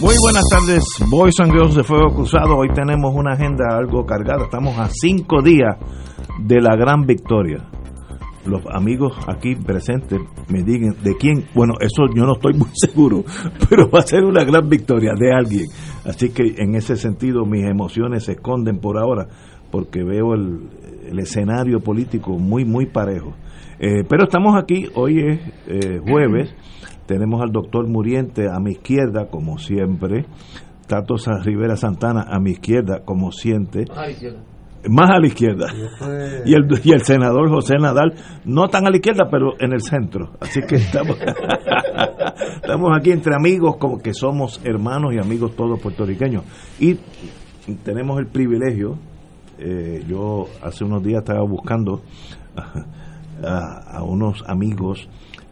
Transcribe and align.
Muy 0.00 0.14
buenas 0.18 0.44
tardes, 0.48 0.82
Boys 1.10 1.38
and 1.40 1.52
Girls 1.52 1.74
de 1.74 1.84
Fuego 1.84 2.14
Cruzado. 2.14 2.56
Hoy 2.56 2.68
tenemos 2.74 3.14
una 3.14 3.34
agenda 3.34 3.76
algo 3.76 4.06
cargada. 4.06 4.44
Estamos 4.44 4.78
a 4.78 4.88
cinco 4.88 5.42
días 5.42 5.76
de 6.38 6.58
la 6.58 6.74
gran 6.74 7.02
victoria. 7.02 7.68
Los 8.46 8.62
amigos 8.72 9.12
aquí 9.28 9.56
presentes 9.56 10.18
me 10.48 10.62
digan 10.62 10.96
de 11.04 11.16
quién. 11.18 11.44
Bueno, 11.54 11.74
eso 11.80 12.06
yo 12.16 12.24
no 12.24 12.32
estoy 12.32 12.54
muy 12.54 12.70
seguro, 12.72 13.24
pero 13.68 13.90
va 13.90 13.98
a 13.98 14.02
ser 14.02 14.24
una 14.24 14.42
gran 14.42 14.70
victoria 14.70 15.12
de 15.14 15.34
alguien. 15.34 15.66
Así 16.06 16.30
que 16.30 16.54
en 16.56 16.76
ese 16.76 16.96
sentido 16.96 17.44
mis 17.44 17.66
emociones 17.66 18.24
se 18.24 18.32
esconden 18.32 18.78
por 18.78 18.96
ahora, 18.96 19.28
porque 19.70 20.02
veo 20.02 20.32
el, 20.32 21.18
escenario 21.18 21.80
político 21.80 22.38
muy, 22.38 22.64
muy 22.64 22.86
parejo. 22.86 23.34
Eh, 23.78 24.04
pero 24.08 24.24
estamos 24.24 24.56
aquí, 24.56 24.86
hoy 24.94 25.18
es 25.18 25.40
eh, 25.66 26.00
jueves 26.08 26.54
tenemos 27.10 27.42
al 27.42 27.50
doctor 27.50 27.88
Muriente 27.88 28.46
a 28.48 28.60
mi 28.60 28.70
izquierda, 28.70 29.26
como 29.28 29.58
siempre. 29.58 30.26
Tato 30.86 31.16
Rivera 31.42 31.74
Santana 31.74 32.24
a 32.30 32.38
mi 32.38 32.52
izquierda, 32.52 33.00
como 33.04 33.32
siente. 33.32 33.84
Más 34.88 35.10
a 35.10 35.18
la 35.18 35.26
izquierda. 35.26 35.66
Y 36.46 36.54
el, 36.54 36.68
y 36.84 36.92
el 36.92 37.02
senador 37.02 37.50
José 37.50 37.78
Nadal, 37.80 38.14
no 38.44 38.68
tan 38.68 38.86
a 38.86 38.90
la 38.90 38.96
izquierda, 38.98 39.24
pero 39.28 39.54
en 39.58 39.72
el 39.72 39.80
centro. 39.80 40.34
Así 40.38 40.60
que 40.60 40.76
estamos, 40.76 41.18
estamos 42.62 42.90
aquí 42.96 43.10
entre 43.10 43.34
amigos, 43.34 43.76
como 43.78 43.98
que 43.98 44.14
somos 44.14 44.60
hermanos 44.64 45.12
y 45.12 45.18
amigos 45.18 45.56
todos 45.56 45.80
puertorriqueños. 45.80 46.44
Y 46.78 46.96
tenemos 47.82 48.20
el 48.20 48.28
privilegio, 48.28 48.98
eh, 49.58 50.04
yo 50.06 50.46
hace 50.62 50.84
unos 50.84 51.02
días 51.02 51.24
estaba 51.24 51.42
buscando 51.42 52.02
a, 53.44 53.96
a 53.98 54.04
unos 54.04 54.44
amigos 54.46 55.08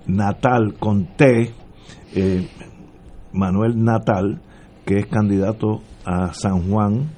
Natal 0.09 0.75
con 0.79 1.07
T, 1.17 1.53
eh, 2.15 2.49
Manuel 3.33 3.83
Natal, 3.85 4.41
que 4.85 4.99
es 4.99 5.07
candidato 5.07 5.83
a 6.05 6.33
San 6.33 6.69
Juan, 6.71 7.11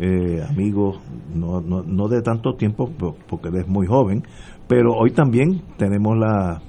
eh, 0.00 0.42
amigo 0.48 1.00
no, 1.34 1.60
no, 1.60 1.82
no, 1.82 2.08
de 2.08 2.22
tanto 2.22 2.54
tiempo 2.54 2.90
porque 3.28 3.48
es 3.48 3.68
muy 3.68 3.86
joven, 3.86 4.22
pero 4.66 4.92
hoy 4.94 5.10
también 5.10 5.62
tenemos 5.76 6.16
la, 6.16 6.62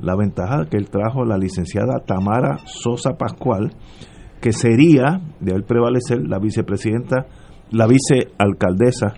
la 0.00 0.16
ventaja 0.16 0.66
que 0.70 0.76
él 0.76 0.88
trajo 0.88 1.24
la 1.24 1.36
licenciada 1.36 2.00
Tamara 2.06 2.58
Sosa 2.64 3.14
Pascual, 3.18 3.72
que 4.40 4.52
sería, 4.52 5.20
de 5.40 5.52
él 5.52 5.64
prevalecer, 5.64 6.26
la 6.26 6.38
vicepresidenta, 6.38 7.26
la 7.70 7.86
vicealcaldesa 7.86 9.14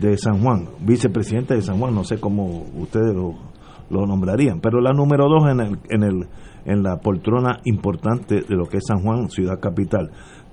de 0.00 0.16
San 0.16 0.40
Juan, 0.40 0.68
vicepresidenta 0.80 1.54
de 1.54 1.62
San 1.62 1.78
Juan, 1.78 1.94
no 1.94 2.04
sé 2.04 2.18
cómo 2.18 2.64
ustedes 2.76 3.14
lo 3.14 3.53
lo 3.94 4.06
nombrarían. 4.06 4.60
Pero 4.60 4.80
la 4.80 4.92
número 4.92 5.24
dos 5.28 5.50
en, 5.50 5.60
el, 5.60 5.78
en, 5.88 6.02
el, 6.02 6.26
en 6.66 6.82
la 6.82 6.96
poltrona 6.98 7.60
importante 7.64 8.42
de 8.46 8.56
lo 8.56 8.66
que 8.66 8.78
es 8.78 8.84
San 8.86 9.02
Juan, 9.02 9.28
ciudad 9.30 9.58
capital. 9.60 10.10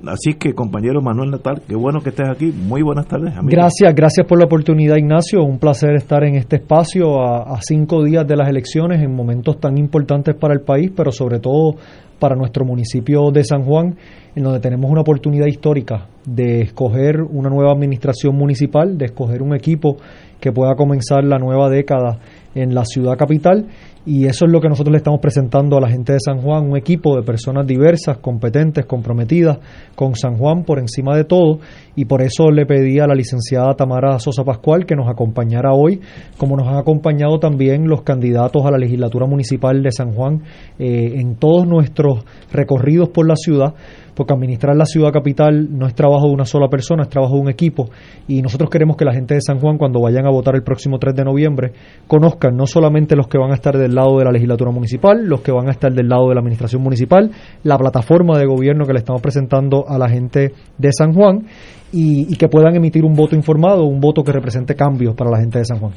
Así 0.07 0.33
que, 0.33 0.53
compañero 0.53 1.01
Manuel 1.01 1.29
Natal, 1.29 1.61
qué 1.67 1.75
bueno 1.75 1.99
que 2.01 2.09
estés 2.09 2.27
aquí. 2.27 2.51
Muy 2.51 2.81
buenas 2.81 3.07
tardes. 3.07 3.35
Amigo. 3.35 3.51
Gracias, 3.51 3.93
gracias 3.93 4.25
por 4.25 4.39
la 4.39 4.45
oportunidad, 4.45 4.95
Ignacio. 4.95 5.43
Un 5.43 5.59
placer 5.59 5.93
estar 5.95 6.23
en 6.23 6.35
este 6.35 6.55
espacio 6.55 7.21
a, 7.21 7.53
a 7.53 7.59
cinco 7.61 8.03
días 8.03 8.25
de 8.27 8.35
las 8.35 8.49
elecciones, 8.49 9.01
en 9.01 9.13
momentos 9.13 9.59
tan 9.59 9.77
importantes 9.77 10.35
para 10.35 10.53
el 10.53 10.61
país, 10.61 10.91
pero 10.95 11.11
sobre 11.11 11.39
todo 11.39 11.75
para 12.19 12.35
nuestro 12.35 12.65
municipio 12.65 13.31
de 13.31 13.43
San 13.43 13.63
Juan, 13.63 13.95
en 14.35 14.43
donde 14.43 14.59
tenemos 14.59 14.89
una 14.89 15.01
oportunidad 15.01 15.47
histórica 15.47 16.07
de 16.25 16.61
escoger 16.61 17.21
una 17.21 17.49
nueva 17.49 17.71
administración 17.71 18.35
municipal, 18.35 18.95
de 18.95 19.05
escoger 19.05 19.41
un 19.41 19.55
equipo 19.55 19.97
que 20.41 20.51
pueda 20.51 20.75
comenzar 20.75 21.23
la 21.23 21.37
nueva 21.37 21.69
década 21.69 22.19
en 22.55 22.75
la 22.75 22.83
ciudad 22.83 23.17
capital. 23.17 23.67
Y 24.03 24.25
eso 24.25 24.45
es 24.45 24.51
lo 24.51 24.59
que 24.59 24.67
nosotros 24.67 24.91
le 24.91 24.97
estamos 24.97 25.19
presentando 25.19 25.77
a 25.77 25.81
la 25.81 25.87
gente 25.87 26.13
de 26.13 26.19
San 26.19 26.41
Juan, 26.41 26.71
un 26.71 26.75
equipo 26.75 27.15
de 27.15 27.21
personas 27.21 27.67
diversas, 27.67 28.17
competentes, 28.17 28.87
comprometidas 28.87 29.59
con 29.93 30.15
San 30.15 30.37
Juan 30.37 30.63
por 30.63 30.79
encima 30.79 31.15
de 31.15 31.23
todo. 31.23 31.59
Y 31.95 32.05
por 32.05 32.23
eso 32.23 32.49
le 32.49 32.65
pedí 32.65 32.97
a 32.97 33.05
la 33.05 33.13
licenciada 33.13 33.75
Tamara 33.75 34.17
Sosa 34.17 34.43
Pascual 34.43 34.87
que 34.87 34.95
nos 34.95 35.07
acompañara 35.07 35.73
hoy, 35.73 36.01
como 36.37 36.57
nos 36.57 36.67
han 36.67 36.77
acompañado 36.77 37.37
también 37.37 37.87
los 37.87 38.01
candidatos 38.01 38.65
a 38.65 38.71
la 38.71 38.79
legislatura 38.79 39.27
municipal 39.27 39.83
de 39.83 39.91
San 39.91 40.13
Juan 40.13 40.41
eh, 40.79 41.13
en 41.17 41.35
todos 41.35 41.67
nuestros 41.67 42.25
recorridos 42.51 43.09
por 43.09 43.27
la 43.27 43.35
ciudad 43.35 43.75
porque 44.15 44.33
administrar 44.33 44.75
la 44.75 44.85
ciudad 44.85 45.11
capital 45.11 45.67
no 45.71 45.87
es 45.87 45.95
trabajo 45.95 46.27
de 46.27 46.33
una 46.33 46.45
sola 46.45 46.67
persona, 46.67 47.03
es 47.03 47.09
trabajo 47.09 47.35
de 47.35 47.41
un 47.41 47.49
equipo 47.49 47.89
y 48.27 48.41
nosotros 48.41 48.69
queremos 48.69 48.97
que 48.97 49.05
la 49.05 49.13
gente 49.13 49.35
de 49.35 49.41
San 49.41 49.59
Juan 49.59 49.77
cuando 49.77 50.01
vayan 50.01 50.25
a 50.25 50.29
votar 50.29 50.55
el 50.55 50.63
próximo 50.63 50.99
3 50.99 51.15
de 51.15 51.23
noviembre 51.23 51.73
conozcan 52.07 52.55
no 52.55 52.65
solamente 52.65 53.15
los 53.15 53.27
que 53.27 53.37
van 53.37 53.51
a 53.51 53.55
estar 53.55 53.77
del 53.77 53.95
lado 53.95 54.17
de 54.17 54.25
la 54.25 54.31
legislatura 54.31 54.71
municipal, 54.71 55.25
los 55.25 55.41
que 55.41 55.51
van 55.51 55.67
a 55.67 55.71
estar 55.71 55.91
del 55.93 56.07
lado 56.07 56.29
de 56.29 56.35
la 56.35 56.41
administración 56.41 56.81
municipal, 56.81 57.31
la 57.63 57.77
plataforma 57.77 58.37
de 58.37 58.45
gobierno 58.45 58.85
que 58.85 58.93
le 58.93 58.99
estamos 58.99 59.21
presentando 59.21 59.85
a 59.87 59.97
la 59.97 60.09
gente 60.09 60.53
de 60.77 60.89
San 60.91 61.13
Juan 61.13 61.45
y, 61.91 62.33
y 62.33 62.37
que 62.37 62.47
puedan 62.47 62.75
emitir 62.75 63.03
un 63.03 63.13
voto 63.13 63.35
informado, 63.35 63.85
un 63.85 63.99
voto 63.99 64.23
que 64.23 64.31
represente 64.31 64.75
cambios 64.75 65.15
para 65.15 65.31
la 65.31 65.39
gente 65.39 65.59
de 65.59 65.65
San 65.65 65.79
Juan. 65.79 65.93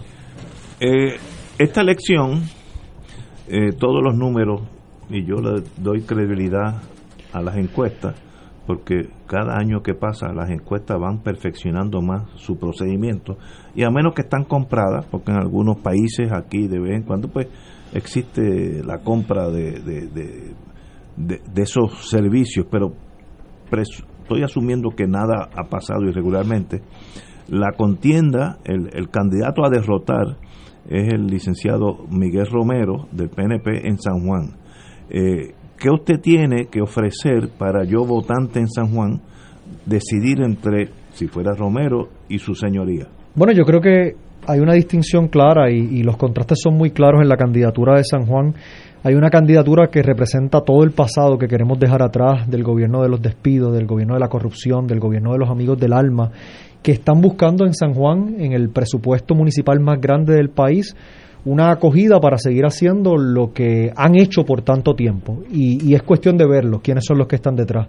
Eh, 0.81 1.17
esta 1.59 1.83
elección, 1.83 2.43
eh, 3.49 3.73
todos 3.79 4.03
los 4.03 4.17
números, 4.17 4.63
y 5.09 5.25
yo 5.25 5.37
le 5.37 5.63
doy 5.79 6.03
credibilidad 6.03 6.83
a 7.35 7.43
las 7.43 7.57
encuestas, 7.57 8.15
porque 8.67 9.11
cada 9.27 9.59
año 9.59 9.83
que 9.83 9.95
pasa 9.95 10.33
las 10.33 10.51
encuestas 10.51 10.99
van 10.99 11.23
perfeccionando 11.23 12.01
más 12.01 12.31
su 12.37 12.57
procedimiento 12.57 13.37
y 13.75 13.83
a 13.83 13.91
menos 13.91 14.15
que 14.15 14.23
están 14.23 14.45
compradas, 14.45 15.07
porque 15.11 15.33
en 15.33 15.39
algunos 15.39 15.81
países 15.81 16.33
aquí 16.33 16.67
de 16.69 16.81
vez 16.81 16.97
en 16.97 17.03
cuando 17.03 17.29
pues 17.29 17.49
existe 17.93 18.83
la 18.85 18.99
compra 18.99 19.51
de, 19.51 19.81
de, 19.81 20.55
de, 21.17 21.63
esos 21.63 22.09
servicios, 22.09 22.67
pero 22.71 22.93
estoy 23.71 24.43
asumiendo 24.43 24.91
que 24.91 25.07
nada 25.07 25.51
ha 25.55 25.69
pasado 25.69 26.03
irregularmente. 26.09 26.83
La 27.49 27.73
contienda, 27.77 28.59
el, 28.65 28.89
el 28.95 29.11
candidato 29.11 29.65
a 29.65 29.71
derrotar 29.71 30.39
es 30.89 31.13
el 31.13 31.27
licenciado 31.27 32.07
Miguel 32.11 32.47
Romero 32.47 33.07
del 33.13 33.29
PNP 33.29 33.87
en 33.87 33.99
San 33.99 34.27
Juan. 34.27 34.57
Eh, 35.11 35.55
¿Qué 35.79 35.91
usted 35.91 36.21
tiene 36.21 36.67
que 36.67 36.81
ofrecer 36.81 37.49
para 37.59 37.85
yo, 37.85 38.05
votante 38.05 38.61
en 38.61 38.69
San 38.69 38.89
Juan, 38.89 39.21
decidir 39.85 40.41
entre, 40.41 40.89
si 41.13 41.27
fuera 41.27 41.53
Romero 41.55 42.09
y 42.29 42.39
su 42.39 42.55
señoría? 42.55 43.07
Bueno, 43.35 43.53
yo 43.53 43.65
creo 43.65 43.81
que 43.81 44.15
hay 44.47 44.61
una 44.61 44.75
distinción 44.75 45.29
clara 45.29 45.71
y, 45.71 45.77
y, 45.77 46.03
los 46.03 46.17
contrastes 46.17 46.59
son 46.63 46.75
muy 46.75 46.91
claros 46.91 47.21
en 47.23 47.29
la 47.29 47.37
candidatura 47.37 47.97
de 47.97 48.05
San 48.05 48.27
Juan. 48.27 48.55
Hay 49.03 49.15
una 49.15 49.29
candidatura 49.29 49.89
que 49.89 50.03
representa 50.03 50.63
todo 50.63 50.83
el 50.85 50.93
pasado 50.93 51.39
que 51.39 51.49
queremos 51.49 51.79
dejar 51.79 52.03
atrás 52.03 52.49
del 52.49 52.63
gobierno 52.63 53.03
de 53.03 53.09
los 53.09 53.21
despidos, 53.21 53.75
del 53.75 53.87
gobierno 53.87 54.15
de 54.15 54.21
la 54.21 54.29
corrupción, 54.29 54.87
del 54.87 55.01
gobierno 55.01 55.33
de 55.33 55.39
los 55.39 55.51
amigos 55.51 55.79
del 55.79 55.93
alma, 55.93 56.31
que 56.83 56.93
están 56.93 57.21
buscando 57.21 57.67
en 57.67 57.75
San 57.75 57.95
Juan, 57.95 58.37
en 58.39 58.53
el 58.53 58.71
presupuesto 58.71 59.35
municipal 59.35 59.81
más 59.81 60.01
grande 60.01 60.35
del 60.35 60.51
país, 60.51 60.95
una 61.45 61.71
acogida 61.71 62.21
para 62.21 62.39
seguir 62.39 62.65
haciendo 62.65 63.17
lo 63.17 63.53
que 63.53 63.93
han 63.95 64.17
hecho 64.17 64.45
por 64.45 64.63
tanto 64.63 64.95
tiempo. 64.95 65.43
Y, 65.51 65.95
es 65.95 66.03
cuestión 66.03 66.37
de 66.37 66.47
verlo, 66.47 66.81
quiénes 66.83 67.05
son 67.07 67.19
los 67.19 67.27
que 67.27 67.37
están 67.37 67.55
detrás. 67.55 67.89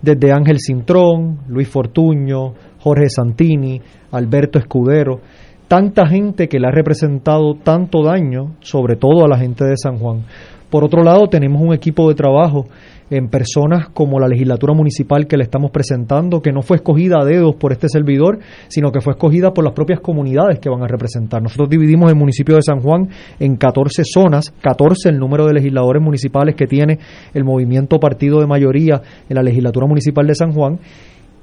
Desde 0.00 0.32
Ángel 0.32 0.58
Cintrón, 0.58 1.40
Luis 1.48 1.68
Fortuño, 1.68 2.54
Jorge 2.80 3.08
Santini, 3.08 3.80
Alberto 4.10 4.58
Escudero, 4.58 5.20
tanta 5.68 6.06
gente 6.06 6.48
que 6.48 6.58
le 6.58 6.66
ha 6.66 6.70
representado 6.70 7.54
tanto 7.62 8.02
daño, 8.02 8.56
sobre 8.60 8.96
todo 8.96 9.24
a 9.24 9.28
la 9.28 9.38
gente 9.38 9.64
de 9.64 9.76
San 9.76 9.98
Juan. 9.98 10.24
Por 10.70 10.84
otro 10.84 11.02
lado, 11.02 11.28
tenemos 11.28 11.62
un 11.62 11.72
equipo 11.72 12.08
de 12.08 12.14
trabajo 12.14 12.66
en 13.10 13.28
personas 13.28 13.88
como 13.90 14.18
la 14.18 14.28
legislatura 14.28 14.74
municipal 14.74 15.26
que 15.26 15.36
le 15.36 15.44
estamos 15.44 15.70
presentando, 15.70 16.40
que 16.40 16.52
no 16.52 16.62
fue 16.62 16.78
escogida 16.78 17.20
a 17.20 17.24
dedos 17.24 17.56
por 17.56 17.72
este 17.72 17.88
servidor, 17.88 18.38
sino 18.68 18.90
que 18.90 19.00
fue 19.00 19.12
escogida 19.12 19.52
por 19.52 19.64
las 19.64 19.74
propias 19.74 20.00
comunidades 20.00 20.58
que 20.58 20.68
van 20.68 20.82
a 20.82 20.86
representar. 20.86 21.42
Nosotros 21.42 21.68
dividimos 21.68 22.10
el 22.10 22.16
municipio 22.16 22.56
de 22.56 22.62
San 22.62 22.80
Juan 22.80 23.08
en 23.38 23.56
14 23.56 24.02
zonas, 24.04 24.52
14 24.60 25.08
el 25.08 25.18
número 25.18 25.46
de 25.46 25.54
legisladores 25.54 26.02
municipales 26.02 26.54
que 26.54 26.66
tiene 26.66 26.98
el 27.34 27.44
movimiento 27.44 27.98
partido 27.98 28.40
de 28.40 28.46
mayoría 28.46 29.02
en 29.28 29.36
la 29.36 29.42
legislatura 29.42 29.86
municipal 29.86 30.26
de 30.26 30.34
San 30.34 30.52
Juan, 30.52 30.78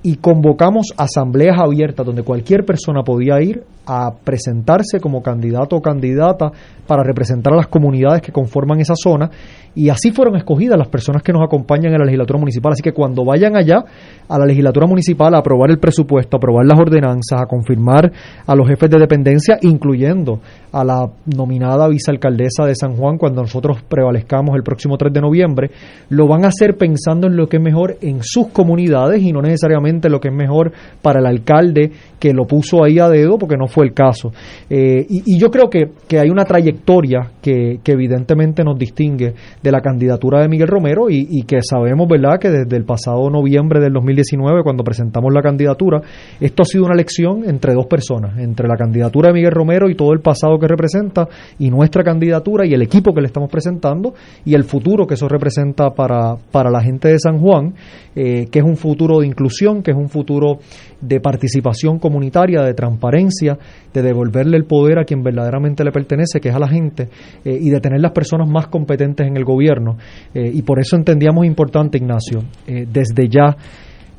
y 0.04 0.16
convocamos 0.16 0.88
asambleas 0.98 1.60
abiertas 1.60 2.06
donde 2.06 2.24
cualquier 2.24 2.66
persona 2.66 3.04
podía 3.04 3.40
ir 3.42 3.64
a 3.94 4.10
presentarse 4.24 5.02
como 5.02 5.22
candidato 5.22 5.76
o 5.76 5.82
candidata 5.82 6.50
para 6.88 7.04
representar 7.04 7.52
a 7.52 7.58
las 7.58 7.68
comunidades 7.68 8.22
que 8.22 8.32
conforman 8.32 8.80
esa 8.80 8.94
zona 8.96 9.30
y 9.76 9.90
así 9.90 10.12
fueron 10.12 10.36
escogidas 10.36 10.78
las 10.78 10.88
personas 10.88 11.24
que 11.24 11.32
nos 11.32 11.44
acompañan 11.44 11.94
en 11.94 12.00
la 12.00 12.06
legislatura 12.06 12.40
municipal. 12.40 12.74
Así 12.74 12.82
que 12.82 12.94
cuando 12.94 13.24
vayan 13.24 13.56
allá 13.56 13.84
a 14.28 14.40
la 14.40 14.46
legislatura 14.46 14.88
municipal 14.88 15.34
a 15.34 15.40
aprobar 15.40 15.72
el 15.72 15.80
presupuesto, 15.80 16.36
a 16.36 16.40
aprobar 16.40 16.66
las 16.66 16.80
ordenanzas, 16.80 17.42
a 17.42 17.46
confirmar 17.46 18.12
a 18.46 18.56
los 18.56 18.68
jefes 18.68 18.90
de 18.90 19.00
dependencia, 19.00 19.58
incluyendo 19.62 20.40
a 20.72 20.84
la 20.84 21.10
nominada 21.26 21.88
vicealcaldesa 21.88 22.66
de 22.66 22.76
San 22.76 22.96
Juan 22.96 23.18
cuando 23.18 23.42
nosotros 23.42 23.82
prevalezcamos 23.88 24.56
el 24.56 24.64
próximo 24.64 24.98
3 24.98 25.14
de 25.14 25.22
noviembre, 25.22 25.72
lo 26.10 26.28
van 26.28 26.46
a 26.46 26.50
hacer 26.50 26.78
pensando 26.78 27.28
en 27.28 27.36
lo 27.36 27.48
que 27.48 27.58
es 27.58 27.64
mejor 27.64 27.98
en 28.02 28.20
sus 28.24 28.48
comunidades 28.48 29.22
y 29.22 29.32
no 29.32 29.42
necesariamente 29.42 30.10
lo 30.10 30.20
que 30.20 30.30
es 30.30 30.36
mejor 30.36 30.72
para 31.02 31.20
el 31.20 31.26
alcalde 31.26 31.92
que 32.20 32.34
lo 32.34 32.46
puso 32.46 32.84
ahí 32.84 33.00
a 33.00 33.10
dedo, 33.10 33.38
porque 33.38 33.58
no 33.58 33.68
fue 33.68 33.81
el 33.84 33.94
caso. 33.94 34.32
Eh, 34.70 35.06
y, 35.10 35.40
yo 35.40 35.50
creo 35.50 35.70
que, 35.70 35.92
que 36.08 36.20
hay 36.20 36.30
una 36.30 36.46
trayectoria 36.46 37.32
que, 37.42 37.80
evidentemente 37.86 38.64
nos 38.64 38.78
distingue 38.78 39.34
de 39.62 39.72
la 39.72 39.82
candidatura 39.82 40.42
de 40.42 40.48
Miguel 40.48 40.68
Romero 40.68 41.10
y, 41.10 41.28
y, 41.30 41.44
que 41.44 41.62
sabemos, 41.62 42.08
¿verdad?, 42.08 42.40
que 42.40 42.50
desde 42.50 42.78
el 42.78 42.86
pasado 42.86 43.30
noviembre 43.30 43.82
del 43.82 43.94
2019, 43.94 44.64
cuando 44.64 44.84
presentamos 44.84 45.34
la 45.34 45.42
candidatura, 45.42 46.02
esto 46.40 46.64
ha 46.64 46.66
sido 46.66 46.86
una 46.86 46.94
elección 46.94 47.44
entre 47.48 47.74
dos 47.74 47.88
personas, 47.88 48.38
entre 48.38 48.68
la 48.68 48.76
candidatura 48.78 49.30
de 49.30 49.34
Miguel 49.34 49.52
Romero 49.52 49.90
y 49.90 49.96
todo 49.96 50.14
el 50.14 50.22
pasado 50.22 50.58
que 50.58 50.68
representa, 50.68 51.28
y 51.60 51.70
nuestra 51.70 52.04
candidatura 52.04 52.66
y 52.66 52.74
el 52.74 52.82
equipo 52.82 53.14
que 53.14 53.22
le 53.22 53.28
estamos 53.28 53.50
presentando, 53.50 54.14
y 54.46 54.54
el 54.54 54.64
futuro 54.64 55.06
que 55.06 55.16
eso 55.16 55.28
representa 55.28 55.90
para, 55.90 56.36
para 56.52 56.70
la 56.70 56.82
gente 56.82 57.10
de 57.10 57.20
San 57.20 57.40
Juan, 57.40 57.74
eh, 58.16 58.48
que 58.52 58.60
es 58.60 58.66
un 58.66 58.78
futuro 58.78 59.20
de 59.20 59.28
inclusión, 59.28 59.82
que 59.82 59.92
es 59.92 59.98
un 59.98 60.10
futuro 60.10 60.60
de 61.02 61.20
participación 61.20 62.00
comunitaria, 62.00 62.62
de 62.62 62.74
transparencia, 62.74 63.58
de 63.94 64.02
devolverle 64.02 64.58
el 64.58 64.66
poder 64.66 65.00
a 65.00 65.04
quien 65.04 65.24
verdaderamente 65.24 65.84
le 65.84 65.92
pertenece, 65.92 66.40
que 66.40 66.50
es 66.50 66.56
a 66.56 66.60
la 66.60 66.68
gente, 66.68 67.10
eh, 67.44 67.58
y 67.60 67.70
de 67.70 67.80
tener 67.80 68.00
las 68.00 68.12
personas 68.12 68.48
más 68.48 68.68
competentes 68.68 69.28
en 69.28 69.38
el 69.38 69.44
gobierno. 69.44 69.98
Eh, 70.34 70.52
y 70.54 70.62
por 70.62 70.80
eso 70.80 70.96
entendíamos 70.96 71.46
importante, 71.46 71.98
Ignacio, 71.98 72.44
eh, 72.68 72.86
desde 72.92 73.28
ya 73.28 73.56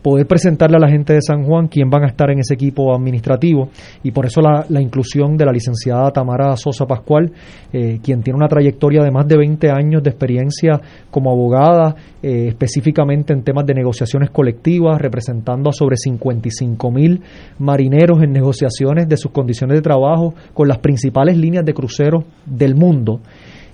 poder 0.02 0.26
presentarle 0.26 0.76
a 0.76 0.80
la 0.80 0.88
gente 0.88 1.14
de 1.14 1.22
San 1.22 1.44
Juan 1.44 1.68
quién 1.68 1.88
van 1.88 2.02
a 2.02 2.08
estar 2.08 2.30
en 2.30 2.40
ese 2.40 2.54
equipo 2.54 2.94
administrativo 2.94 3.68
y 4.02 4.10
por 4.10 4.26
eso 4.26 4.40
la, 4.40 4.82
inclusión 4.82 5.36
de 5.36 5.46
la 5.46 5.52
licenciada 5.52 6.10
Tamara 6.10 6.56
Sosa 6.56 6.86
Pascual, 6.86 7.32
eh, 7.72 8.00
quien 8.02 8.22
tiene 8.22 8.36
una 8.36 8.48
trayectoria 8.48 9.02
de 9.02 9.10
más 9.10 9.26
de 9.28 9.36
20 9.36 9.70
años 9.70 10.02
de 10.02 10.10
experiencia 10.10 10.80
como 11.10 11.30
abogada, 11.30 11.94
eh, 12.22 12.48
específicamente 12.48 13.32
en 13.32 13.42
temas 13.42 13.64
de 13.64 13.74
negociaciones 13.74 14.30
colectivas, 14.30 15.00
representando 15.00 15.70
a 15.70 15.72
sobre 15.72 15.96
55 15.96 16.90
mil 16.90 17.20
marineros 17.58 18.22
en 18.22 18.32
negociaciones 18.32 19.08
de 19.08 19.16
sus 19.16 19.30
condiciones 19.30 19.76
de 19.76 19.82
trabajo 19.82 20.34
con 20.52 20.68
las 20.68 20.78
principales 20.78 21.36
líneas 21.36 21.64
de 21.64 21.74
cruceros 21.74 22.24
del 22.44 22.74
mundo. 22.74 23.20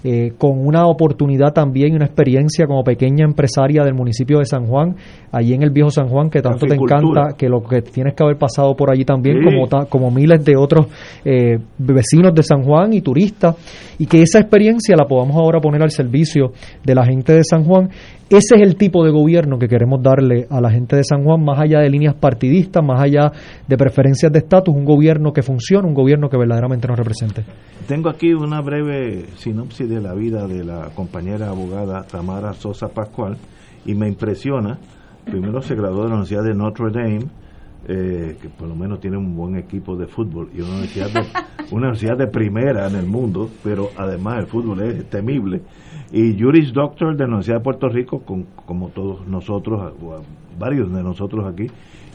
Eh, 0.04 0.32
con 0.38 0.64
una 0.64 0.86
oportunidad 0.86 1.52
también 1.52 1.92
y 1.92 1.96
una 1.96 2.04
experiencia 2.04 2.66
como 2.66 2.84
pequeña 2.84 3.24
empresaria 3.24 3.82
del 3.82 3.94
municipio 3.94 4.38
de 4.38 4.44
San 4.44 4.66
Juan, 4.66 4.94
allí 5.32 5.54
en 5.54 5.64
el 5.64 5.70
viejo 5.70 5.90
San 5.90 6.08
Juan, 6.08 6.30
que 6.30 6.40
tanto 6.40 6.66
te 6.66 6.76
encanta, 6.76 7.34
que 7.36 7.48
lo 7.48 7.64
que 7.64 7.82
tienes 7.82 8.14
que 8.14 8.22
haber 8.22 8.36
pasado 8.36 8.76
por 8.76 8.92
allí 8.92 9.04
también, 9.04 9.42
como, 9.42 9.68
como 9.88 10.10
miles 10.12 10.44
de 10.44 10.56
otros 10.56 10.86
eh, 11.24 11.58
vecinos 11.78 12.32
de 12.32 12.44
San 12.44 12.62
Juan 12.62 12.92
y 12.92 13.00
turistas, 13.00 13.56
y 13.98 14.06
que 14.06 14.22
esa 14.22 14.38
experiencia 14.38 14.94
la 14.96 15.06
podamos 15.06 15.36
ahora 15.36 15.60
poner 15.60 15.82
al 15.82 15.90
servicio 15.90 16.52
de 16.84 16.94
la 16.94 17.04
gente 17.04 17.32
de 17.32 17.42
San 17.42 17.64
Juan 17.64 17.90
ese 18.30 18.56
es 18.56 18.62
el 18.62 18.76
tipo 18.76 19.04
de 19.04 19.10
gobierno 19.10 19.58
que 19.58 19.68
queremos 19.68 20.02
darle 20.02 20.46
a 20.50 20.60
la 20.60 20.70
gente 20.70 20.96
de 20.96 21.02
San 21.02 21.24
Juan, 21.24 21.42
más 21.42 21.58
allá 21.58 21.80
de 21.80 21.88
líneas 21.88 22.14
partidistas, 22.14 22.84
más 22.84 23.00
allá 23.00 23.32
de 23.66 23.76
preferencias 23.78 24.30
de 24.30 24.40
estatus, 24.40 24.74
un 24.74 24.84
gobierno 24.84 25.32
que 25.32 25.42
funcione, 25.42 25.88
un 25.88 25.94
gobierno 25.94 26.28
que 26.28 26.36
verdaderamente 26.36 26.86
nos 26.86 26.98
represente. 26.98 27.44
Tengo 27.86 28.10
aquí 28.10 28.34
una 28.34 28.60
breve 28.60 29.24
sinopsis 29.36 29.88
de 29.88 30.02
la 30.02 30.12
vida 30.12 30.46
de 30.46 30.62
la 30.62 30.90
compañera 30.94 31.48
abogada 31.48 32.02
Tamara 32.02 32.52
Sosa 32.52 32.88
Pascual 32.88 33.38
y 33.86 33.94
me 33.94 34.08
impresiona. 34.08 34.78
Primero 35.24 35.62
se 35.62 35.74
graduó 35.74 36.02
de 36.02 36.08
la 36.08 36.14
Universidad 36.16 36.44
de 36.44 36.54
Notre 36.54 36.90
Dame, 36.92 37.30
eh, 37.88 38.36
que 38.42 38.48
por 38.50 38.68
lo 38.68 38.76
menos 38.76 39.00
tiene 39.00 39.16
un 39.16 39.34
buen 39.34 39.56
equipo 39.56 39.96
de 39.96 40.06
fútbol 40.06 40.50
y 40.54 40.60
una 40.60 40.72
universidad 40.72 41.10
de, 41.10 41.20
una 41.70 41.88
universidad 41.88 42.18
de 42.18 42.26
primera 42.26 42.88
en 42.88 42.96
el 42.96 43.06
mundo, 43.06 43.48
pero 43.64 43.88
además 43.96 44.40
el 44.40 44.46
fútbol 44.48 44.82
es 44.82 45.08
temible 45.08 45.62
y 46.10 46.40
Juris 46.40 46.72
Doctor 46.72 47.14
de 47.14 47.24
la 47.24 47.26
Universidad 47.26 47.58
de 47.58 47.64
Puerto 47.64 47.88
Rico, 47.88 48.20
con, 48.20 48.44
como 48.64 48.88
todos 48.88 49.26
nosotros, 49.26 49.92
varios 50.58 50.92
de 50.92 51.02
nosotros 51.02 51.46
aquí, 51.46 51.66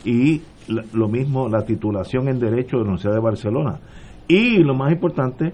y 0.03 0.41
lo 0.93 1.07
mismo 1.07 1.47
la 1.49 1.63
titulación 1.65 2.27
en 2.27 2.39
Derecho 2.39 2.77
de 2.77 2.83
la 2.83 2.89
Universidad 2.89 3.13
de 3.13 3.19
Barcelona. 3.19 3.79
Y 4.27 4.57
lo 4.63 4.73
más 4.73 4.91
importante, 4.91 5.53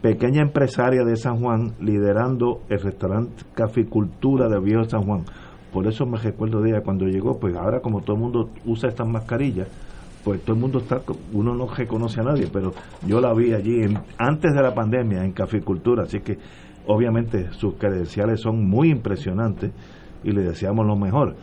pequeña 0.00 0.42
empresaria 0.42 1.04
de 1.04 1.16
San 1.16 1.40
Juan 1.40 1.72
liderando 1.80 2.60
el 2.68 2.80
restaurante 2.80 3.42
Caficultura 3.54 4.48
de 4.48 4.60
Viejo 4.60 4.84
San 4.84 5.02
Juan. 5.02 5.24
Por 5.72 5.86
eso 5.86 6.06
me 6.06 6.18
recuerdo 6.18 6.60
de 6.60 6.70
ella 6.70 6.82
cuando 6.82 7.06
llegó, 7.06 7.38
pues 7.38 7.56
ahora 7.56 7.80
como 7.80 8.00
todo 8.00 8.16
el 8.16 8.22
mundo 8.22 8.50
usa 8.64 8.88
estas 8.88 9.08
mascarillas, 9.08 9.68
pues 10.22 10.40
todo 10.42 10.54
el 10.54 10.60
mundo 10.60 10.78
está, 10.78 11.02
uno 11.32 11.54
no 11.54 11.66
reconoce 11.66 12.20
a 12.20 12.24
nadie, 12.24 12.48
pero 12.50 12.72
yo 13.06 13.20
la 13.20 13.34
vi 13.34 13.52
allí 13.52 13.82
antes 14.16 14.54
de 14.54 14.62
la 14.62 14.74
pandemia 14.74 15.24
en 15.24 15.32
caficultura, 15.32 16.04
así 16.04 16.20
que 16.20 16.38
obviamente 16.86 17.52
sus 17.52 17.74
credenciales 17.74 18.40
son 18.40 18.68
muy 18.68 18.90
impresionantes 18.90 19.72
y 20.22 20.32
le 20.32 20.42
deseamos 20.42 20.86
lo 20.86 20.96
mejor. 20.96 21.36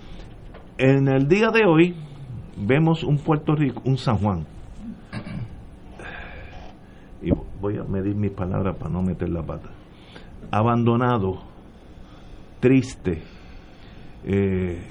En 0.77 1.07
el 1.07 1.27
día 1.27 1.49
de 1.51 1.65
hoy 1.65 1.95
vemos 2.57 3.03
un 3.03 3.17
Puerto 3.17 3.55
Rico, 3.55 3.81
un 3.85 3.97
San 3.97 4.17
Juan. 4.17 4.45
Y 7.21 7.29
voy 7.59 7.77
a 7.77 7.83
medir 7.83 8.15
mis 8.15 8.31
palabras 8.31 8.75
para 8.77 8.89
no 8.89 9.03
meter 9.03 9.29
la 9.29 9.43
pata. 9.43 9.69
Abandonado, 10.49 11.39
triste. 12.59 13.21
Eh, 14.23 14.81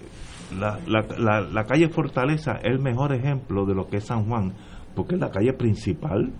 la, 0.58 1.64
calle 1.66 1.88
Fortaleza 1.88 2.56
es 2.62 2.72
el 2.72 2.78
mejor 2.78 3.12
ejemplo 3.12 3.66
de 3.66 3.74
lo 3.74 3.88
que 3.88 3.98
es 3.98 4.04
San 4.04 4.24
Juan, 4.26 4.52
porque 4.94 5.14
es 5.14 5.20
la 5.20 5.30
calle 5.30 5.52
principal 5.52 6.32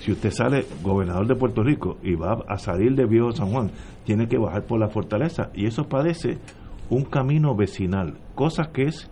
si 0.00 0.12
usted 0.12 0.30
sale 0.30 0.66
gobernador 0.82 1.26
de 1.26 1.34
Puerto 1.34 1.62
Rico 1.62 1.98
y 2.02 2.14
va 2.14 2.42
a 2.48 2.58
salir 2.58 2.94
de 2.94 3.04
Viejo 3.04 3.32
San 3.32 3.50
Juan, 3.50 3.70
tiene 4.04 4.28
que 4.28 4.38
bajar 4.38 4.64
por 4.64 4.80
la 4.80 4.88
fortaleza 4.88 5.50
y 5.54 5.66
eso 5.66 5.88
parece 5.88 6.38
un 6.88 7.04
camino 7.04 7.54
vecinal, 7.54 8.14
cosa 8.34 8.70
que 8.72 8.84
es 8.84 9.10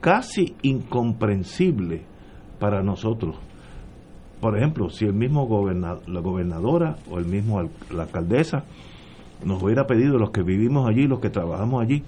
casi 0.00 0.54
incomprensible 0.62 2.02
para 2.58 2.82
nosotros. 2.82 3.36
Por 4.40 4.56
ejemplo, 4.56 4.90
si 4.90 5.06
el 5.06 5.14
mismo 5.14 5.46
gobernador, 5.46 6.06
la 6.08 6.20
gobernadora 6.20 6.96
o 7.10 7.18
el 7.18 7.24
mismo 7.24 7.68
la 7.90 8.02
alcaldesa 8.04 8.64
nos 9.44 9.62
hubiera 9.62 9.86
pedido 9.86 10.18
los 10.18 10.30
que 10.30 10.42
vivimos 10.42 10.88
allí, 10.88 11.06
los 11.06 11.20
que 11.20 11.30
trabajamos 11.30 11.82
allí, 11.82 12.02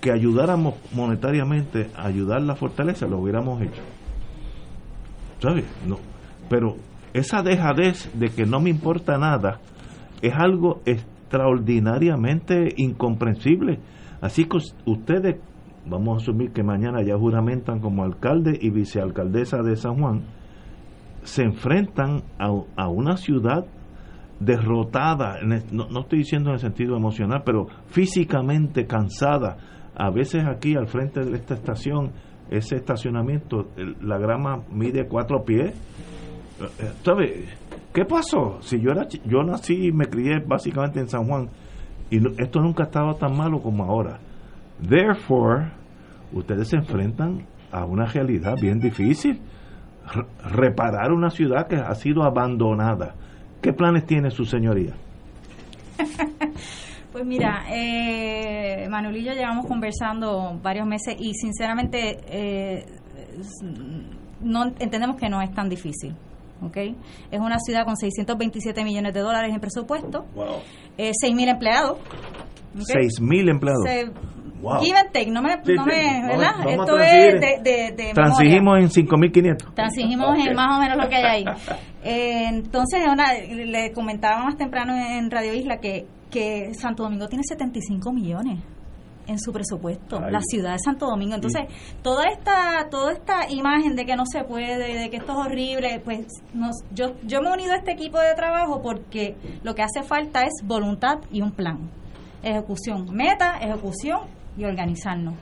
que 0.00 0.10
ayudáramos 0.10 0.74
monetariamente 0.92 1.88
a 1.96 2.06
ayudar 2.06 2.42
la 2.42 2.56
fortaleza, 2.56 3.06
lo 3.06 3.18
hubiéramos 3.18 3.62
hecho. 3.62 3.82
¿Sabes? 5.40 5.64
No. 5.86 5.98
Pero 6.48 6.76
esa 7.16 7.42
dejadez 7.42 8.10
de 8.18 8.28
que 8.28 8.44
no 8.44 8.60
me 8.60 8.68
importa 8.68 9.16
nada 9.16 9.58
es 10.20 10.34
algo 10.34 10.82
extraordinariamente 10.84 12.74
incomprensible. 12.76 13.80
Así 14.20 14.44
que 14.44 14.58
ustedes, 14.84 15.40
vamos 15.86 16.14
a 16.14 16.22
asumir 16.22 16.52
que 16.52 16.62
mañana 16.62 17.02
ya 17.02 17.16
juramentan 17.16 17.80
como 17.80 18.04
alcalde 18.04 18.58
y 18.60 18.68
vicealcaldesa 18.70 19.62
de 19.62 19.76
San 19.76 19.96
Juan, 19.98 20.24
se 21.22 21.42
enfrentan 21.42 22.22
a, 22.38 22.88
una 22.88 23.16
ciudad 23.16 23.64
derrotada, 24.38 25.38
no, 25.72 25.88
no, 25.88 26.00
estoy 26.00 26.18
diciendo 26.18 26.50
en 26.50 26.54
el 26.54 26.60
sentido 26.60 26.96
emocional, 26.96 27.42
pero 27.46 27.66
físicamente 27.86 28.86
cansada. 28.86 29.56
A 29.96 30.10
veces 30.10 30.44
aquí 30.46 30.76
al 30.76 30.86
frente 30.86 31.24
de 31.24 31.34
esta 31.34 31.54
estación, 31.54 32.12
ese 32.50 32.76
estacionamiento, 32.76 33.70
la 34.02 34.18
grama 34.18 34.62
mide 34.70 35.08
cuatro 35.08 35.42
pies 35.44 35.74
¿sabe? 37.04 37.46
¿Qué 37.92 38.04
pasó? 38.04 38.58
Si 38.62 38.80
yo 38.80 38.92
era 38.92 39.06
yo 39.24 39.42
nací 39.42 39.86
y 39.86 39.92
me 39.92 40.06
crié 40.06 40.40
básicamente 40.40 41.00
en 41.00 41.08
San 41.08 41.26
Juan 41.26 41.48
y 42.10 42.18
esto 42.40 42.60
nunca 42.60 42.84
ha 42.84 42.86
estado 42.86 43.14
tan 43.14 43.36
malo 43.36 43.60
como 43.60 43.84
ahora. 43.84 44.18
Therefore, 44.86 45.72
ustedes 46.32 46.68
se 46.68 46.76
enfrentan 46.76 47.46
a 47.72 47.84
una 47.84 48.06
realidad 48.06 48.54
bien 48.60 48.78
difícil. 48.80 49.40
reparar 50.44 51.10
una 51.10 51.30
ciudad 51.30 51.66
que 51.66 51.76
ha 51.76 51.94
sido 51.96 52.22
abandonada. 52.22 53.14
¿Qué 53.60 53.72
planes 53.72 54.06
tiene 54.06 54.30
su 54.30 54.44
señoría? 54.44 54.94
Pues 57.16 57.24
mira, 57.24 57.64
eh, 57.70 58.86
Manuel 58.90 59.16
y 59.16 59.24
yo 59.24 59.32
llevamos 59.32 59.64
conversando 59.64 60.60
varios 60.62 60.86
meses 60.86 61.16
y 61.18 61.32
sinceramente 61.32 62.18
eh, 62.28 62.84
no 64.42 64.66
entendemos 64.78 65.16
que 65.16 65.30
no 65.30 65.40
es 65.40 65.50
tan 65.54 65.70
difícil. 65.70 66.14
¿Okay? 66.62 66.96
Es 67.30 67.40
una 67.40 67.58
ciudad 67.58 67.84
con 67.84 67.96
627 67.96 68.84
millones 68.84 69.12
de 69.14 69.20
dólares 69.20 69.52
en 69.54 69.60
presupuesto, 69.60 70.24
wow. 70.34 70.56
eh, 70.98 71.12
6.000 71.22 71.48
empleados. 71.48 71.98
¿okay? 72.80 73.06
6.000 73.08 73.50
empleados. 73.50 73.84
Give 74.82 74.98
and 74.98 75.12
take, 75.12 75.30
no 75.30 75.42
me, 75.42 75.50
Sí, 75.64 75.74
no 75.74 75.84
sí. 75.84 75.90
me 75.90 76.20
Vamos- 76.22 76.28
¿verdad? 76.28 76.52
vamos 76.58 76.72
Esto 76.88 76.98
es 76.98 77.40
de, 77.40 77.60
de, 77.62 77.92
de 77.92 78.12
Transigimos 78.14 78.78
en 78.78 78.88
5.500. 78.90 79.74
Transigimos 79.74 80.30
Ok. 80.30 80.46
en 80.46 80.54
más 80.54 80.76
o 80.76 80.80
menos 80.80 80.96
lo 80.96 81.08
que 81.08 81.16
hay 81.16 81.24
ahí. 81.24 81.44
Eh, 82.08 82.44
entonces, 82.50 83.00
una, 83.10 83.32
le 83.34 83.90
comentaba 83.92 84.44
más 84.44 84.56
temprano 84.56 84.94
en 84.94 85.28
Radio 85.28 85.52
Isla 85.54 85.78
que, 85.78 86.06
que 86.30 86.72
Santo 86.74 87.02
Domingo 87.02 87.26
tiene 87.26 87.42
75 87.42 88.12
millones 88.12 88.60
en 89.26 89.38
su 89.38 89.52
presupuesto, 89.52 90.20
Ay. 90.22 90.32
la 90.32 90.40
ciudad 90.42 90.72
de 90.72 90.78
Santo 90.78 91.06
Domingo. 91.06 91.34
Entonces, 91.34 91.62
toda 92.02 92.24
esta 92.28 92.88
toda 92.90 93.12
esta 93.12 93.50
imagen 93.50 93.96
de 93.96 94.06
que 94.06 94.16
no 94.16 94.24
se 94.26 94.44
puede, 94.44 94.98
de 94.98 95.10
que 95.10 95.16
esto 95.16 95.32
es 95.32 95.38
horrible, 95.46 96.00
pues 96.04 96.26
nos, 96.54 96.76
yo, 96.92 97.14
yo 97.24 97.40
me 97.40 97.50
he 97.50 97.52
unido 97.52 97.72
a 97.72 97.76
este 97.76 97.92
equipo 97.92 98.18
de 98.18 98.34
trabajo 98.34 98.80
porque 98.82 99.36
lo 99.62 99.74
que 99.74 99.82
hace 99.82 100.02
falta 100.02 100.42
es 100.42 100.52
voluntad 100.64 101.18
y 101.30 101.42
un 101.42 101.52
plan. 101.52 101.90
Ejecución, 102.42 103.06
meta, 103.12 103.58
ejecución 103.58 104.20
y 104.56 104.64
organizarnos. 104.64 105.34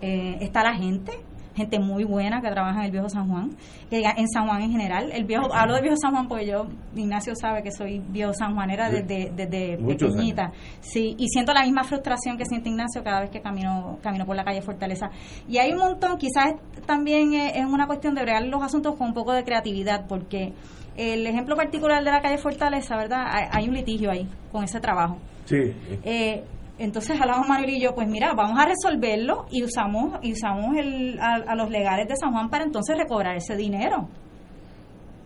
Eh, 0.00 0.38
está 0.40 0.62
la 0.62 0.74
gente, 0.74 1.12
gente 1.60 1.78
muy 1.78 2.04
buena 2.04 2.40
que 2.40 2.50
trabaja 2.50 2.80
en 2.80 2.86
el 2.86 2.90
viejo 2.90 3.08
San 3.08 3.28
Juan, 3.28 3.50
que 3.88 4.02
en 4.02 4.28
San 4.28 4.46
Juan 4.46 4.62
en 4.62 4.72
general. 4.72 5.10
El 5.12 5.24
viejo, 5.24 5.52
hablo 5.54 5.74
de 5.74 5.82
viejo 5.82 5.96
San 5.96 6.12
Juan 6.12 6.26
porque 6.28 6.46
yo, 6.46 6.66
Ignacio 6.94 7.34
sabe 7.34 7.62
que 7.62 7.70
soy 7.70 8.00
viejo 8.08 8.32
sanjuanera 8.32 8.90
Sí. 8.90 9.02
desde, 9.02 9.30
desde 9.34 9.76
pequeñita. 9.78 10.52
Sí, 10.80 11.14
y 11.18 11.28
siento 11.28 11.52
la 11.52 11.62
misma 11.62 11.84
frustración 11.84 12.36
que 12.36 12.44
siente 12.44 12.68
Ignacio 12.68 13.02
cada 13.04 13.20
vez 13.20 13.30
que 13.30 13.40
camino, 13.40 13.98
camino 14.02 14.26
por 14.26 14.36
la 14.36 14.44
calle 14.44 14.62
Fortaleza. 14.62 15.10
Y 15.48 15.58
hay 15.58 15.72
un 15.72 15.78
montón, 15.78 16.16
quizás 16.18 16.54
también 16.86 17.34
es, 17.34 17.64
una 17.64 17.86
cuestión 17.86 18.14
de 18.14 18.22
bregar 18.22 18.42
los 18.44 18.62
asuntos 18.62 18.96
con 18.96 19.08
un 19.08 19.14
poco 19.14 19.32
de 19.32 19.44
creatividad, 19.44 20.06
porque 20.08 20.52
el 20.96 21.26
ejemplo 21.26 21.56
particular 21.56 22.02
de 22.02 22.10
la 22.10 22.20
calle 22.20 22.38
Fortaleza, 22.38 22.96
¿verdad? 22.96 23.26
Hay, 23.30 23.44
hay 23.52 23.68
un 23.68 23.74
litigio 23.74 24.10
ahí 24.10 24.26
con 24.50 24.64
ese 24.64 24.80
trabajo. 24.80 25.18
Sí. 25.44 25.72
Eh, 26.04 26.42
entonces 26.80 27.20
hablamos 27.20 27.46
Manuel 27.46 27.70
y 27.70 27.80
yo, 27.80 27.94
pues 27.94 28.08
mira, 28.08 28.32
vamos 28.34 28.58
a 28.58 28.64
resolverlo 28.64 29.44
y 29.50 29.62
usamos 29.62 30.18
y 30.22 30.32
usamos 30.32 30.74
el, 30.78 31.20
a, 31.20 31.54
los 31.54 31.70
legales 31.70 32.08
de 32.08 32.16
San 32.16 32.32
Juan 32.32 32.48
para 32.48 32.64
entonces 32.64 32.96
recobrar 32.96 33.36
ese 33.36 33.54
dinero. 33.54 34.08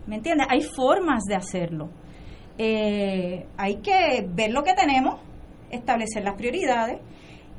¿Me 0.08 0.16
entiendes? 0.16 0.49
Hay 0.50 0.62
formas 0.62 1.23
de 1.28 1.37
hacerlo. 1.37 1.90
Eh, 2.58 3.46
hay 3.56 3.76
que 3.76 4.26
ver 4.28 4.50
lo 4.50 4.64
que 4.64 4.75
tenemos, 4.75 5.20
establecer 5.70 6.25
las 6.25 6.34
prioridades 6.34 7.00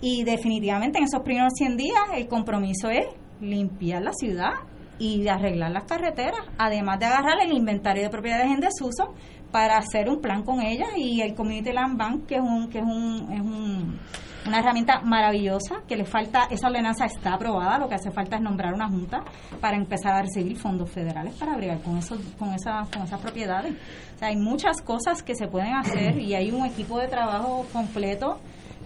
y 0.01 0.25
definitivamente 0.25 0.97
en 0.97 1.05
esos 1.05 1.21
primeros 1.21 1.53
100 1.55 1.77
días 1.77 2.03
el 2.15 2.27
compromiso 2.27 2.89
es 2.89 3.05
limpiar 3.39 4.01
la 4.01 4.11
ciudad 4.11 4.51
y 4.99 5.27
arreglar 5.27 5.71
las 5.71 5.83
carreteras, 5.83 6.39
además 6.57 6.99
de 6.99 7.05
agarrar 7.05 7.37
el 7.43 7.51
inventario 7.53 8.03
de 8.03 8.09
propiedades 8.09 8.47
en 8.47 8.59
desuso 8.59 9.13
para 9.51 9.77
hacer 9.77 10.09
un 10.09 10.21
plan 10.21 10.43
con 10.43 10.61
ellas 10.61 10.89
y 10.97 11.21
el 11.21 11.33
Community 11.35 11.71
Land 11.71 11.97
Bank 11.97 12.25
que 12.27 12.35
es 12.35 12.41
un 12.41 12.69
que 12.69 12.79
es 12.79 12.83
un, 12.85 13.31
es 13.31 13.41
un- 13.41 13.99
una 14.47 14.59
herramienta 14.59 15.01
maravillosa 15.01 15.77
que 15.87 15.95
le 15.95 16.05
falta 16.05 16.43
esa 16.51 16.67
ordenanza 16.67 17.05
está 17.05 17.33
aprobada 17.33 17.79
lo 17.79 17.87
que 17.89 17.95
hace 17.95 18.11
falta 18.11 18.35
es 18.35 18.41
nombrar 18.43 18.73
una 18.75 18.87
junta 18.87 19.23
para 19.59 19.75
empezar 19.75 20.13
a 20.13 20.21
recibir 20.21 20.55
fondos 20.57 20.87
federales 20.91 21.33
para 21.33 21.55
bregar 21.55 21.81
con 21.81 21.97
esos 21.97 22.19
con 22.37 22.53
esas 22.53 22.87
con 22.89 23.03
esas 23.03 23.19
propiedades. 23.21 23.73
O 24.15 24.19
sea 24.19 24.27
hay 24.27 24.35
muchas 24.37 24.81
cosas 24.81 25.23
que 25.23 25.33
se 25.35 25.47
pueden 25.47 25.73
hacer 25.73 26.19
y 26.19 26.35
hay 26.35 26.51
un 26.51 26.63
equipo 26.65 26.99
de 26.99 27.07
trabajo 27.07 27.65
completo 27.73 28.39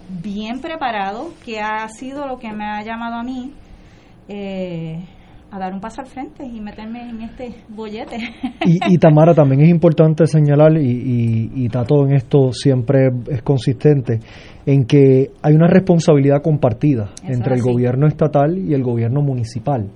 bien 0.07 0.61
preparado 0.61 1.31
que 1.45 1.59
ha 1.59 1.87
sido 1.89 2.25
lo 2.25 2.37
que 2.39 2.53
me 2.53 2.65
ha 2.65 2.81
llamado 2.83 3.15
a 3.15 3.23
mí 3.23 3.53
eh, 4.29 5.03
a 5.51 5.59
dar 5.59 5.73
un 5.73 5.79
paso 5.79 6.01
al 6.01 6.07
frente 6.07 6.45
y 6.45 6.59
meterme 6.59 7.09
en 7.09 7.21
este 7.21 7.53
bollete 7.69 8.17
Y, 8.65 8.79
y 8.93 8.97
Tamara, 8.99 9.33
también 9.33 9.61
es 9.61 9.69
importante 9.69 10.27
señalar, 10.27 10.77
y, 10.77 10.89
y, 10.89 11.51
y 11.55 11.69
Tato 11.69 12.05
en 12.05 12.13
esto 12.13 12.51
siempre 12.53 13.09
es 13.29 13.41
consistente, 13.41 14.19
en 14.65 14.85
que 14.85 15.31
hay 15.41 15.55
una 15.55 15.67
responsabilidad 15.67 16.41
compartida 16.41 17.11
Eso 17.23 17.33
entre 17.33 17.55
el 17.55 17.61
gobierno 17.61 18.07
estatal 18.07 18.57
y 18.57 18.73
el 18.73 18.83
gobierno 18.83 19.21
municipal. 19.21 19.89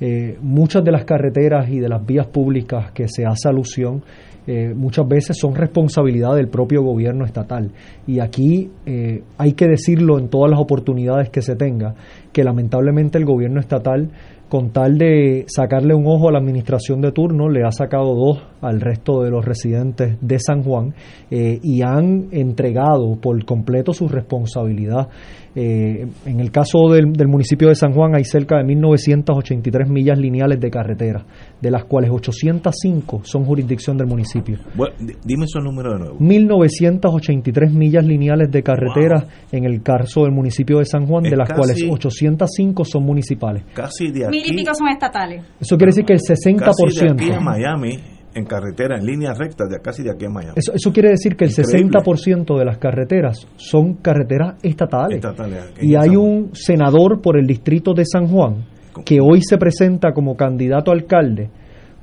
Eh, 0.00 0.36
muchas 0.40 0.82
de 0.84 0.90
las 0.90 1.04
carreteras 1.04 1.68
y 1.70 1.78
de 1.78 1.88
las 1.88 2.04
vías 2.04 2.26
públicas 2.26 2.90
que 2.92 3.06
se 3.06 3.24
hace 3.24 3.48
alusión 3.48 4.02
eh, 4.46 4.74
muchas 4.74 5.08
veces 5.08 5.38
son 5.38 5.54
responsabilidad 5.54 6.34
del 6.34 6.48
propio 6.48 6.82
gobierno 6.82 7.24
estatal. 7.24 7.70
Y 8.06 8.20
aquí 8.20 8.70
eh, 8.84 9.22
hay 9.38 9.52
que 9.54 9.66
decirlo 9.66 10.18
en 10.18 10.28
todas 10.28 10.50
las 10.50 10.60
oportunidades 10.60 11.30
que 11.30 11.40
se 11.40 11.56
tenga, 11.56 11.94
que 12.32 12.44
lamentablemente 12.44 13.16
el 13.16 13.24
gobierno 13.24 13.60
estatal, 13.60 14.10
con 14.48 14.70
tal 14.70 14.98
de 14.98 15.44
sacarle 15.48 15.94
un 15.94 16.06
ojo 16.06 16.28
a 16.28 16.32
la 16.32 16.38
administración 16.38 17.00
de 17.00 17.12
turno, 17.12 17.48
le 17.48 17.64
ha 17.64 17.72
sacado 17.72 18.14
dos 18.14 18.42
al 18.64 18.80
resto 18.80 19.22
de 19.22 19.30
los 19.30 19.44
residentes 19.44 20.16
de 20.20 20.38
San 20.38 20.62
Juan 20.62 20.94
eh, 21.30 21.58
y 21.62 21.82
han 21.82 22.28
entregado 22.32 23.16
por 23.20 23.44
completo 23.44 23.92
su 23.92 24.08
responsabilidad. 24.08 25.08
Eh, 25.56 26.06
en 26.26 26.40
el 26.40 26.50
caso 26.50 26.88
del, 26.90 27.12
del 27.12 27.28
municipio 27.28 27.68
de 27.68 27.76
San 27.76 27.92
Juan 27.92 28.16
hay 28.16 28.24
cerca 28.24 28.56
de 28.58 28.64
1.983 28.74 29.88
millas 29.88 30.18
lineales 30.18 30.58
de 30.58 30.68
carretera, 30.68 31.24
de 31.60 31.70
las 31.70 31.84
cuales 31.84 32.10
805 32.10 33.20
son 33.22 33.44
jurisdicción 33.44 33.96
del 33.96 34.08
municipio. 34.08 34.58
Bueno, 34.74 34.96
di- 34.98 35.12
dime 35.24 35.44
esos 35.44 35.62
números 35.62 35.92
de 35.94 35.98
nuevo. 36.00 36.18
1.983 36.18 37.70
millas 37.70 38.04
lineales 38.04 38.50
de 38.50 38.62
carretera 38.62 39.24
en 39.52 39.64
el 39.64 39.82
caso 39.82 40.22
del 40.24 40.32
municipio 40.32 40.78
de 40.78 40.86
San 40.86 41.06
Juan, 41.06 41.26
Es 41.26 41.30
de 41.30 41.36
las 41.36 41.48
casi- 41.48 41.58
cuales 41.60 41.84
805 41.88 42.84
son 42.84 43.04
municipales. 43.04 43.62
Casi 43.74 44.10
de 44.10 44.28
mil 44.28 44.40
aquí, 44.40 44.52
y 44.52 44.56
pico 44.56 44.74
son 44.74 44.88
estatales 44.88 45.44
Eso 45.60 45.76
quiere 45.76 45.90
decir 45.90 46.04
que 46.04 46.14
el 46.14 46.18
casi 46.20 46.52
de 46.52 47.10
aquí 47.12 47.30
a 47.30 47.38
60%. 47.38 47.40
Miami, 47.40 47.98
en 48.34 48.44
carretera, 48.44 48.96
en 48.98 49.06
línea 49.06 49.32
recta, 49.34 49.64
de 49.66 49.80
casi 49.80 50.02
de 50.02 50.10
aquí 50.10 50.26
a 50.26 50.30
Miami. 50.30 50.54
Eso, 50.56 50.72
eso 50.74 50.92
quiere 50.92 51.10
decir 51.10 51.36
que 51.36 51.44
el 51.44 51.50
Increíble. 51.50 51.98
60% 51.98 52.58
de 52.58 52.64
las 52.64 52.78
carreteras 52.78 53.46
son 53.56 53.94
carreteras 53.94 54.56
estatales. 54.62 55.16
Estatales, 55.16 55.72
Y 55.80 55.94
hay 55.94 56.10
San 56.10 56.16
un 56.16 56.50
senador 56.54 57.20
por 57.20 57.38
el 57.38 57.46
distrito 57.46 57.92
de 57.94 58.04
San 58.04 58.26
Juan 58.26 58.66
que 59.04 59.18
hoy 59.20 59.40
se 59.42 59.58
presenta 59.58 60.12
como 60.12 60.36
candidato 60.36 60.90
a 60.90 60.94
alcalde 60.94 61.50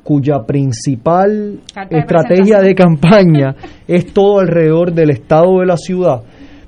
cuya 0.03 0.43
principal 0.45 1.61
Carta 1.73 1.95
de 1.95 2.01
estrategia 2.01 2.59
de 2.59 2.75
campaña 2.75 3.55
es 3.87 4.11
todo 4.13 4.39
alrededor 4.39 4.93
del 4.93 5.11
estado 5.11 5.59
de 5.59 5.65
la 5.65 5.77
ciudad. 5.77 6.21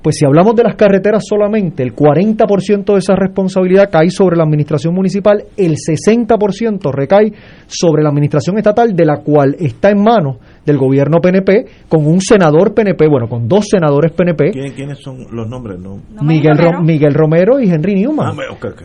Pues 0.03 0.17
si 0.17 0.25
hablamos 0.25 0.53
de 0.55 0.63
las 0.63 0.75
carreteras 0.75 1.23
solamente, 1.25 1.81
el 1.81 1.95
40% 1.95 2.91
de 2.93 2.99
esa 2.99 3.15
responsabilidad 3.15 3.89
cae 3.89 4.09
sobre 4.09 4.35
la 4.35 4.43
administración 4.43 4.93
municipal, 4.93 5.43
el 5.57 5.75
60% 5.77 6.91
recae 6.91 7.31
sobre 7.67 8.03
la 8.03 8.09
administración 8.09 8.57
estatal, 8.57 8.93
de 8.95 9.05
la 9.05 9.17
cual 9.21 9.55
está 9.59 9.89
en 9.91 10.03
manos 10.03 10.37
del 10.65 10.77
gobierno 10.77 11.19
PNP, 11.21 11.65
con 11.89 12.05
un 12.05 12.19
senador 12.21 12.73
PNP, 12.73 13.07
bueno, 13.09 13.27
con 13.27 13.47
dos 13.47 13.65
senadores 13.69 14.11
PNP, 14.11 14.51
¿Quién- 14.51 14.73
¿Quiénes 14.73 14.99
son 14.99 15.25
los 15.31 15.47
nombres? 15.47 15.79
No. 15.79 15.99
Miguel, 16.21 16.57
Romero. 16.57 16.77
Ro- 16.79 16.83
Miguel 16.83 17.13
Romero 17.13 17.59
y 17.59 17.69
Henry 17.69 17.95
Newman. 17.95 18.27
Ah. 18.27 18.33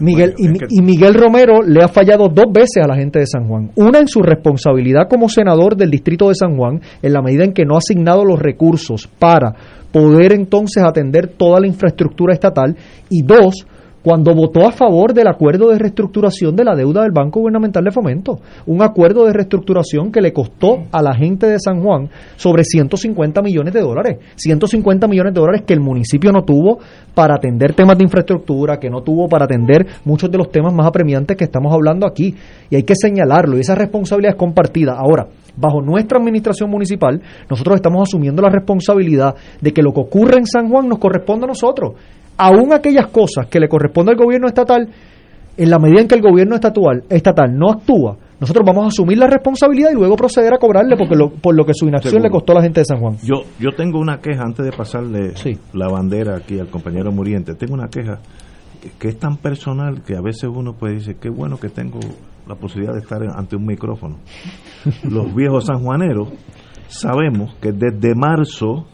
Miguel, 0.01 0.35
y 0.71 0.83
Miguel 0.83 1.15
Romero 1.15 1.63
le 1.63 1.83
ha 1.83 1.89
fallado 1.89 2.29
dos 2.29 2.47
veces 2.53 2.83
a 2.85 2.87
la 2.89 2.97
gente 2.97 3.19
de 3.19 3.27
San 3.27 3.49
Juan. 3.49 3.71
Una 3.77 3.99
en 3.99 4.09
su 4.09 4.23
responsabilidad 4.23 5.09
como 5.09 5.29
senador 5.29 5.77
del 5.77 5.91
distrito 5.91 6.29
de 6.29 6.35
San 6.35 6.57
Juan, 6.57 6.81
en 7.03 7.13
la 7.13 7.23
medida 7.23 7.45
en 7.45 7.53
que 7.53 7.65
no 7.65 7.75
ha 7.75 7.79
asignado 7.79 8.25
los 8.25 8.39
recursos 8.41 9.09
para 9.19 9.55
poder 9.99 10.33
entonces 10.33 10.83
atender 10.85 11.26
toda 11.26 11.61
la 11.61 11.67
infraestructura 11.67 12.33
estatal. 12.33 12.76
Y 13.11 13.23
dos, 13.23 13.67
cuando 14.02 14.35
votó 14.35 14.67
a 14.67 14.73
favor 14.73 15.12
del 15.12 15.28
acuerdo 15.28 15.69
de 15.69 15.78
reestructuración 15.78 16.55
de 16.55 16.64
la 16.64 16.75
deuda 16.75 17.02
del 17.02 17.12
Banco 17.12 17.40
Gubernamental 17.40 17.85
de 17.85 17.90
Fomento. 17.90 18.40
Un 18.67 18.83
acuerdo 18.83 19.26
de 19.26 19.33
reestructuración 19.33 20.12
que 20.12 20.21
le 20.21 20.33
costó 20.33 20.85
a 20.93 21.02
la 21.02 21.14
gente 21.14 21.47
de 21.47 21.59
San 21.59 21.83
Juan 21.83 22.09
sobre 22.37 22.64
150 22.64 23.43
millones 23.43 23.75
de 23.75 23.81
dólares. 23.81 24.19
150 24.37 25.09
millones 25.09 25.35
de 25.35 25.40
dólares 25.40 25.62
que 25.67 25.75
el 25.75 25.81
municipio 25.81 26.33
no 26.33 26.43
tuvo 26.43 26.78
para 27.14 27.35
atender 27.35 27.75
temas 27.75 27.99
de 27.99 28.05
infraestructura, 28.05 28.78
que 28.78 28.88
no 28.88 29.02
tuvo 29.02 29.28
para 29.28 29.45
atender 29.45 29.87
muchos 30.05 30.31
de 30.31 30.38
los 30.38 30.50
temas 30.50 30.73
más 30.73 30.87
apremiantes 30.87 31.37
que 31.37 31.45
estamos 31.45 31.73
hablando 31.73 32.07
aquí. 32.07 32.35
Y 32.71 32.76
hay 32.76 32.85
que 32.85 32.95
señalarlo, 32.95 33.57
y 33.57 33.61
esa 33.61 33.75
responsabilidad 33.75 34.35
es 34.35 34.38
compartida. 34.38 34.95
Ahora, 34.97 35.26
bajo 35.57 35.83
nuestra 35.83 36.19
administración 36.19 36.71
municipal, 36.71 37.21
nosotros 37.50 37.76
estamos 37.76 38.09
asumiendo 38.09 38.43
la 38.43 38.50
responsabilidad 38.50 39.35
de 39.61 39.73
que 39.73 39.83
lo 39.83 39.93
que 39.93 40.00
ocurre 40.00 40.38
en 40.38 40.47
San 40.47 40.69
Juan 40.69 40.88
nos 40.88 40.99
corresponde 40.99 41.45
a 41.45 41.49
nosotros. 41.49 41.95
Aún 42.38 42.73
aquellas 42.73 43.09
cosas 43.09 43.47
que 43.49 43.61
le 43.61 43.68
corresponde 43.68 44.12
al 44.12 44.16
gobierno 44.18 44.47
estatal, 44.49 44.88
en 45.57 45.71
la 45.71 45.78
medida 45.78 46.00
en 46.00 46.09
que 46.09 46.14
el 46.14 46.23
gobierno 46.23 46.54
estatal, 46.54 47.02
estatal 47.11 47.52
no 47.59 47.71
actúa, 47.71 48.16
nosotros 48.40 48.64
vamos 48.64 48.85
a 48.85 48.88
asumir 48.88 49.18
la 49.18 49.26
responsabilidad 49.26 49.90
y 49.90 49.95
luego 49.95 50.14
proceder 50.14 50.54
a 50.54 50.59
cobrarle 50.59 50.97
porque 50.97 51.16
lo- 51.16 51.30
por 51.30 51.57
lo 51.57 51.64
que 51.64 51.73
su 51.75 51.87
inacción 51.88 52.12
Seguro. 52.12 52.28
le 52.28 52.30
costó 52.30 52.52
a 52.52 52.54
la 52.57 52.62
gente 52.62 52.80
de 52.80 52.85
San 52.85 53.00
Juan. 53.00 53.16
Yo, 53.25 53.42
yo 53.59 53.71
tengo 53.76 53.99
una 53.99 54.21
queja 54.21 54.42
antes 54.45 54.64
de 54.64 54.71
pasarle 54.71 55.37
Sí. 55.37 55.59
la 55.73 55.88
bandera 55.88 56.37
aquí 56.37 56.61
al 56.61 56.68
compañero 56.68 57.11
Muriente. 57.11 57.54
Tengo 57.54 57.75
una 57.75 57.88
queja 57.88 58.21
que, 58.80 58.90
que 58.97 59.09
es 59.09 59.18
tan 59.18 59.37
personal 59.38 60.02
que 60.04 60.14
a 60.14 60.21
veces 60.21 60.45
uno 60.54 60.75
puede 60.75 60.95
decir, 60.95 61.16
qué 61.21 61.28
bueno 61.28 61.57
que 61.59 61.68
tengo 61.71 61.99
la 62.47 62.54
posibilidad 62.54 62.95
de 62.95 63.00
estar 63.00 63.21
ante 63.37 63.57
un 63.57 63.66
micrófono. 63.66 64.18
Los 65.11 65.35
viejos 65.35 65.66
sanjuaneros 65.66 66.28
sabemos 66.87 67.54
que 67.61 67.73
desde 67.73 68.14
marzo 68.14 68.87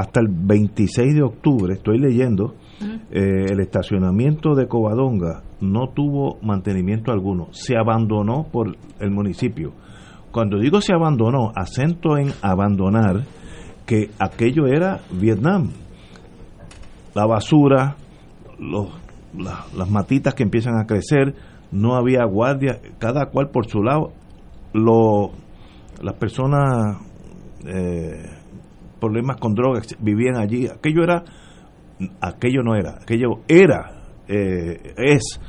hasta 0.00 0.20
el 0.20 0.28
26 0.28 1.14
de 1.14 1.22
octubre, 1.22 1.74
estoy 1.74 1.98
leyendo, 1.98 2.54
eh, 3.10 3.46
el 3.50 3.60
estacionamiento 3.60 4.54
de 4.54 4.66
Covadonga 4.66 5.42
no 5.60 5.90
tuvo 5.90 6.38
mantenimiento 6.40 7.12
alguno, 7.12 7.48
se 7.52 7.76
abandonó 7.76 8.46
por 8.50 8.76
el 8.98 9.10
municipio. 9.10 9.72
Cuando 10.32 10.58
digo 10.58 10.80
se 10.80 10.94
abandonó, 10.94 11.52
acento 11.54 12.16
en 12.16 12.32
abandonar, 12.40 13.24
que 13.84 14.10
aquello 14.18 14.66
era 14.66 15.00
Vietnam. 15.10 15.70
La 17.14 17.26
basura, 17.26 17.96
los, 18.58 18.88
las 19.34 19.90
matitas 19.90 20.34
que 20.34 20.44
empiezan 20.44 20.78
a 20.78 20.86
crecer, 20.86 21.34
no 21.72 21.94
había 21.94 22.24
guardia, 22.24 22.80
cada 22.98 23.26
cual 23.26 23.50
por 23.50 23.66
su 23.66 23.82
lado. 23.82 24.12
Lo, 24.72 25.32
las 26.00 26.14
personas, 26.14 26.98
eh, 27.66 28.39
problemas 29.00 29.38
con 29.38 29.54
drogas, 29.54 29.96
vivían 29.98 30.36
allí. 30.36 30.66
Aquello 30.66 31.02
era, 31.02 31.24
aquello 32.20 32.62
no 32.62 32.76
era, 32.76 32.98
aquello 33.02 33.40
era, 33.48 34.02
eh, 34.28 34.94
es 34.96 35.40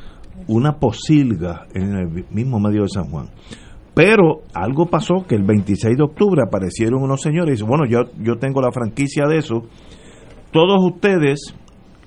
una 0.48 0.80
posilga 0.80 1.68
en 1.74 1.96
el 1.96 2.26
mismo 2.32 2.60
medio 2.60 2.84
de 2.84 2.90
San 2.90 3.06
Juan. 3.06 3.28
Pero 3.94 4.44
algo 4.54 4.86
pasó 4.86 5.26
que 5.28 5.36
el 5.36 5.44
26 5.44 5.98
de 5.98 6.04
octubre 6.04 6.42
aparecieron 6.46 7.04
unos 7.04 7.22
señores 7.22 7.50
y 7.50 7.52
dicen, 7.52 7.68
bueno, 7.68 7.86
yo, 7.86 8.12
yo 8.24 8.38
tengo 8.38 8.62
la 8.62 8.72
franquicia 8.72 9.26
de 9.28 9.38
eso. 9.38 9.64
Todos 10.52 10.80
ustedes, 10.82 11.54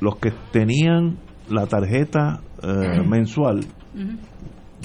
los 0.01 0.17
que 0.17 0.33
tenían 0.51 1.19
la 1.51 1.67
tarjeta 1.67 2.41
eh, 2.63 3.03
mensual, 3.07 3.61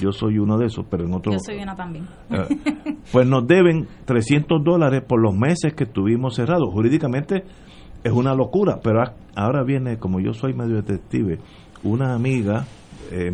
yo 0.00 0.12
soy 0.12 0.38
uno 0.38 0.58
de 0.58 0.66
esos, 0.66 0.86
pero 0.90 1.04
en 1.04 1.14
otro... 1.14 1.32
Yo 1.32 1.38
soy 1.38 1.58
una 1.62 1.74
también. 1.74 2.06
Eh, 2.30 2.96
pues 3.12 3.26
nos 3.26 3.46
deben 3.46 3.86
300 4.04 4.62
dólares 4.64 5.02
por 5.06 5.20
los 5.20 5.34
meses 5.34 5.74
que 5.74 5.84
estuvimos 5.84 6.34
cerrados. 6.34 6.68
Jurídicamente 6.72 7.44
es 8.02 8.12
una 8.12 8.34
locura, 8.34 8.80
pero 8.82 9.02
ahora 9.34 9.62
viene, 9.62 9.98
como 9.98 10.20
yo 10.20 10.32
soy 10.32 10.54
medio 10.54 10.76
detective, 10.76 11.38
una 11.82 12.14
amiga, 12.14 12.64
eh, 13.10 13.32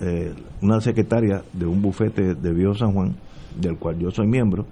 eh, 0.00 0.34
una 0.62 0.80
secretaria 0.80 1.42
de 1.52 1.66
un 1.66 1.82
bufete 1.82 2.34
de 2.34 2.52
Bio 2.52 2.74
San 2.74 2.92
Juan, 2.92 3.16
del 3.56 3.76
cual 3.76 3.98
yo 3.98 4.10
soy 4.10 4.26
miembro, 4.26 4.66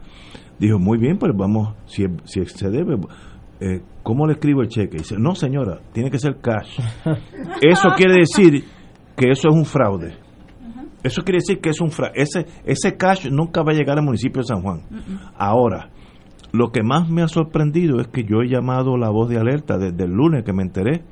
dijo, 0.59 0.79
muy 0.79 0.99
bien, 0.99 1.19
pues 1.19 1.33
vamos, 1.37 1.75
si, 1.87 2.05
si 2.25 2.45
se 2.47 2.71
debe, 2.71 2.97
eh, 3.61 3.83
¿cómo 4.03 4.27
le 4.27 4.35
escribo 4.35 4.63
el 4.63 4.69
cheque? 4.69 4.99
dice, 4.99 5.17
no 5.19 5.35
señora, 5.35 5.81
tiene 5.93 6.11
que 6.11 6.19
ser 6.19 6.37
cash. 6.41 6.79
Eso 7.63 7.89
quiere 7.97 8.21
decir 8.21 8.65
que 9.17 9.31
eso 9.31 9.49
es 9.49 9.55
un 9.55 9.65
fraude. 9.65 10.15
Eso 11.03 11.23
quiere 11.23 11.39
decir 11.39 11.61
que 11.61 11.71
es 11.71 11.81
un 11.81 11.91
fraude. 11.91 12.15
Ese, 12.17 12.47
ese 12.65 12.97
cash 12.97 13.29
nunca 13.31 13.63
va 13.63 13.73
a 13.73 13.75
llegar 13.75 13.99
al 13.99 14.05
municipio 14.05 14.43
de 14.43 14.49
San 14.49 14.63
Juan. 14.63 14.83
Ahora, 15.37 15.91
lo 16.53 16.71
que 16.71 16.83
más 16.83 17.09
me 17.09 17.23
ha 17.23 17.29
sorprendido 17.29 18.01
es 18.01 18.09
que 18.09 18.25
yo 18.25 18.41
he 18.43 18.49
llamado 18.49 18.97
la 18.97 19.11
voz 19.11 19.29
de 19.29 19.39
alerta 19.39 19.79
desde 19.79 20.05
el 20.05 20.13
lunes 20.13 20.45
que 20.45 20.53
me 20.53 20.63
enteré 20.63 21.05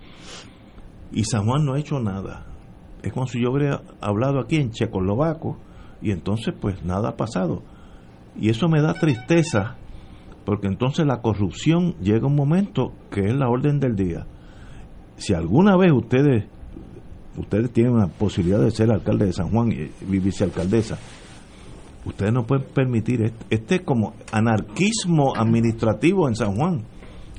y 1.12 1.24
San 1.24 1.44
Juan 1.44 1.64
no 1.64 1.74
ha 1.74 1.78
hecho 1.78 2.00
nada. 2.00 2.46
Es 3.02 3.12
como 3.12 3.26
si 3.26 3.40
yo 3.40 3.52
hubiera 3.52 3.82
hablado 4.00 4.40
aquí 4.40 4.56
en 4.56 4.70
checoslovaco 4.70 5.58
y 6.00 6.10
entonces 6.10 6.54
pues 6.58 6.84
nada 6.84 7.10
ha 7.10 7.16
pasado. 7.16 7.62
Y 8.36 8.48
eso 8.48 8.68
me 8.68 8.80
da 8.80 8.94
tristeza 8.94 9.76
porque 10.44 10.66
entonces 10.66 11.06
la 11.06 11.20
corrupción 11.20 11.94
llega 12.00 12.26
un 12.26 12.34
momento 12.34 12.92
que 13.10 13.20
es 13.26 13.34
la 13.34 13.48
orden 13.48 13.78
del 13.78 13.96
día. 13.96 14.26
Si 15.16 15.34
alguna 15.34 15.76
vez 15.76 15.92
ustedes 15.92 16.46
ustedes 17.36 17.72
tienen 17.72 17.96
la 17.98 18.06
posibilidad 18.06 18.60
de 18.60 18.70
ser 18.70 18.90
alcalde 18.90 19.26
de 19.26 19.32
San 19.32 19.50
Juan 19.50 19.72
y 19.72 19.90
vicealcaldesa, 20.18 20.98
ustedes 22.04 22.32
no 22.32 22.44
pueden 22.44 22.66
permitir 22.72 23.22
este, 23.22 23.46
este 23.50 23.84
como 23.84 24.14
anarquismo 24.32 25.34
administrativo 25.36 26.28
en 26.28 26.36
San 26.36 26.56
Juan. 26.56 26.82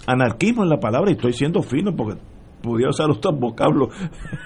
Anarquismo 0.08 0.64
en 0.64 0.70
la 0.70 0.80
palabra, 0.80 1.10
y 1.10 1.14
estoy 1.14 1.34
siendo 1.34 1.62
fino 1.62 1.96
porque 1.96 2.20
pudiera 2.62 2.90
usar 2.90 3.10
otros 3.10 3.40
vocablos. 3.40 3.90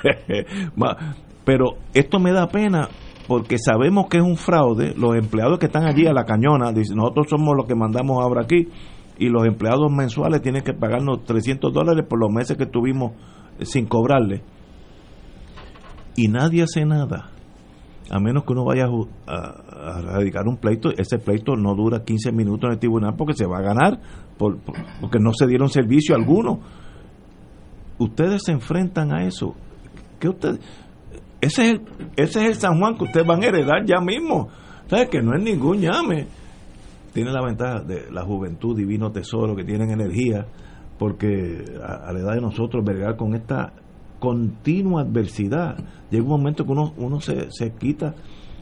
Pero 1.45 1.77
esto 1.93 2.19
me 2.19 2.31
da 2.31 2.47
pena 2.47 2.87
porque 3.27 3.57
sabemos 3.57 4.07
que 4.07 4.17
es 4.17 4.23
un 4.23 4.37
fraude. 4.37 4.93
Los 4.95 5.15
empleados 5.15 5.59
que 5.59 5.65
están 5.65 5.85
allí 5.85 6.05
a 6.05 6.13
la 6.13 6.25
cañona, 6.25 6.71
dicen, 6.71 6.97
nosotros 6.97 7.27
somos 7.29 7.55
los 7.55 7.65
que 7.65 7.75
mandamos 7.75 8.23
ahora 8.23 8.43
aquí, 8.43 8.69
y 9.17 9.27
los 9.27 9.45
empleados 9.45 9.91
mensuales 9.91 10.41
tienen 10.41 10.63
que 10.63 10.73
pagarnos 10.73 11.23
300 11.25 11.73
dólares 11.73 12.05
por 12.07 12.19
los 12.19 12.31
meses 12.31 12.57
que 12.57 12.65
tuvimos 12.65 13.11
sin 13.61 13.85
cobrarle 13.85 14.43
y 16.19 16.27
nadie 16.27 16.63
hace 16.63 16.85
nada. 16.85 17.29
A 18.11 18.19
menos 18.19 18.43
que 18.43 18.51
uno 18.51 18.65
vaya 18.65 18.87
a, 19.25 19.37
a, 19.37 20.01
radicar 20.01 20.45
un 20.47 20.57
pleito, 20.57 20.89
ese 20.97 21.17
pleito 21.17 21.55
no 21.55 21.75
dura 21.75 22.03
15 22.03 22.33
minutos 22.33 22.67
en 22.67 22.73
el 22.73 22.79
tribunal 22.79 23.13
porque 23.15 23.35
se 23.35 23.45
va 23.45 23.59
a 23.59 23.61
ganar, 23.61 24.01
por, 24.37 24.57
porque 24.99 25.19
no 25.19 25.31
se 25.33 25.47
dieron 25.47 25.69
servicio 25.69 26.15
alguno. 26.15 26.59
Ustedes 27.99 28.41
se 28.43 28.51
enfrentan 28.51 29.13
a 29.13 29.25
eso. 29.25 29.55
¿Qué 30.19 30.27
usted, 30.27 30.59
ese, 31.39 31.61
es 31.61 31.69
el, 31.69 31.81
ese 32.17 32.39
es 32.41 32.47
el 32.49 32.55
San 32.55 32.79
Juan 32.79 32.97
que 32.97 33.05
ustedes 33.05 33.25
van 33.25 33.41
a 33.41 33.47
heredar 33.47 33.85
ya 33.85 34.01
mismo. 34.01 34.49
¿Sabes? 34.87 35.07
Que 35.07 35.21
no 35.21 35.37
es 35.37 35.41
ningún 35.41 35.79
llame. 35.79 36.27
Tiene 37.13 37.31
la 37.31 37.45
ventaja 37.45 37.79
de 37.81 38.11
la 38.11 38.23
juventud, 38.23 38.75
divino 38.75 39.11
tesoro, 39.11 39.55
que 39.55 39.63
tienen 39.63 39.91
energía, 39.91 40.45
porque 40.97 41.63
a, 41.81 42.09
a 42.09 42.11
la 42.11 42.19
edad 42.19 42.33
de 42.33 42.41
nosotros, 42.41 42.83
vergar 42.83 43.15
con 43.15 43.35
esta 43.35 43.71
continua 44.19 45.01
adversidad. 45.01 45.77
Llega 46.09 46.23
un 46.23 46.29
momento 46.29 46.65
que 46.65 46.71
uno, 46.71 46.93
uno 46.97 47.19
se, 47.19 47.49
se 47.51 47.71
quita, 47.73 48.15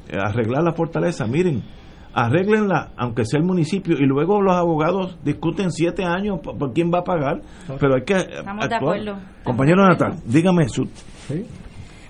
eh, 0.10 0.18
arreglar 0.18 0.64
la 0.64 0.74
fortaleza, 0.74 1.26
miren, 1.28 1.64
arreglenla, 2.14 2.92
aunque 2.98 3.26
sea 3.26 3.40
el 3.40 3.46
municipio, 3.46 3.96
y 3.98 4.06
luego 4.06 4.42
los 4.42 4.56
abogados 4.56 5.18
discuten 5.24 5.72
siete 5.72 6.04
años 6.04 6.40
por, 6.40 6.74
quién 6.74 6.92
va 6.92 7.00
a 7.00 7.04
pagar, 7.04 7.42
pero 7.80 7.96
hay 7.96 8.04
que 8.04 8.16
Estamos 8.16 8.68
de 8.68 8.76
acuerdo. 8.76 9.18
Compañero 9.44 9.88
Natal, 9.88 10.16
dígame 10.26 10.68
su... 10.68 10.90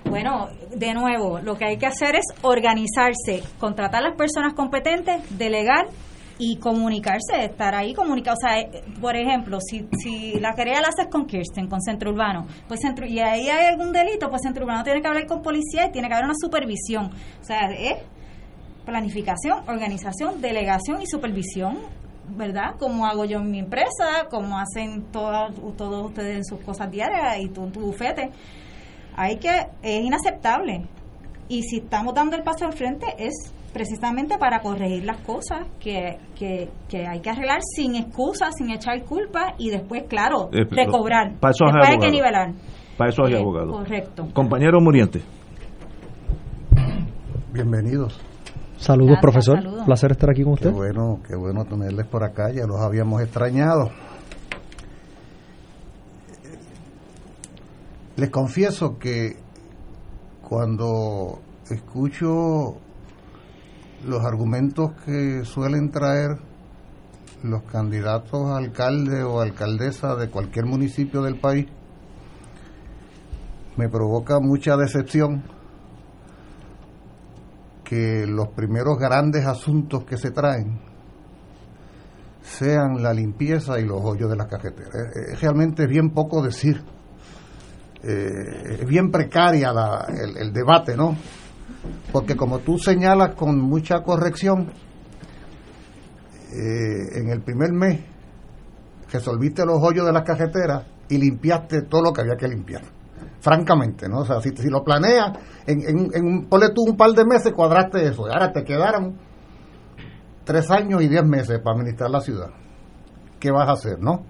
Bueno, 0.08 0.48
de 0.74 0.94
nuevo, 0.94 1.40
lo 1.40 1.56
que 1.56 1.66
hay 1.66 1.76
que 1.76 1.84
hacer 1.84 2.16
es 2.16 2.24
organizarse, 2.40 3.42
contratar 3.58 4.02
a 4.02 4.08
las 4.08 4.16
personas 4.16 4.54
competentes, 4.54 5.36
delegar 5.36 5.88
y 6.38 6.56
comunicarse, 6.56 7.44
estar 7.44 7.74
ahí 7.74 7.92
comunicado. 7.94 8.36
O 8.36 8.40
sea, 8.40 8.60
eh, 8.60 8.84
por 9.00 9.16
ejemplo, 9.16 9.58
si, 9.60 9.88
si 9.98 10.38
la 10.38 10.54
querella 10.54 10.80
la 10.80 10.88
haces 10.88 11.08
con 11.10 11.26
Kirsten, 11.26 11.68
con 11.68 11.80
Centro 11.82 12.12
Urbano, 12.12 12.46
pues 12.68 12.80
centro, 12.80 13.06
y 13.06 13.18
ahí 13.18 13.48
hay 13.48 13.66
algún 13.66 13.92
delito, 13.92 14.30
pues 14.30 14.42
Centro 14.42 14.64
Urbano 14.64 14.84
tiene 14.84 15.02
que 15.02 15.08
hablar 15.08 15.26
con 15.26 15.42
policía 15.42 15.86
y 15.86 15.92
tiene 15.92 16.08
que 16.08 16.14
haber 16.14 16.26
una 16.26 16.36
supervisión. 16.40 17.10
O 17.40 17.44
sea, 17.44 17.70
es 17.72 17.98
planificación, 18.86 19.68
organización, 19.68 20.40
delegación 20.40 21.02
y 21.02 21.06
supervisión, 21.06 21.78
¿verdad? 22.36 22.76
Como 22.78 23.04
hago 23.06 23.24
yo 23.24 23.38
en 23.38 23.50
mi 23.50 23.58
empresa, 23.58 24.26
como 24.30 24.58
hacen 24.58 25.04
todas, 25.10 25.52
todos 25.76 26.06
ustedes 26.06 26.36
en 26.36 26.44
sus 26.44 26.60
cosas 26.60 26.90
diarias 26.90 27.38
y 27.40 27.48
tú 27.48 27.64
en 27.64 27.72
tu 27.72 27.80
bufete. 27.80 28.30
Hay 29.16 29.38
que, 29.38 29.50
es 29.82 30.04
inaceptable. 30.04 30.86
Y 31.48 31.62
si 31.64 31.78
estamos 31.78 32.14
dando 32.14 32.36
el 32.36 32.42
paso 32.42 32.66
al 32.66 32.72
frente, 32.72 33.06
es 33.18 33.52
precisamente 33.72 34.38
para 34.38 34.60
corregir 34.60 35.04
las 35.04 35.18
cosas 35.22 35.66
que, 35.80 36.18
que, 36.36 36.68
que, 36.88 37.06
hay 37.06 37.20
que 37.20 37.30
arreglar 37.30 37.58
sin 37.62 37.94
excusas, 37.96 38.54
sin 38.56 38.70
echar 38.70 39.04
culpa 39.04 39.54
y 39.58 39.70
después, 39.70 40.04
claro, 40.08 40.48
eh, 40.52 40.64
recobrar. 40.70 41.34
Para 41.38 41.50
eso 41.52 41.64
después 41.66 41.88
hay, 41.88 41.98
que 41.98 42.10
nivelar. 42.10 42.52
Para 42.96 43.10
eso 43.10 43.24
hay 43.24 43.34
Eh, 43.34 43.38
abogado. 43.38 43.72
Correcto. 43.72 44.26
Compañero 44.32 44.80
Muriente. 44.80 45.22
Bienvenidos. 47.52 48.18
Saludos, 48.76 49.18
Gracias, 49.20 49.22
profesor. 49.22 49.56
saludos. 49.62 49.84
Placer 49.86 50.12
estar 50.12 50.30
aquí 50.30 50.44
con 50.44 50.54
Qué 50.54 50.68
usted. 50.68 50.76
bueno, 50.76 51.20
qué 51.26 51.34
bueno 51.36 51.64
tenerles 51.64 52.06
por 52.06 52.22
acá, 52.24 52.50
ya 52.52 52.64
los 52.66 52.80
habíamos 52.80 53.20
extrañado. 53.22 53.90
Les 58.16 58.30
confieso 58.30 58.98
que 58.98 59.36
cuando 60.48 61.38
escucho 61.70 62.76
los 64.06 64.24
argumentos 64.24 64.92
que 65.04 65.44
suelen 65.44 65.90
traer 65.90 66.38
los 67.42 67.62
candidatos 67.64 68.46
a 68.50 68.56
alcalde 68.56 69.22
o 69.22 69.40
alcaldesa 69.40 70.14
de 70.16 70.28
cualquier 70.30 70.66
municipio 70.66 71.22
del 71.22 71.38
país, 71.38 71.66
me 73.76 73.88
provoca 73.88 74.40
mucha 74.40 74.76
decepción 74.76 75.44
que 77.84 78.26
los 78.26 78.48
primeros 78.48 78.98
grandes 78.98 79.46
asuntos 79.46 80.04
que 80.04 80.16
se 80.18 80.30
traen 80.30 80.78
sean 82.42 83.02
la 83.02 83.12
limpieza 83.12 83.78
y 83.78 83.84
los 83.84 84.00
hoyos 84.02 84.30
de 84.30 84.36
las 84.36 84.46
cajeteras. 84.48 84.94
Eh, 84.94 84.98
eh, 85.32 85.36
realmente 85.40 85.84
es 85.84 85.88
bien 85.88 86.10
poco 86.10 86.42
decir. 86.42 86.82
Eh, 88.02 88.78
es 88.80 88.86
bien 88.86 89.10
precaria 89.10 89.72
la- 89.72 90.06
el 90.08 90.52
debate, 90.52 90.96
¿no? 90.96 91.16
Porque 92.12 92.36
como 92.36 92.60
tú 92.60 92.78
señalas 92.78 93.34
con 93.34 93.60
mucha 93.60 94.02
corrección, 94.02 94.70
eh, 96.52 97.20
en 97.20 97.30
el 97.30 97.42
primer 97.42 97.72
mes 97.72 98.00
resolviste 99.12 99.64
los 99.64 99.78
hoyos 99.82 100.06
de 100.06 100.12
las 100.12 100.22
cajeteras 100.22 100.84
y 101.08 101.18
limpiaste 101.18 101.82
todo 101.82 102.02
lo 102.02 102.12
que 102.12 102.22
había 102.22 102.36
que 102.36 102.48
limpiar. 102.48 102.82
Francamente, 103.40 104.08
¿no? 104.08 104.20
O 104.20 104.24
sea, 104.24 104.40
si, 104.40 104.50
si 104.50 104.68
lo 104.68 104.82
planeas, 104.82 105.38
en, 105.66 105.80
en, 105.80 106.10
en 106.12 106.48
ponle 106.48 106.70
tú 106.70 106.82
un 106.82 106.96
par 106.96 107.12
de 107.12 107.24
meses, 107.24 107.52
cuadraste 107.54 108.06
eso. 108.06 108.26
Ahora 108.26 108.52
te 108.52 108.64
quedaron 108.64 109.16
tres 110.44 110.70
años 110.70 111.02
y 111.02 111.08
diez 111.08 111.24
meses 111.24 111.60
para 111.62 111.76
administrar 111.76 112.10
la 112.10 112.20
ciudad. 112.20 112.50
¿Qué 113.38 113.50
vas 113.50 113.68
a 113.68 113.72
hacer, 113.72 114.00
no? 114.00 114.24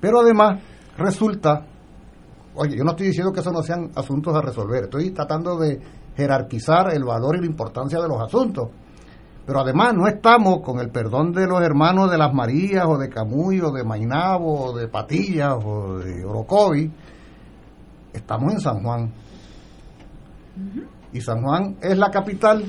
Pero 0.00 0.20
además, 0.20 0.60
resulta, 0.98 1.64
oye, 2.54 2.76
yo 2.76 2.84
no 2.84 2.90
estoy 2.90 3.06
diciendo 3.06 3.32
que 3.32 3.40
eso 3.40 3.52
no 3.52 3.62
sean 3.62 3.90
asuntos 3.94 4.34
a 4.34 4.42
resolver, 4.42 4.84
estoy 4.84 5.12
tratando 5.12 5.56
de 5.58 5.80
jerarquizar 6.16 6.92
el 6.94 7.04
valor 7.04 7.36
y 7.36 7.40
la 7.40 7.46
importancia 7.46 8.00
de 8.00 8.08
los 8.08 8.20
asuntos. 8.20 8.68
Pero 9.44 9.60
además 9.60 9.94
no 9.94 10.06
estamos, 10.06 10.60
con 10.62 10.78
el 10.78 10.90
perdón 10.90 11.32
de 11.32 11.46
los 11.46 11.60
hermanos 11.62 12.10
de 12.10 12.18
Las 12.18 12.32
Marías, 12.32 12.84
o 12.86 12.96
de 12.96 13.08
Camuy, 13.08 13.60
o 13.60 13.72
de 13.72 13.82
Mainabo, 13.82 14.66
o 14.66 14.76
de 14.76 14.86
Patillas, 14.86 15.56
o 15.64 15.98
de 15.98 16.24
Orocovi, 16.24 16.90
estamos 18.12 18.52
en 18.52 18.60
San 18.60 18.82
Juan. 18.82 19.12
Y 21.12 21.20
San 21.20 21.42
Juan 21.42 21.76
es 21.80 21.98
la 21.98 22.10
capital, 22.10 22.64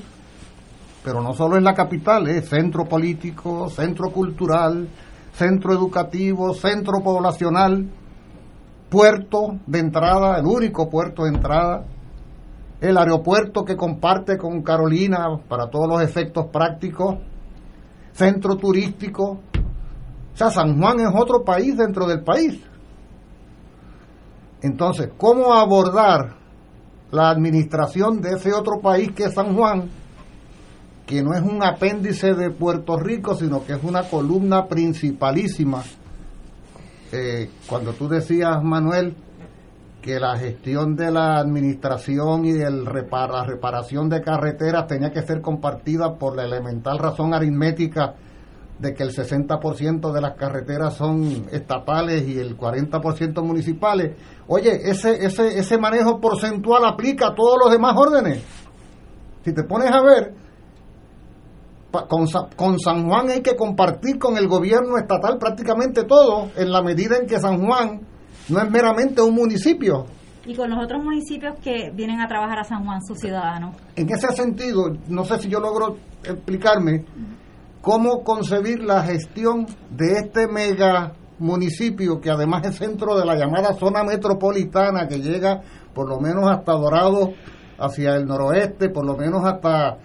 pero 1.04 1.22
no 1.22 1.34
solo 1.34 1.58
es 1.58 1.64
la 1.64 1.74
capital, 1.74 2.28
es 2.28 2.50
centro 2.50 2.86
político, 2.86 3.70
centro 3.70 4.10
cultural, 4.12 4.88
centro 5.34 5.74
educativo, 5.74 6.54
centro 6.54 7.02
poblacional, 7.04 7.88
puerto 8.90 9.58
de 9.66 9.80
entrada, 9.80 10.40
el 10.40 10.46
único 10.46 10.90
puerto 10.90 11.24
de 11.24 11.30
entrada, 11.30 11.86
el 12.84 12.98
aeropuerto 12.98 13.64
que 13.64 13.78
comparte 13.78 14.38
con 14.38 14.62
Carolina 14.62 15.40
para 15.48 15.70
todos 15.70 15.88
los 15.88 16.02
efectos 16.02 16.48
prácticos, 16.48 17.16
centro 18.12 18.58
turístico. 18.58 19.40
O 20.34 20.38
sea, 20.38 20.50
San 20.50 20.78
Juan 20.78 21.00
es 21.00 21.08
otro 21.16 21.46
país 21.46 21.78
dentro 21.78 22.06
del 22.06 22.24
país. 22.24 22.60
Entonces, 24.62 25.12
¿cómo 25.16 25.54
abordar 25.54 26.36
la 27.10 27.30
administración 27.30 28.20
de 28.20 28.32
ese 28.32 28.52
otro 28.52 28.82
país 28.82 29.14
que 29.14 29.26
es 29.26 29.34
San 29.34 29.56
Juan, 29.56 29.90
que 31.06 31.24
no 31.24 31.34
es 31.34 31.42
un 31.42 31.64
apéndice 31.64 32.34
de 32.34 32.50
Puerto 32.50 32.98
Rico, 32.98 33.34
sino 33.34 33.64
que 33.64 33.74
es 33.74 33.84
una 33.84 34.10
columna 34.10 34.68
principalísima? 34.68 35.84
Eh, 37.14 37.50
cuando 37.66 37.94
tú 37.94 38.10
decías, 38.10 38.62
Manuel, 38.62 39.16
que 40.04 40.20
la 40.20 40.38
gestión 40.38 40.98
de 40.98 41.10
la 41.10 41.38
administración 41.38 42.46
y 42.46 42.52
de 42.52 42.70
la 42.70 43.44
reparación 43.46 44.10
de 44.10 44.22
carreteras 44.22 44.86
tenía 44.86 45.12
que 45.12 45.22
ser 45.22 45.42
compartida 45.42 46.16
por 46.16 46.36
la 46.36 46.44
elemental 46.44 47.00
razón 47.00 47.34
aritmética 47.34 48.14
de 48.80 48.94
que 48.94 49.04
el 49.04 49.16
60% 49.16 50.12
de 50.12 50.22
las 50.22 50.36
carreteras 50.36 50.96
son 50.96 51.48
estatales 51.52 52.28
y 52.28 52.38
el 52.38 52.58
40% 52.58 53.42
municipales. 53.44 54.18
Oye, 54.48 54.90
ese, 54.90 55.26
ese, 55.26 55.58
ese 55.58 55.78
manejo 55.78 56.20
porcentual 56.20 56.84
aplica 56.84 57.28
a 57.28 57.36
todos 57.36 57.58
los 57.64 57.72
demás 57.72 57.96
órdenes. 57.96 58.44
Si 59.46 59.54
te 59.54 59.64
pones 59.64 59.90
a 59.90 60.02
ver, 60.02 60.34
con, 62.10 62.28
con 62.58 62.78
San 62.78 63.08
Juan 63.08 63.30
hay 63.30 63.42
que 63.42 63.56
compartir 63.56 64.20
con 64.20 64.36
el 64.38 64.50
gobierno 64.50 64.98
estatal 64.98 65.38
prácticamente 65.38 66.04
todo, 66.04 66.50
en 66.58 66.74
la 66.74 66.82
medida 66.82 67.16
en 67.16 67.26
que 67.26 67.40
San 67.40 67.66
Juan 67.66 68.13
no 68.50 68.62
es 68.62 68.70
meramente 68.70 69.22
un 69.22 69.34
municipio. 69.36 70.06
Y 70.46 70.56
con 70.56 70.70
los 70.70 70.84
otros 70.84 71.04
municipios 71.04 71.58
que 71.60 71.92
vienen 71.94 72.20
a 72.20 72.28
trabajar 72.28 72.60
a 72.60 72.64
San 72.64 72.84
Juan, 72.84 73.02
sus 73.02 73.20
ciudadanos. 73.20 73.76
En 73.96 74.10
ese 74.10 74.28
sentido, 74.34 74.98
no 75.08 75.24
sé 75.24 75.40
si 75.40 75.50
yo 75.50 75.60
logro 75.60 75.98
explicarme 76.24 77.06
cómo 77.82 78.24
concebir 78.24 78.84
la 78.84 79.04
gestión 79.04 79.66
de 79.90 80.20
este 80.20 80.48
mega 80.48 81.14
municipio 81.40 82.20
que 82.22 82.30
además 82.30 82.66
es 82.66 82.78
centro 82.78 83.18
de 83.18 83.26
la 83.26 83.36
llamada 83.36 83.74
zona 83.74 84.04
metropolitana 84.04 85.08
que 85.08 85.20
llega 85.20 85.62
por 85.94 86.08
lo 86.08 86.20
menos 86.20 86.50
hasta 86.50 86.74
Dorado 86.74 87.34
hacia 87.78 88.16
el 88.16 88.26
noroeste, 88.26 88.90
por 88.90 89.06
lo 89.06 89.18
menos 89.18 89.44
hasta 89.46 89.98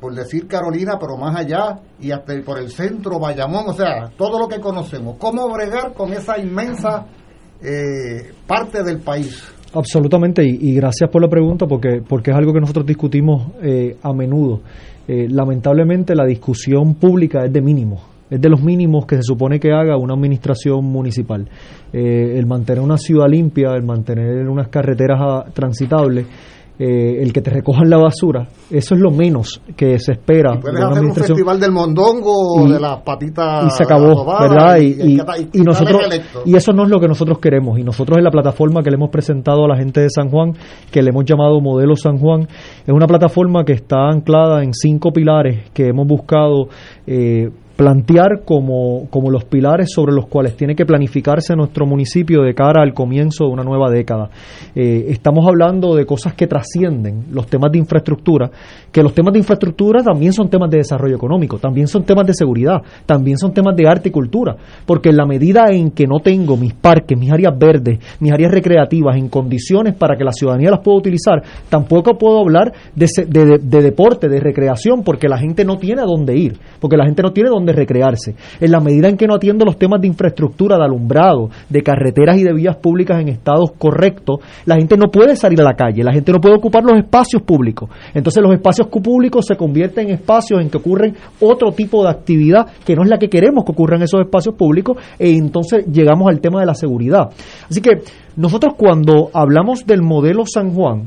por 0.00 0.14
decir 0.14 0.46
Carolina, 0.46 0.98
pero 1.00 1.16
más 1.16 1.34
allá, 1.34 1.80
y 1.98 2.10
hasta 2.10 2.34
por 2.44 2.58
el 2.58 2.70
centro, 2.70 3.18
Bayamón, 3.18 3.64
o 3.68 3.72
sea, 3.72 4.10
todo 4.16 4.38
lo 4.38 4.46
que 4.46 4.60
conocemos. 4.60 5.16
¿Cómo 5.18 5.48
bregar 5.48 5.94
con 5.94 6.12
esa 6.12 6.38
inmensa 6.38 7.06
eh, 7.62 8.32
parte 8.46 8.82
del 8.82 8.98
país. 8.98 9.52
Absolutamente, 9.74 10.42
y, 10.44 10.74
gracias 10.74 11.10
por 11.10 11.20
la 11.20 11.28
pregunta 11.28 11.66
porque, 11.66 12.02
porque 12.06 12.30
es 12.30 12.36
algo 12.36 12.52
que 12.52 12.60
nosotros 12.60 12.86
discutimos 12.86 13.52
eh, 13.62 13.96
a 14.02 14.12
menudo. 14.12 14.60
Eh, 15.06 15.28
lamentablemente 15.28 16.14
la 16.14 16.24
discusión 16.24 16.94
pública 16.94 17.44
es 17.44 17.52
de 17.52 17.60
mínimo, 17.60 18.02
es 18.30 18.40
de 18.40 18.48
los 18.48 18.62
mínimos 18.62 19.06
que 19.06 19.16
se 19.16 19.22
supone 19.22 19.60
que 19.60 19.70
haga 19.72 19.96
una 19.96 20.14
administración 20.14 20.84
municipal. 20.84 21.48
el 21.92 22.46
mantener 22.46 22.82
una 22.82 22.96
ciudad 22.96 23.28
limpia, 23.28 23.74
el 23.74 23.82
mantener 23.82 24.48
unas 24.48 24.68
carreteras 24.68 25.18
ah, 25.20 25.44
transitables, 25.52 26.26
eh, 26.78 27.22
el 27.22 27.32
que 27.32 27.40
te 27.40 27.50
recojan 27.50 27.88
la 27.88 27.96
basura, 27.96 28.48
eso 28.70 28.94
es 28.94 29.00
lo 29.00 29.10
menos 29.10 29.62
que 29.76 29.98
se 29.98 30.12
espera. 30.12 30.54
Y 30.56 30.58
puedes 30.58 30.80
hacer 30.80 31.04
un 31.04 31.14
festival 31.14 31.60
del 31.60 31.72
mondongo 31.72 32.68
de 32.68 32.78
las 32.78 33.00
patitas. 33.02 33.66
Y 33.66 33.70
se 33.70 33.84
acabó, 33.84 34.26
¿verdad? 34.38 34.78
Y, 34.78 35.20
y, 35.52 35.60
nosotros, 35.62 36.02
y 36.44 36.54
eso 36.54 36.72
no 36.72 36.84
es 36.84 36.90
lo 36.90 37.00
que 37.00 37.08
nosotros 37.08 37.38
queremos. 37.38 37.78
Y 37.78 37.82
nosotros 37.82 38.18
en 38.18 38.24
la 38.24 38.30
plataforma 38.30 38.82
que 38.82 38.90
le 38.90 38.96
hemos 38.96 39.10
presentado 39.10 39.64
a 39.64 39.68
la 39.68 39.76
gente 39.76 40.00
de 40.00 40.10
San 40.10 40.28
Juan, 40.28 40.52
que 40.90 41.02
le 41.02 41.10
hemos 41.10 41.24
llamado 41.24 41.60
Modelo 41.60 41.96
San 41.96 42.18
Juan, 42.18 42.42
es 42.42 42.92
una 42.92 43.06
plataforma 43.06 43.64
que 43.64 43.72
está 43.72 44.08
anclada 44.08 44.62
en 44.62 44.74
cinco 44.74 45.12
pilares 45.12 45.70
que 45.72 45.88
hemos 45.88 46.06
buscado. 46.06 46.68
Eh, 47.06 47.50
plantear 47.76 48.42
como, 48.44 49.06
como 49.10 49.30
los 49.30 49.44
pilares 49.44 49.90
sobre 49.94 50.14
los 50.14 50.26
cuales 50.26 50.56
tiene 50.56 50.74
que 50.74 50.86
planificarse 50.86 51.54
nuestro 51.54 51.86
municipio 51.86 52.42
de 52.42 52.54
cara 52.54 52.82
al 52.82 52.94
comienzo 52.94 53.44
de 53.44 53.50
una 53.50 53.62
nueva 53.62 53.90
década. 53.90 54.30
Eh, 54.74 55.06
estamos 55.08 55.46
hablando 55.46 55.94
de 55.94 56.06
cosas 56.06 56.32
que 56.34 56.46
trascienden 56.46 57.26
los 57.30 57.46
temas 57.46 57.70
de 57.70 57.78
infraestructura, 57.78 58.50
que 58.90 59.02
los 59.02 59.12
temas 59.12 59.34
de 59.34 59.40
infraestructura 59.40 60.02
también 60.02 60.32
son 60.32 60.48
temas 60.48 60.70
de 60.70 60.78
desarrollo 60.78 61.16
económico, 61.16 61.58
también 61.58 61.86
son 61.86 62.04
temas 62.04 62.26
de 62.26 62.32
seguridad, 62.32 62.80
también 63.04 63.36
son 63.36 63.52
temas 63.52 63.76
de 63.76 63.86
arte 63.86 64.08
y 64.08 64.12
cultura, 64.12 64.56
porque 64.86 65.10
en 65.10 65.16
la 65.18 65.26
medida 65.26 65.66
en 65.70 65.90
que 65.90 66.06
no 66.06 66.20
tengo 66.20 66.56
mis 66.56 66.72
parques, 66.72 67.18
mis 67.18 67.30
áreas 67.30 67.56
verdes, 67.58 67.98
mis 68.20 68.32
áreas 68.32 68.52
recreativas 68.52 69.16
en 69.16 69.28
condiciones 69.28 69.94
para 69.94 70.16
que 70.16 70.24
la 70.24 70.32
ciudadanía 70.32 70.70
las 70.70 70.80
pueda 70.80 70.96
utilizar, 70.96 71.42
tampoco 71.68 72.16
puedo 72.16 72.40
hablar 72.40 72.72
de, 72.94 73.06
de, 73.28 73.58
de 73.58 73.82
deporte, 73.82 74.28
de 74.28 74.40
recreación, 74.40 75.02
porque 75.02 75.28
la 75.28 75.36
gente 75.36 75.64
no 75.64 75.76
tiene 75.76 76.00
a 76.00 76.06
dónde 76.06 76.36
ir, 76.36 76.58
porque 76.80 76.96
la 76.96 77.04
gente 77.04 77.22
no 77.22 77.32
tiene 77.32 77.50
dónde 77.50 77.65
de 77.66 77.72
recrearse. 77.72 78.34
En 78.60 78.70
la 78.70 78.80
medida 78.80 79.08
en 79.08 79.16
que 79.16 79.26
no 79.26 79.34
atiendo 79.34 79.64
los 79.64 79.78
temas 79.78 80.00
de 80.00 80.06
infraestructura, 80.06 80.76
de 80.76 80.84
alumbrado, 80.84 81.50
de 81.68 81.82
carreteras 81.82 82.38
y 82.38 82.44
de 82.44 82.52
vías 82.52 82.76
públicas 82.76 83.20
en 83.20 83.28
estados 83.28 83.72
correctos, 83.76 84.40
la 84.64 84.76
gente 84.76 84.96
no 84.96 85.10
puede 85.10 85.36
salir 85.36 85.60
a 85.60 85.64
la 85.64 85.74
calle, 85.74 86.02
la 86.02 86.12
gente 86.12 86.32
no 86.32 86.40
puede 86.40 86.56
ocupar 86.56 86.84
los 86.84 86.98
espacios 86.98 87.42
públicos. 87.42 87.90
Entonces 88.14 88.42
los 88.42 88.52
espacios 88.52 88.88
públicos 88.88 89.44
se 89.46 89.56
convierten 89.56 90.08
en 90.08 90.14
espacios 90.14 90.60
en 90.60 90.70
que 90.70 90.78
ocurren 90.78 91.14
otro 91.40 91.72
tipo 91.72 92.02
de 92.02 92.10
actividad 92.10 92.66
que 92.84 92.94
no 92.94 93.02
es 93.02 93.08
la 93.08 93.18
que 93.18 93.28
queremos 93.28 93.64
que 93.64 93.72
ocurra 93.72 93.96
en 93.96 94.02
esos 94.02 94.20
espacios 94.20 94.54
públicos 94.54 94.96
e 95.18 95.30
entonces 95.30 95.84
llegamos 95.86 96.28
al 96.28 96.40
tema 96.40 96.60
de 96.60 96.66
la 96.66 96.74
seguridad. 96.74 97.30
Así 97.68 97.80
que 97.80 98.02
nosotros 98.36 98.74
cuando 98.76 99.30
hablamos 99.32 99.86
del 99.86 100.02
modelo 100.02 100.44
San 100.46 100.72
Juan, 100.72 101.04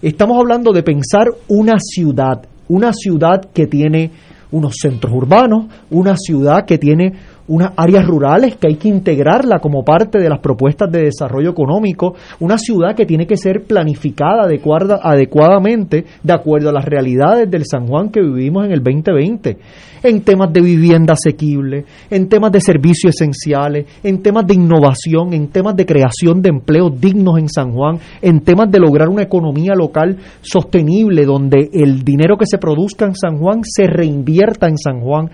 estamos 0.00 0.38
hablando 0.38 0.72
de 0.72 0.82
pensar 0.82 1.26
una 1.48 1.74
ciudad, 1.78 2.42
una 2.68 2.92
ciudad 2.92 3.40
que 3.52 3.66
tiene 3.66 4.10
unos 4.52 4.74
centros 4.80 5.12
urbanos, 5.12 5.66
una 5.90 6.16
ciudad 6.16 6.64
que 6.66 6.78
tiene 6.78 7.12
unas 7.48 7.72
áreas 7.76 8.06
rurales 8.06 8.56
que 8.56 8.68
hay 8.68 8.76
que 8.76 8.88
integrarla 8.88 9.58
como 9.58 9.84
parte 9.84 10.18
de 10.18 10.28
las 10.28 10.40
propuestas 10.40 10.90
de 10.90 11.04
desarrollo 11.04 11.50
económico, 11.50 12.14
una 12.40 12.58
ciudad 12.58 12.94
que 12.94 13.06
tiene 13.06 13.26
que 13.26 13.36
ser 13.36 13.64
planificada 13.64 14.44
adecuada, 14.44 15.00
adecuadamente 15.02 16.04
de 16.22 16.32
acuerdo 16.32 16.70
a 16.70 16.72
las 16.72 16.84
realidades 16.84 17.50
del 17.50 17.64
San 17.66 17.86
Juan 17.86 18.10
que 18.10 18.20
vivimos 18.20 18.64
en 18.64 18.72
el 18.72 18.82
2020, 18.82 19.58
en 20.02 20.20
temas 20.22 20.52
de 20.52 20.60
vivienda 20.60 21.14
asequible, 21.14 21.84
en 22.10 22.28
temas 22.28 22.52
de 22.52 22.60
servicios 22.60 23.14
esenciales, 23.14 23.86
en 24.02 24.22
temas 24.22 24.46
de 24.46 24.54
innovación, 24.54 25.32
en 25.32 25.48
temas 25.48 25.76
de 25.76 25.86
creación 25.86 26.42
de 26.42 26.50
empleos 26.50 27.00
dignos 27.00 27.38
en 27.38 27.48
San 27.48 27.72
Juan, 27.72 27.98
en 28.20 28.40
temas 28.40 28.70
de 28.70 28.80
lograr 28.80 29.08
una 29.08 29.22
economía 29.22 29.74
local 29.74 30.16
sostenible 30.40 31.24
donde 31.24 31.70
el 31.72 32.02
dinero 32.02 32.36
que 32.36 32.46
se 32.46 32.58
produzca 32.58 33.06
en 33.06 33.14
San 33.14 33.38
Juan 33.38 33.60
se 33.64 33.86
reinvierta 33.86 34.68
en 34.68 34.78
San 34.78 35.00
Juan 35.00 35.30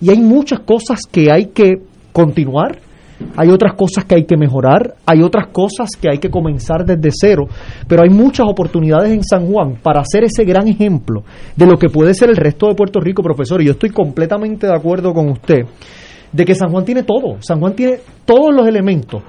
y 0.00 0.10
hay 0.10 0.20
muchas 0.20 0.60
cosas 0.60 1.00
que 1.10 1.30
hay 1.30 1.46
que 1.46 1.82
continuar, 2.12 2.78
hay 3.36 3.50
otras 3.50 3.74
cosas 3.74 4.04
que 4.04 4.14
hay 4.14 4.24
que 4.24 4.36
mejorar, 4.36 4.94
hay 5.04 5.22
otras 5.22 5.48
cosas 5.48 5.90
que 6.00 6.08
hay 6.10 6.18
que 6.18 6.30
comenzar 6.30 6.84
desde 6.84 7.10
cero, 7.12 7.46
pero 7.86 8.02
hay 8.02 8.10
muchas 8.10 8.46
oportunidades 8.48 9.12
en 9.12 9.22
San 9.22 9.46
Juan 9.46 9.76
para 9.82 10.00
hacer 10.00 10.24
ese 10.24 10.44
gran 10.44 10.68
ejemplo 10.68 11.22
de 11.54 11.66
lo 11.66 11.78
que 11.78 11.88
puede 11.88 12.14
ser 12.14 12.30
el 12.30 12.36
resto 12.36 12.68
de 12.68 12.74
Puerto 12.74 13.00
Rico, 13.00 13.22
profesor. 13.22 13.60
Y 13.60 13.66
yo 13.66 13.72
estoy 13.72 13.90
completamente 13.90 14.66
de 14.66 14.74
acuerdo 14.74 15.12
con 15.12 15.28
usted 15.28 15.66
de 16.32 16.44
que 16.44 16.54
San 16.54 16.70
Juan 16.70 16.84
tiene 16.84 17.02
todo, 17.02 17.36
San 17.40 17.60
Juan 17.60 17.74
tiene 17.74 17.98
todos 18.24 18.54
los 18.54 18.66
elementos 18.66 19.22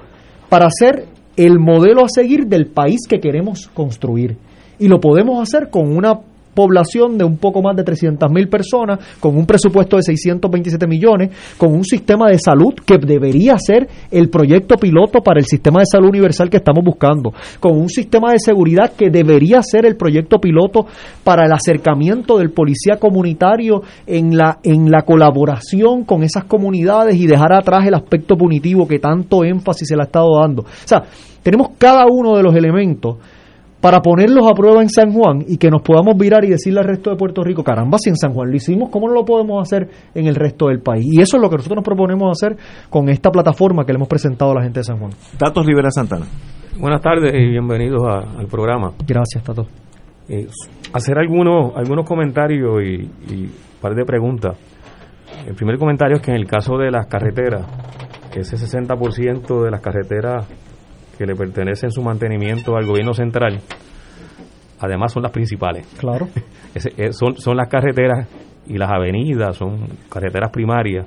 para 0.48 0.68
ser 0.70 1.06
el 1.36 1.58
modelo 1.58 2.04
a 2.04 2.08
seguir 2.08 2.46
del 2.46 2.66
país 2.66 3.00
que 3.08 3.20
queremos 3.20 3.68
construir. 3.74 4.36
Y 4.78 4.88
lo 4.88 5.00
podemos 5.00 5.40
hacer 5.40 5.70
con 5.70 5.94
una 5.94 6.18
población 6.54 7.18
de 7.18 7.24
un 7.24 7.36
poco 7.36 7.62
más 7.62 7.76
de 7.76 7.84
300 7.84 8.30
mil 8.30 8.48
personas, 8.48 8.98
con 9.20 9.36
un 9.36 9.46
presupuesto 9.46 9.96
de 9.96 10.02
627 10.02 10.86
millones, 10.86 11.30
con 11.56 11.72
un 11.72 11.84
sistema 11.84 12.28
de 12.28 12.38
salud 12.38 12.74
que 12.84 12.98
debería 12.98 13.56
ser 13.58 13.88
el 14.10 14.28
proyecto 14.28 14.76
piloto 14.76 15.20
para 15.20 15.40
el 15.40 15.46
sistema 15.46 15.80
de 15.80 15.86
salud 15.86 16.08
universal 16.08 16.50
que 16.50 16.58
estamos 16.58 16.84
buscando, 16.84 17.32
con 17.60 17.78
un 17.78 17.88
sistema 17.88 18.32
de 18.32 18.38
seguridad 18.38 18.92
que 18.96 19.10
debería 19.10 19.62
ser 19.62 19.86
el 19.86 19.96
proyecto 19.96 20.38
piloto 20.38 20.86
para 21.24 21.46
el 21.46 21.52
acercamiento 21.52 22.38
del 22.38 22.50
policía 22.50 22.96
comunitario 22.98 23.82
en 24.06 24.36
la, 24.36 24.58
en 24.62 24.90
la 24.90 25.02
colaboración 25.02 26.04
con 26.04 26.22
esas 26.22 26.44
comunidades 26.44 27.16
y 27.16 27.26
dejar 27.26 27.52
atrás 27.52 27.86
el 27.86 27.94
aspecto 27.94 28.36
punitivo 28.36 28.86
que 28.86 28.98
tanto 28.98 29.44
énfasis 29.44 29.88
se 29.88 29.96
le 29.96 30.02
ha 30.02 30.06
estado 30.06 30.40
dando. 30.40 30.62
O 30.62 30.86
sea, 30.86 31.02
tenemos 31.42 31.70
cada 31.78 32.04
uno 32.08 32.36
de 32.36 32.42
los 32.42 32.54
elementos 32.54 33.16
para 33.82 34.00
ponerlos 34.00 34.48
a 34.48 34.54
prueba 34.54 34.80
en 34.80 34.88
San 34.88 35.12
Juan 35.12 35.44
y 35.46 35.58
que 35.58 35.68
nos 35.68 35.82
podamos 35.82 36.16
virar 36.16 36.44
y 36.44 36.50
decirle 36.50 36.78
al 36.78 36.86
resto 36.86 37.10
de 37.10 37.16
Puerto 37.16 37.42
Rico, 37.42 37.64
caramba, 37.64 37.98
si 37.98 38.10
en 38.10 38.16
San 38.16 38.32
Juan 38.32 38.48
lo 38.48 38.56
hicimos, 38.56 38.90
¿cómo 38.90 39.08
no 39.08 39.14
lo 39.14 39.24
podemos 39.24 39.60
hacer 39.60 39.88
en 40.14 40.28
el 40.28 40.36
resto 40.36 40.68
del 40.68 40.80
país? 40.80 41.04
Y 41.04 41.20
eso 41.20 41.36
es 41.36 41.42
lo 41.42 41.50
que 41.50 41.56
nosotros 41.56 41.76
nos 41.76 41.84
proponemos 41.84 42.30
hacer 42.30 42.56
con 42.88 43.08
esta 43.08 43.30
plataforma 43.30 43.84
que 43.84 43.92
le 43.92 43.96
hemos 43.96 44.06
presentado 44.06 44.52
a 44.52 44.54
la 44.54 44.62
gente 44.62 44.78
de 44.78 44.84
San 44.84 44.98
Juan. 44.98 45.10
Datos 45.36 45.66
Rivera 45.66 45.90
Santana. 45.90 46.26
Buenas 46.78 47.02
tardes 47.02 47.34
y 47.34 47.48
bienvenidos 47.48 48.02
al 48.06 48.46
programa. 48.46 48.92
Gracias, 49.04 49.42
Tato. 49.42 49.66
Eh, 50.28 50.46
hacer 50.92 51.18
algunos, 51.18 51.76
algunos 51.76 52.06
comentarios 52.06 52.80
y, 52.82 53.34
y 53.34 53.42
un 53.46 53.52
par 53.80 53.96
de 53.96 54.04
preguntas. 54.04 54.56
El 55.44 55.56
primer 55.56 55.76
comentario 55.76 56.18
es 56.18 56.22
que 56.22 56.30
en 56.30 56.36
el 56.36 56.46
caso 56.46 56.78
de 56.78 56.92
las 56.92 57.08
carreteras, 57.08 57.66
ese 58.32 58.56
60% 58.56 59.64
de 59.64 59.70
las 59.72 59.80
carreteras 59.80 60.46
que 61.16 61.26
le 61.26 61.34
pertenecen 61.34 61.90
su 61.90 62.02
mantenimiento 62.02 62.76
al 62.76 62.86
gobierno 62.86 63.14
central, 63.14 63.60
además 64.80 65.12
son 65.12 65.22
las 65.22 65.32
principales. 65.32 65.86
Claro. 65.98 66.28
Eh, 66.74 67.12
son, 67.12 67.36
son 67.36 67.58
las 67.58 67.68
carreteras 67.68 68.26
y 68.66 68.78
las 68.78 68.90
avenidas, 68.90 69.54
son 69.58 69.86
carreteras 70.08 70.50
primarias, 70.50 71.06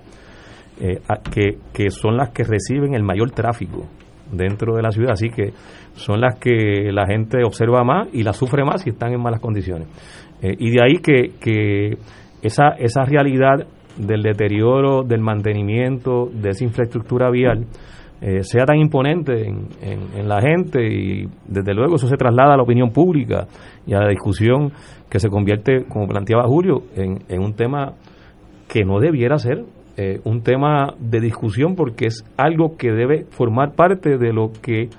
eh, 0.79 0.99
que, 1.31 1.57
que 1.73 1.89
son 1.89 2.17
las 2.17 2.29
que 2.29 2.43
reciben 2.43 2.93
el 2.93 3.01
mayor 3.01 3.31
tráfico 3.31 3.87
dentro 4.31 4.75
de 4.75 4.83
la 4.83 4.91
ciudad, 4.91 5.13
así 5.13 5.29
que 5.29 5.53
son 5.95 6.21
las 6.21 6.37
que 6.37 6.91
la 6.91 7.05
gente 7.07 7.43
observa 7.43 7.83
más 7.83 8.09
y 8.13 8.23
las 8.23 8.37
sufre 8.37 8.63
más 8.63 8.83
si 8.83 8.91
están 8.91 9.13
en 9.13 9.21
malas 9.21 9.39
condiciones. 9.39 9.87
Eh, 10.41 10.55
y 10.57 10.71
de 10.71 10.83
ahí 10.83 10.97
que, 11.01 11.31
que 11.39 11.97
esa, 12.41 12.75
esa 12.77 13.03
realidad 13.03 13.65
del 13.97 14.21
deterioro, 14.21 15.03
del 15.03 15.21
mantenimiento 15.21 16.29
de 16.31 16.49
esa 16.49 16.63
infraestructura 16.63 17.29
vial, 17.31 17.65
eh, 18.21 18.43
sea 18.43 18.65
tan 18.65 18.77
imponente 18.77 19.47
en, 19.47 19.67
en, 19.81 20.27
la 20.27 20.41
gente 20.41 20.81
y 20.85 21.27
desde 21.47 21.73
luego 21.73 21.95
eso 21.95 22.07
se 22.07 22.15
traslada 22.15 22.53
a 22.53 22.57
la 22.57 22.63
opinión 22.63 22.91
pública 22.91 23.47
y 23.85 23.93
a 23.93 23.99
la 23.99 24.09
discusión 24.09 24.71
que 25.09 25.19
se 25.19 25.29
convierte, 25.29 25.85
como 25.85 26.07
planteaba 26.07 26.43
Julio, 26.47 26.83
en, 26.95 27.19
en 27.27 27.41
un 27.41 27.53
tema 27.53 27.93
que 28.67 28.83
no 28.83 28.99
debiera 28.99 29.37
ser 29.37 29.63
eh, 29.97 30.19
un 30.25 30.41
tema 30.41 30.93
de 30.99 31.21
discusión 31.21 31.75
porque 31.75 32.07
es 32.07 32.25
algo 32.35 32.75
que 32.77 32.91
debe 32.91 33.25
formar 33.29 33.75
parte 33.75 34.17
de 34.17 34.33
lo 34.33 34.51
que 34.61 34.89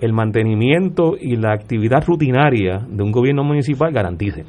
el 0.00 0.14
mantenimiento 0.14 1.14
y 1.20 1.36
la 1.36 1.52
actividad 1.52 2.02
rutinaria 2.06 2.78
de 2.88 3.02
un 3.02 3.12
gobierno 3.12 3.44
municipal 3.44 3.92
garantice. 3.92 4.44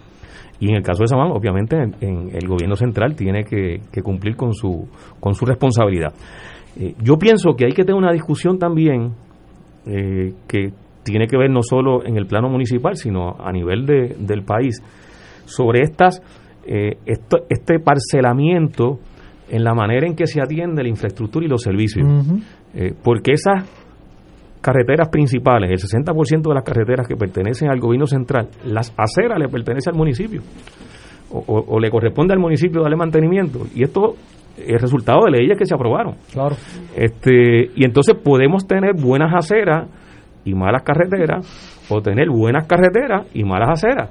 Y 0.62 0.70
en 0.70 0.76
el 0.76 0.84
caso 0.84 1.02
de 1.02 1.08
San 1.08 1.20
Juan, 1.20 1.32
obviamente, 1.32 1.76
en, 1.76 2.30
el 2.34 2.48
gobierno 2.48 2.76
central 2.76 3.16
tiene 3.16 3.44
que, 3.44 3.82
cumplir 4.02 4.38
con 4.38 4.54
su, 4.54 4.88
con 5.20 5.34
su 5.34 5.46
responsabilidad. 5.46 6.14
Eh, 6.80 6.96
yo 7.04 7.18
pienso 7.18 7.56
que 7.58 7.66
hay 7.66 7.74
que 7.74 7.84
tener 7.84 7.96
una 7.96 8.14
discusión 8.14 8.58
también 8.58 9.12
eh, 9.86 10.34
que 10.48 10.72
tiene 11.04 11.28
que 11.28 11.36
ver 11.36 11.50
no 11.50 11.64
solo 11.64 12.06
en 12.06 12.16
el 12.16 12.28
plano 12.28 12.48
municipal, 12.48 12.96
sino 12.96 13.36
a 13.40 13.52
nivel 13.52 13.86
de, 13.86 14.16
del 14.20 14.44
país, 14.44 14.82
sobre 15.46 15.82
estas, 15.82 16.22
este 16.64 17.80
parcelamiento 17.80 19.00
en 19.50 19.64
la 19.64 19.74
manera 19.74 20.08
en 20.08 20.16
que 20.16 20.28
se 20.28 20.42
atiende 20.42 20.82
la 20.82 20.90
infraestructura 20.90 21.46
y 21.46 21.50
los 21.50 21.62
servicios. 21.62 22.08
Eh, 22.74 22.94
porque 23.04 23.34
esas 23.34 23.66
carreteras 24.62 25.10
principales, 25.10 25.72
el 25.72 25.78
60% 25.78 26.42
de 26.42 26.54
las 26.54 26.64
carreteras 26.64 27.08
que 27.08 27.16
pertenecen 27.16 27.70
al 27.70 27.80
gobierno 27.80 28.06
central, 28.06 28.50
las 28.66 28.94
aceras 28.98 29.40
le 29.40 29.48
pertenecen 29.48 29.94
al 29.94 29.98
municipio. 29.98 30.42
O, 31.34 31.80
le 31.80 31.90
corresponde 31.90 32.34
al 32.34 32.40
municipio 32.40 32.82
darle 32.82 32.98
mantenimiento. 32.98 33.62
Y 33.74 33.84
esto 33.84 34.16
es 34.58 34.82
resultado 34.82 35.22
de 35.26 35.32
leyes 35.32 35.58
que 35.58 35.66
se 35.66 35.74
aprobaron. 35.74 36.16
Claro. 36.34 36.58
Este, 36.96 37.72
y 37.74 37.86
entonces 37.86 38.16
podemos 38.16 38.68
tener 38.68 38.94
buenas 38.94 39.34
aceras 39.34 39.90
y 40.44 40.54
malas 40.54 40.84
carreteras, 40.84 41.88
o 41.90 42.02
tener 42.02 42.30
buenas 42.30 42.68
carreteras 42.68 43.28
y 43.34 43.44
malas 43.44 43.82
aceras. 43.82 44.10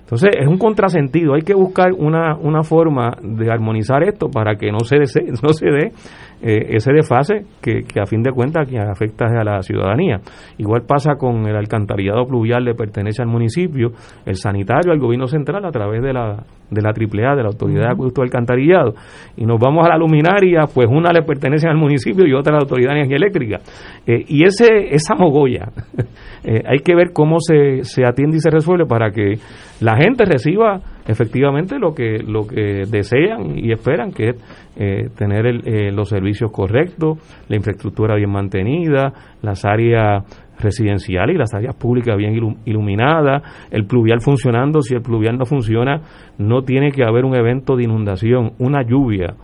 Entonces 0.00 0.30
es 0.40 0.46
un 0.46 0.56
contrasentido, 0.56 1.34
hay 1.34 1.42
que 1.42 1.54
buscar 1.54 1.92
una, 1.92 2.34
una 2.36 2.62
forma 2.62 3.16
de 3.22 3.50
armonizar 3.50 4.02
esto 4.02 4.30
para 4.30 4.56
que 4.56 4.72
no 4.72 4.80
se, 4.80 4.96
no 5.42 5.52
se 5.52 5.66
dé 5.66 5.92
eh, 6.40 6.76
ese 6.76 6.92
desfase 6.92 7.44
que, 7.60 7.82
que, 7.82 8.00
a 8.00 8.06
fin 8.06 8.22
de 8.22 8.30
cuentas 8.30 8.68
que 8.68 8.78
afecta 8.78 9.26
a 9.26 9.44
la 9.44 9.62
ciudadanía. 9.62 10.20
Igual 10.58 10.82
pasa 10.86 11.16
con 11.16 11.46
el 11.46 11.56
alcantarillado 11.56 12.26
pluvial 12.26 12.64
le 12.64 12.74
pertenece 12.74 13.22
al 13.22 13.28
municipio, 13.28 13.90
el 14.24 14.36
sanitario 14.36 14.92
al 14.92 14.98
gobierno 14.98 15.26
central 15.26 15.64
a 15.64 15.70
través 15.70 16.02
de 16.02 16.12
la, 16.12 16.44
de 16.70 16.82
la 16.82 16.90
AAA, 16.90 17.36
de 17.36 17.42
la 17.42 17.48
Autoridad 17.48 17.82
de 17.82 17.92
Acueducto 17.92 18.22
Alcantarillado. 18.22 18.94
Y 19.36 19.46
nos 19.46 19.58
vamos 19.58 19.84
a 19.86 19.90
la 19.90 19.98
luminaria, 19.98 20.64
pues 20.72 20.88
una 20.88 21.10
le 21.12 21.22
pertenece 21.22 21.68
al 21.68 21.76
municipio 21.76 22.26
y 22.26 22.32
otra 22.32 22.52
a 22.52 22.56
la 22.58 22.62
Autoridad 22.62 22.90
de 22.90 23.00
Energía 23.00 23.16
Eléctrica. 23.16 23.58
Eh, 24.06 24.24
y 24.28 24.44
ese, 24.44 24.94
esa 24.94 25.14
mogolla, 25.14 25.70
eh, 26.44 26.62
hay 26.66 26.78
que 26.78 26.94
ver 26.94 27.08
cómo 27.12 27.38
se, 27.40 27.82
se 27.82 28.04
atiende 28.04 28.36
y 28.36 28.40
se 28.40 28.50
resuelve 28.50 28.86
para 28.86 29.10
que 29.10 29.34
la 29.80 29.96
gente 29.96 30.24
reciba 30.24 30.80
efectivamente 31.08 31.78
lo 31.78 31.94
que 31.94 32.18
lo 32.18 32.46
que 32.46 32.84
desean 32.86 33.58
y 33.58 33.72
esperan 33.72 34.12
que 34.12 34.28
es 34.28 34.36
eh, 34.76 35.08
tener 35.16 35.46
eh, 35.46 35.90
los 35.90 36.10
servicios 36.10 36.52
correctos, 36.52 37.18
la 37.48 37.56
infraestructura 37.56 38.14
bien 38.14 38.30
mantenida, 38.30 39.12
las 39.42 39.64
áreas 39.64 40.24
residenciales 40.60 41.34
y 41.34 41.38
las 41.38 41.54
áreas 41.54 41.74
públicas 41.76 42.16
bien 42.16 42.34
iluminadas, 42.66 43.42
el 43.70 43.86
pluvial 43.86 44.20
funcionando, 44.20 44.82
si 44.82 44.94
el 44.94 45.02
pluvial 45.02 45.38
no 45.38 45.46
funciona, 45.46 46.00
no 46.36 46.62
tiene 46.62 46.90
que 46.90 47.04
haber 47.04 47.24
un 47.24 47.34
evento 47.34 47.76
de 47.76 47.84
inundación, 47.84 48.52
una 48.58 48.82
lluvia 48.82 49.34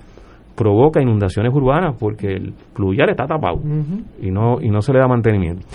provoca 0.54 1.02
inundaciones 1.02 1.52
urbanas 1.52 1.96
porque 1.98 2.34
el 2.34 2.52
pluvial 2.74 3.10
está 3.10 3.26
tapado 3.26 3.60
y 4.20 4.30
no 4.30 4.60
y 4.60 4.68
no 4.68 4.82
se 4.82 4.92
le 4.92 4.98
da 4.98 5.08
mantenimiento. 5.08 5.66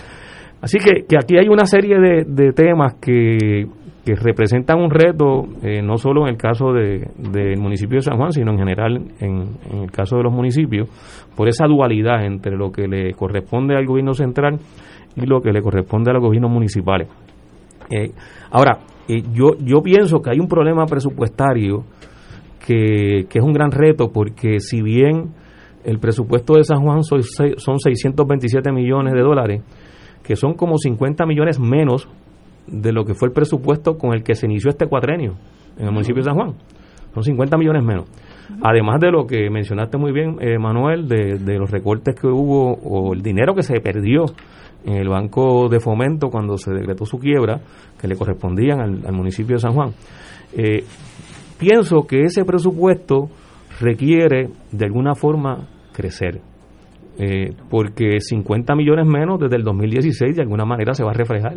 Así 0.62 0.78
que, 0.78 1.06
que 1.08 1.16
aquí 1.18 1.38
hay 1.38 1.48
una 1.48 1.66
serie 1.66 1.98
de, 2.00 2.26
de 2.26 2.52
temas 2.52 2.96
que 2.96 3.68
que 4.06 4.16
representan 4.16 4.80
un 4.80 4.90
reto 4.90 5.46
eh, 5.62 5.82
no 5.82 5.98
solo 5.98 6.24
en 6.24 6.30
el 6.30 6.38
caso 6.38 6.72
del 6.72 7.58
municipio 7.60 7.98
de 7.98 8.02
San 8.02 8.18
Juan, 8.18 8.32
sino 8.32 8.52
en 8.52 8.58
general 8.58 9.02
en, 9.20 9.82
el 9.84 9.92
caso 9.92 10.18
de 10.18 10.24
los 10.24 10.34
municipios, 10.34 10.90
por 11.36 11.48
esa 11.48 11.68
dualidad 11.68 12.26
entre 12.26 12.56
lo 12.56 12.72
que 12.72 12.88
le 12.88 13.14
corresponde 13.14 13.76
al 13.76 13.86
gobierno 13.86 14.14
central 14.14 14.60
y 15.16 15.26
lo 15.26 15.42
que 15.42 15.52
le 15.52 15.62
corresponde 15.62 16.12
a 16.12 16.14
los 16.14 16.24
gobiernos 16.24 16.52
municipales. 16.52 17.08
Eh, 17.90 18.12
ahora, 18.52 18.80
eh, 19.08 19.22
yo, 19.34 19.56
yo 19.60 19.82
pienso 19.82 20.22
que 20.22 20.32
hay 20.32 20.40
un 20.40 20.48
problema 20.48 20.86
presupuestario 20.86 21.84
que, 22.66 23.26
que, 23.30 23.40
es 23.40 23.44
un 23.44 23.54
gran 23.54 23.72
reto 23.72 24.12
porque 24.12 24.60
si 24.60 24.82
bien 24.82 25.34
el 25.84 26.00
presupuesto 26.00 26.54
de 26.56 26.64
San 26.64 26.82
Juan 26.82 27.04
son, 27.04 27.22
son 27.24 27.80
627 27.80 28.72
millones 28.72 29.14
de 29.14 29.22
dólares, 29.22 29.62
que 30.30 30.36
son 30.36 30.54
como 30.54 30.78
50 30.78 31.26
millones 31.26 31.60
menos 31.60 32.08
de 32.68 32.92
lo 32.92 33.04
que 33.04 33.16
fue 33.16 33.30
el 33.30 33.34
presupuesto 33.34 33.98
con 33.98 34.14
el 34.14 34.22
que 34.22 34.36
se 34.36 34.46
inició 34.46 34.70
este 34.70 34.86
cuatrenio 34.86 35.34
en 35.76 35.88
el 35.88 35.92
municipio 35.92 36.22
de 36.22 36.30
San 36.30 36.36
Juan. 36.36 36.54
Son 37.16 37.24
50 37.24 37.58
millones 37.58 37.84
menos. 37.84 38.06
Además 38.62 39.00
de 39.02 39.10
lo 39.10 39.26
que 39.26 39.50
mencionaste 39.50 39.98
muy 39.98 40.12
bien, 40.12 40.38
eh, 40.40 40.60
Manuel, 40.60 41.08
de, 41.08 41.58
los 41.58 41.72
recortes 41.72 42.14
que 42.14 42.28
hubo 42.28 42.74
o 42.74 43.16
el 43.16 43.24
dinero 43.24 43.56
que 43.56 43.64
se 43.64 43.80
perdió 43.82 44.26
en 44.86 44.98
el 44.98 45.10
Banco 45.10 45.68
de 45.68 45.80
Fomento 45.80 46.30
cuando 46.30 46.60
se 46.60 46.74
decretó 46.74 47.08
su 47.08 47.18
quiebra, 47.18 47.62
que 48.00 48.08
le 48.08 48.16
correspondían 48.16 48.82
al, 48.82 49.14
municipio 49.14 49.56
de 49.56 49.62
San 49.62 49.74
Juan. 49.74 49.94
Eh, 50.56 50.84
pienso 51.58 52.06
que 52.06 52.22
ese 52.26 52.46
presupuesto 52.46 53.32
requiere 53.80 54.50
de 54.72 54.86
alguna 54.86 55.16
forma 55.16 55.68
crecer. 55.92 56.40
Eh, 57.22 57.52
porque 57.70 58.22
50 58.22 58.76
millones 58.76 59.06
menos 59.06 59.42
desde 59.42 59.58
el 59.58 59.64
2016 59.64 60.38
de 60.38 60.42
alguna 60.42 60.64
manera 60.64 60.94
se 60.94 61.04
va 61.04 61.12
a 61.12 61.14
reflejar 61.14 61.54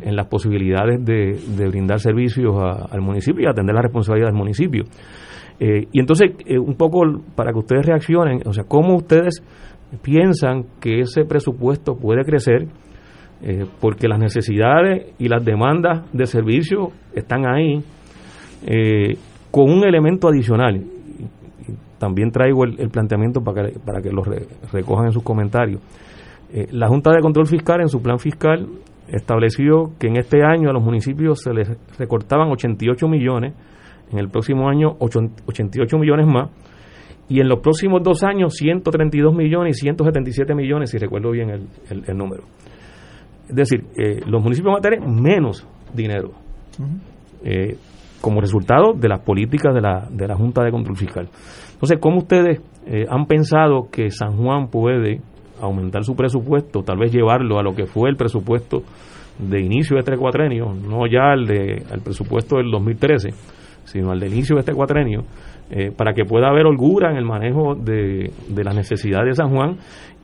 en 0.00 0.14
las 0.14 0.28
posibilidades 0.28 1.04
de, 1.04 1.66
brindar 1.66 1.98
servicios 1.98 2.54
al 2.88 3.00
municipio 3.00 3.42
y 3.42 3.50
atender 3.50 3.74
la 3.74 3.82
responsabilidad 3.82 4.28
del 4.28 4.36
municipio. 4.36 4.84
Eh, 5.58 5.88
y 5.90 5.98
entonces, 5.98 6.30
eh, 6.46 6.56
un 6.56 6.76
poco 6.76 7.00
para 7.34 7.50
que 7.50 7.58
ustedes 7.58 7.84
reaccionen, 7.84 8.42
o 8.46 8.52
sea, 8.52 8.62
¿cómo 8.62 8.94
ustedes 8.94 9.42
piensan 10.02 10.66
que 10.80 11.00
ese 11.00 11.24
presupuesto 11.24 11.96
puede 11.96 12.22
crecer? 12.24 12.68
porque 13.80 14.06
las 14.06 14.20
necesidades 14.20 15.14
y 15.18 15.26
las 15.26 15.44
demandas 15.44 16.08
de 16.12 16.26
servicio 16.26 16.92
están 17.12 17.44
ahí, 17.44 17.82
con 19.50 19.68
un 19.68 19.84
elemento 19.84 20.28
adicional, 20.28 20.80
también 22.02 22.32
traigo 22.32 22.64
el, 22.64 22.88
planteamiento 22.88 23.42
para 23.42 23.68
que, 23.68 23.78
para 23.78 24.02
que 24.02 24.10
lo 24.10 24.24
recojan 24.72 25.06
en 25.06 25.12
sus 25.12 25.22
comentarios. 25.22 25.80
Eh, 26.52 26.66
la 26.72 26.88
Junta 26.88 27.12
de 27.12 27.20
Control 27.20 27.46
Fiscal 27.46 27.80
en 27.80 27.86
su 27.86 28.02
plan 28.02 28.18
fiscal 28.18 28.66
estableció 29.06 29.92
que 30.00 30.08
en 30.08 30.16
este 30.16 30.42
año 30.42 30.68
a 30.68 30.72
los 30.72 30.82
municipios 30.82 31.42
se 31.42 31.54
les 31.54 31.70
recortaban 32.00 32.50
88 32.50 33.06
millones, 33.06 33.54
en 34.10 34.18
el 34.18 34.28
próximo 34.30 34.68
año 34.68 34.96
88 34.98 35.96
millones 35.96 36.26
más, 36.26 36.50
y 37.28 37.38
en 37.38 37.48
los 37.48 37.60
próximos 37.60 38.02
dos 38.02 38.24
años 38.24 38.54
132 38.54 39.32
millones 39.32 39.76
y 39.78 39.82
177 39.82 40.56
millones, 40.56 40.90
si 40.90 40.98
recuerdo 40.98 41.30
bien 41.30 41.50
el, 41.50 42.16
número. 42.16 42.42
Es 43.48 43.54
decir, 43.54 43.84
eh, 43.96 44.22
los 44.26 44.42
municipios 44.42 44.72
van 44.72 44.78
a 44.80 44.82
tener 44.82 45.08
menos 45.08 45.64
dinero 45.94 46.32
eh, 47.44 47.76
como 48.20 48.40
resultado 48.40 48.92
de 48.92 49.08
las 49.08 49.20
políticas 49.20 49.72
de 49.72 49.80
la, 49.80 50.08
de 50.10 50.26
la 50.26 50.34
Junta 50.34 50.64
de 50.64 50.72
Control 50.72 50.96
Fiscal. 50.96 51.28
Entonces, 51.82 51.98
¿cómo 52.00 52.18
ustedes 52.18 52.60
eh, 52.86 53.06
han 53.10 53.26
pensado 53.26 53.88
que 53.90 54.08
San 54.10 54.36
Juan 54.36 54.68
puede 54.68 55.20
aumentar 55.60 56.04
su 56.04 56.14
presupuesto, 56.14 56.84
tal 56.84 56.96
vez 56.96 57.12
llevarlo 57.12 57.58
a 57.58 57.62
lo 57.64 57.74
que 57.74 57.86
fue 57.86 58.08
el 58.08 58.14
presupuesto 58.14 58.84
de 59.36 59.60
inicio 59.60 59.96
de 59.96 60.02
este 60.02 60.16
cuatrenio, 60.16 60.72
no 60.72 61.08
ya 61.08 61.32
al, 61.32 61.44
de, 61.44 61.82
al 61.90 62.00
presupuesto 62.00 62.58
del 62.58 62.70
2013, 62.70 63.30
sino 63.82 64.12
al 64.12 64.20
de 64.20 64.28
inicio 64.28 64.54
de 64.54 64.60
este 64.60 64.72
cuatrenio, 64.74 65.24
eh, 65.72 65.90
para 65.90 66.12
que 66.14 66.24
pueda 66.24 66.50
haber 66.50 66.66
holgura 66.66 67.10
en 67.10 67.16
el 67.16 67.24
manejo 67.24 67.74
de, 67.74 68.30
de 68.48 68.64
las 68.64 68.76
necesidades 68.76 69.36
de 69.36 69.42
San 69.42 69.50
Juan 69.50 69.78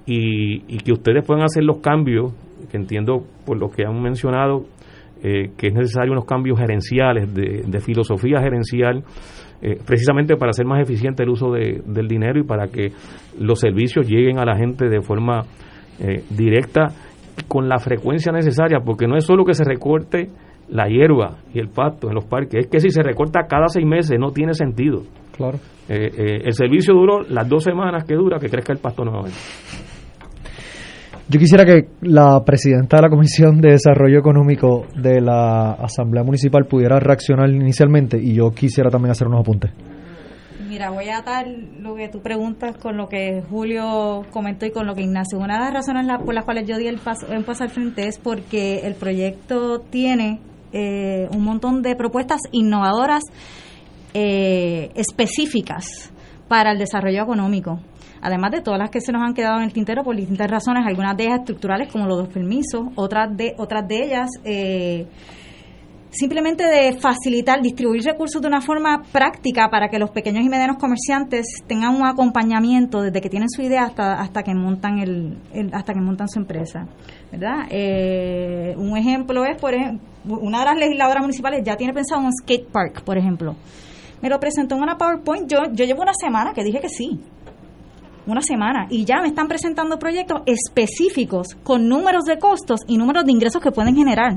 y, 0.06 0.62
y 0.72 0.78
que 0.78 0.92
ustedes 0.92 1.26
puedan 1.26 1.42
hacer 1.42 1.64
los 1.64 1.78
cambios, 1.78 2.34
que 2.70 2.76
entiendo 2.76 3.24
por 3.44 3.58
lo 3.58 3.68
que 3.68 3.84
han 3.84 4.00
mencionado, 4.00 4.62
eh, 5.24 5.50
que 5.56 5.66
es 5.66 5.74
necesario 5.74 6.12
unos 6.12 6.24
cambios 6.24 6.56
gerenciales, 6.56 7.34
de, 7.34 7.64
de 7.66 7.80
filosofía 7.80 8.40
gerencial, 8.40 9.02
eh, 9.60 9.76
precisamente 9.84 10.36
para 10.36 10.50
hacer 10.50 10.66
más 10.66 10.80
eficiente 10.80 11.22
el 11.22 11.30
uso 11.30 11.50
de, 11.50 11.82
del 11.84 12.06
dinero 12.06 12.38
y 12.38 12.44
para 12.44 12.68
que 12.68 12.92
los 13.40 13.58
servicios 13.58 14.08
lleguen 14.08 14.38
a 14.38 14.44
la 14.44 14.56
gente 14.56 14.88
de 14.88 15.00
forma 15.00 15.42
eh, 15.98 16.22
directa 16.30 16.86
con 17.46 17.68
la 17.68 17.78
frecuencia 17.78 18.32
necesaria, 18.32 18.78
porque 18.84 19.06
no 19.06 19.16
es 19.16 19.24
solo 19.24 19.44
que 19.44 19.54
se 19.54 19.64
recorte 19.64 20.28
la 20.68 20.86
hierba 20.86 21.38
y 21.54 21.58
el 21.58 21.68
pasto 21.68 22.08
en 22.08 22.14
los 22.14 22.24
parques, 22.24 22.66
es 22.66 22.70
que 22.70 22.78
si 22.78 22.90
se 22.90 23.02
recorta 23.02 23.46
cada 23.48 23.68
seis 23.68 23.86
meses 23.86 24.18
no 24.18 24.30
tiene 24.32 24.54
sentido. 24.54 25.02
Claro. 25.36 25.58
el 25.88 26.52
servicio 26.52 26.94
duró 26.94 27.20
las 27.22 27.48
dos 27.48 27.62
semanas 27.62 28.04
que 28.04 28.14
dura 28.14 28.40
que 28.40 28.48
crezca 28.48 28.72
el 28.72 28.80
pasto 28.80 29.04
nuevamente. 29.04 29.38
Yo 31.30 31.38
quisiera 31.38 31.66
que 31.66 31.90
la 32.00 32.42
presidenta 32.42 32.96
de 32.96 33.02
la 33.02 33.10
Comisión 33.10 33.60
de 33.60 33.72
Desarrollo 33.72 34.18
Económico 34.18 34.86
de 34.96 35.20
la 35.20 35.72
Asamblea 35.72 36.24
Municipal 36.24 36.64
pudiera 36.64 36.98
reaccionar 36.98 37.50
inicialmente 37.50 38.16
y 38.18 38.32
yo 38.32 38.50
quisiera 38.50 38.88
también 38.88 39.10
hacer 39.10 39.26
unos 39.26 39.40
apuntes. 39.40 39.70
Mira, 40.66 40.88
voy 40.88 41.10
a 41.10 41.18
atar 41.18 41.46
lo 41.80 41.96
que 41.96 42.08
tú 42.08 42.22
preguntas 42.22 42.78
con 42.78 42.96
lo 42.96 43.10
que 43.10 43.42
Julio 43.50 44.22
comentó 44.30 44.64
y 44.64 44.70
con 44.70 44.86
lo 44.86 44.94
que 44.94 45.02
Ignacio. 45.02 45.38
Una 45.38 45.58
de 45.58 45.64
las 45.66 45.74
razones 45.74 46.06
por 46.24 46.32
las 46.32 46.46
cuales 46.46 46.66
yo 46.66 46.78
di 46.78 46.86
el 46.86 46.96
paso, 46.96 47.26
un 47.30 47.44
paso 47.44 47.64
al 47.64 47.70
frente 47.70 48.06
es 48.06 48.18
porque 48.18 48.86
el 48.86 48.94
proyecto 48.94 49.80
tiene 49.80 50.40
eh, 50.72 51.28
un 51.34 51.44
montón 51.44 51.82
de 51.82 51.94
propuestas 51.94 52.40
innovadoras 52.52 53.22
eh, 54.14 54.92
específicas 54.94 56.10
para 56.48 56.72
el 56.72 56.78
desarrollo 56.78 57.22
económico 57.22 57.80
además 58.20 58.52
de 58.52 58.61
todas 58.61 58.78
las 58.78 58.90
que 58.90 59.00
se 59.00 59.12
nos 59.12 59.22
han 59.22 59.35
quedado 59.35 59.59
en 59.59 59.64
el 59.64 59.72
tintero 59.72 60.02
por 60.02 60.16
distintas 60.16 60.50
razones, 60.50 60.85
algunas 60.87 61.16
de 61.16 61.24
ellas 61.24 61.40
estructurales 61.40 61.92
como 61.92 62.07
los 62.07 62.18
dos 62.18 62.28
permisos, 62.28 62.88
otras 62.94 63.37
de, 63.37 63.54
otras 63.59 63.87
de 63.87 64.04
ellas 64.04 64.28
eh, 64.44 65.07
simplemente 66.11 66.64
de 66.64 66.92
facilitar, 66.98 67.61
distribuir 67.61 68.02
recursos 68.02 68.40
de 68.40 68.48
una 68.48 68.61
forma 68.61 69.02
práctica 69.12 69.68
para 69.70 69.88
que 69.88 69.98
los 69.98 70.11
pequeños 70.11 70.44
y 70.44 70.48
medianos 70.48 70.78
comerciantes 70.78 71.46
tengan 71.66 71.94
un 71.94 72.07
acompañamiento 72.07 73.02
desde 73.02 73.20
que 73.20 73.28
tienen 73.28 73.48
su 73.48 73.62
idea 73.62 73.85
hasta, 73.85 74.20
hasta 74.20 74.42
que 74.42 74.54
montan 74.54 74.98
el, 74.98 75.38
hasta 75.72 75.92
que 75.92 76.00
montan 76.00 76.28
su 76.28 76.38
empresa, 76.38 76.87
¿verdad? 77.31 77.66
Eh, 77.70 78.74
un 78.76 78.96
ejemplo 78.96 79.44
es, 79.44 79.61
por 79.61 79.74
ejemplo, 79.74 80.09
una 80.24 80.61
de 80.61 80.64
las 80.64 80.78
legisladoras 80.78 81.22
municipales 81.22 81.62
ya 81.64 81.76
tiene 81.76 81.92
pensado 81.92 82.20
un 82.22 82.33
skate 82.33 82.68
park, 82.70 83.02
por 83.02 83.18
ejemplo. 83.18 83.57
Me 84.20 84.28
lo 84.28 84.40
presentó 84.40 84.74
en 84.74 84.83
una 84.83 84.96
PowerPoint, 84.96 85.48
yo, 85.48 85.59
yo 85.72 85.85
llevo 85.85 86.02
una 86.02 86.12
semana 86.12 86.52
que 86.52 86.64
dije 86.64 86.81
que 86.81 86.88
sí, 86.88 87.20
una 88.28 88.42
semana 88.42 88.86
y 88.90 89.04
ya 89.04 89.20
me 89.20 89.28
están 89.28 89.48
presentando 89.48 89.98
proyectos 89.98 90.42
específicos 90.46 91.48
con 91.62 91.88
números 91.88 92.24
de 92.24 92.38
costos 92.38 92.80
y 92.86 92.98
números 92.98 93.24
de 93.24 93.32
ingresos 93.32 93.62
que 93.62 93.72
pueden 93.72 93.96
generar. 93.96 94.36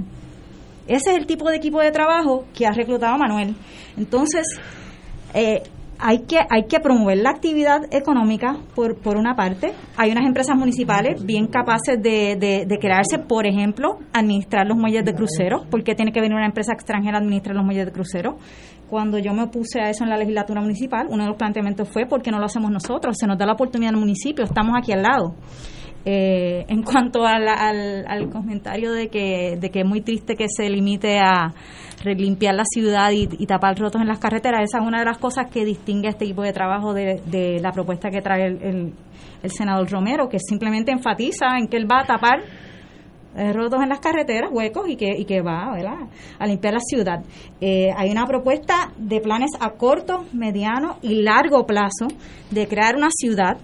Ese 0.88 1.12
es 1.12 1.18
el 1.18 1.26
tipo 1.26 1.50
de 1.50 1.58
equipo 1.58 1.80
de 1.80 1.92
trabajo 1.92 2.46
que 2.54 2.66
ha 2.66 2.72
reclutado 2.72 3.18
Manuel. 3.18 3.56
Entonces, 3.98 4.46
eh, 5.34 5.62
hay 6.04 6.24
que, 6.24 6.40
hay 6.50 6.64
que 6.64 6.80
promover 6.80 7.20
la 7.20 7.30
actividad 7.30 7.82
económica 7.92 8.58
por, 8.74 8.98
por 9.00 9.18
una 9.18 9.36
parte. 9.36 9.74
Hay 9.98 10.12
unas 10.12 10.26
empresas 10.26 10.58
municipales 10.58 11.24
bien 11.24 11.46
capaces 11.48 12.02
de, 12.02 12.36
de, 12.40 12.66
de, 12.66 12.80
crearse, 12.80 13.20
por 13.20 13.46
ejemplo, 13.46 14.00
administrar 14.12 14.66
los 14.66 14.78
muelles 14.78 15.06
de 15.06 15.14
crucero. 15.14 15.64
¿Por 15.70 15.84
qué 15.84 15.94
tiene 15.94 16.12
que 16.12 16.20
venir 16.20 16.36
una 16.36 16.48
empresa 16.48 16.74
extranjera 16.74 17.18
a 17.18 17.22
administrar 17.22 17.56
los 17.56 17.64
muelles 17.64 17.86
de 17.86 17.92
crucero? 17.92 18.38
Cuando 18.92 19.18
yo 19.20 19.34
me 19.34 19.44
opuse 19.44 19.80
a 19.80 19.90
eso 19.90 20.04
en 20.04 20.10
la 20.10 20.18
legislatura 20.18 20.60
municipal, 20.60 21.08
uno 21.10 21.24
de 21.24 21.30
los 21.30 21.38
planteamientos 21.38 21.88
fue 21.88 22.06
¿por 22.06 22.22
qué 22.22 22.30
no 22.30 22.40
lo 22.40 22.46
hacemos 22.48 22.70
nosotros? 22.70 23.16
Se 23.18 23.26
nos 23.26 23.38
da 23.38 23.46
la 23.46 23.54
oportunidad 23.54 23.92
en 23.92 23.96
el 23.96 24.02
municipio, 24.02 24.44
estamos 24.44 24.76
aquí 24.78 24.92
al 24.92 25.04
lado. 25.04 25.34
Eh, 26.04 26.66
en 26.68 26.84
cuanto 26.84 27.26
al, 27.26 27.48
al, 27.48 28.30
comentario 28.30 28.92
de 28.92 29.08
que, 29.08 29.56
de 29.62 29.70
que 29.70 29.80
es 29.80 29.86
muy 29.86 30.02
triste 30.02 30.36
que 30.36 30.48
se 30.50 30.70
limite 30.70 31.20
a 31.20 31.54
limpiar 32.04 32.54
la 32.54 32.66
ciudad 32.66 33.12
y, 33.12 33.28
tapar 33.46 33.80
rotos 33.80 34.02
en 34.02 34.10
las 34.10 34.20
carreteras, 34.20 34.64
esa 34.64 34.80
es 34.80 34.86
una 34.86 35.00
de 35.00 35.06
las 35.06 35.20
cosas 35.20 35.48
que 35.50 35.64
distingue 35.64 36.10
este 36.10 36.26
tipo 36.26 36.42
de 36.42 36.52
trabajo 36.52 36.94
de, 36.94 37.22
de 37.28 37.62
la 37.62 37.72
propuesta 37.72 38.10
que 38.10 38.22
trae 38.22 38.46
el, 38.46 38.94
el, 39.42 39.52
senador 39.52 39.90
Romero, 39.90 40.28
que 40.28 40.38
simplemente 40.38 40.92
enfatiza 40.92 41.58
en 41.58 41.70
que 41.70 41.78
él 41.78 41.90
va 41.90 42.02
a 42.02 42.06
tapar 42.06 42.42
rotos 43.54 43.82
en 43.82 43.90
las 43.90 44.00
carreteras, 44.00 44.52
huecos 44.52 44.90
y 44.90 44.96
que, 44.96 45.10
y 45.18 45.26
que 45.26 45.42
va 45.42 45.74
a 46.40 46.48
limpiar 46.48 46.74
la 46.74 46.80
ciudad. 46.80 47.24
Eh, 47.60 47.90
hay 47.96 48.10
una 48.12 48.26
propuesta 48.26 48.92
de 48.98 49.22
planes 49.22 49.52
a 49.60 49.72
corto, 49.72 50.26
mediano 50.34 50.98
y 51.02 51.22
largo 51.22 51.66
plazo 51.66 52.08
de 52.50 52.68
crear 52.68 52.96
una 52.96 53.10
ciudad 53.10 53.58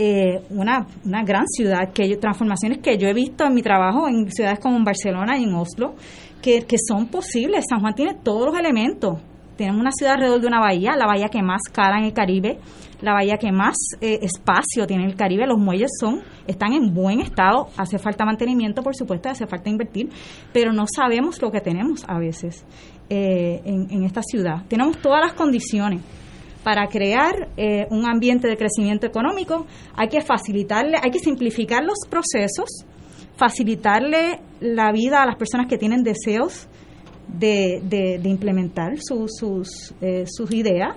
eh, 0.00 0.42
una, 0.50 0.86
una 1.04 1.24
gran 1.24 1.44
ciudad, 1.48 1.92
que 1.92 2.16
transformaciones 2.18 2.78
que 2.78 2.96
yo 2.96 3.08
he 3.08 3.12
visto 3.12 3.44
en 3.44 3.52
mi 3.52 3.62
trabajo 3.62 4.06
en 4.08 4.30
ciudades 4.30 4.60
como 4.60 4.76
en 4.76 4.84
Barcelona 4.84 5.36
y 5.36 5.42
en 5.42 5.52
Oslo, 5.54 5.94
que, 6.40 6.62
que 6.62 6.76
son 6.78 7.08
posibles. 7.08 7.64
San 7.68 7.80
Juan 7.80 7.94
tiene 7.94 8.14
todos 8.14 8.46
los 8.46 8.56
elementos. 8.56 9.18
Tenemos 9.56 9.80
una 9.80 9.90
ciudad 9.90 10.14
alrededor 10.14 10.40
de 10.40 10.46
una 10.46 10.60
bahía, 10.60 10.94
la 10.96 11.06
bahía 11.06 11.28
que 11.28 11.42
más 11.42 11.62
cara 11.72 11.98
en 11.98 12.04
el 12.04 12.12
Caribe, 12.12 12.60
la 13.00 13.12
bahía 13.12 13.36
que 13.36 13.52
más 13.52 13.76
eh, 14.00 14.18
espacio 14.22 14.86
tiene 14.86 15.04
en 15.04 15.10
el 15.10 15.16
Caribe. 15.16 15.46
Los 15.46 15.58
muelles 15.58 15.90
son 16.00 16.22
están 16.46 16.72
en 16.72 16.92
buen 16.92 17.20
estado. 17.20 17.68
Hace 17.76 17.98
falta 17.98 18.24
mantenimiento, 18.24 18.82
por 18.82 18.96
supuesto, 18.96 19.28
hace 19.28 19.46
falta 19.46 19.70
invertir, 19.70 20.08
pero 20.52 20.72
no 20.72 20.86
sabemos 20.86 21.40
lo 21.40 21.50
que 21.50 21.60
tenemos 21.60 22.04
a 22.08 22.18
veces 22.18 22.64
eh, 23.08 23.60
en, 23.64 24.02
esta 24.04 24.22
ciudad. 24.22 24.64
Tenemos 24.68 24.98
todas 24.98 25.20
las 25.20 25.34
condiciones 25.34 26.02
para 26.64 26.86
crear 26.88 27.48
eh, 27.56 27.86
un 27.90 28.08
ambiente 28.08 28.48
de 28.48 28.56
crecimiento 28.56 29.06
económico 29.06 29.66
hay 29.94 30.08
que 30.08 30.20
facilitarle, 30.20 30.98
hay 31.00 31.10
que 31.10 31.20
simplificar 31.20 31.84
los 31.84 31.98
procesos, 32.10 32.84
facilitarle 33.36 34.40
la 34.60 34.90
vida 34.92 35.22
a 35.22 35.26
las 35.26 35.36
personas 35.36 35.68
que 35.68 35.78
tienen 35.78 36.02
deseos 36.02 36.68
de, 37.28 38.20
implementar 38.24 38.98
sus 38.98 39.92
ideas 40.50 40.96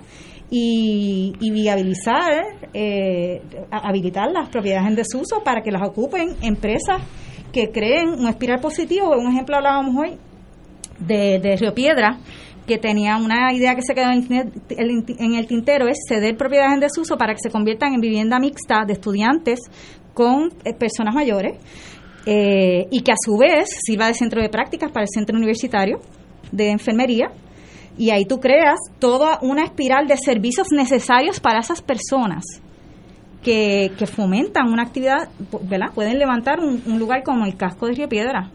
y, 0.54 1.50
viabilizar, 1.50 2.44
eh, 2.74 3.40
habilitar 3.70 4.30
las 4.30 4.50
propiedades 4.50 4.86
en 4.86 4.96
desuso 4.96 5.42
para 5.42 5.62
que 5.62 5.70
las 5.70 5.80
ocupen 5.82 6.36
empresas 6.42 7.00
que 7.52 7.70
creen 7.70 8.10
un 8.10 8.28
espiral 8.28 8.60
positivo. 8.60 9.16
Un 9.16 9.32
ejemplo 9.32 9.56
hablábamos 9.56 9.96
hoy 9.96 10.18
de, 10.98 11.38
de 11.38 11.56
Río 11.56 11.72
Piedra, 11.72 12.18
que 12.66 12.76
tenía 12.76 13.16
una 13.16 13.54
idea 13.54 13.74
que 13.74 13.80
se 13.80 13.94
quedó 13.94 14.10
en 14.10 15.34
el 15.34 15.46
tintero 15.46 15.88
es 15.88 15.96
ceder 16.06 16.36
propiedades 16.36 16.74
en 16.74 16.80
desuso 16.80 17.16
para 17.16 17.32
que 17.32 17.40
se 17.42 17.50
conviertan 17.50 17.94
en 17.94 18.00
vivienda 18.02 18.38
mixta 18.38 18.84
de 18.86 18.92
estudiantes 18.92 19.58
con 20.12 20.52
eh, 20.64 20.74
personas 20.74 21.14
mayores 21.14 21.58
eh, 22.26 22.88
y 22.90 23.00
que 23.00 23.12
a 23.12 23.16
su 23.18 23.38
vez 23.38 23.70
sirva 23.84 24.08
de 24.08 24.14
centro 24.14 24.42
de 24.42 24.50
prácticas 24.50 24.92
para 24.92 25.04
el 25.04 25.08
centro 25.08 25.34
universitario 25.34 25.98
de 26.52 26.70
enfermería 26.70 27.32
y 27.98 28.10
ahí 28.10 28.24
tú 28.24 28.40
creas 28.40 28.78
toda 28.98 29.38
una 29.42 29.64
espiral 29.64 30.06
de 30.06 30.16
servicios 30.16 30.68
necesarios 30.70 31.40
para 31.40 31.60
esas 31.60 31.82
personas 31.82 32.44
que, 33.42 33.92
que 33.98 34.06
fomentan 34.06 34.68
una 34.68 34.82
actividad, 34.82 35.28
¿verdad? 35.62 35.88
Pueden 35.94 36.18
levantar 36.18 36.60
un, 36.60 36.82
un 36.86 36.98
lugar 36.98 37.22
como 37.22 37.44
el 37.44 37.56
casco 37.56 37.86
de 37.86 37.94
Río 37.94 38.08
Piedra 38.08 38.50